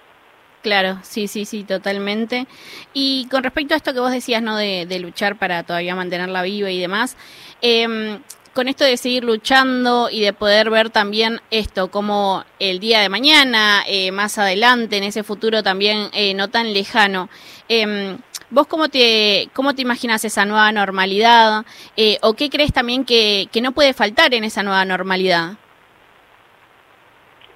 Claro, 0.62 1.00
sí, 1.02 1.28
sí, 1.28 1.46
sí, 1.46 1.64
totalmente. 1.64 2.46
Y 2.94 3.28
con 3.32 3.44
respecto 3.44 3.74
a 3.74 3.78
esto 3.78 3.94
que 3.94 4.00
vos 4.00 4.12
decías, 4.12 4.44
¿no? 4.44 4.58
De, 4.58 4.86
de 4.86 5.00
luchar 5.00 5.38
para 5.38 5.64
todavía 5.64 5.96
mantenerla 5.96 6.44
viva 6.44 6.70
y 6.70 6.80
demás, 6.80 7.18
em, 7.62 8.20
con 8.54 8.68
esto 8.68 8.84
de 8.84 8.98
seguir 8.98 9.24
luchando 9.24 10.10
y 10.12 10.22
de 10.22 10.34
poder 10.34 10.70
ver 10.70 10.90
también 10.90 11.40
esto 11.52 11.90
como 11.90 12.44
el 12.60 12.80
día 12.80 13.00
de 13.00 13.10
mañana, 13.10 13.84
eh, 13.88 14.12
más 14.12 14.38
adelante, 14.38 14.98
en 14.98 15.04
ese 15.04 15.24
futuro 15.24 15.64
también 15.64 16.10
eh, 16.14 16.34
no 16.36 16.50
tan 16.50 16.74
lejano, 16.74 17.30
em, 17.70 18.18
¿vos 18.50 18.68
cómo 18.68 18.90
te, 18.90 19.50
cómo 19.54 19.74
te 19.74 19.82
imaginas 19.82 20.24
esa 20.26 20.46
nueva 20.46 20.72
normalidad? 20.72 21.66
Eh, 21.98 22.18
¿O 22.22 22.34
qué 22.36 22.50
crees 22.50 22.74
también 22.74 23.06
que, 23.06 23.48
que 23.52 23.62
no 23.62 23.72
puede 23.72 23.94
faltar 23.94 24.34
en 24.34 24.44
esa 24.44 24.64
nueva 24.64 24.86
normalidad? 24.86 25.54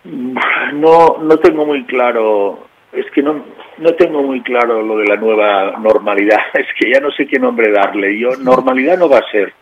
No, 0.06 1.18
no 1.20 1.38
tengo 1.40 1.66
muy 1.66 1.84
claro, 1.86 2.68
es 2.96 3.06
que 3.12 3.22
no, 3.22 3.46
no 3.78 3.94
tengo 3.96 4.24
muy 4.24 4.42
claro 4.42 4.82
lo 4.82 4.98
de 4.98 5.08
la 5.08 5.16
nueva 5.18 5.78
normalidad, 5.80 6.40
es 6.54 6.68
que 6.80 6.92
ya 6.92 7.00
no 7.00 7.12
sé 7.12 7.28
qué 7.28 7.40
nombre 7.40 7.72
darle. 7.72 8.18
Yo, 8.20 8.32
normalidad 8.38 8.98
no 8.98 9.10
va 9.10 9.20
a 9.20 9.32
ser. 9.32 9.54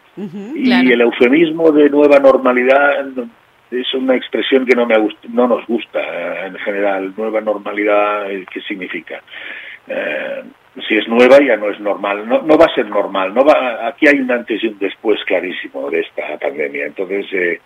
Y 0.86 0.92
el 0.92 1.02
eufemismo 1.02 1.72
de 1.72 1.90
nueva 1.90 2.20
normalidad 2.20 3.04
no- 3.06 3.30
es 3.72 3.92
una 3.96 4.16
expresión 4.16 4.66
que 4.68 4.76
no, 4.76 4.86
me 4.86 4.94
no 5.30 5.48
nos 5.48 5.66
gusta 5.66 6.00
eh, 6.00 6.46
en 6.48 6.56
general. 6.60 7.14
Nueva 7.18 7.42
normalidad, 7.42 8.30
eh, 8.30 8.46
¿qué 8.54 8.62
significa? 8.62 9.20
Eh, 9.88 10.44
si 10.88 10.96
es 10.98 11.08
nueva 11.08 11.40
ya 11.40 11.58
no 11.58 11.70
es 11.72 11.80
normal, 11.80 12.28
no, 12.28 12.44
no 12.44 12.58
va 12.58 12.66
a 12.66 12.76
ser 12.76 12.86
normal. 12.88 13.34
No 13.34 13.44
va, 13.44 13.88
aquí 13.88 14.08
hay 14.08 14.20
un 14.20 14.32
antes 14.32 14.64
y 14.64 14.68
un 14.68 14.78
después 14.78 15.20
clarísimo 15.26 15.90
de 15.90 16.02
esta 16.02 16.38
pandemia. 16.40 16.86
Entonces, 16.86 17.26
eh, 17.34 17.60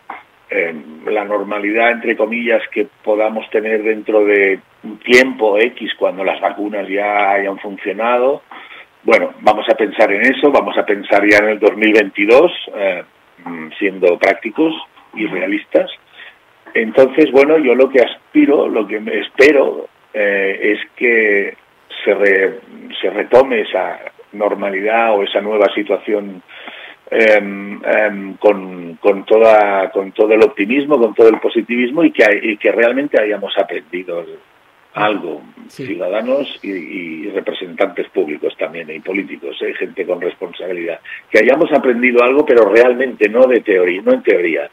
eh, 0.50 0.74
la 1.06 1.26
normalidad, 1.26 1.92
entre 1.92 2.16
comillas, 2.16 2.62
que 2.72 2.88
podamos 3.04 3.50
tener 3.50 3.84
dentro 3.84 4.24
de 4.26 4.60
un 4.84 4.98
tiempo 5.00 5.58
X, 5.58 5.94
cuando 5.98 6.24
las 6.24 6.40
vacunas 6.40 6.88
ya 6.88 7.32
hayan 7.32 7.58
funcionado, 7.60 8.44
bueno, 9.04 9.34
vamos 9.42 9.66
a 9.70 9.76
pensar 9.76 10.12
en 10.12 10.22
eso, 10.22 10.52
vamos 10.52 10.78
a 10.78 10.86
pensar 10.86 11.26
ya 11.26 11.38
en 11.38 11.50
el 11.50 11.60
2022, 11.60 12.52
eh, 12.76 13.04
mm, 13.46 13.70
siendo 13.80 14.18
prácticos 14.18 14.74
y 15.14 15.26
realistas. 15.28 15.90
Entonces, 16.74 17.32
bueno, 17.32 17.58
yo 17.58 17.74
lo 17.76 17.90
que 17.90 18.02
aspiro, 18.02 18.68
lo 18.68 18.86
que 18.88 18.98
espero 19.22 19.88
eh, 20.14 20.60
es 20.62 20.80
que 20.96 21.56
se, 22.04 22.14
re- 22.14 22.60
se 23.02 23.10
retome 23.10 23.62
esa 23.62 24.00
normalidad 24.34 25.16
o 25.16 25.24
esa 25.24 25.42
nueva 25.42 25.68
situación 25.74 26.42
em, 27.10 28.34
con, 28.38 28.96
con, 28.96 29.26
toda, 29.26 29.90
con 29.92 30.12
todo 30.12 30.34
el 30.34 30.44
optimismo, 30.44 31.00
con 31.00 31.14
todo 31.14 31.30
el 31.30 31.40
positivismo 31.40 32.04
y 32.04 32.12
que, 32.12 32.26
y 32.42 32.58
que 32.58 32.72
realmente 32.72 33.22
hayamos 33.22 33.58
aprendido 33.58 34.26
algo, 34.94 35.44
ciudadanos 35.68 36.60
y, 36.64 36.72
y 36.72 37.30
representantes 37.30 38.10
públicos 38.10 38.56
también 38.58 38.90
y 38.90 39.00
políticos, 39.00 39.56
eh, 39.62 39.74
gente 39.76 40.06
con 40.06 40.20
responsabilidad, 40.20 41.00
que 41.30 41.40
hayamos 41.40 41.72
aprendido 41.72 42.24
algo, 42.24 42.46
pero 42.46 42.68
realmente 42.68 43.30
no 43.30 43.46
de 43.46 43.62
teoría, 43.62 44.02
no 44.02 44.14
en 44.14 44.24
teoría, 44.24 44.70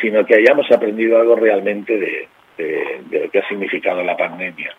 sino 0.00 0.24
que 0.24 0.36
hayamos 0.36 0.70
aprendido 0.70 1.18
algo 1.18 1.34
realmente 1.34 1.98
de, 1.98 2.28
de, 2.56 3.00
de 3.10 3.24
lo 3.24 3.30
que 3.30 3.38
ha 3.40 3.48
significado 3.48 4.02
la 4.02 4.16
pandemia. 4.16 4.72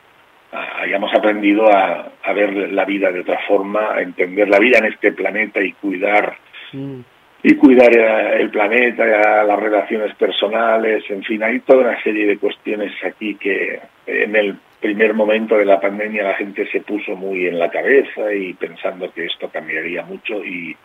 Ah, 0.54 0.84
hayamos 0.84 1.14
aprendido 1.14 1.70
a, 1.70 2.10
a 2.24 2.34
ver 2.34 2.72
la 2.72 2.86
vida 2.86 3.12
de 3.12 3.20
otra 3.20 3.40
forma, 3.48 3.94
a 3.94 4.02
entender 4.02 4.48
la 4.48 4.60
vida 4.60 4.78
en 4.78 4.86
este 4.86 5.12
planeta 5.12 5.62
y 5.62 5.74
cuidar 5.74 6.38
y 7.44 7.56
cuidar 7.56 7.96
el 7.96 8.50
planeta, 8.50 9.06
las 9.44 9.60
relaciones 9.60 10.16
personales, 10.16 11.04
en 11.10 11.24
fin, 11.24 11.44
hay 11.44 11.60
toda 11.60 11.90
una 11.90 12.04
serie 12.04 12.26
de 12.26 12.38
cuestiones 12.38 12.92
aquí 13.04 13.36
que 13.36 13.80
en 14.08 14.36
el 14.36 14.58
primer 14.80 15.14
momento 15.14 15.58
de 15.58 15.66
la 15.66 15.80
pandemia 15.80 16.24
la 16.24 16.34
gente 16.34 16.68
se 16.72 16.82
puso 16.82 17.16
muy 17.16 17.48
en 17.48 17.60
la 17.60 17.70
cabeza 17.70 18.34
y 18.34 18.54
pensando 18.54 19.12
que 19.14 19.26
esto 19.26 19.50
cambiaría 19.50 20.04
mucho 20.04 20.44
y, 20.44 20.76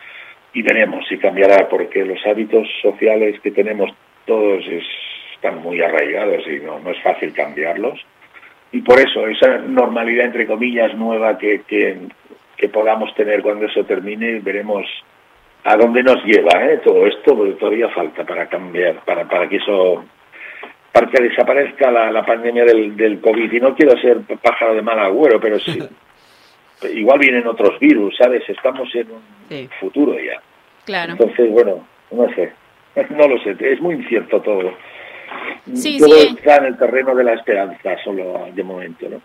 y 0.53 0.63
veremos 0.63 1.07
si 1.09 1.19
cambiará 1.19 1.69
porque 1.69 2.05
los 2.05 2.25
hábitos 2.27 2.69
sociales 2.81 3.41
que 3.41 3.51
tenemos 3.51 3.91
todos 4.27 4.65
están 5.35 5.63
muy 5.63 5.81
arraigados 5.81 6.47
y 6.47 6.65
no, 6.65 6.79
no 6.81 6.91
es 6.91 7.03
fácil 7.03 7.33
cambiarlos. 7.33 7.99
Y 8.73 8.81
por 8.83 8.99
eso 8.99 9.27
esa 9.27 9.59
normalidad 9.59 10.27
entre 10.27 10.47
comillas 10.47 10.95
nueva 10.95 11.37
que, 11.39 11.63
que 11.67 12.69
podamos 12.69 13.15
tener 13.15 13.43
cuando 13.43 13.67
eso 13.67 13.85
termine 13.85 14.41
veremos 14.41 14.87
a 15.65 15.77
dónde 15.77 16.03
nos 16.03 16.25
lleva 16.25 16.65
¿eh? 16.65 16.81
todo 16.85 17.07
esto, 17.07 17.37
porque 17.37 17.53
todavía 17.53 17.89
falta 17.91 18.25
para 18.25 18.49
cambiar, 18.49 19.05
para, 19.05 19.29
para 19.29 19.49
que 19.49 19.57
eso, 19.57 20.05
para 20.91 21.09
que 21.09 21.23
desaparezca 21.23 21.91
la, 21.91 22.11
la 22.11 22.25
pandemia 22.27 22.65
del, 22.65 22.97
del 22.97 23.21
COVID. 23.21 23.53
Y 23.53 23.61
no 23.61 23.75
quiero 23.75 23.97
ser 24.01 24.21
pájaro 24.43 24.75
de 24.75 24.83
mal 24.83 24.99
agüero, 24.99 25.41
pero 25.41 25.59
sí, 25.61 25.79
igual 26.95 27.19
vienen 27.19 27.47
otros 27.47 27.79
virus, 27.79 28.17
¿sabes? 28.17 28.43
Estamos 28.49 28.93
en 28.95 29.09
un 29.13 29.69
futuro 29.81 30.15
ya. 30.19 30.41
Claro. 30.85 31.13
Entonces, 31.13 31.51
bueno, 31.51 31.87
no 32.11 32.29
sé, 32.35 32.53
no 33.11 33.29
lo 33.29 33.39
sé, 33.43 33.57
es 33.61 33.81
muy 33.81 33.95
incierto 33.95 34.41
todo. 34.41 34.75
Sí, 35.75 35.99
todo 35.99 36.19
sí. 36.19 36.35
está 36.37 36.57
en 36.57 36.67
el 36.67 36.77
terreno 36.77 37.15
de 37.15 37.25
la 37.25 37.35
esperanza, 37.35 37.97
solo 38.05 38.49
de 38.53 38.63
momento, 38.63 39.09
¿no? 39.09 39.21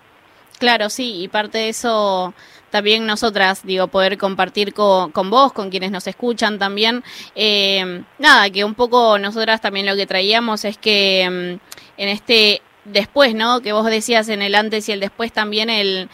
Claro, 0.60 0.90
sí, 0.90 1.24
y 1.24 1.28
parte 1.28 1.60
de 1.60 1.70
eso 1.70 2.34
también 2.69 3.06
nosotras, 3.06 3.61
digo, 3.64 3.88
poder 3.88 4.18
compartir 4.18 4.73
con, 4.73 5.11
con 5.11 5.30
vos, 5.30 5.53
con 5.53 5.69
quienes 5.69 5.91
nos 5.91 6.07
escuchan 6.07 6.60
también. 6.60 7.03
Eh, 7.35 8.03
nada, 8.19 8.49
que 8.49 8.64
un 8.64 8.76
poco 8.76 9.18
nosotras 9.19 9.61
también 9.61 9.85
lo 9.85 9.95
que 9.95 10.06
traíamos 10.06 10.65
es 10.65 10.77
que 10.77 11.27
mm, 11.30 12.02
en 12.02 12.10
este 12.10 12.61
después, 12.85 13.35
¿no? 13.35 13.61
Que 13.61 13.73
vos 13.73 13.85
decías 13.85 14.30
en 14.30 14.41
el 14.41 14.56
antes 14.56 14.88
y 14.89 14.91
el 14.91 14.99
después 14.99 15.31
también 15.31 15.69
el 15.69 16.10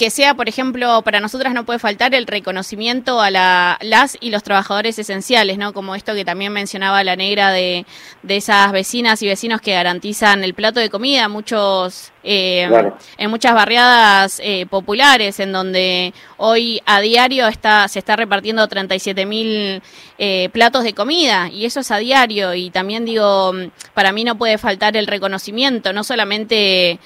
que 0.00 0.08
sea, 0.08 0.32
por 0.32 0.48
ejemplo, 0.48 1.02
para 1.02 1.20
nosotras 1.20 1.52
no 1.52 1.66
puede 1.66 1.78
faltar 1.78 2.14
el 2.14 2.26
reconocimiento 2.26 3.20
a 3.20 3.30
la, 3.30 3.76
las 3.82 4.16
y 4.18 4.30
los 4.30 4.42
trabajadores 4.42 4.98
esenciales, 4.98 5.58
¿no? 5.58 5.74
Como 5.74 5.94
esto 5.94 6.14
que 6.14 6.24
también 6.24 6.54
mencionaba 6.54 7.04
la 7.04 7.16
negra 7.16 7.50
de, 7.50 7.84
de 8.22 8.36
esas 8.38 8.72
vecinas 8.72 9.20
y 9.20 9.26
vecinos 9.26 9.60
que 9.60 9.74
garantizan 9.74 10.42
el 10.42 10.54
plato 10.54 10.80
de 10.80 10.88
comida, 10.88 11.28
muchos 11.28 12.12
eh, 12.22 12.64
Claro. 12.66 12.96
en 13.18 13.28
muchas 13.30 13.52
barriadas 13.52 14.40
eh, 14.42 14.64
populares, 14.70 15.38
en 15.38 15.52
donde 15.52 16.14
hoy 16.38 16.80
a 16.86 17.02
diario 17.02 17.46
está 17.46 17.86
se 17.86 17.98
está 17.98 18.16
repartiendo 18.16 18.66
37 18.66 19.26
mil 19.26 19.82
eh, 20.16 20.48
platos 20.50 20.84
de 20.84 20.94
comida 20.94 21.50
y 21.50 21.66
eso 21.66 21.80
es 21.80 21.90
a 21.90 21.98
diario 21.98 22.54
y 22.54 22.70
también 22.70 23.04
digo 23.04 23.52
para 23.92 24.12
mí 24.12 24.24
no 24.24 24.38
puede 24.38 24.56
faltar 24.56 24.96
el 24.96 25.06
reconocimiento, 25.06 25.92
no 25.92 26.04
solamente 26.04 26.98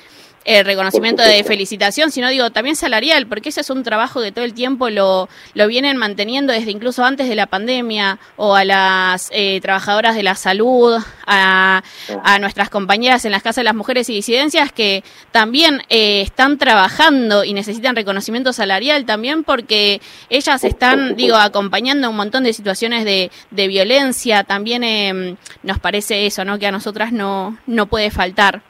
el 0.44 0.64
reconocimiento 0.64 1.22
de 1.22 1.42
felicitación, 1.44 2.10
sino 2.10 2.28
digo 2.28 2.50
también 2.50 2.76
salarial, 2.76 3.26
porque 3.26 3.48
ese 3.48 3.62
es 3.62 3.70
un 3.70 3.82
trabajo 3.82 4.20
que 4.20 4.32
todo 4.32 4.44
el 4.44 4.54
tiempo 4.54 4.90
lo, 4.90 5.28
lo 5.54 5.66
vienen 5.66 5.96
manteniendo 5.96 6.52
desde 6.52 6.70
incluso 6.70 7.04
antes 7.04 7.28
de 7.28 7.34
la 7.34 7.46
pandemia, 7.46 8.18
o 8.36 8.54
a 8.54 8.64
las 8.64 9.30
eh, 9.32 9.60
trabajadoras 9.60 10.14
de 10.14 10.22
la 10.22 10.34
salud, 10.34 10.98
a, 11.26 11.82
a 12.22 12.38
nuestras 12.38 12.68
compañeras 12.70 13.24
en 13.24 13.32
las 13.32 13.42
casas 13.42 13.56
de 13.56 13.64
las 13.64 13.74
mujeres 13.74 14.08
y 14.10 14.14
disidencias 14.14 14.72
que 14.72 15.02
también 15.32 15.82
eh, 15.88 16.20
están 16.20 16.58
trabajando 16.58 17.44
y 17.44 17.54
necesitan 17.54 17.96
reconocimiento 17.96 18.52
salarial 18.52 19.06
también 19.06 19.44
porque 19.44 20.00
ellas 20.28 20.64
están, 20.64 21.16
digo, 21.16 21.36
acompañando 21.36 22.10
un 22.10 22.16
montón 22.16 22.44
de 22.44 22.52
situaciones 22.52 23.04
de, 23.04 23.30
de 23.50 23.68
violencia, 23.68 24.44
también 24.44 24.84
eh, 24.84 25.36
nos 25.62 25.78
parece 25.78 26.26
eso, 26.26 26.44
¿no? 26.44 26.58
Que 26.58 26.66
a 26.66 26.72
nosotras 26.72 27.12
no, 27.12 27.56
no 27.66 27.86
puede 27.86 28.10
faltar. 28.10 28.62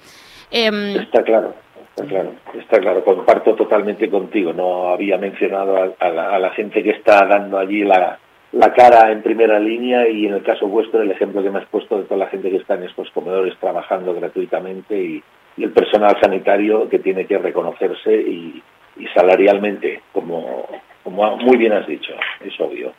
Em, 0.51 0.97
Está 1.01 1.23
claro, 1.23 1.55
está 1.95 2.07
claro, 2.07 2.33
está 2.59 2.79
claro. 2.79 3.05
Comparto 3.05 3.55
totalmente 3.55 4.11
contigo. 4.11 4.53
No 4.53 4.89
había 4.89 5.17
mencionado 5.19 5.95
a, 5.99 6.09
la, 6.09 6.51
gente 6.51 6.83
que 6.83 6.91
está 6.91 7.27
dando 7.27 7.59
allí 7.59 7.85
la, 7.85 8.19
la 8.53 8.73
cara 8.73 9.13
en 9.13 9.23
primera 9.23 9.59
línea 9.61 10.09
y 10.09 10.27
en 10.27 10.35
el 10.35 10.43
caso 10.43 10.67
vuestro 10.67 11.03
el 11.03 11.11
ejemplo 11.11 11.43
que 11.43 11.51
me 11.51 11.59
has 11.59 11.67
puesto 11.67 11.99
de 11.99 12.05
toda 12.05 12.19
la 12.19 12.31
gente 12.31 12.51
que 12.51 12.57
está 12.57 12.75
en 12.75 12.85
estos 12.85 13.11
comedores 13.11 13.57
trabajando 13.59 14.15
gratuitamente 14.15 14.99
y, 14.99 15.23
y 15.57 15.65
el 15.65 15.73
personal 15.73 16.17
sanitario 16.21 16.89
que 16.89 16.99
tiene 16.99 17.27
que 17.27 17.39
reconocerse 17.39 18.13
y, 18.13 18.63
y 18.97 19.07
salarialmente, 19.09 20.03
como, 20.13 20.67
como 21.03 21.37
muy 21.37 21.57
bien 21.57 21.73
has 21.73 21.87
dicho, 21.87 22.13
es 22.45 22.59
obvio. 22.61 22.93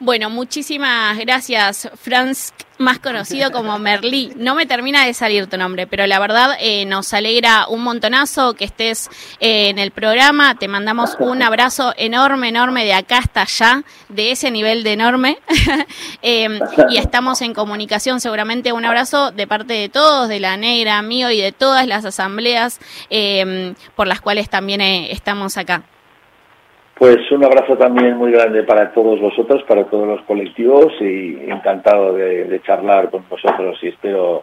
Bueno, 0.00 0.30
muchísimas 0.30 1.18
gracias, 1.18 1.90
Franz, 2.00 2.52
más 2.78 3.00
conocido 3.00 3.50
como 3.52 3.76
Merlí. 3.80 4.32
No 4.36 4.54
me 4.54 4.64
termina 4.64 5.04
de 5.04 5.12
salir 5.12 5.48
tu 5.48 5.58
nombre, 5.58 5.88
pero 5.88 6.06
la 6.06 6.20
verdad 6.20 6.56
eh, 6.60 6.84
nos 6.84 7.12
alegra 7.12 7.66
un 7.66 7.82
montonazo 7.82 8.54
que 8.54 8.64
estés 8.64 9.10
eh, 9.40 9.70
en 9.70 9.80
el 9.80 9.90
programa. 9.90 10.54
Te 10.54 10.68
mandamos 10.68 11.16
un 11.18 11.42
abrazo 11.42 11.94
enorme, 11.96 12.48
enorme 12.48 12.84
de 12.84 12.92
acá 12.92 13.18
hasta 13.18 13.42
allá, 13.42 13.82
de 14.08 14.30
ese 14.30 14.52
nivel 14.52 14.84
de 14.84 14.92
enorme. 14.92 15.38
Eh, 16.20 16.60
y 16.90 16.96
estamos 16.96 17.40
en 17.42 17.54
comunicación, 17.54 18.20
seguramente 18.20 18.72
un 18.72 18.84
abrazo 18.84 19.30
de 19.30 19.46
parte 19.46 19.74
de 19.74 19.88
todos, 19.88 20.28
de 20.28 20.40
la 20.40 20.56
negra, 20.56 21.00
mío 21.02 21.30
y 21.30 21.40
de 21.40 21.52
todas 21.52 21.86
las 21.86 22.04
asambleas 22.04 22.80
eh, 23.08 23.74
por 23.94 24.06
las 24.08 24.20
cuales 24.20 24.50
también 24.50 24.80
eh, 24.80 25.12
estamos 25.12 25.56
acá. 25.56 25.84
Pues 26.98 27.30
un 27.30 27.44
abrazo 27.44 27.76
también 27.76 28.16
muy 28.16 28.32
grande 28.32 28.64
para 28.64 28.92
todos 28.92 29.20
vosotros, 29.20 29.62
para 29.68 29.84
todos 29.84 30.08
los 30.08 30.22
colectivos 30.22 30.92
y 31.00 31.48
encantado 31.48 32.12
de, 32.14 32.60
charlar 32.66 33.08
con 33.10 33.24
vosotros 33.28 33.78
y 33.82 33.88
espero 33.88 34.42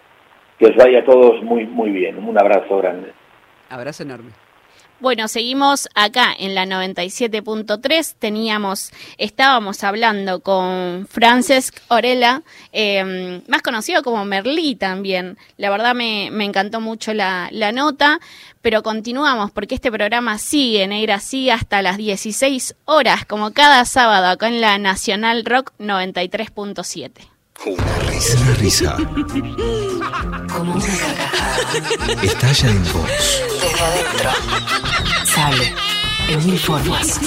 que 0.57 0.68
os 0.68 0.76
vaya 0.77 0.99
a 0.99 1.06
todos 1.06 1.44
muy 1.44 1.65
muy 1.65 1.91
bien. 1.91 2.18
Un 2.18 2.40
abrazo 2.40 2.77
grande. 2.77 3.11
Abrazo 3.69 4.03
enorme. 4.03 4.44
Bueno, 5.06 5.27
seguimos 5.27 5.88
acá 5.94 6.34
en 6.36 6.56
la 6.56 6.65
97.3. 6.65 8.15
Teníamos, 8.18 8.90
estábamos 9.19 9.84
hablando 9.84 10.40
con 10.40 11.06
Francesc 11.07 11.77
Orella, 11.90 12.41
eh, 12.73 13.40
más 13.48 13.61
conocido 13.61 14.02
como 14.02 14.26
Merlí 14.26 14.73
también. 14.73 15.38
La 15.57 15.69
verdad 15.69 15.94
me, 15.94 16.32
me 16.32 16.44
encantó 16.44 16.82
mucho 16.82 17.14
la, 17.14 17.49
la 17.52 17.72
nota, 17.72 18.19
pero 18.64 18.82
continuamos 18.82 19.52
porque 19.52 19.76
este 19.76 19.91
programa 19.91 20.40
sigue, 20.40 20.88
Negra, 20.88 21.19
sigue 21.19 21.52
hasta 21.52 21.84
las 21.84 21.98
16 21.98 22.73
horas, 22.86 23.27
como 23.27 23.53
cada 23.53 23.86
sábado 23.86 24.26
acá 24.26 24.48
en 24.48 24.60
la 24.60 24.80
Nacional 24.80 25.45
Rock 25.45 25.72
93.7. 25.77 27.11
Una 27.64 27.99
risa. 27.99 28.38
Una 28.40 28.53
risa. 28.56 28.98
Como 30.52 30.73
una 30.73 30.86
carcajada. 30.86 32.22
Estalla 32.23 32.69
en 32.69 32.84
vos. 32.91 33.10
Desde 33.61 33.82
adentro. 33.82 34.85
Sale. 35.45 35.76
En 36.27 36.43
mil 36.47 36.57
formas. 36.59 37.19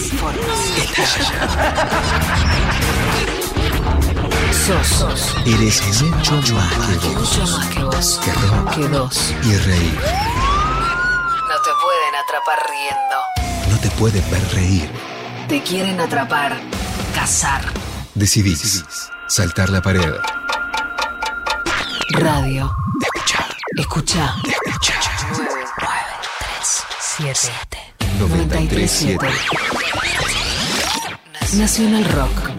Sos. 4.66 5.34
Eres 5.46 6.02
mucho 6.02 6.54
más 6.54 6.72
que 6.98 7.08
Mucho 7.08 7.40
vos. 7.40 7.50
más 7.52 7.66
que 7.68 7.82
vos. 7.84 8.20
Que 8.24 8.32
rock 8.32 8.74
Que 8.74 8.88
dos. 8.88 9.34
y 9.44 9.56
reír. 9.56 9.94
No 9.94 11.56
te 11.62 11.70
pueden 11.80 12.14
atrapar 12.24 12.58
riendo. 12.68 13.70
No 13.70 13.78
te 13.80 13.90
pueden 13.90 14.30
ver 14.30 14.54
reír. 14.54 14.90
Te 15.48 15.62
quieren 15.62 16.00
atrapar. 16.00 16.60
Cazar. 17.14 17.62
Decidís 18.14 18.84
saltar 19.28 19.70
la 19.70 19.80
pared. 19.80 20.12
Radio. 22.10 22.74
Escucha. 23.00 23.46
Escucha. 23.76 24.34
Escucha. 24.44 25.00
9, 25.36 25.48
3, 25.78 26.84
7. 27.52 27.87
937. 28.18 29.26
Nacional 31.56 32.04
Rock. 32.04 32.50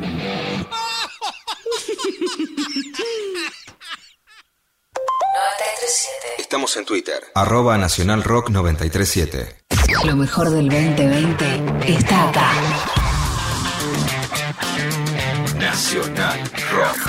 Estamos 6.38 6.78
en 6.78 6.86
Twitter. 6.86 7.20
Arroba 7.36 7.78
Nacional 7.78 8.24
Rock 8.24 8.50
937. 8.50 9.58
Lo 10.06 10.16
mejor 10.16 10.50
del 10.50 10.70
2020 10.70 11.92
está 11.94 12.30
acá. 12.30 12.52
Nacional 15.58 16.40
Rock. 16.72 17.09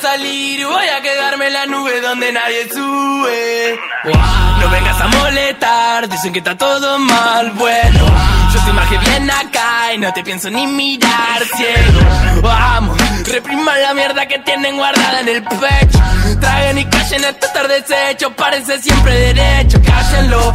Salir, 0.00 0.66
voy 0.66 0.86
a 0.86 1.00
quedarme 1.00 1.46
en 1.48 1.52
la 1.52 1.66
nube 1.66 2.00
donde 2.00 2.32
nadie 2.32 2.68
sube. 2.72 3.78
No 4.60 4.68
vengas 4.70 5.00
a 5.00 5.08
molestar, 5.08 6.08
dicen 6.08 6.32
que 6.32 6.38
está 6.38 6.56
todo 6.56 6.98
mal, 6.98 7.50
bueno. 7.52 8.06
Yo 8.52 8.60
te 8.64 8.70
imaginé 8.70 9.00
bien 9.10 9.30
acá 9.30 9.92
y 9.94 9.98
no 9.98 10.12
te 10.12 10.22
pienso 10.24 10.50
ni 10.50 10.66
mirar 10.66 11.42
ciego. 11.56 12.00
Vamos, 12.42 12.96
repriman 13.26 13.82
la 13.82 13.94
mierda 13.94 14.26
que 14.26 14.38
tienen 14.40 14.76
guardada 14.76 15.20
en 15.20 15.28
el 15.28 15.42
pecho. 15.42 15.98
Traguen 16.40 16.78
y 16.78 16.84
callen 16.86 17.24
esto 17.24 17.46
estar 17.46 17.68
deshecho, 17.68 18.34
parece 18.34 18.80
siempre 18.80 19.32
derecho. 19.32 19.80
Cállenlo, 19.82 20.54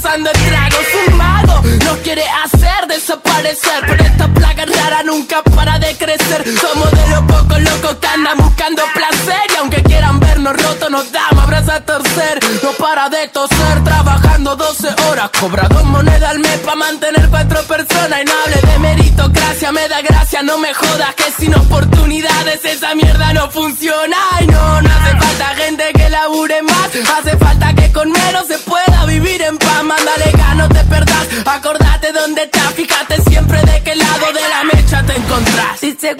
Estamos 0.00 0.30
causando 0.30 0.30
estragos. 0.30 0.86
Un 1.08 1.16
mago 1.16 1.62
nos 1.84 1.98
quiere 1.98 2.24
hacer 2.44 2.86
desaparecer. 2.88 3.84
Pero 3.86 4.04
esta 4.04 4.28
plaga 4.28 4.64
rara 4.64 5.02
nunca 5.20 5.42
para 5.54 5.78
de 5.78 5.94
crecer. 5.96 6.44
Somos 6.58 6.90
de 6.90 7.08
los 7.08 7.22
pocos 7.22 7.60
locos 7.60 7.96
que 8.00 8.06
andan 8.06 8.38
buscando 8.38 8.82
placer. 8.94 9.42
Y 9.52 9.56
aunque 9.56 9.82
quieran 9.82 10.18
vernos 10.18 10.54
rotos, 10.56 10.90
nos 10.90 11.12
damos 11.12 11.44
abrazos 11.44 11.74
a 11.74 11.80
torcer. 11.84 12.40
No 12.62 12.72
para 12.72 13.08
de 13.10 13.28
toser, 13.28 13.84
trabajando 13.84 14.56
12 14.56 14.88
horas. 15.08 15.30
Cobra 15.38 15.68
dos 15.68 15.84
monedas 15.84 16.30
al 16.30 16.38
mes 16.38 16.58
pa' 16.60 16.74
mantener 16.74 17.28
cuatro 17.28 17.62
personas. 17.64 18.22
Y 18.22 18.24
no 18.24 18.32
hable 18.44 18.72
de 18.72 18.78
meritocracia, 18.78 19.72
me 19.72 19.88
da 19.88 20.00
gracia, 20.00 20.42
no 20.42 20.58
me 20.58 20.72
jodas. 20.72 21.14
Que 21.14 21.30
sin 21.38 21.54
oportunidades 21.54 22.64
esa 22.64 22.94
mierda 22.94 23.32
no 23.34 23.50
funciona. 23.50 24.16
Ay, 24.32 24.46
no, 24.46 24.82
no 24.82 24.88
hace 24.88 25.12
falta 25.18 25.46
gente 25.62 25.84
que 25.92 26.08
labure 26.08 26.62
más. 26.62 26.88
Hace 27.18 27.36
falta 27.36 27.74
que 27.74 27.92
con 27.92 28.10
menos 28.10 28.46
se 28.46 28.58
pueda 28.58 29.04
vivir 29.06 29.42
en 29.42 29.58
paz. 29.58 29.82
Mándale 29.84 30.30
gas, 30.32 30.56
no 30.56 30.68
te 30.68 30.82
perdás. 30.84 31.26
Acordate 31.44 32.12
dónde 32.12 32.42
estás, 32.44 32.72
fíjate 32.74 33.20
siempre 33.22 33.60
de 33.62 33.82
qué 33.82 33.94
lado 33.96 34.26
de 34.32 34.48
la 34.48 34.64
mecha 34.72 35.02
te 35.10 35.16
encontrás. 35.18 35.80
Dice 35.80 36.16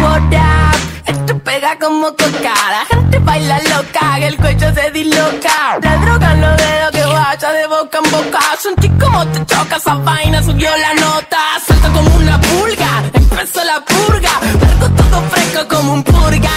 esto 1.06 1.38
pega 1.40 1.78
como 1.78 2.08
coca. 2.10 2.54
La 2.70 2.84
gente 2.88 3.18
baila 3.18 3.58
loca, 3.58 4.16
que 4.18 4.26
el 4.26 4.36
cuello 4.36 4.74
se 4.74 4.90
disloca. 4.90 5.78
La 5.82 5.96
droga 5.96 6.34
los 6.34 6.56
dedos 6.56 6.90
que 6.92 7.04
vaya 7.04 7.52
de 7.52 7.66
boca 7.66 7.98
en 8.04 8.10
boca. 8.10 8.40
Sentí 8.58 8.88
como 8.88 9.26
te 9.28 9.46
choca 9.46 9.76
esa 9.76 9.94
vaina, 9.94 10.42
subió 10.42 10.70
la 10.76 10.94
nota. 10.94 11.38
Suelta 11.66 11.88
como 11.90 12.16
una 12.16 12.40
pulga, 12.40 13.02
empezó 13.12 13.64
la 13.64 13.84
purga. 13.84 14.32
Largo 14.62 14.88
todo 15.00 15.22
fresco 15.30 15.68
como 15.68 15.92
un 15.94 16.02
purga, 16.02 16.50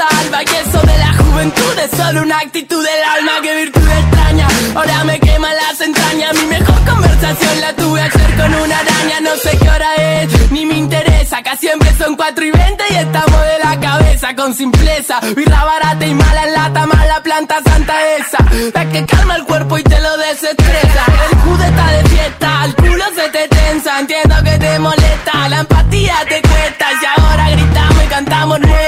salva. 0.00 0.42
Y 0.42 0.50
eso 0.62 0.80
de 0.80 0.98
la 0.98 1.12
juventud 1.14 1.74
es 1.84 1.90
solo 1.96 2.22
una 2.22 2.38
actitud 2.38 2.82
del 2.82 3.02
alma. 3.16 3.32
Que 3.42 3.54
virtud 3.56 3.88
extraña, 4.02 4.46
ahora 4.74 5.04
me 5.04 5.20
quema 5.20 5.52
las 5.52 5.80
entrañas. 5.80 6.34
Mi 6.34 6.46
mejor 6.46 6.78
conversación 6.84 7.60
la 7.60 7.72
tuve 7.74 8.00
ayer 8.00 8.36
con 8.36 8.54
una 8.54 8.78
araña. 8.78 9.20
No 9.20 9.34
sé 9.36 9.50
qué 9.58 9.68
hora 9.68 9.94
es, 9.96 10.50
ni 10.50 10.64
me 10.66 10.76
interesa. 10.76 11.38
Acá 11.38 11.56
siempre 11.56 11.90
son 11.96 12.16
4 12.16 12.44
y 12.44 12.50
20 12.50 12.84
y 12.90 12.94
estamos 12.96 13.40
de 13.52 13.58
la 13.64 13.80
cabeza 13.80 14.34
con 14.34 14.54
simpleza. 14.54 15.20
Birra 15.36 15.64
barata 15.64 16.06
y 16.06 16.14
mala 16.14 16.44
en 16.44 16.52
lata, 16.52 16.86
mala 16.86 17.22
planta 17.22 17.56
santa 17.64 17.94
esa. 18.16 18.38
La 18.74 18.88
que 18.90 19.04
calma 19.06 19.36
el 19.36 19.44
cuerpo 19.44 19.78
y 19.78 19.82
te 19.82 20.00
lo 20.00 20.16
desestresa. 20.16 21.04
El 21.30 21.38
jude 21.40 21.66
está 21.66 21.86
de 21.92 22.08
fiesta, 22.08 22.64
el 22.64 22.74
culo 22.76 23.04
se 23.14 23.28
te 23.28 23.48
tensa. 23.48 24.00
Entiendo 24.00 24.36
que 24.44 24.58
te 24.58 24.78
molesta, 24.78 25.48
la 25.48 25.60
empatía 25.60 26.16
te 26.28 26.40
cuesta. 26.42 26.86
Y 27.02 27.20
ahora 27.20 27.50
gritamos 27.50 28.04
y 28.04 28.08
cantamos 28.08 28.58
nueve 28.60 28.79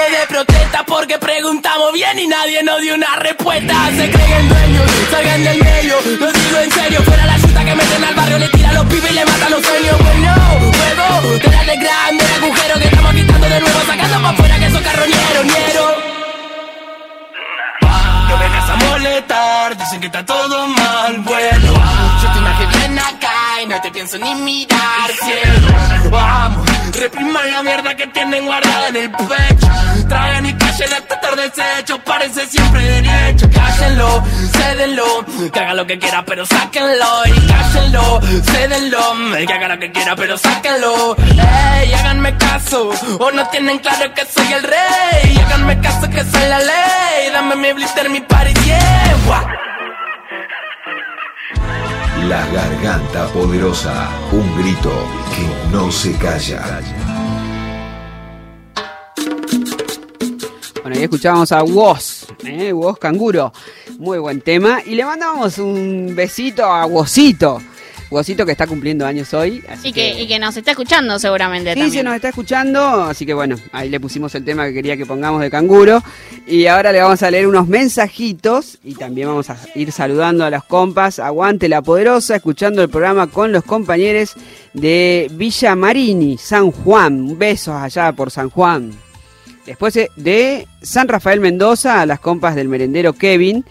y 1.94 2.26
nadie 2.26 2.62
nos 2.62 2.80
dio 2.80 2.94
una 2.94 3.16
respuesta. 3.16 3.74
Se 3.96 4.10
creen 4.10 4.48
dueños, 4.48 4.90
salgan 5.10 5.44
del 5.44 5.62
medio. 5.62 5.94
Lo 6.20 6.32
digo 6.32 6.58
en 6.58 6.70
serio, 6.70 7.02
fuera 7.02 7.26
la 7.26 7.38
chuta 7.38 7.64
que 7.64 7.74
meten 7.74 8.04
al 8.04 8.14
barrio, 8.14 8.38
le 8.38 8.48
tira 8.48 8.72
los 8.72 8.86
pibes 8.86 9.10
y 9.10 9.14
le 9.14 9.24
matan 9.26 9.50
los 9.50 9.62
sueños. 9.62 9.98
Bueno, 9.98 10.34
juego, 10.72 11.38
te 11.38 11.50
la 11.50 11.64
de 11.64 11.76
grande 11.76 12.24
el 12.24 12.44
agujero 12.44 12.78
que 12.78 12.84
estamos 12.86 13.12
quitando 13.12 13.48
de 13.48 13.60
nuevo, 13.60 13.80
sacando 13.86 14.22
pa' 14.22 14.30
afuera 14.30 14.58
que 14.58 14.70
son 14.70 14.82
carroñeros, 14.82 15.44
ñero. 15.44 16.12
No 18.28 18.38
vengas 18.38 18.70
a 18.70 18.76
molestar, 18.76 19.76
dicen 19.76 20.00
que 20.00 20.06
está 20.06 20.24
todo 20.24 20.66
mal, 20.68 21.18
bueno 21.18 21.74
Yo 22.22 22.32
te 22.32 22.38
imagino 22.38 22.70
bien 22.78 22.98
acá 22.98 23.62
y 23.62 23.66
no 23.66 23.80
te 23.82 23.90
pienso 23.90 24.16
ni 24.16 24.34
mirar, 24.36 25.10
cielo 25.22 26.10
repriman 27.02 27.50
la 27.50 27.62
mierda 27.64 27.96
que 27.96 28.06
tienen 28.08 28.44
guardada 28.46 28.88
en 28.88 28.96
el 28.96 29.10
pecho. 29.10 29.66
Traen 30.08 30.46
y 30.46 30.54
callen 30.54 30.92
hasta 30.92 31.14
estar 31.14 31.36
deshecho, 31.36 31.98
parece 32.04 32.46
siempre 32.46 32.80
derecho. 32.80 33.50
Cállenlo, 33.50 34.24
cédenlo, 34.52 35.50
que 35.52 35.60
haga 35.60 35.74
lo 35.74 35.86
que 35.86 35.98
quiera 35.98 36.24
pero 36.24 36.46
sáquenlo. 36.46 37.26
Y 37.26 37.46
cállenlo, 37.48 38.20
cédenlo, 38.44 39.46
que 39.46 39.52
haga 39.52 39.68
lo 39.68 39.78
que 39.80 39.90
quiera 39.90 40.14
pero 40.14 40.38
sáquenlo. 40.38 41.16
Ey, 41.16 41.92
háganme 41.92 42.36
caso, 42.36 42.90
o 43.18 43.30
no 43.32 43.48
tienen 43.48 43.78
claro 43.80 44.14
que 44.14 44.24
soy 44.24 44.52
el 44.52 44.62
rey. 44.62 45.38
Háganme 45.44 45.80
caso 45.80 46.08
que 46.08 46.22
soy 46.22 46.48
la 46.48 46.58
ley, 46.60 47.30
dame 47.32 47.56
mi 47.56 47.72
blister, 47.72 48.08
mi 48.10 48.20
party, 48.20 48.54
yeah. 48.64 49.71
La 52.28 52.46
garganta 52.52 53.26
poderosa, 53.32 54.08
un 54.30 54.56
grito 54.56 54.92
que 55.34 55.72
no 55.72 55.90
se 55.90 56.12
calla. 56.18 56.80
Bueno, 60.82 60.96
ahí 60.96 61.02
escuchábamos 61.02 61.50
a 61.50 61.64
Woz, 61.64 62.26
¿eh? 62.44 62.72
Canguro. 63.00 63.52
Muy 63.98 64.18
buen 64.18 64.40
tema. 64.40 64.82
Y 64.84 64.94
le 64.94 65.04
mandamos 65.04 65.58
un 65.58 66.12
besito 66.14 66.64
a 66.64 66.86
Wozito. 66.86 67.60
Wozito 68.12 68.44
que 68.46 68.52
está 68.52 68.66
cumpliendo 68.66 69.06
años 69.06 69.32
hoy. 69.34 69.62
Así 69.68 69.88
Y 69.88 69.92
que, 69.92 70.20
y 70.22 70.28
que 70.28 70.38
nos 70.38 70.56
está 70.56 70.72
escuchando 70.72 71.18
seguramente 71.18 71.70
Sí, 71.74 71.80
también. 71.80 71.92
se 71.92 72.02
nos 72.04 72.14
está 72.14 72.28
escuchando, 72.28 73.04
así 73.04 73.24
que 73.26 73.34
bueno, 73.34 73.56
ahí 73.72 73.88
le 73.88 73.98
pusimos 73.98 74.34
el 74.34 74.44
tema 74.44 74.66
que 74.66 74.74
quería 74.74 74.96
que 74.96 75.06
pongamos 75.06 75.40
de 75.40 75.50
canguro. 75.50 76.02
Y 76.46 76.66
ahora 76.66 76.92
le 76.92 77.00
vamos 77.00 77.22
a 77.22 77.30
leer 77.30 77.46
unos 77.46 77.66
mensajitos 77.68 78.78
y 78.84 78.94
también 78.94 79.28
vamos 79.28 79.48
a 79.50 79.56
ir 79.74 79.92
saludando 79.92 80.44
a 80.44 80.50
las 80.50 80.64
compas. 80.64 81.18
Aguante 81.18 81.68
la 81.68 81.82
poderosa, 81.82 82.36
escuchando 82.36 82.82
el 82.82 82.88
programa 82.88 83.26
con 83.28 83.52
los 83.52 83.64
compañeros 83.64 84.34
de 84.72 85.28
Villa 85.32 85.74
Marini, 85.76 86.36
San 86.38 86.70
Juan. 86.70 87.38
Besos 87.38 87.74
allá 87.74 88.12
por 88.12 88.30
San 88.30 88.50
Juan. 88.50 88.92
Después 89.66 89.96
eh, 89.96 90.10
de 90.16 90.66
San 90.82 91.06
Rafael 91.06 91.38
Mendoza, 91.38 92.00
a 92.00 92.06
las 92.06 92.18
compas 92.18 92.56
del 92.56 92.68
merendero 92.68 93.12
Kevin, 93.12 93.64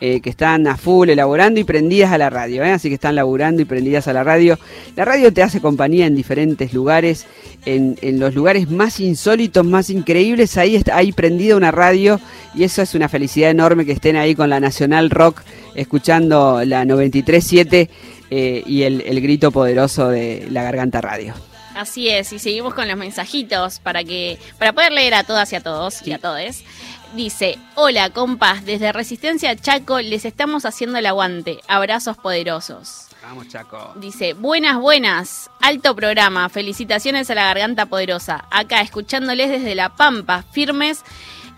eh, 0.00 0.20
que 0.20 0.30
están 0.30 0.66
a 0.68 0.76
full 0.76 1.10
elaborando 1.10 1.58
y 1.58 1.64
prendidas 1.64 2.12
a 2.12 2.18
la 2.18 2.30
radio. 2.30 2.62
¿eh? 2.62 2.70
Así 2.70 2.88
que 2.88 2.94
están 2.94 3.16
laburando 3.16 3.62
y 3.62 3.64
prendidas 3.64 4.06
a 4.08 4.12
la 4.12 4.22
radio. 4.22 4.58
La 4.94 5.04
radio 5.04 5.32
te 5.32 5.42
hace 5.42 5.60
compañía 5.60 6.06
en 6.06 6.14
diferentes 6.14 6.72
lugares, 6.72 7.26
en, 7.64 7.98
en 8.00 8.20
los 8.20 8.34
lugares 8.34 8.70
más 8.70 9.00
insólitos, 9.00 9.66
más 9.66 9.90
increíbles. 9.90 10.56
Ahí 10.56 10.76
está 10.76 10.96
ahí 10.96 11.12
prendida 11.12 11.56
una 11.56 11.72
radio 11.72 12.20
y 12.54 12.64
eso 12.64 12.80
es 12.82 12.94
una 12.94 13.08
felicidad 13.08 13.50
enorme 13.50 13.84
que 13.84 13.92
estén 13.92 14.16
ahí 14.16 14.34
con 14.34 14.50
la 14.50 14.60
Nacional 14.60 15.10
Rock, 15.10 15.42
escuchando 15.74 16.64
la 16.64 16.84
93.7 16.84 17.88
eh, 18.30 18.62
y 18.66 18.82
el, 18.82 19.00
el 19.00 19.20
grito 19.20 19.50
poderoso 19.50 20.08
de 20.08 20.46
la 20.50 20.62
Garganta 20.62 21.00
Radio. 21.00 21.34
Así 21.78 22.08
es, 22.08 22.32
y 22.32 22.40
seguimos 22.40 22.74
con 22.74 22.88
los 22.88 22.96
mensajitos 22.96 23.78
para 23.78 24.02
que 24.02 24.36
para 24.58 24.72
poder 24.72 24.90
leer 24.90 25.14
a 25.14 25.22
todas 25.22 25.52
y 25.52 25.56
a 25.56 25.60
todos 25.60 26.04
y 26.04 26.10
a 26.10 26.18
todes. 26.18 26.64
Dice, 27.14 27.58
hola 27.74 28.10
compas, 28.10 28.64
desde 28.66 28.92
Resistencia 28.92 29.56
Chaco 29.56 30.00
les 30.00 30.24
estamos 30.24 30.66
haciendo 30.66 30.98
el 30.98 31.06
aguante. 31.06 31.58
Abrazos 31.66 32.16
poderosos. 32.18 33.06
Vamos, 33.22 33.48
Chaco. 33.48 33.94
Dice, 33.96 34.34
buenas, 34.34 34.78
buenas, 34.78 35.50
alto 35.60 35.96
programa, 35.96 36.48
felicitaciones 36.48 37.30
a 37.30 37.34
la 37.34 37.44
Garganta 37.44 37.86
Poderosa. 37.86 38.44
Acá, 38.50 38.80
escuchándoles 38.80 39.50
desde 39.50 39.74
La 39.74 39.96
Pampa, 39.96 40.44
firmes 40.52 41.02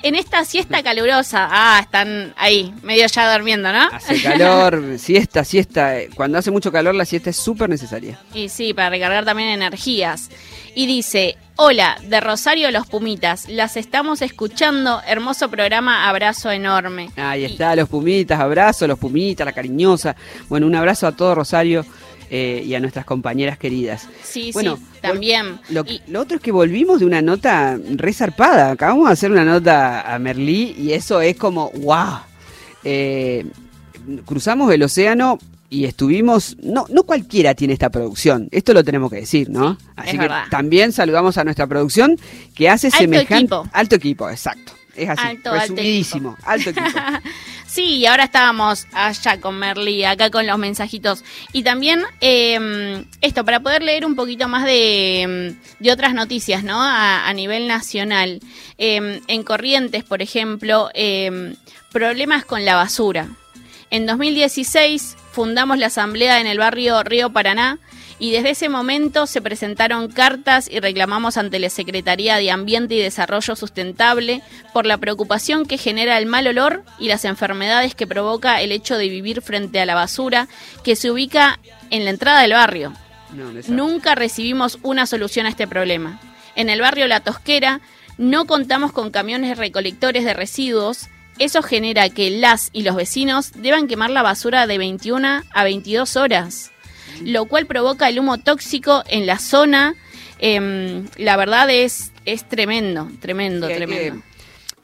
en 0.02 0.14
esta 0.14 0.44
siesta 0.44 0.82
calurosa. 0.84 1.48
Ah, 1.50 1.80
están 1.82 2.32
ahí, 2.36 2.72
medio 2.82 3.06
ya 3.06 3.32
durmiendo, 3.32 3.72
¿no? 3.72 3.88
Hace 3.92 4.22
calor, 4.22 4.98
siesta, 4.98 5.44
siesta. 5.44 5.94
Cuando 6.14 6.38
hace 6.38 6.50
mucho 6.50 6.72
calor, 6.72 6.94
la 6.94 7.04
siesta 7.04 7.30
es 7.30 7.36
súper 7.36 7.68
necesaria. 7.68 8.18
Y 8.34 8.48
sí, 8.48 8.72
para 8.72 8.90
recargar 8.90 9.24
también 9.24 9.50
energías. 9.50 10.30
Y 10.74 10.86
dice, 10.86 11.36
hola, 11.56 11.98
de 12.02 12.20
Rosario 12.20 12.70
Los 12.70 12.86
Pumitas, 12.86 13.48
las 13.48 13.76
estamos 13.76 14.22
escuchando, 14.22 15.00
hermoso 15.06 15.50
programa, 15.50 16.08
abrazo 16.08 16.50
enorme. 16.50 17.10
Ahí 17.16 17.44
está, 17.44 17.74
los 17.76 17.88
pumitas, 17.88 18.38
abrazo, 18.40 18.86
los 18.86 18.98
pumitas, 18.98 19.44
la 19.44 19.52
cariñosa. 19.52 20.16
Bueno, 20.48 20.66
un 20.66 20.74
abrazo 20.74 21.06
a 21.06 21.12
todo 21.12 21.34
Rosario 21.34 21.84
eh, 22.30 22.62
y 22.64 22.74
a 22.74 22.80
nuestras 22.80 23.04
compañeras 23.04 23.58
queridas. 23.58 24.08
Sí, 24.22 24.50
Bueno, 24.52 24.76
sí, 24.76 24.82
también. 25.00 25.58
Lo, 25.70 25.84
lo 26.06 26.20
otro 26.20 26.36
es 26.36 26.42
que 26.42 26.52
volvimos 26.52 27.00
de 27.00 27.06
una 27.06 27.20
nota 27.20 27.76
resarpada. 27.96 28.70
Acabamos 28.70 29.08
de 29.08 29.12
hacer 29.12 29.30
una 29.32 29.44
nota 29.44 30.14
a 30.14 30.18
Merlí 30.18 30.74
y 30.78 30.92
eso 30.92 31.20
es 31.20 31.36
como, 31.36 31.70
wow. 31.72 32.20
eh, 32.84 33.44
cruzamos 34.24 34.72
el 34.72 34.82
océano 34.82 35.38
y 35.70 35.84
estuvimos, 35.84 36.56
no, 36.62 36.84
no 36.90 37.04
cualquiera 37.04 37.54
tiene 37.54 37.72
esta 37.72 37.90
producción, 37.90 38.48
esto 38.50 38.74
lo 38.74 38.82
tenemos 38.82 39.08
que 39.10 39.18
decir, 39.18 39.48
¿no? 39.48 39.78
Así 39.94 40.08
es 40.10 40.14
que 40.14 40.18
verdad. 40.22 40.44
también 40.50 40.92
saludamos 40.92 41.38
a 41.38 41.44
nuestra 41.44 41.68
producción 41.68 42.18
que 42.56 42.68
hace 42.68 42.88
Alto 42.88 42.98
semejante 42.98 43.36
equipo. 43.36 43.68
alto 43.72 43.94
equipo, 43.94 44.28
exacto. 44.28 44.72
Es 44.96 45.08
así, 45.08 45.22
Alto, 45.24 45.52
alto 45.52 45.60
resumidísimo, 45.60 46.36
alto 46.44 46.70
equipo. 46.70 46.88
Sí, 47.66 47.98
y 47.98 48.06
ahora 48.06 48.24
estábamos 48.24 48.88
allá 48.92 49.40
con 49.40 49.56
Merly, 49.56 50.02
acá 50.02 50.28
con 50.28 50.44
los 50.44 50.58
mensajitos. 50.58 51.22
Y 51.52 51.62
también 51.62 52.02
eh, 52.20 53.04
esto, 53.20 53.44
para 53.44 53.60
poder 53.60 53.84
leer 53.84 54.04
un 54.04 54.16
poquito 54.16 54.48
más 54.48 54.64
de, 54.64 55.54
mm, 55.78 55.82
de 55.84 55.92
otras 55.92 56.12
noticias, 56.12 56.64
¿no? 56.64 56.82
A, 56.82 57.28
a 57.28 57.32
nivel 57.32 57.68
nacional. 57.68 58.40
Eh, 58.76 59.20
en 59.24 59.42
Corrientes, 59.44 60.02
por 60.02 60.20
ejemplo, 60.20 60.90
eh, 60.94 61.54
problemas 61.92 62.44
con 62.44 62.64
la 62.64 62.74
basura. 62.74 63.28
En 63.90 64.04
2016 64.04 65.16
fundamos 65.32 65.78
la 65.78 65.86
asamblea 65.86 66.40
en 66.40 66.46
el 66.46 66.58
barrio 66.58 67.02
Río 67.02 67.30
Paraná 67.30 67.78
y 68.18 68.32
desde 68.32 68.50
ese 68.50 68.68
momento 68.68 69.26
se 69.26 69.40
presentaron 69.40 70.12
cartas 70.12 70.68
y 70.70 70.78
reclamamos 70.78 71.38
ante 71.38 71.58
la 71.58 71.70
Secretaría 71.70 72.36
de 72.36 72.50
Ambiente 72.50 72.94
y 72.94 73.00
Desarrollo 73.00 73.56
Sustentable 73.56 74.42
por 74.74 74.84
la 74.84 74.98
preocupación 74.98 75.64
que 75.64 75.78
genera 75.78 76.18
el 76.18 76.26
mal 76.26 76.46
olor 76.46 76.84
y 76.98 77.08
las 77.08 77.24
enfermedades 77.24 77.94
que 77.94 78.06
provoca 78.06 78.60
el 78.60 78.72
hecho 78.72 78.98
de 78.98 79.08
vivir 79.08 79.40
frente 79.40 79.80
a 79.80 79.86
la 79.86 79.94
basura 79.94 80.48
que 80.84 80.96
se 80.96 81.10
ubica 81.10 81.58
en 81.88 82.04
la 82.04 82.10
entrada 82.10 82.42
del 82.42 82.52
barrio. 82.52 82.92
No. 83.32 83.52
Nunca 83.68 84.14
recibimos 84.14 84.78
una 84.82 85.06
solución 85.06 85.46
a 85.46 85.50
este 85.50 85.66
problema. 85.66 86.20
En 86.56 86.68
el 86.68 86.80
barrio 86.80 87.06
La 87.06 87.20
Tosquera 87.20 87.80
no 88.18 88.44
contamos 88.44 88.92
con 88.92 89.10
camiones 89.10 89.56
recolectores 89.56 90.26
de 90.26 90.34
residuos. 90.34 91.08
Eso 91.40 91.62
genera 91.62 92.10
que 92.10 92.28
las 92.28 92.68
y 92.74 92.82
los 92.82 92.94
vecinos 92.94 93.52
deban 93.54 93.88
quemar 93.88 94.10
la 94.10 94.22
basura 94.22 94.66
de 94.66 94.76
21 94.76 95.42
a 95.50 95.64
22 95.64 96.16
horas, 96.16 96.70
lo 97.24 97.46
cual 97.46 97.64
provoca 97.64 98.10
el 98.10 98.18
humo 98.18 98.36
tóxico 98.36 99.02
en 99.08 99.24
la 99.24 99.38
zona. 99.38 99.94
Em, 100.38 101.06
la 101.16 101.38
verdad 101.38 101.70
es, 101.70 102.12
es 102.26 102.46
tremendo, 102.46 103.08
tremendo, 103.20 103.68
Sí, 103.68 103.74
tremendo. 103.74 104.22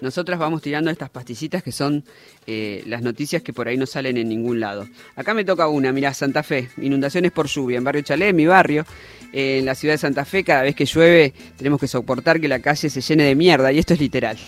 nosotras 0.00 0.38
vamos 0.38 0.62
tirando 0.62 0.90
estas 0.90 1.10
pastillitas 1.10 1.62
que 1.62 1.72
son 1.72 2.04
eh, 2.46 2.82
las 2.86 3.02
noticias 3.02 3.42
que 3.42 3.52
por 3.52 3.68
ahí 3.68 3.76
no 3.76 3.84
salen 3.84 4.16
en 4.16 4.26
ningún 4.26 4.58
lado. 4.58 4.88
Acá 5.14 5.34
me 5.34 5.44
toca 5.44 5.68
una, 5.68 5.92
mirá, 5.92 6.14
Santa 6.14 6.42
Fe, 6.42 6.70
inundaciones 6.80 7.32
por 7.32 7.48
lluvia, 7.48 7.76
en 7.76 7.84
Barrio 7.84 8.00
Chalé, 8.00 8.28
en 8.30 8.36
mi 8.36 8.46
barrio, 8.46 8.86
eh, 9.34 9.58
en 9.58 9.66
la 9.66 9.74
ciudad 9.74 9.92
de 9.92 9.98
Santa 9.98 10.24
Fe, 10.24 10.42
cada 10.42 10.62
vez 10.62 10.74
que 10.74 10.86
llueve 10.86 11.34
tenemos 11.58 11.78
que 11.78 11.86
soportar 11.86 12.40
que 12.40 12.48
la 12.48 12.60
calle 12.60 12.88
se 12.88 13.02
llene 13.02 13.24
de 13.24 13.34
mierda, 13.34 13.72
y 13.72 13.78
esto 13.78 13.92
es 13.92 14.00
literal. 14.00 14.38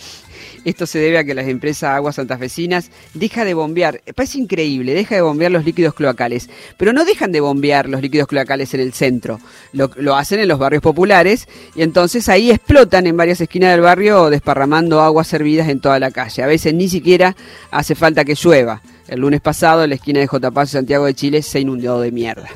Esto 0.64 0.86
se 0.86 0.98
debe 0.98 1.18
a 1.18 1.24
que 1.24 1.34
las 1.34 1.46
empresas 1.48 1.90
aguas 1.90 2.16
santafesinas 2.16 2.90
deja 3.14 3.44
de 3.44 3.54
bombear, 3.54 4.00
parece 4.14 4.38
increíble, 4.38 4.94
deja 4.94 5.14
de 5.14 5.20
bombear 5.22 5.50
los 5.52 5.64
líquidos 5.64 5.94
cloacales, 5.94 6.48
pero 6.76 6.92
no 6.92 7.04
dejan 7.04 7.32
de 7.32 7.40
bombear 7.40 7.88
los 7.88 8.00
líquidos 8.02 8.28
cloacales 8.28 8.74
en 8.74 8.80
el 8.80 8.92
centro, 8.92 9.40
lo, 9.72 9.90
lo 9.96 10.16
hacen 10.16 10.40
en 10.40 10.48
los 10.48 10.58
barrios 10.58 10.82
populares 10.82 11.48
y 11.74 11.82
entonces 11.82 12.28
ahí 12.28 12.50
explotan 12.50 13.06
en 13.06 13.16
varias 13.16 13.40
esquinas 13.40 13.70
del 13.72 13.80
barrio 13.80 14.30
desparramando 14.30 15.00
aguas 15.00 15.26
servidas 15.28 15.68
en 15.68 15.80
toda 15.80 15.98
la 15.98 16.10
calle. 16.10 16.42
A 16.42 16.46
veces 16.46 16.74
ni 16.74 16.88
siquiera 16.88 17.34
hace 17.70 17.94
falta 17.94 18.24
que 18.24 18.34
llueva. 18.34 18.82
El 19.08 19.20
lunes 19.20 19.40
pasado 19.40 19.84
en 19.84 19.90
la 19.90 19.96
esquina 19.96 20.20
de 20.20 20.26
J. 20.26 20.50
Paz 20.50 20.68
y 20.68 20.72
Santiago 20.72 21.06
de 21.06 21.14
Chile 21.14 21.40
se 21.42 21.60
inundó 21.60 22.00
de 22.00 22.12
mierda. 22.12 22.48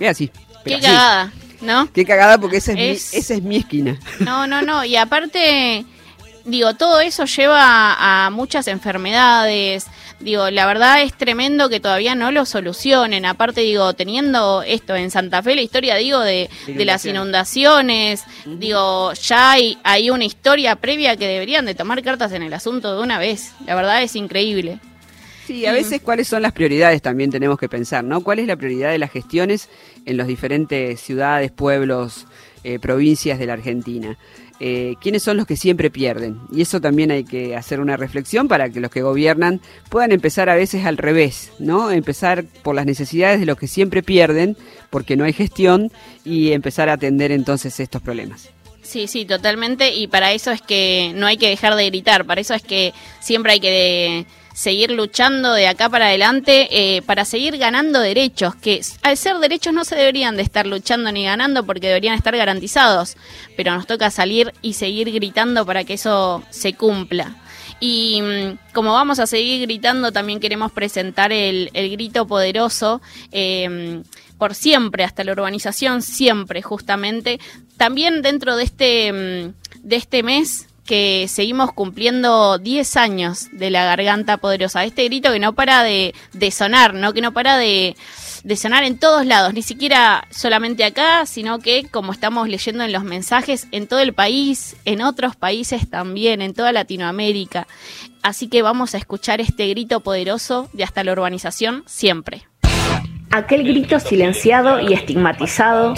Es 0.00 0.08
así. 0.10 0.30
pero 0.64 0.64
Qué 0.64 0.74
así. 0.74 0.84
cagada, 0.86 1.32
¿no? 1.60 1.92
Qué 1.92 2.04
cagada 2.04 2.38
porque 2.38 2.56
esa 2.56 2.72
es, 2.72 2.78
Es- 2.78 3.12
Mi, 3.12 3.18
esa 3.20 3.34
es 3.34 3.42
mi 3.42 3.56
esquina. 3.58 3.98
No, 4.20 4.46
no, 4.48 4.60
no. 4.62 4.84
Y 4.84 4.96
aparte, 4.96 5.84
digo, 6.48 6.74
todo 6.74 7.00
eso 7.00 7.24
lleva 7.24 8.26
a 8.26 8.30
muchas 8.30 8.68
enfermedades. 8.68 9.86
Digo, 10.20 10.50
la 10.50 10.66
verdad 10.66 11.02
es 11.02 11.14
tremendo 11.14 11.68
que 11.68 11.78
todavía 11.78 12.14
no 12.14 12.32
lo 12.32 12.44
solucionen. 12.44 13.24
Aparte, 13.24 13.60
digo, 13.60 13.92
teniendo 13.92 14.62
esto 14.62 14.96
en 14.96 15.10
Santa 15.10 15.42
Fe, 15.42 15.54
la 15.54 15.62
historia, 15.62 15.94
digo, 15.94 16.20
de, 16.20 16.50
de 16.66 16.84
las 16.84 17.04
inundaciones, 17.06 18.24
digo, 18.44 19.12
ya 19.12 19.52
hay, 19.52 19.78
hay 19.84 20.10
una 20.10 20.24
historia 20.24 20.76
previa 20.76 21.16
que 21.16 21.28
deberían 21.28 21.66
de 21.66 21.74
tomar 21.74 22.02
cartas 22.02 22.32
en 22.32 22.42
el 22.42 22.52
asunto 22.52 22.96
de 22.96 23.02
una 23.02 23.18
vez. 23.18 23.52
La 23.64 23.74
verdad 23.74 24.02
es 24.02 24.16
increíble. 24.16 24.80
Sí, 25.46 25.64
a 25.64 25.72
veces 25.72 26.02
cuáles 26.02 26.28
son 26.28 26.42
las 26.42 26.52
prioridades 26.52 27.00
también 27.00 27.30
tenemos 27.30 27.58
que 27.58 27.70
pensar, 27.70 28.04
¿no? 28.04 28.22
¿Cuál 28.22 28.40
es 28.40 28.46
la 28.46 28.56
prioridad 28.56 28.90
de 28.90 28.98
las 28.98 29.10
gestiones 29.10 29.70
en 30.04 30.18
los 30.18 30.26
diferentes 30.26 31.00
ciudades, 31.00 31.50
pueblos, 31.50 32.26
eh, 32.64 32.78
provincias 32.78 33.38
de 33.38 33.46
la 33.46 33.54
Argentina? 33.54 34.18
Eh, 34.60 34.96
¿Quiénes 35.00 35.22
son 35.22 35.36
los 35.36 35.46
que 35.46 35.56
siempre 35.56 35.90
pierden? 35.90 36.40
Y 36.50 36.62
eso 36.62 36.80
también 36.80 37.10
hay 37.10 37.24
que 37.24 37.54
hacer 37.56 37.80
una 37.80 37.96
reflexión 37.96 38.48
para 38.48 38.70
que 38.70 38.80
los 38.80 38.90
que 38.90 39.02
gobiernan 39.02 39.60
puedan 39.88 40.10
empezar 40.10 40.48
a 40.48 40.56
veces 40.56 40.84
al 40.84 40.96
revés, 40.96 41.52
¿no? 41.58 41.90
Empezar 41.90 42.44
por 42.62 42.74
las 42.74 42.86
necesidades 42.86 43.38
de 43.38 43.46
los 43.46 43.56
que 43.56 43.68
siempre 43.68 44.02
pierden, 44.02 44.56
porque 44.90 45.16
no 45.16 45.24
hay 45.24 45.32
gestión, 45.32 45.92
y 46.24 46.52
empezar 46.52 46.88
a 46.88 46.94
atender 46.94 47.30
entonces 47.30 47.78
estos 47.78 48.02
problemas. 48.02 48.50
Sí, 48.82 49.06
sí, 49.06 49.26
totalmente. 49.26 49.94
Y 49.94 50.06
para 50.06 50.32
eso 50.32 50.50
es 50.50 50.62
que 50.62 51.12
no 51.14 51.26
hay 51.26 51.36
que 51.36 51.48
dejar 51.48 51.74
de 51.74 51.86
gritar. 51.86 52.24
Para 52.24 52.40
eso 52.40 52.54
es 52.54 52.62
que 52.62 52.94
siempre 53.20 53.52
hay 53.52 53.60
que 53.60 54.26
seguir 54.58 54.90
luchando 54.90 55.52
de 55.52 55.68
acá 55.68 55.88
para 55.88 56.06
adelante 56.06 56.66
eh, 56.72 57.02
para 57.02 57.24
seguir 57.24 57.58
ganando 57.58 58.00
derechos. 58.00 58.56
Que 58.56 58.80
al 59.02 59.16
ser 59.16 59.38
derechos 59.38 59.72
no 59.72 59.84
se 59.84 59.94
deberían 59.94 60.36
de 60.36 60.42
estar 60.42 60.66
luchando 60.66 61.12
ni 61.12 61.22
ganando 61.22 61.64
porque 61.64 61.86
deberían 61.86 62.16
estar 62.16 62.36
garantizados. 62.36 63.16
Pero 63.56 63.72
nos 63.72 63.86
toca 63.86 64.10
salir 64.10 64.52
y 64.60 64.72
seguir 64.72 65.12
gritando 65.12 65.64
para 65.64 65.84
que 65.84 65.94
eso 65.94 66.42
se 66.50 66.72
cumpla. 66.72 67.36
Y 67.78 68.20
mm, 68.20 68.72
como 68.74 68.92
vamos 68.92 69.20
a 69.20 69.28
seguir 69.28 69.60
gritando, 69.60 70.10
también 70.10 70.40
queremos 70.40 70.72
presentar 70.72 71.30
el, 71.30 71.70
el 71.72 71.90
grito 71.92 72.26
poderoso 72.26 73.00
eh, 73.30 74.02
por 74.38 74.56
siempre, 74.56 75.04
hasta 75.04 75.22
la 75.22 75.32
urbanización, 75.32 76.02
siempre, 76.02 76.62
justamente. 76.62 77.38
También 77.76 78.22
dentro 78.22 78.56
de 78.56 78.64
este, 78.64 79.12
mm, 79.12 79.86
de 79.86 79.96
este 79.96 80.24
mes 80.24 80.67
que 80.88 81.26
seguimos 81.28 81.70
cumpliendo 81.74 82.56
10 82.56 82.96
años 82.96 83.48
de 83.52 83.68
la 83.68 83.84
garganta 83.84 84.38
poderosa, 84.38 84.84
este 84.84 85.04
grito 85.04 85.30
que 85.30 85.38
no 85.38 85.52
para 85.52 85.82
de, 85.82 86.14
de 86.32 86.50
sonar, 86.50 86.94
¿no? 86.94 87.12
que 87.12 87.20
no 87.20 87.34
para 87.34 87.58
de, 87.58 87.94
de 88.42 88.56
sonar 88.56 88.84
en 88.84 88.96
todos 88.96 89.26
lados, 89.26 89.52
ni 89.52 89.60
siquiera 89.60 90.26
solamente 90.30 90.84
acá, 90.84 91.26
sino 91.26 91.58
que 91.58 91.84
como 91.90 92.12
estamos 92.12 92.48
leyendo 92.48 92.84
en 92.84 92.92
los 92.92 93.04
mensajes, 93.04 93.68
en 93.70 93.86
todo 93.86 94.00
el 94.00 94.14
país, 94.14 94.76
en 94.86 95.02
otros 95.02 95.36
países 95.36 95.90
también, 95.90 96.40
en 96.40 96.54
toda 96.54 96.72
Latinoamérica. 96.72 97.66
Así 98.22 98.48
que 98.48 98.62
vamos 98.62 98.94
a 98.94 98.98
escuchar 98.98 99.42
este 99.42 99.68
grito 99.68 100.00
poderoso 100.00 100.70
de 100.72 100.84
hasta 100.84 101.04
la 101.04 101.12
urbanización 101.12 101.84
siempre. 101.86 102.48
Aquel 103.30 103.62
grito 103.62 104.00
silenciado 104.00 104.80
y 104.80 104.94
estigmatizado 104.94 105.92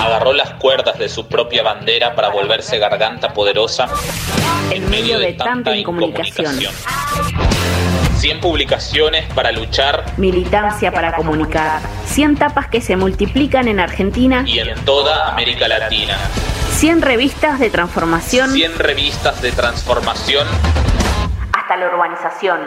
agarró 0.00 0.32
las 0.32 0.50
cuerdas 0.54 0.98
de 0.98 1.08
su 1.08 1.26
propia 1.26 1.62
bandera 1.62 2.14
para 2.14 2.30
volverse 2.30 2.78
garganta 2.78 3.32
poderosa 3.32 3.88
en 4.70 4.88
medio 4.88 5.18
de 5.18 5.34
tanta 5.34 5.76
incomunicación. 5.76 6.56
100 8.16 8.40
publicaciones 8.40 9.32
para 9.34 9.50
luchar 9.50 10.04
Militancia 10.18 10.92
para 10.92 11.14
comunicar. 11.14 11.80
100 12.06 12.36
tapas 12.36 12.68
que 12.68 12.80
se 12.80 12.96
multiplican 12.96 13.66
en 13.68 13.80
Argentina. 13.80 14.44
y 14.46 14.58
en 14.58 14.74
toda 14.84 15.28
América 15.30 15.68
Latina. 15.68 16.16
100 16.72 17.02
revistas 17.02 17.58
de 17.58 17.70
transformación 17.70 18.50
100 18.52 18.78
revistas 18.78 19.40
de 19.42 19.52
transformación. 19.52 20.46
hasta 21.52 21.76
la 21.76 21.86
urbanización. 21.88 22.58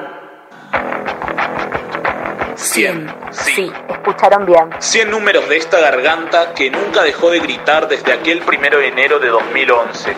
100. 2.64 3.16
Sí. 3.32 3.72
Escucharon 3.90 4.46
bien. 4.46 4.70
100 4.80 5.12
números 5.12 5.48
de 5.50 5.58
esta 5.58 5.80
garganta 5.80 6.54
que 6.54 6.70
nunca 6.70 7.04
dejó 7.04 7.30
de 7.30 7.40
gritar 7.40 7.88
desde 7.88 8.14
aquel 8.14 8.42
primero 8.42 8.80
de 8.80 8.88
enero 8.88 9.20
de 9.20 9.28
2011. 9.28 10.16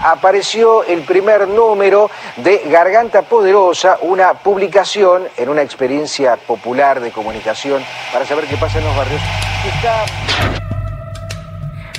apareció 0.00 0.82
el 0.84 1.02
primer 1.02 1.46
número 1.46 2.10
de 2.36 2.62
Garganta 2.70 3.22
Poderosa, 3.22 3.98
una 4.00 4.32
publicación 4.34 5.28
en 5.36 5.48
una 5.50 5.62
experiencia 5.62 6.36
popular 6.36 7.00
de 7.00 7.10
comunicación 7.10 7.84
para 8.12 8.24
saber 8.24 8.46
qué 8.46 8.56
pasa 8.56 8.78
en 8.78 8.84
los 8.84 8.96
barrios. 8.96 9.20
Está 9.66 10.04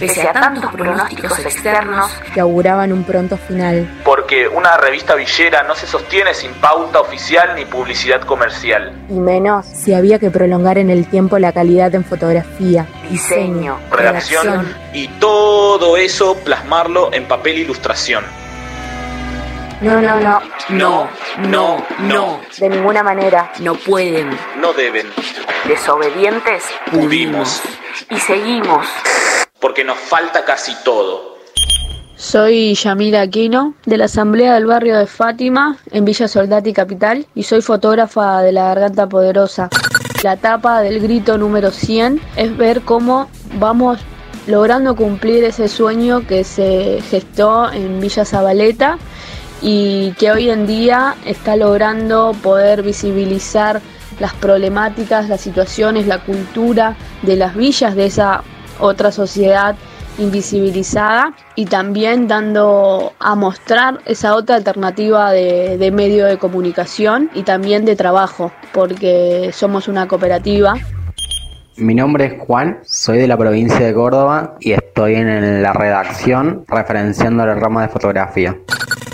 Pese 0.02 0.28
a 0.28 0.34
tantos 0.34 0.72
pronósticos 0.72 1.38
externos 1.40 2.11
que 2.34 2.40
auguraban 2.40 2.91
un 2.91 3.03
pronto 3.03 3.38
final. 3.38 3.88
Porque 4.03 4.48
una 4.48 4.76
revista 4.78 5.14
villera 5.14 5.61
no 5.61 5.76
se 5.76 5.86
sostiene 5.86 6.34
sin 6.34 6.52
pauta 6.53 6.99
oficial 6.99 7.53
ni 7.56 7.65
publicidad 7.65 8.22
comercial. 8.22 8.94
Y 9.10 9.14
menos 9.14 9.65
si 9.68 9.94
había 9.94 10.18
que 10.18 10.32
prolongar 10.32 10.80
en 10.80 10.90
el 10.90 11.06
tiempo 11.07 11.38
la 11.38 11.52
calidad 11.52 11.94
en 11.94 12.03
fotografía, 12.03 12.88
diseño, 13.11 13.78
redacción 13.91 14.76
y 14.91 15.07
todo 15.07 15.98
eso 15.98 16.36
plasmarlo 16.38 17.14
en 17.14 17.26
papel 17.28 17.60
ilustración. 17.60 18.23
No, 19.82 19.99
no, 20.02 20.19
no. 20.19 20.41
No, 20.69 21.10
no, 21.40 21.86
no. 21.99 22.41
De 22.60 22.69
ninguna 22.69 23.03
manera. 23.03 23.52
No 23.60 23.73
pueden. 23.76 24.30
No 24.60 24.73
deben. 24.73 25.07
Desobedientes. 25.68 26.64
Pudimos. 26.91 27.61
Y 28.10 28.19
seguimos. 28.19 28.88
Porque 29.62 29.84
nos 29.84 29.98
falta 29.98 30.44
casi 30.44 30.74
todo. 30.84 31.38
Soy 32.18 32.76
Yamila 32.76 33.22
Aquino, 33.22 33.74
de 33.86 33.98
la 33.98 34.06
Asamblea 34.06 34.54
del 34.54 34.66
Barrio 34.66 34.98
de 34.98 35.08
Fátima, 35.08 35.78
en 35.92 36.06
Villa 36.06 36.28
Soldati 36.28 36.74
Capital, 36.74 37.26
y 37.34 37.44
soy 37.44 37.62
fotógrafa 37.62 38.42
de 38.42 38.52
La 38.52 38.66
Garganta 38.66 39.08
Poderosa. 39.08 39.70
La 40.24 40.34
etapa 40.34 40.82
del 40.82 41.00
grito 41.00 41.38
número 41.38 41.72
100 41.72 42.22
es 42.36 42.56
ver 42.58 42.82
cómo 42.82 43.30
vamos 43.60 44.00
logrando 44.46 44.96
cumplir 44.96 45.44
ese 45.44 45.68
sueño 45.68 46.28
que 46.28 46.44
se 46.44 47.02
gestó 47.10 47.72
en 47.72 48.00
Villa 48.00 48.26
Zabaleta 48.26 48.98
y 49.62 50.12
que 50.14 50.32
hoy 50.32 50.50
en 50.50 50.68
día 50.68 51.16
está 51.26 51.56
logrando 51.56 52.36
poder 52.42 52.84
visibilizar 52.84 53.82
las 54.20 54.34
problemáticas, 54.36 55.30
las 55.30 55.42
situaciones, 55.42 56.06
la 56.06 56.20
cultura 56.20 56.96
de 57.24 57.36
las 57.36 57.56
villas 57.56 57.96
de 57.96 58.06
esa 58.06 58.44
otra 58.82 59.12
sociedad 59.12 59.76
invisibilizada 60.18 61.34
y 61.56 61.66
también 61.66 62.28
dando 62.28 63.14
a 63.20 63.36
mostrar 63.36 63.99
esa 64.06 64.36
otra 64.36 64.58
alternativa 64.58 65.32
de, 65.32 65.91
medio 65.94 66.26
de 66.26 66.38
comunicación 66.38 67.30
y 67.34 67.44
también 67.44 67.86
de 67.86 67.95
trabajo, 67.95 68.52
porque 68.74 69.52
somos 69.53 69.88
una 69.88 70.08
cooperativa 70.08 70.76
mi 71.78 71.95
nombre 71.95 72.26
es 72.26 72.34
Juan, 72.38 72.80
soy 72.84 73.18
de 73.18 73.28
la 73.28 73.38
provincia 73.38 73.80
de 73.80 73.94
Córdoba 73.94 74.56
y 74.60 74.74
estoy 74.74 75.16
en 75.16 75.64
la 75.64 75.74
redacción 75.74 76.64
referenciando 76.68 77.44
el 77.44 77.60
rama 77.60 77.82
de 77.84 77.88
fotografía. 77.88 78.56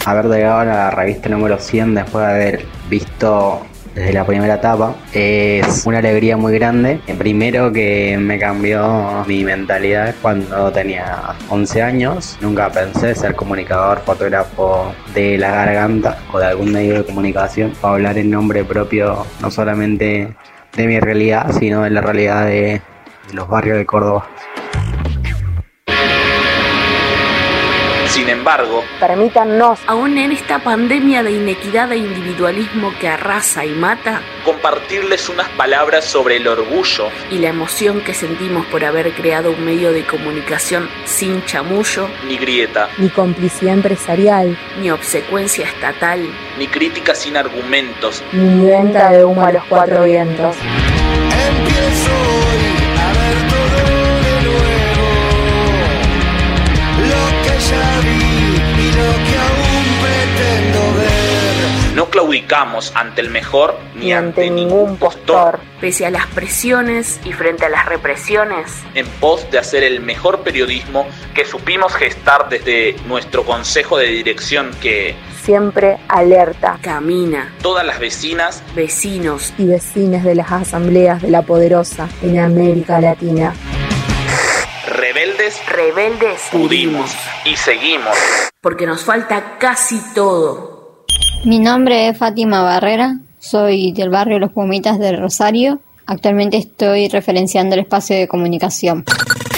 Haber 0.06 0.26
llegado 0.26 0.60
a 0.60 0.66
la 0.66 0.92
revista 0.92 1.30
número 1.30 1.60
100 1.60 1.96
después 1.96 2.26
de 2.26 2.32
haber 2.34 2.66
visto 2.90 3.62
desde 3.98 4.14
la 4.14 4.26
primera 4.26 4.56
etapa 4.56 4.96
es 5.12 5.84
una 5.88 5.98
alegría 5.98 6.38
muy 6.38 6.54
grande. 6.54 7.00
Primero 7.18 7.72
que 7.72 8.16
me 8.20 8.38
cambió 8.38 9.26
mi 9.26 9.44
mentalidad 9.44 10.14
cuando 10.22 10.72
tenía 10.72 11.34
11 11.50 11.82
años. 11.82 12.38
Nunca 12.40 12.70
pensé 12.70 13.16
ser 13.16 13.36
comunicador, 13.36 14.02
fotógrafo 14.02 14.94
de 15.16 15.40
la 15.40 15.50
garganta 15.50 16.20
o 16.32 16.38
de 16.38 16.46
algún 16.46 16.72
medio 16.72 16.94
de 16.94 17.06
comunicación 17.06 17.74
o 17.82 17.88
hablar 17.88 18.20
en 18.20 18.30
nombre 18.30 18.64
propio, 18.64 19.26
no 19.42 19.50
solamente 19.50 20.36
de 20.76 20.88
mi 20.88 21.00
realidad, 21.00 21.52
sino 21.58 21.82
de 21.82 21.90
la 21.90 22.02
realidad 22.02 22.46
de, 22.46 22.82
los 23.34 23.50
barrios 23.50 23.80
de 23.80 23.86
Córdoba. 23.88 24.28
Embargo, 28.48 28.82
permítanos, 28.98 29.80
aún 29.88 30.18
en 30.18 30.32
esta 30.32 30.60
pandemia 30.60 31.22
de 31.22 31.32
inequidad 31.32 31.92
e 31.92 31.98
individualismo 31.98 32.94
que 32.98 33.10
arrasa 33.10 33.66
y 33.66 33.72
mata, 33.72 34.22
compartirles 34.46 35.28
unas 35.28 35.50
palabras 35.50 36.06
sobre 36.06 36.38
el 36.38 36.48
orgullo 36.48 37.10
y 37.30 37.40
la 37.40 37.50
emoción 37.50 38.00
que 38.00 38.14
sentimos 38.14 38.66
por 38.68 38.86
haber 38.86 39.12
creado 39.12 39.52
un 39.52 39.66
medio 39.66 39.92
de 39.92 40.06
comunicación 40.06 40.88
sin 41.04 41.44
chamullo, 41.44 42.08
ni 42.26 42.38
grieta, 42.38 42.88
ni 42.98 43.10
complicidad 43.10 43.74
empresarial, 43.74 44.58
ni 44.80 44.92
obsecuencia 44.92 45.66
estatal, 45.66 46.26
ni 46.58 46.68
crítica 46.68 47.16
sin 47.16 47.36
argumentos, 47.36 48.24
ni 48.32 48.66
venta 48.66 49.12
de 49.12 49.26
humo 49.26 49.44
a 49.44 49.52
los 49.52 49.66
cuatro 49.66 50.06
vientos. 50.06 50.56
Empiezo 51.50 52.12
hoy 52.12 52.77
No 61.98 62.12
claudicamos 62.12 62.92
ante 62.94 63.22
el 63.22 63.32
mejor 63.32 63.76
ni, 63.96 64.14
ante, 64.14 64.52
ningún 64.52 64.98
postor. 64.98 65.60
Pese 65.82 66.06
a 66.06 66.12
las 66.12 66.28
presiones 66.28 67.20
y 67.26 67.34
frente 67.34 67.66
a 67.66 67.70
las 67.70 67.88
represiones, 67.88 68.84
en 68.94 69.08
pos 69.20 69.50
de 69.50 69.58
hacer 69.58 69.84
el 69.84 70.00
mejor 70.00 70.42
periodismo 70.42 71.08
que 71.34 71.44
supimos 71.44 71.96
gestar 71.96 72.50
desde 72.50 72.96
nuestro 73.08 73.44
consejo 73.46 73.98
de 73.98 74.10
dirección 74.10 74.70
que 74.80 75.16
siempre 75.42 75.98
alerta. 76.08 76.78
Camina. 76.84 77.52
Todas 77.64 77.84
las 77.84 78.00
vecinas, 78.00 78.62
vecinos 78.76 79.52
y 79.58 79.66
vecinas 79.66 80.24
de 80.24 80.36
las 80.36 80.52
asambleas 80.52 81.24
de 81.24 81.32
la 81.32 81.42
poderosa 81.42 82.08
en 82.22 82.38
América 82.38 83.02
Latina. 83.02 83.56
Rebeldes, 84.86 85.60
rebeldes, 85.66 86.42
pudimos 86.52 87.12
y 87.44 87.56
seguimos. 87.56 88.16
Porque 88.62 88.86
nos 88.86 89.04
falta 89.04 89.58
casi 89.58 90.00
todo. 90.14 90.77
Mi 91.48 91.60
nombre 91.60 92.10
es 92.10 92.18
Fátima 92.18 92.62
Barrera, 92.62 93.20
soy 93.40 93.94
del 93.94 94.10
barrio 94.10 94.38
Los 94.38 94.52
Pumitas 94.52 95.00
del 95.00 95.18
Rosario. 95.18 95.80
Actualmente 96.06 96.58
estoy 96.58 97.08
referenciando 97.08 97.74
el 97.74 97.80
espacio 97.80 98.18
de 98.18 98.28
comunicación. 98.28 99.06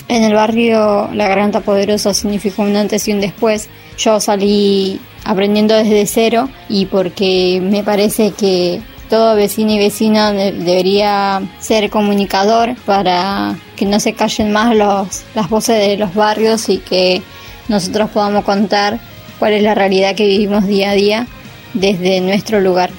En 0.08 0.22
el 0.22 0.36
barrio 0.36 1.10
La 1.12 1.28
Garganta 1.28 1.62
Poderosa 1.62 2.14
significó 2.14 2.62
un 2.62 2.76
antes 2.76 3.08
y 3.08 3.14
un 3.14 3.22
después. 3.22 3.70
Yo 3.98 4.20
salí 4.20 5.02
aprendiendo 5.24 5.74
desde 5.74 6.06
cero 6.06 6.48
y 6.70 6.86
porque 6.86 7.60
me 7.60 7.82
parece 7.84 8.34
que 8.34 8.82
todo 9.10 9.36
vecino 9.36 9.72
y 9.72 9.80
vecina 9.80 10.32
debería 10.32 11.42
ser 11.58 11.90
comunicador 11.90 12.76
para 12.86 13.58
que 13.76 13.88
no 13.88 14.00
se 14.00 14.14
callen 14.14 14.52
más 14.52 14.76
los, 14.76 15.24
las 15.34 15.50
voces 15.50 15.80
de 15.80 15.98
los 15.98 16.14
barrios 16.14 16.70
y 16.70 16.78
que 16.78 17.24
nosotros 17.68 18.12
podamos 18.12 18.46
contar 18.46 19.00
cuál 19.40 19.54
es 19.54 19.64
la 19.64 19.74
realidad 19.74 20.14
que 20.14 20.28
vivimos 20.28 20.68
día 20.68 20.92
a 20.92 20.94
día 20.94 21.28
desde 21.74 22.22
nuestro 22.22 22.60
lugar. 22.60 22.92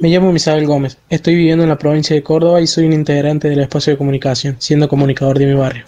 Me 0.00 0.08
llamo 0.08 0.32
Misael 0.32 0.66
Gómez, 0.66 0.96
estoy 1.10 1.34
viviendo 1.34 1.62
en 1.62 1.68
la 1.68 1.76
provincia 1.76 2.16
de 2.16 2.22
Córdoba 2.22 2.60
y 2.60 2.66
soy 2.66 2.86
un 2.86 2.94
integrante 2.94 3.50
del 3.50 3.60
espacio 3.60 3.92
de 3.92 3.98
comunicación, 3.98 4.56
siendo 4.58 4.88
comunicador 4.88 5.38
de 5.38 5.44
mi 5.46 5.52
barrio. 5.52 5.84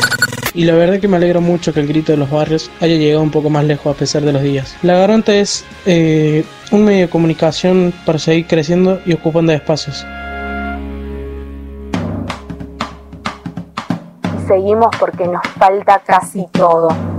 Y 0.55 0.65
la 0.65 0.75
verdad 0.75 1.01
que 1.01 1.09
me 1.09 1.17
alegra 1.17 1.41
mucho 1.41 1.73
que 1.73 1.81
el 1.81 1.87
grito 1.87 2.13
de 2.13 2.19
los 2.19 2.31
barrios 2.31 2.71
haya 2.81 2.97
llegado 2.97 3.23
un 3.23 3.31
poco 3.31 3.49
más 3.49 3.65
lejos 3.65 3.97
a 3.97 3.99
pesar 3.99 4.21
de 4.23 4.35
los 4.35 4.43
días. 4.43 4.77
La 4.83 4.99
Garganta 4.99 5.35
es 5.35 5.65
eh, 5.87 6.45
un 6.71 6.85
medio 6.85 7.07
de 7.07 7.09
comunicación 7.09 7.95
para 8.05 8.19
seguir 8.19 8.47
creciendo 8.47 9.01
y 9.07 9.15
ocupando 9.15 9.51
espacios. 9.53 10.05
Y 14.37 14.47
seguimos 14.47 14.89
porque 15.01 15.27
nos 15.27 15.43
falta 15.57 16.03
casi 16.05 16.47
todo. 16.53 17.12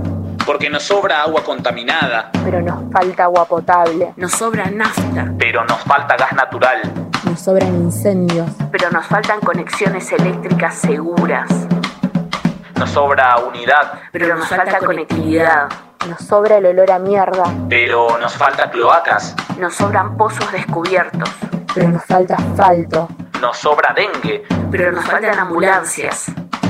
Porque 0.46 0.68
nos 0.68 0.82
sobra 0.82 1.22
agua 1.22 1.42
contaminada. 1.42 2.30
Pero 2.44 2.60
nos 2.60 2.92
falta 2.92 3.24
agua 3.24 3.46
potable. 3.46 4.12
Nos 4.16 4.32
sobra 4.32 4.70
nafta. 4.70 5.32
Pero 5.38 5.64
nos 5.64 5.80
falta 5.80 6.16
gas 6.16 6.32
natural. 6.34 6.82
Nos 7.24 7.40
sobran 7.40 7.74
incendios. 7.74 8.50
Pero 8.70 8.90
nos 8.90 9.06
faltan 9.06 9.40
conexiones 9.40 10.12
eléctricas 10.12 10.74
seguras. 10.74 11.48
Nos 12.76 12.90
sobra 12.90 13.38
unidad. 13.38 14.00
Pero 14.12 14.36
nos 14.36 14.48
falta 14.48 14.78
conectividad. 14.80 15.68
Nos 16.08 16.20
sobra 16.20 16.58
el 16.58 16.66
olor 16.66 16.90
a 16.90 16.98
mierda. 16.98 17.44
Pero 17.70 18.18
nos 18.18 18.34
falta 18.34 18.70
cloacas. 18.70 19.34
Nos 19.58 19.74
sobran 19.74 20.16
pozos 20.18 20.52
descubiertos. 20.52 21.30
Pero 21.74 21.88
nos 21.88 22.04
falta 22.04 22.34
asfalto. 22.34 23.08
Nos 23.40 23.56
sobra 23.56 23.94
dengue. 23.94 24.44
Pero 24.70 24.92
nos 24.92 25.06
faltan 25.06 25.38
ambulancias. 25.38 26.26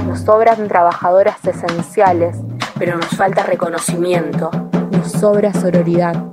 Nos 0.06 0.20
sobran 0.20 0.68
trabajadoras 0.68 1.44
esenciales. 1.44 2.36
Pero 2.78 2.96
nos 2.96 3.10
falta 3.10 3.44
reconocimiento. 3.44 4.50
Nos 4.90 5.12
sobra 5.12 5.52
sororidad. 5.52 6.24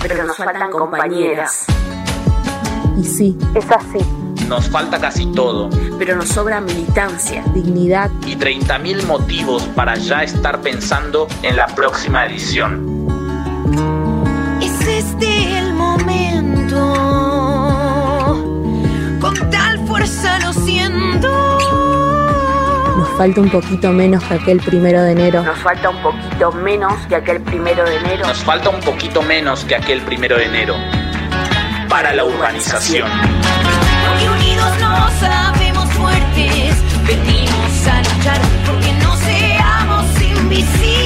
Pero 0.00 0.24
nos 0.24 0.36
faltan 0.36 0.70
compañeras. 0.70 1.66
Y 2.96 3.04
sí, 3.04 3.36
es 3.54 3.70
así. 3.70 3.98
Nos 4.48 4.68
falta 4.70 4.98
casi 5.00 5.26
todo. 5.32 5.68
Pero 5.98 6.16
nos 6.16 6.28
sobra 6.28 6.60
militancia, 6.60 7.42
dignidad 7.54 8.10
y 8.26 8.36
30.000 8.36 9.04
motivos 9.06 9.64
para 9.74 9.96
ya 9.96 10.22
estar 10.22 10.60
pensando 10.60 11.26
en 11.42 11.56
la 11.56 11.66
próxima 11.66 12.24
edición. 12.26 13.17
Falta 23.18 23.40
un 23.40 23.50
poquito 23.50 23.90
menos 23.92 24.22
que 24.22 24.34
aquel 24.34 24.60
primero 24.60 25.02
de 25.02 25.10
enero. 25.10 25.42
Nos 25.42 25.58
falta 25.58 25.90
un 25.90 26.00
poquito 26.00 26.52
menos 26.52 27.06
que 27.08 27.16
aquel 27.16 27.40
primero 27.40 27.84
de 27.84 27.96
enero. 27.96 28.28
Nos 28.28 28.38
falta 28.44 28.70
un 28.70 28.80
poquito 28.80 29.22
menos 29.22 29.64
que 29.64 29.74
aquel 29.74 30.00
primero 30.02 30.36
de 30.36 30.44
enero. 30.44 30.76
Para 31.88 32.12
la 32.14 32.24
urbanización. 32.24 33.10
Porque 33.10 34.30
unidos 34.30 34.78
nos 34.78 35.12
sabemos 35.14 35.92
fuertes. 35.94 36.76
Venimos 37.08 37.86
a 37.88 38.02
luchar 38.02 38.40
porque 38.64 38.92
no 39.02 39.16
seamos 39.16 40.22
invisibles 40.22 40.97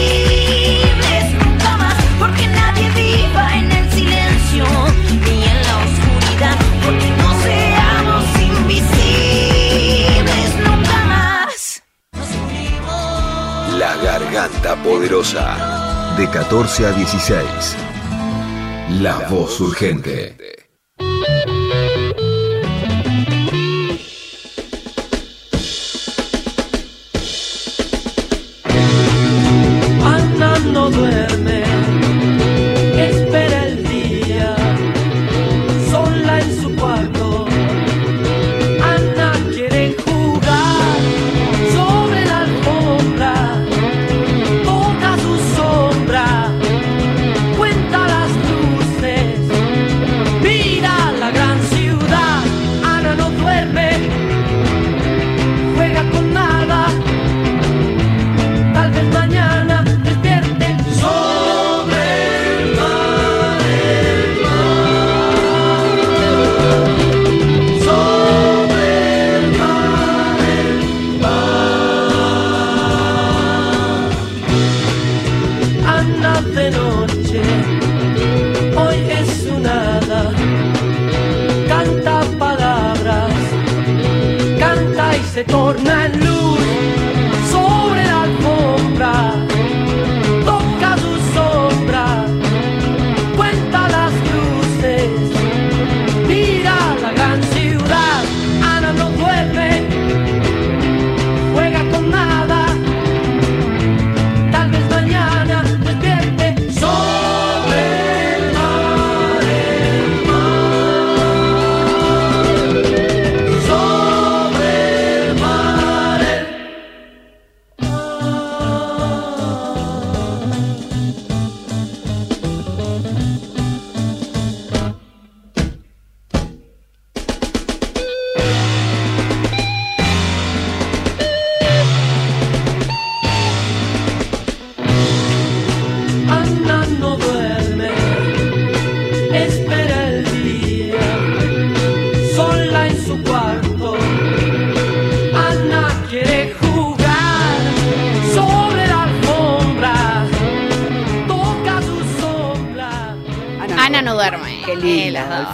Garganta 14.33 14.83
Poderosa. 14.83 16.15
De 16.17 16.27
14 16.27 16.87
a 16.87 16.93
16. 16.93 17.77
La 19.03 19.29
voz 19.29 19.61
urgente. 19.61 20.62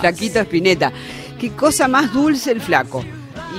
Flaquito 0.08 0.40
Espineta. 0.40 0.92
Qué 1.38 1.50
cosa 1.52 1.86
más 1.88 2.12
dulce 2.12 2.50
el 2.52 2.60
flaco. 2.60 3.04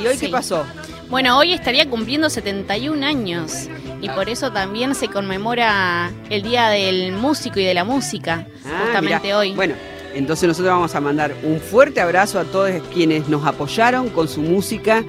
¿Y 0.02 0.08
hoy 0.08 0.18
qué 0.18 0.30
pasó? 0.30 0.66
Bueno, 1.10 1.38
hoy 1.38 1.54
estaría 1.54 1.90
cumpliendo 1.90 2.30
71 2.30 3.04
años 3.06 3.68
y 4.02 4.10
por 4.10 4.30
eso 4.30 4.52
también 4.52 4.94
se 4.96 5.08
conmemora 5.08 6.12
el 6.30 6.44
Día 6.44 6.68
del 6.70 7.14
Músico 7.14 7.60
y 7.60 7.64
de 7.66 7.74
la 7.74 7.84
Música, 7.84 8.46
Ah, 8.66 8.82
justamente 8.84 9.20
mirá. 9.28 9.38
hoy. 9.38 9.54
Bueno, 9.54 9.74
entonces 10.14 10.48
nosotros 10.48 10.72
vamos 10.74 10.94
a 10.96 11.02
mandar 11.02 11.34
un 11.44 11.60
fuerte 11.60 12.02
abrazo 12.02 12.40
a 12.40 12.44
todos 12.44 12.72
quienes 12.94 13.28
nos 13.28 13.46
apoyaron 13.46 14.10
con 14.10 14.28
su 14.28 14.42
música, 14.42 15.04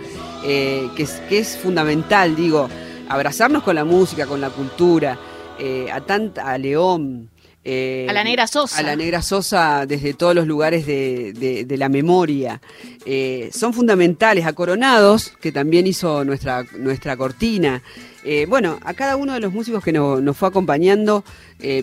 eh, 0.44 0.88
que, 0.96 1.02
es, 1.02 1.20
que 1.28 1.38
es 1.38 1.56
fundamental, 1.58 2.34
digo, 2.34 2.68
abrazarnos 3.08 3.62
con 3.62 3.74
la 3.74 3.84
música, 3.84 4.26
con 4.26 4.40
la 4.40 4.48
cultura, 4.50 5.18
eh, 5.58 5.88
a 5.92 6.00
tanta, 6.00 6.50
a 6.50 6.56
León. 6.58 7.30
Eh, 7.65 8.07
A 8.09 8.12
la 8.12 8.24
Negra 8.24 8.47
Sosa. 8.47 8.78
A 8.78 8.82
la 8.82 8.97
Negra 8.97 9.20
Sosa 9.23 9.85
desde 9.87 10.15
todos 10.15 10.35
los 10.35 10.47
lugares 10.47 10.87
de, 10.87 11.32
de- 11.35 11.65
de 11.65 11.77
la 11.77 11.89
memoria. 11.89 12.61
Eh, 13.05 13.51
son 13.53 13.74
fundamentales, 13.74 14.47
a 14.47 14.53
Coronados, 14.55 15.32
que 15.41 15.53
también 15.53 15.87
hizo 15.87 16.24
nuestra, 16.24 16.65
nuestra 16.78 17.16
cortina. 17.16 17.82
Eh, 18.24 18.47
bueno, 18.49 18.78
a 18.82 18.93
cada 18.95 19.16
uno 19.16 19.32
de 19.35 19.41
los 19.41 19.53
músicos 19.53 19.82
que 19.85 19.93
no- 19.93 20.20
nos 20.20 20.37
fue 20.37 20.49
acompañando, 20.49 21.24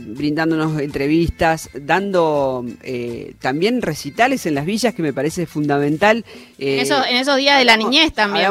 brindándonos 0.02 0.80
entrevistas, 0.82 1.70
dando 1.74 2.66
también 3.40 3.82
recitales 3.82 4.46
en 4.46 4.56
las 4.56 4.66
villas, 4.66 4.94
que 4.96 5.02
me 5.04 5.14
parece 5.14 5.46
fundamental. 5.46 6.26
Eso- 6.58 7.04
en 7.06 7.18
esos 7.18 7.38
días 7.38 7.60
de 7.60 7.66
la 7.66 7.78
niñez 7.78 8.14
también. 8.14 8.48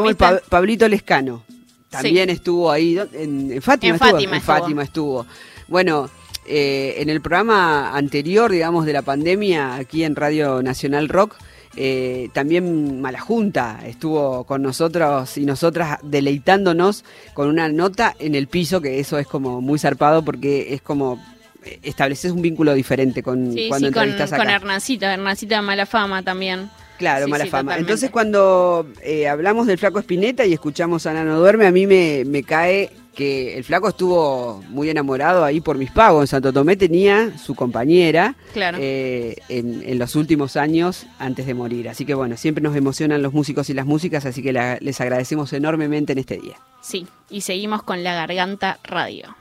Pablito 0.48 0.88
Lescano. 0.88 1.44
También 1.90 2.30
estuvo 2.30 2.70
ahí, 2.70 2.94
¿dó- 2.94 3.08
en, 3.12 3.52
en 3.52 3.62
Fátima 3.62 3.90
En 3.90 3.94
estuvo. 3.94 4.10
Fátima 4.12 4.32
en 4.32 4.38
estuvo. 4.38 4.56
Fátima 4.56 4.82
estuvo. 4.82 5.26
Bueno, 5.68 6.10
eh, 6.48 6.96
en 6.98 7.10
el 7.10 7.20
programa 7.20 7.96
anterior, 7.96 8.50
digamos, 8.50 8.86
de 8.86 8.92
la 8.92 9.02
pandemia, 9.02 9.76
aquí 9.76 10.04
en 10.04 10.16
Radio 10.16 10.62
Nacional 10.62 11.08
Rock, 11.08 11.36
eh, 11.78 12.30
también 12.32 13.00
Malajunta 13.02 13.80
estuvo 13.84 14.44
con 14.44 14.62
nosotros 14.62 15.36
y 15.36 15.44
nosotras 15.44 15.98
deleitándonos 16.02 17.04
con 17.34 17.48
una 17.48 17.68
nota 17.68 18.14
en 18.18 18.34
el 18.34 18.46
piso, 18.48 18.80
que 18.80 18.98
eso 18.98 19.18
es 19.18 19.26
como 19.26 19.60
muy 19.60 19.78
zarpado 19.78 20.24
porque 20.24 20.72
es 20.72 20.80
como 20.80 21.22
eh, 21.64 21.78
estableces 21.82 22.32
un 22.32 22.40
vínculo 22.40 22.72
diferente 22.72 23.22
con 23.22 23.52
Sí, 23.52 23.68
cuando 23.68 23.88
sí, 23.88 23.92
con, 23.92 24.04
entrevistas 24.04 24.30
con 24.30 24.40
acá. 24.48 24.56
Hernancita, 24.56 25.12
Hernancita 25.12 25.60
Mala 25.60 25.84
Fama 25.84 26.22
también. 26.22 26.70
Claro, 26.96 27.26
Sí, 27.26 27.30
mala 27.30 27.44
sí, 27.44 27.50
fama. 27.50 27.62
totalmente. 27.72 27.80
Entonces 27.92 28.10
cuando 28.10 28.86
eh, 29.02 29.28
hablamos 29.28 29.66
del 29.66 29.76
flaco 29.76 29.98
Espineta 29.98 30.46
y 30.46 30.54
escuchamos 30.54 31.04
a 31.04 31.12
Nano 31.12 31.38
Duerme, 31.38 31.66
a 31.66 31.72
mí 31.72 31.86
me, 31.86 32.24
me 32.24 32.42
cae 32.42 32.90
que 33.16 33.56
el 33.56 33.64
flaco 33.64 33.88
estuvo 33.88 34.62
muy 34.68 34.90
enamorado 34.90 35.42
ahí 35.44 35.60
por 35.60 35.78
mis 35.78 35.90
pagos. 35.90 36.20
En 36.22 36.26
Santo 36.28 36.52
Tomé 36.52 36.76
tenía 36.76 37.36
su 37.38 37.54
compañera 37.54 38.36
Claro. 38.52 38.78
eh, 38.80 39.36
en, 39.48 39.82
en 39.84 39.98
los 39.98 40.14
últimos 40.14 40.56
años 40.56 41.06
antes 41.18 41.46
de 41.46 41.54
morir. 41.54 41.88
Así 41.88 42.04
que 42.04 42.14
bueno, 42.14 42.36
siempre 42.36 42.62
nos 42.62 42.76
emocionan 42.76 43.22
los 43.22 43.32
músicos 43.32 43.68
y 43.70 43.74
las 43.74 43.86
músicas, 43.86 44.26
así 44.26 44.42
que 44.42 44.52
la- 44.52 44.76
les 44.80 45.00
agradecemos 45.00 45.52
enormemente 45.52 46.12
en 46.12 46.18
este 46.18 46.36
día. 46.36 46.56
Sí, 46.82 47.06
y 47.30 47.40
seguimos 47.40 47.82
con 47.82 48.04
La 48.04 48.14
Garganta 48.14 48.78
Radio. 48.84 49.34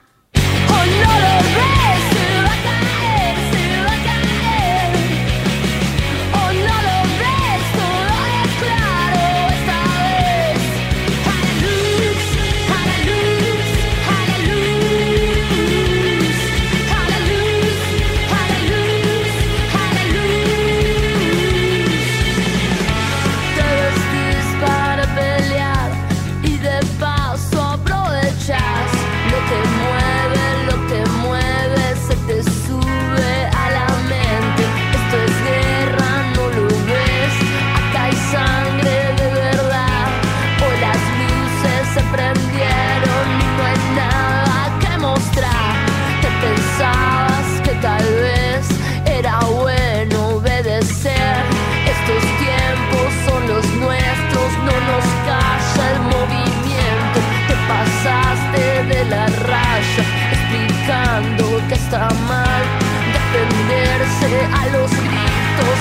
A 64.52 64.66
los 64.66 64.90
gritos 64.90 65.78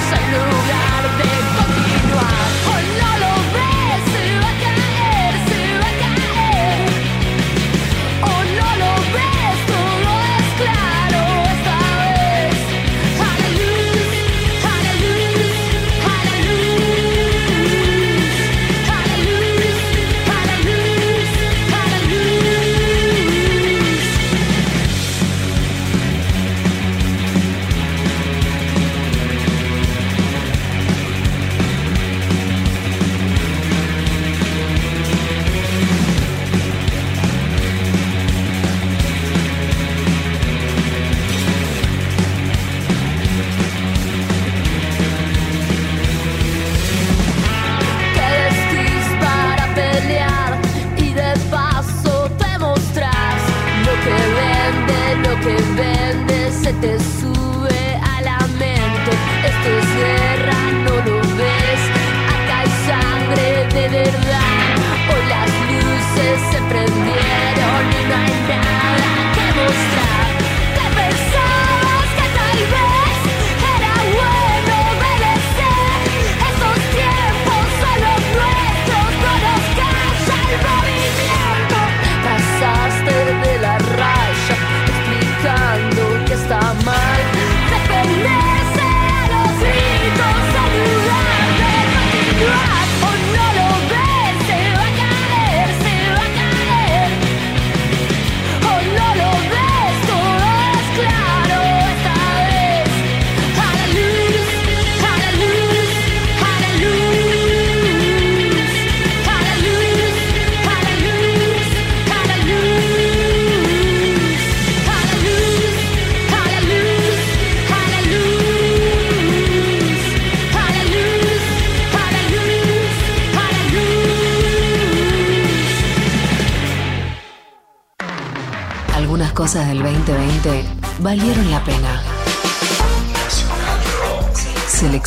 lugar 0.49 0.64
te 56.85 56.99
sube 56.99 57.99
a 58.13 58.21
la 58.21 58.37
mente. 58.61 59.11
Esto 59.49 59.69
es 59.81 59.87
guerra, 60.01 60.59
no 60.85 60.95
lo 61.07 61.19
ves. 61.41 61.81
Acá 62.35 62.59
hay 62.59 62.71
sangre 62.89 63.47
de 63.73 63.85
verdad. 63.89 64.75
Hoy 65.09 65.23
las 65.33 65.51
luces 65.71 66.37
se 66.51 66.59
prendieron. 66.71 67.84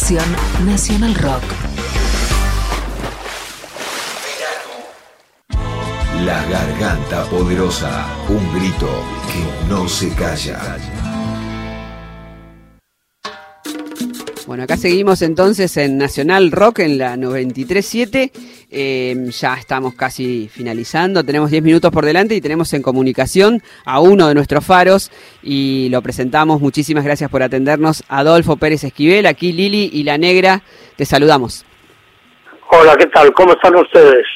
Selección 0.08 0.66
Nacional 0.66 1.14
Rock. 1.16 1.42
La 6.24 6.46
garganta 6.46 7.24
poderosa, 7.24 8.06
un 8.30 8.58
grito 8.58 8.88
que 9.30 9.68
no 9.68 9.86
se 9.86 10.08
calla. 10.14 10.78
Bueno, 14.46 14.62
acá 14.62 14.78
seguimos 14.78 15.20
entonces 15.20 15.76
en 15.76 15.98
Nacional 15.98 16.52
Rock 16.52 16.78
en 16.78 16.96
la 16.96 17.14
93.7. 17.16 18.30
Eh, 18.70 19.30
ya 19.30 19.54
estamos 19.54 19.94
casi 19.94 20.46
finalizando, 20.52 21.24
tenemos 21.24 21.50
10 21.50 21.62
minutos 21.62 21.90
por 21.90 22.04
delante 22.04 22.34
y 22.34 22.42
tenemos 22.42 22.70
en 22.74 22.82
comunicación 22.82 23.62
a 23.86 24.00
uno 24.00 24.28
de 24.28 24.34
nuestros 24.34 24.62
faros 24.64 25.10
y 25.42 25.88
lo 25.90 26.02
presentamos. 26.02 26.60
Muchísimas 26.60 27.02
gracias 27.02 27.30
por 27.30 27.42
atendernos. 27.42 28.04
Adolfo 28.08 28.56
Pérez 28.56 28.84
Esquivel, 28.84 29.24
aquí 29.24 29.52
Lili 29.52 29.88
y 29.92 30.04
La 30.04 30.18
Negra, 30.18 30.62
te 30.96 31.06
saludamos. 31.06 31.64
Hola, 32.70 32.94
¿qué 32.98 33.06
tal? 33.06 33.32
¿Cómo 33.32 33.52
están 33.52 33.74
ustedes? 33.76 34.26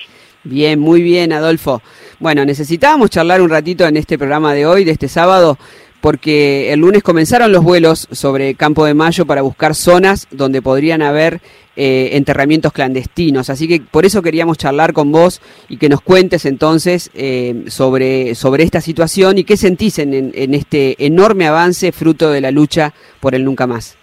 Bien, 0.45 0.81
muy 0.81 1.03
bien, 1.03 1.35
Adolfo. 1.35 1.83
Bueno, 2.19 2.45
necesitábamos 2.47 3.11
charlar 3.11 3.43
un 3.43 3.51
ratito 3.51 3.87
en 3.87 3.99
este 3.99 4.17
programa 4.17 4.55
de 4.55 4.65
hoy, 4.65 4.85
de 4.85 4.93
este 4.93 5.09
sábado, 5.09 5.59
porque 6.01 6.73
el 6.73 6.81
lunes 6.81 7.03
comenzaron 7.03 7.53
los 7.53 7.63
vuelos 7.63 8.09
sobre 8.11 8.55
Campo 8.55 8.87
de 8.87 8.95
Mayo 8.95 9.27
para 9.27 9.43
buscar 9.43 9.75
zonas 9.75 10.27
donde 10.31 10.63
podrían 10.63 11.03
haber 11.03 11.41
eh, 11.77 12.11
enterramientos 12.13 12.73
clandestinos. 12.73 13.51
Así 13.51 13.69
que 13.69 13.81
por 13.81 14.05
eso 14.05 14.23
queríamos 14.23 14.59
charlar 14.59 14.93
con 14.93 15.13
vos 15.13 15.41
y 15.69 15.77
que 15.77 15.89
nos 15.89 16.01
cuentes 16.01 16.45
entonces 16.45 17.11
eh, 17.15 17.65
sobre, 17.69 18.35
sobre 18.35 18.65
esta 18.65 18.81
situación 18.81 19.39
y 19.39 19.45
qué 19.45 19.57
sentís 19.57 19.99
en, 19.99 20.15
en, 20.15 20.33
en 20.35 20.55
este 20.55 21.05
enorme 21.05 21.47
avance 21.47 21.93
fruto 21.93 22.31
de 22.31 22.41
la 22.41 22.51
lucha 22.51 22.93
por 23.21 23.35
el 23.35 23.45
nunca 23.45 23.67
más. 23.67 23.97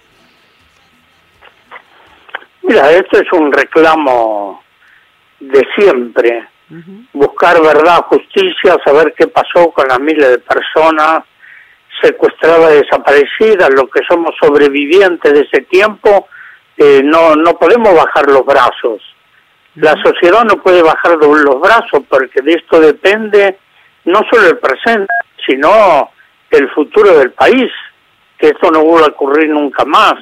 Mira, 2.64 2.92
esto 2.92 3.20
es 3.20 3.32
un 3.34 3.52
reclamo 3.52 4.64
de 5.40 5.66
siempre. 5.76 6.48
Buscar 7.14 7.60
verdad, 7.64 8.04
justicia, 8.04 8.78
saber 8.86 9.16
qué 9.18 9.26
pasó 9.26 9.72
con 9.72 9.88
las 9.88 10.00
miles 10.00 10.30
de 10.30 10.38
personas 10.38 11.24
secuestradas, 12.00 12.74
desaparecidas, 12.74 13.72
los 13.72 13.90
que 13.90 14.02
somos 14.08 14.36
sobrevivientes 14.40 15.34
de 15.34 15.42
ese 15.42 15.62
tiempo, 15.62 16.28
eh, 16.82 17.02
no, 17.04 17.36
no 17.36 17.58
podemos 17.60 17.94
bajar 17.94 18.26
los 18.30 18.46
brazos. 18.46 19.02
La 19.76 19.96
sociedad 20.02 20.46
no 20.46 20.62
puede 20.62 20.82
bajar 20.82 21.18
los 21.18 21.60
brazos 21.60 22.04
porque 22.08 22.42
de 22.42 22.54
esto 22.54 22.80
depende 22.80 23.58
no 24.06 24.22
solo 24.32 24.48
el 24.48 24.58
presente, 24.60 25.12
sino 25.46 26.10
el 26.50 26.70
futuro 26.70 27.18
del 27.18 27.32
país, 27.32 27.70
que 28.38 28.48
esto 28.48 28.72
no 28.72 28.82
vuelva 28.82 29.08
a 29.08 29.10
ocurrir 29.10 29.50
nunca 29.50 29.84
más. 29.84 30.16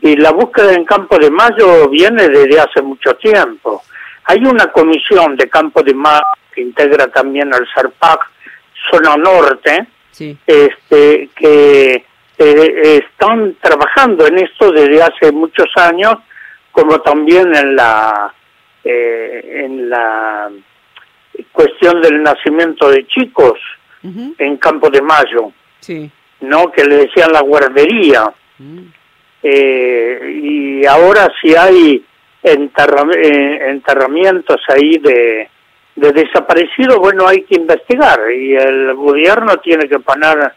Y 0.00 0.16
la 0.16 0.30
búsqueda 0.32 0.72
en 0.72 0.86
Campo 0.86 1.18
de 1.18 1.30
Mayo 1.30 1.88
viene 1.90 2.28
desde 2.28 2.58
hace 2.58 2.80
mucho 2.80 3.14
tiempo. 3.16 3.82
Hay 4.24 4.38
una 4.44 4.72
comisión 4.72 5.36
de 5.36 5.48
Campo 5.50 5.82
de 5.82 5.92
Mayo 5.92 6.24
que 6.54 6.62
integra 6.62 7.08
también 7.08 7.52
al 7.54 7.66
SARPAC, 7.74 8.20
zona 8.90 9.16
norte, 9.16 9.86
este, 10.46 11.28
que 11.34 12.04
eh, 12.44 13.04
están 13.04 13.56
trabajando 13.60 14.26
en 14.26 14.38
esto 14.38 14.72
desde 14.72 15.02
hace 15.02 15.30
muchos 15.32 15.66
años, 15.76 16.14
como 16.70 17.00
también 17.00 17.54
en 17.54 17.76
la 17.76 18.32
eh, 18.84 19.62
en 19.64 19.88
la 19.88 20.50
cuestión 21.52 22.00
del 22.00 22.20
nacimiento 22.22 22.90
de 22.90 23.06
chicos 23.06 23.58
en 24.02 24.56
Campo 24.56 24.90
de 24.90 25.00
Mayo, 25.00 25.52
no 26.40 26.72
que 26.72 26.84
le 26.84 26.96
decían 26.96 27.32
la 27.32 27.42
guardería. 27.42 28.32
Eh, 29.44 30.40
y 30.42 30.84
ahora 30.86 31.28
si 31.40 31.54
hay 31.54 32.04
enterramientos 32.42 34.60
ahí 34.68 34.98
de, 34.98 35.48
de 35.94 36.12
desaparecidos, 36.12 36.96
bueno, 36.96 37.28
hay 37.28 37.42
que 37.42 37.54
investigar 37.54 38.18
y 38.32 38.56
el 38.56 38.94
gobierno 38.94 39.58
tiene 39.58 39.88
que 39.88 40.00
poner 40.00 40.52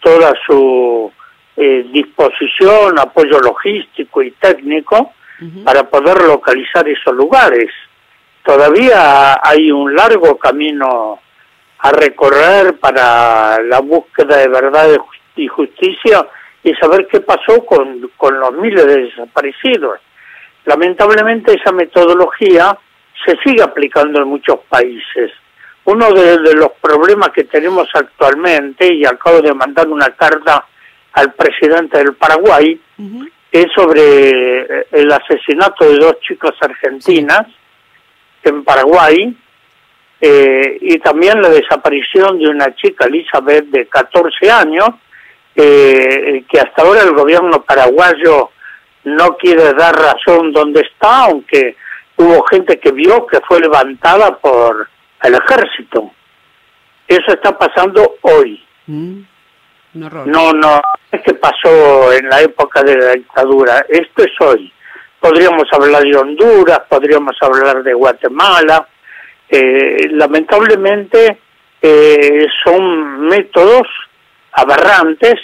toda 0.00 0.32
su 0.46 1.12
eh, 1.60 1.86
disposición, 1.92 2.98
apoyo 2.98 3.38
logístico 3.38 4.22
y 4.22 4.30
técnico 4.32 5.12
para 5.64 5.84
poder 5.84 6.22
localizar 6.22 6.88
esos 6.88 7.14
lugares. 7.14 7.70
Todavía 8.44 9.38
hay 9.42 9.70
un 9.70 9.94
largo 9.94 10.38
camino 10.38 11.18
a 11.78 11.92
recorrer 11.92 12.78
para 12.78 13.58
la 13.62 13.80
búsqueda 13.80 14.38
de 14.38 14.48
verdad 14.48 14.88
y 15.36 15.48
justicia 15.48 16.26
y 16.62 16.74
saber 16.74 17.06
qué 17.10 17.20
pasó 17.20 17.64
con, 17.64 18.10
con 18.16 18.38
los 18.38 18.52
miles 18.52 18.86
de 18.86 19.02
desaparecidos. 19.02 20.00
Lamentablemente 20.64 21.54
esa 21.54 21.72
metodología 21.72 22.76
se 23.24 23.36
sigue 23.44 23.62
aplicando 23.62 24.22
en 24.22 24.28
muchos 24.28 24.60
países. 24.68 25.30
Uno 25.84 26.10
de, 26.12 26.38
los 26.54 26.72
problemas 26.80 27.30
que 27.30 27.44
tenemos 27.44 27.88
actualmente, 27.94 28.92
y 28.94 29.04
acabo 29.04 29.40
de 29.40 29.54
mandar 29.54 29.88
una 29.88 30.10
carta 30.10 30.66
al 31.12 31.32
presidente 31.34 31.98
del 31.98 32.14
Paraguay, 32.14 32.80
es 33.50 33.66
sobre 33.74 34.60
eh, 34.60 34.86
el 34.92 35.10
asesinato 35.10 35.84
de 35.84 35.98
dos 35.98 36.20
chicas 36.20 36.52
argentinas 36.60 37.46
en 38.44 38.62
Paraguay 38.62 39.36
eh, 40.20 40.78
y 40.80 40.98
también 40.98 41.40
la 41.40 41.48
desaparición 41.48 42.38
de 42.38 42.48
una 42.48 42.74
chica, 42.74 43.06
Elizabeth, 43.06 43.66
de 43.66 43.86
14 43.86 44.50
años, 44.50 44.90
eh, 45.56 46.44
que 46.48 46.60
hasta 46.60 46.82
ahora 46.82 47.02
el 47.02 47.12
gobierno 47.12 47.62
paraguayo 47.62 48.50
no 49.04 49.36
quiere 49.36 49.72
dar 49.72 49.94
razón 49.96 50.52
dónde 50.52 50.82
está, 50.82 51.24
aunque 51.24 51.76
hubo 52.16 52.42
gente 52.44 52.78
que 52.78 52.92
vio 52.92 53.26
que 53.26 53.40
fue 53.48 53.60
levantada 53.60 54.36
por 54.36 54.88
el 55.22 55.34
ejército. 55.34 56.12
Eso 57.08 57.32
está 57.32 57.56
pasando 57.56 58.16
hoy. 58.20 58.62
Mm. 58.86 59.22
No, 59.94 60.52
no, 60.52 60.80
es 61.10 61.20
que 61.22 61.34
pasó 61.34 62.12
en 62.12 62.28
la 62.28 62.40
época 62.40 62.82
de 62.82 62.96
la 62.96 63.12
dictadura, 63.12 63.84
esto 63.88 64.22
es 64.22 64.32
hoy. 64.40 64.72
Podríamos 65.18 65.64
hablar 65.72 66.02
de 66.02 66.16
Honduras, 66.16 66.80
podríamos 66.88 67.36
hablar 67.40 67.82
de 67.82 67.92
Guatemala. 67.92 68.86
Eh, 69.48 70.08
lamentablemente 70.12 71.38
eh, 71.82 72.46
son 72.64 73.20
métodos 73.26 73.86
aberrantes 74.52 75.34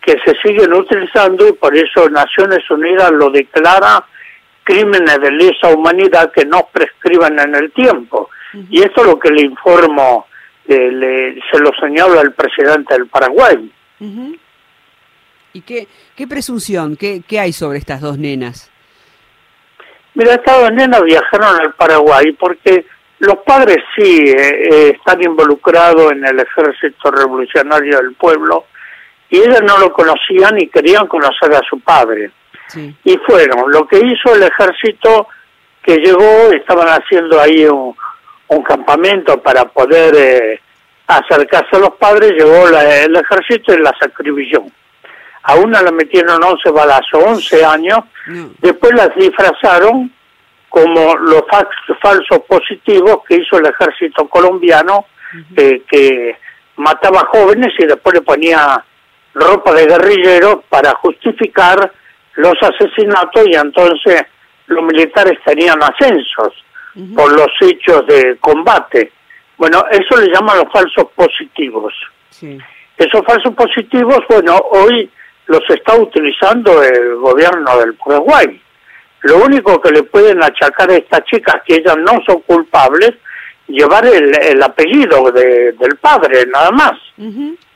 que 0.00 0.16
se 0.24 0.34
siguen 0.42 0.72
utilizando 0.72 1.48
y 1.48 1.52
por 1.52 1.76
eso 1.76 2.08
Naciones 2.08 2.68
Unidas 2.70 3.10
lo 3.12 3.30
declara 3.30 4.04
crímenes 4.62 5.18
de 5.20 5.30
lesa 5.30 5.68
humanidad 5.68 6.32
que 6.32 6.44
no 6.44 6.68
prescriban 6.72 7.38
en 7.38 7.54
el 7.54 7.70
tiempo. 7.72 8.30
Y 8.70 8.82
esto 8.82 9.02
es 9.02 9.06
lo 9.08 9.18
que 9.18 9.30
le 9.30 9.42
informo, 9.42 10.26
eh, 10.66 11.38
se 11.50 11.58
lo 11.58 11.70
señalo 11.80 12.20
al 12.20 12.32
presidente 12.32 12.94
del 12.94 13.06
Paraguay. 13.06 13.70
¿Y 15.52 15.60
qué, 15.60 15.86
qué 16.16 16.26
presunción, 16.26 16.96
qué, 16.96 17.22
qué 17.26 17.38
hay 17.38 17.52
sobre 17.52 17.78
estas 17.78 18.00
dos 18.00 18.18
nenas? 18.18 18.70
Mira, 20.14 20.34
estas 20.34 20.60
dos 20.60 20.72
nenas 20.72 21.02
viajaron 21.02 21.60
al 21.60 21.74
Paraguay 21.74 22.32
porque 22.32 22.86
los 23.18 23.38
padres 23.38 23.78
sí 23.96 24.18
eh, 24.26 24.68
eh, 24.70 24.92
están 24.96 25.22
involucrados 25.22 26.12
en 26.12 26.24
el 26.24 26.40
ejército 26.40 27.10
revolucionario 27.10 27.98
del 27.98 28.14
pueblo 28.14 28.66
y 29.30 29.38
ellas 29.38 29.62
no 29.62 29.78
lo 29.78 29.92
conocían 29.92 30.60
y 30.60 30.68
querían 30.68 31.06
conocer 31.06 31.54
a 31.54 31.60
su 31.68 31.80
padre. 31.80 32.30
Y 33.04 33.16
fueron, 33.18 33.70
lo 33.70 33.86
que 33.86 33.98
hizo 33.98 34.34
el 34.34 34.42
ejército 34.42 35.28
que 35.82 35.96
llegó, 35.96 36.50
estaban 36.52 36.88
haciendo 36.88 37.40
ahí 37.40 37.66
un, 37.66 37.94
campamento 38.62 39.40
para 39.42 39.64
poder 39.64 40.14
eh, 40.16 40.60
acercarse 41.06 41.76
a 41.76 41.80
los 41.80 41.94
padres, 41.94 42.32
llegó 42.32 42.68
el 42.68 43.16
ejército 43.16 43.74
y 43.74 43.78
las 43.78 43.94
acribilló. 44.00 44.64
A 45.42 45.56
una 45.56 45.82
la 45.82 45.92
metieron 45.92 46.42
11 46.42 46.70
balazos, 46.70 47.22
11 47.22 47.64
años, 47.64 47.98
después 48.60 48.92
las 48.94 49.14
disfrazaron 49.14 50.10
como 50.70 51.16
los 51.16 51.42
falsos 52.00 52.38
positivos 52.48 53.18
que 53.28 53.36
hizo 53.36 53.58
el 53.58 53.66
ejército 53.66 54.26
colombiano, 54.26 55.06
eh, 55.56 55.82
que 55.86 56.36
mataba 56.76 57.28
jóvenes 57.32 57.72
y 57.78 57.84
después 57.84 58.14
le 58.14 58.22
ponía 58.22 58.82
ropa 59.34 59.72
de 59.74 59.86
guerrillero 59.86 60.64
para 60.68 60.92
justificar 60.94 61.92
los 62.34 62.54
asesinatos 62.62 63.46
y 63.46 63.54
entonces 63.54 64.22
los 64.66 64.82
militares 64.82 65.38
tenían 65.44 65.78
ascensos 65.82 66.63
por 67.14 67.32
los 67.32 67.48
hechos 67.60 68.06
de 68.06 68.36
combate. 68.40 69.12
Bueno, 69.56 69.84
eso 69.90 70.20
le 70.20 70.32
llaman 70.32 70.58
los 70.58 70.72
falsos 70.72 71.06
positivos. 71.14 71.92
Esos 72.96 73.24
falsos 73.26 73.54
positivos, 73.54 74.18
bueno, 74.28 74.56
hoy 74.70 75.10
los 75.46 75.62
está 75.68 75.96
utilizando 75.96 76.82
el 76.82 77.16
gobierno 77.16 77.78
del 77.80 77.94
Paraguay. 77.94 78.60
Lo 79.22 79.38
único 79.38 79.80
que 79.80 79.90
le 79.90 80.02
pueden 80.04 80.42
achacar 80.42 80.90
a 80.90 80.96
estas 80.96 81.24
chicas, 81.24 81.56
que 81.66 81.76
ellas 81.76 81.96
no 81.98 82.12
son 82.26 82.40
culpables, 82.42 83.12
llevar 83.66 84.04
el, 84.06 84.62
apellido 84.62 85.30
de, 85.32 85.72
del 85.72 85.96
padre, 86.00 86.46
nada 86.46 86.70
más. 86.70 86.92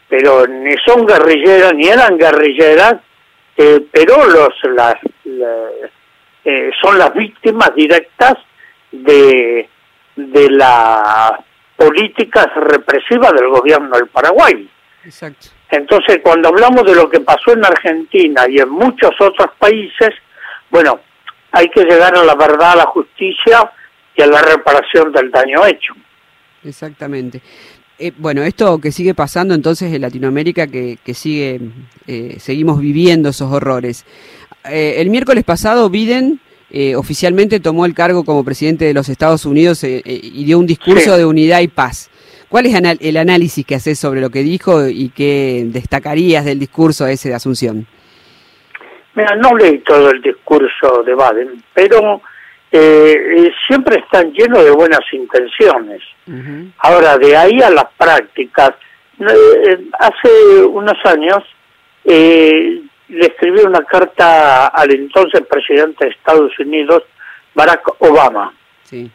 pero 0.08 0.46
ni 0.46 0.74
son 0.86 1.04
guerrilleras 1.06 1.74
ni 1.74 1.88
eran 1.88 2.16
guerrilleras, 2.16 2.94
eh, 3.56 3.80
pero 3.92 4.24
los 4.26 4.48
las, 4.74 4.94
la- 5.24 5.68
eh, 6.44 6.70
son 6.80 6.96
las 6.98 7.12
víctimas 7.14 7.74
directas 7.74 8.34
de, 8.92 9.68
de 10.16 10.50
la 10.50 11.38
políticas 11.76 12.48
represivas 12.56 13.32
del 13.32 13.48
gobierno 13.48 13.96
del 13.96 14.08
Paraguay. 14.08 14.68
Exacto. 15.04 15.48
Entonces, 15.70 16.18
cuando 16.22 16.48
hablamos 16.48 16.84
de 16.84 16.94
lo 16.94 17.08
que 17.08 17.20
pasó 17.20 17.52
en 17.52 17.64
Argentina 17.64 18.42
y 18.48 18.58
en 18.58 18.68
muchos 18.68 19.12
otros 19.20 19.50
países, 19.58 20.10
bueno, 20.70 21.00
hay 21.52 21.68
que 21.68 21.84
llegar 21.84 22.16
a 22.16 22.24
la 22.24 22.34
verdad, 22.34 22.72
a 22.72 22.76
la 22.76 22.86
justicia 22.86 23.70
y 24.16 24.22
a 24.22 24.26
la 24.26 24.42
reparación 24.42 25.12
del 25.12 25.30
daño 25.30 25.64
hecho. 25.66 25.94
Exactamente. 26.64 27.40
Eh, 27.98 28.12
bueno, 28.16 28.42
esto 28.42 28.80
que 28.80 28.90
sigue 28.90 29.14
pasando 29.14 29.54
entonces 29.54 29.92
en 29.92 30.02
Latinoamérica, 30.02 30.66
que, 30.66 30.98
que 31.04 31.14
sigue, 31.14 31.60
eh, 32.06 32.36
seguimos 32.40 32.80
viviendo 32.80 33.28
esos 33.28 33.52
horrores. 33.52 34.04
Eh, 34.64 34.96
el 34.98 35.10
miércoles 35.10 35.44
pasado 35.44 35.90
Biden 35.90 36.40
eh, 36.70 36.96
oficialmente 36.96 37.60
tomó 37.60 37.86
el 37.86 37.94
cargo 37.94 38.24
como 38.24 38.44
presidente 38.44 38.84
de 38.84 38.94
los 38.94 39.08
Estados 39.08 39.44
Unidos 39.46 39.82
eh, 39.84 40.02
eh, 40.04 40.20
y 40.22 40.44
dio 40.44 40.58
un 40.58 40.66
discurso 40.66 41.12
Sí. 41.12 41.18
de 41.18 41.24
unidad 41.24 41.60
y 41.60 41.68
paz. 41.68 42.10
¿Cuál 42.48 42.66
es 42.66 42.74
el 43.00 43.16
análisis 43.16 43.64
que 43.66 43.74
haces 43.74 43.98
sobre 43.98 44.20
lo 44.20 44.30
que 44.30 44.42
dijo 44.42 44.86
y 44.88 45.10
qué 45.10 45.64
destacarías 45.66 46.44
del 46.46 46.58
discurso 46.58 47.06
ese 47.06 47.28
de 47.28 47.34
Asunción? 47.34 47.86
Mira, 49.14 49.36
no 49.36 49.54
leí 49.56 49.78
todo 49.80 50.10
el 50.10 50.22
discurso 50.22 51.02
de 51.04 51.14
Biden, 51.14 51.62
pero 51.74 52.22
siempre 53.66 53.96
están 53.98 54.32
llenos 54.32 54.64
de 54.64 54.70
buenas 54.70 55.00
intenciones. 55.12 56.00
Ahora, 56.78 57.18
de 57.18 57.36
ahí 57.36 57.60
a 57.60 57.68
las 57.70 57.86
prácticas, 57.98 58.70
hace 59.98 60.62
unos 60.64 60.96
años 61.04 61.38
eh, 62.04 62.80
le 63.08 63.26
escribí 63.26 63.60
una 63.60 63.82
carta 63.84 64.68
al 64.68 64.94
entonces 64.94 65.42
presidente 65.48 66.04
de 66.04 66.10
Estados 66.10 66.58
Unidos, 66.58 67.02
Barack 67.54 68.02
Obama. 68.02 68.52
Sí. 68.82 69.10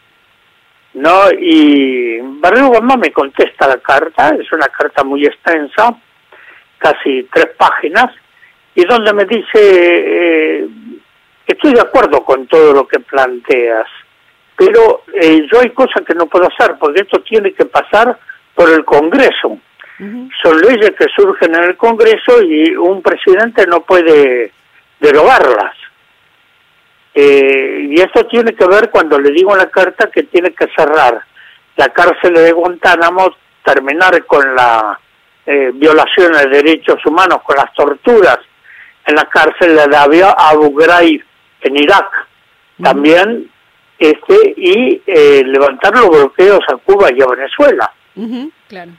¿no? 0.94 1.32
Y 1.32 2.20
Barack 2.22 2.70
Obama 2.70 2.98
me 2.98 3.12
contesta 3.12 3.68
la 3.68 3.78
carta, 3.78 4.36
es 4.40 4.52
una 4.52 4.68
carta 4.68 5.04
muy 5.04 5.26
extensa, 5.26 5.96
casi 6.78 7.28
tres 7.34 7.50
páginas, 7.58 8.08
y 8.76 8.84
donde 8.86 9.14
me 9.14 9.26
dice, 9.26 9.50
eh, 9.54 10.68
estoy 11.46 11.74
de 11.74 11.82
acuerdo 11.82 12.24
con 12.24 12.48
todo 12.48 12.74
lo 12.74 12.88
que 12.88 13.00
planteas, 13.00 13.88
pero 14.56 15.04
eh, 15.14 15.46
yo 15.52 15.62
hay 15.62 15.70
cosas 15.72 16.04
que 16.06 16.16
no 16.16 16.28
puedo 16.28 16.48
hacer, 16.48 16.76
porque 16.80 17.02
esto 17.02 17.22
tiene 17.22 17.54
que 17.54 17.66
pasar 17.66 18.18
por 18.54 18.70
el 18.70 18.86
Congreso. 18.86 19.58
Son 20.42 20.62
leyes 20.62 20.92
que 20.98 21.06
surgen 21.16 21.56
en 21.56 21.64
el 21.64 21.78
Congreso 21.78 22.42
y 22.42 22.76
un 22.76 23.02
presidente 23.02 23.66
no 23.68 23.82
puede 23.82 24.52
derogarlas. 25.00 25.76
Eh, 27.14 27.90
y 27.92 28.02
esto 28.02 28.26
tiene 28.26 28.54
que 28.54 28.66
ver 28.66 28.90
cuando 28.90 29.20
le 29.20 29.32
digo 29.32 29.52
en 29.52 29.60
la 29.60 29.70
carta 29.70 30.10
que 30.10 30.24
tiene 30.24 30.52
que 30.54 30.68
cerrar 30.76 31.22
la 31.76 31.90
cárcel 31.90 32.34
de 32.34 32.52
Guantánamo, 32.52 33.36
terminar 33.64 34.26
con 34.26 34.56
la 34.56 35.00
eh, 35.46 35.72
violación 35.74 36.32
de 36.34 36.48
derechos 36.48 37.06
humanos, 37.06 37.42
con 37.44 37.56
las 37.56 37.72
torturas 37.74 38.40
en 39.06 39.16
la 39.16 39.26
cárcel 39.26 39.76
de 39.76 39.96
Abu 39.96 40.24
Abu 40.38 40.76
Ghraib 40.76 41.24
en 41.62 41.78
Irak, 41.78 42.28
también 42.82 43.50
este 44.00 44.54
y 44.58 45.02
eh, 45.06 45.44
levantar 45.46 45.94
los 45.94 46.10
bloqueos 46.10 46.62
a 46.72 46.78
Cuba 46.78 47.10
y 47.12 47.22
a 47.22 47.26
Venezuela. 47.28 47.94
Claro. 48.68 48.92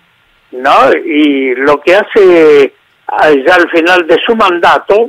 ¿No? 0.55 0.93
Y 0.93 1.55
lo 1.56 1.81
que 1.81 1.97
hace 1.97 2.74
ah, 3.09 3.31
ya 3.31 3.55
al 3.55 3.68
final 3.70 4.06
de 4.06 4.18
su 4.24 4.35
mandato, 4.36 5.09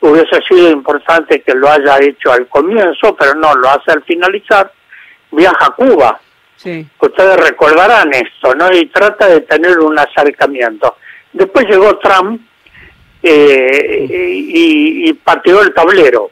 hubiese 0.00 0.40
sido 0.48 0.70
importante 0.70 1.42
que 1.42 1.54
lo 1.54 1.68
haya 1.68 1.98
hecho 2.00 2.32
al 2.32 2.46
comienzo, 2.48 3.14
pero 3.16 3.34
no, 3.34 3.54
lo 3.54 3.68
hace 3.68 3.92
al 3.92 4.02
finalizar, 4.02 4.72
viaja 5.30 5.66
a 5.66 5.74
Cuba. 5.74 6.20
Sí. 6.56 6.86
Ustedes 7.00 7.36
recordarán 7.48 8.12
esto, 8.12 8.54
¿no? 8.54 8.70
Y 8.72 8.86
trata 8.86 9.28
de 9.28 9.40
tener 9.42 9.78
un 9.78 9.98
acercamiento. 9.98 10.96
Después 11.32 11.66
llegó 11.66 11.96
Trump 11.98 12.42
eh, 13.22 14.06
y, 14.08 15.08
y 15.08 15.12
pateó 15.14 15.62
el 15.62 15.72
tablero. 15.72 16.30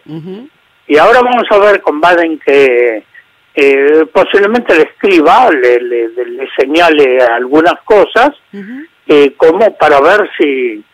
Y 0.86 0.97
ahora 0.97 1.20
vamos 1.20 1.44
a 1.51 1.59
ver 1.59 1.80
con 1.80 2.01
Biden 2.01 2.39
que 2.39 3.05
eh, 3.54 4.06
posiblemente 4.12 4.74
le 4.76 4.82
escriba, 4.82 5.50
le, 5.50 5.80
le, 5.80 6.08
le 6.08 6.48
señale 6.56 7.20
algunas 7.22 7.74
cosas, 7.84 8.30
eh, 9.06 9.32
como 9.36 9.76
para 9.76 10.00
ver 10.00 10.30
si, 10.38 10.84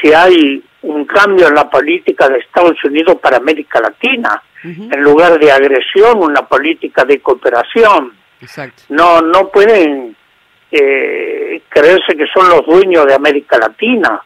si 0.00 0.12
hay 0.12 0.62
un 0.82 1.04
cambio 1.06 1.48
en 1.48 1.54
la 1.54 1.70
política 1.70 2.28
de 2.28 2.38
Estados 2.38 2.82
Unidos 2.84 3.18
para 3.22 3.38
América 3.38 3.80
Latina. 3.80 4.42
En 4.66 5.02
lugar 5.02 5.38
de 5.38 5.52
agresión, 5.52 6.22
una 6.22 6.46
política 6.48 7.04
de 7.04 7.20
cooperación. 7.20 8.14
Exacto. 8.40 8.84
No, 8.88 9.20
no 9.20 9.50
pueden 9.50 10.16
eh, 10.70 11.60
creerse 11.68 12.16
que 12.16 12.24
son 12.34 12.48
los 12.48 12.64
dueños 12.64 13.04
de 13.04 13.12
América 13.14 13.58
Latina, 13.58 14.22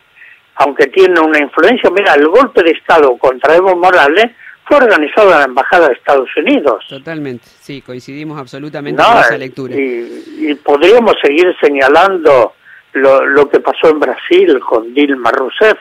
aunque 0.55 0.87
tienen 0.87 1.19
una 1.19 1.41
influencia. 1.41 1.91
Mira, 1.91 2.15
el 2.15 2.29
golpe 2.29 2.63
de 2.63 2.71
Estado 2.71 3.17
contra 3.19 3.57
Evo 3.57 3.75
Morales 3.75 4.27
fue 4.69 4.77
organizado 4.77 5.33
en 5.33 5.39
la 5.39 5.45
Embajada 5.45 5.89
de 5.89 5.95
Estados 5.95 6.29
Unidos. 6.37 6.85
Totalmente, 6.89 7.47
sí, 7.61 7.81
coincidimos 7.83 8.39
absolutamente 8.39 9.03
No, 9.03 9.09
con 9.09 9.19
esa 9.21 9.39
lectura. 9.39 9.75
Y, 9.75 10.47
y 10.51 10.55
podríamos 10.57 11.15
seguir 11.23 11.55
señalando 11.61 12.53
lo, 12.93 13.25
lo 13.27 13.49
que 13.49 13.61
pasó 13.61 13.89
en 13.91 13.99
Brasil 14.01 14.61
con 14.61 14.93
Dilma 14.95 15.31
Rousseff 15.33 15.79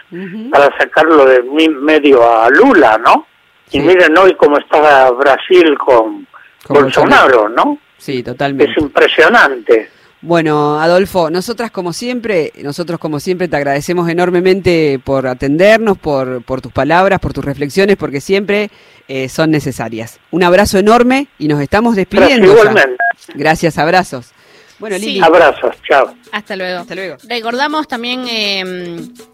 para 0.51 0.75
sacarlo 0.77 1.25
de 1.25 1.43
mi- 1.43 1.69
medio 1.69 2.23
a 2.23 2.49
Lula, 2.49 2.97
¿no? 3.03 3.27
Y 3.71 3.79
miren 3.81 4.17
hoy 4.17 4.33
cómo 4.35 4.57
está 4.57 5.11
Brasil 5.11 5.77
con, 5.77 6.25
Con 6.65 6.81
Bolsonaro, 6.83 7.49
¿no? 7.49 7.77
Sí, 7.97 8.23
totalmente. 8.23 8.71
Es 8.71 8.77
impresionante. 8.77 9.89
Bueno, 10.21 10.79
Adolfo, 10.79 11.29
nosotras 11.29 11.69
como 11.69 11.93
siempre, 11.93 12.51
nosotros 12.63 12.99
como 12.99 13.19
siempre 13.19 13.47
te 13.47 13.55
agradecemos 13.55 14.09
enormemente 14.09 14.99
por 15.03 15.27
atendernos, 15.27 15.95
por, 15.97 16.41
por 16.43 16.59
tus 16.59 16.71
palabras, 16.71 17.19
por 17.19 17.33
tus 17.33 17.45
reflexiones, 17.45 17.97
porque 17.97 18.19
siempre 18.19 18.71
eh, 19.07 19.29
son 19.29 19.51
necesarias. 19.51 20.19
Un 20.31 20.41
abrazo 20.43 20.79
enorme 20.79 21.27
y 21.37 21.47
nos 21.47 21.61
estamos 21.61 21.95
despidiendo. 21.95 22.51
Igualmente. 22.51 22.95
Gracias, 23.35 23.77
abrazos. 23.77 24.31
Bueno, 24.79 24.97
Sí. 24.97 25.05
Lili. 25.05 25.21
Abrazos, 25.23 25.75
chao. 25.87 26.13
Hasta 26.31 26.55
luego. 26.55 26.79
Hasta 26.81 26.95
luego. 26.95 27.17
Recordamos 27.27 27.87
también, 27.87 28.25
eh, 28.29 28.63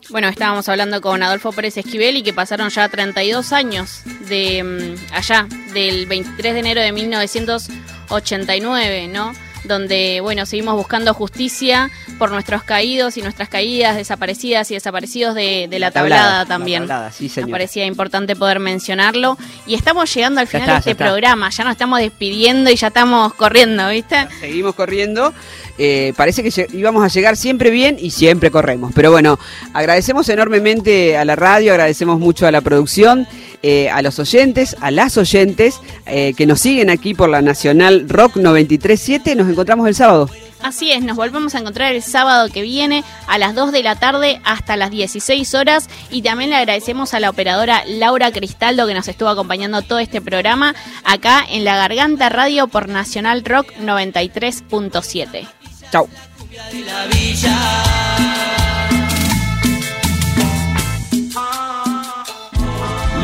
bueno, 0.09 0.27
estábamos 0.29 0.67
hablando 0.69 1.01
con 1.01 1.21
Adolfo 1.23 1.51
Pérez 1.51 1.75
Esquivel 1.77 2.15
y 2.17 2.23
que 2.23 2.31
pasaron 2.33 2.69
ya 2.69 2.87
32 2.87 3.51
años 3.51 4.03
de 4.29 4.63
mm, 4.63 4.95
allá, 5.13 5.47
del 5.73 6.05
23 6.07 6.53
de 6.53 6.59
enero 6.59 6.81
de 6.81 6.91
1989, 6.93 9.07
¿no? 9.09 9.33
Donde, 9.63 10.19
bueno, 10.21 10.45
seguimos 10.45 10.75
buscando 10.75 11.13
justicia 11.13 11.89
por 12.17 12.31
nuestros 12.31 12.63
caídos 12.63 13.17
y 13.17 13.21
nuestras 13.21 13.49
caídas, 13.49 13.95
desaparecidas 13.95 14.69
y 14.71 14.73
desaparecidos 14.73 15.35
de, 15.35 15.67
de 15.69 15.79
la, 15.79 15.91
tablada, 15.91 16.45
también. 16.45 16.83
la 16.83 16.87
tablada, 16.87 17.11
sí, 17.11 17.31
Nos 17.37 17.49
parecía 17.49 17.85
importante 17.85 18.35
poder 18.35 18.59
mencionarlo. 18.59 19.37
Y 19.65 19.75
estamos 19.75 20.13
llegando 20.13 20.41
al 20.41 20.47
final 20.47 20.63
está, 20.63 20.73
de 20.73 20.79
este 20.79 20.95
programa, 20.95 21.49
ya 21.49 21.63
nos 21.63 21.71
estamos 21.71 21.99
despidiendo 21.99 22.69
y 22.69 22.75
ya 22.75 22.87
estamos 22.87 23.33
corriendo, 23.33 23.89
¿viste? 23.89 24.27
Seguimos 24.39 24.75
corriendo. 24.75 25.33
Eh, 25.77 26.13
parece 26.15 26.43
que 26.43 26.67
íbamos 26.73 27.03
a 27.03 27.07
llegar 27.07 27.35
siempre 27.35 27.71
bien 27.71 27.97
y 27.99 28.11
siempre 28.11 28.51
corremos. 28.51 28.91
Pero 28.93 29.11
bueno, 29.11 29.39
agradecemos 29.73 30.29
enormemente 30.29 31.17
a 31.17 31.25
la 31.25 31.35
radio, 31.35 31.71
agradecemos 31.71 32.19
mucho 32.19 32.45
a 32.45 32.51
la 32.51 32.61
producción, 32.61 33.27
eh, 33.63 33.89
a 33.89 34.01
los 34.01 34.19
oyentes, 34.19 34.75
a 34.81 34.91
las 34.91 35.17
oyentes 35.17 35.79
eh, 36.05 36.33
que 36.35 36.45
nos 36.45 36.59
siguen 36.59 36.89
aquí 36.89 37.13
por 37.13 37.29
la 37.29 37.41
Nacional 37.41 38.07
Rock 38.07 38.35
937. 38.35 39.35
Nos 39.35 39.49
encontramos 39.49 39.87
el 39.87 39.95
sábado. 39.95 40.29
Así 40.63 40.93
es, 40.93 41.03
nos 41.03 41.17
volvemos 41.17 41.55
a 41.55 41.59
encontrar 41.59 41.91
el 41.91 42.01
sábado 42.01 42.47
que 42.47 42.61
viene 42.61 43.03
a 43.27 43.37
las 43.37 43.53
2 43.53 43.73
de 43.73 43.83
la 43.83 43.97
tarde 43.97 44.39
hasta 44.45 44.77
las 44.77 44.91
16 44.91 45.53
horas 45.55 45.89
y 46.09 46.21
también 46.21 46.51
le 46.51 46.55
agradecemos 46.55 47.13
a 47.13 47.19
la 47.19 47.29
operadora 47.29 47.83
Laura 47.85 48.31
Cristaldo 48.31 48.87
que 48.87 48.93
nos 48.93 49.09
estuvo 49.09 49.27
acompañando 49.27 49.81
todo 49.81 49.99
este 49.99 50.21
programa 50.21 50.73
acá 51.03 51.43
en 51.49 51.65
La 51.65 51.75
Garganta 51.75 52.29
Radio 52.29 52.67
por 52.67 52.87
Nacional 52.87 53.43
Rock 53.43 53.73
93.7. 53.73 55.47
Chau. 55.91 56.07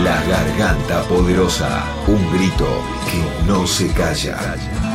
La 0.04 0.24
garganta 0.24 1.04
poderosa, 1.04 1.86
un 2.08 2.32
grito 2.34 2.84
que 3.10 3.46
no 3.46 3.66
se 3.66 3.88
calla. 3.94 4.89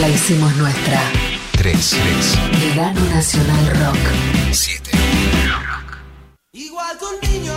La 0.00 0.08
hicimos 0.08 0.56
nuestra. 0.56 1.02
3, 1.52 1.90
3, 1.90 2.74
Verano 2.74 3.00
Nacional 3.14 3.66
Rock. 3.84 3.98
7. 4.50 4.90
Igual 6.52 6.98
que 6.98 7.04
un 7.04 7.30
niño 7.30 7.52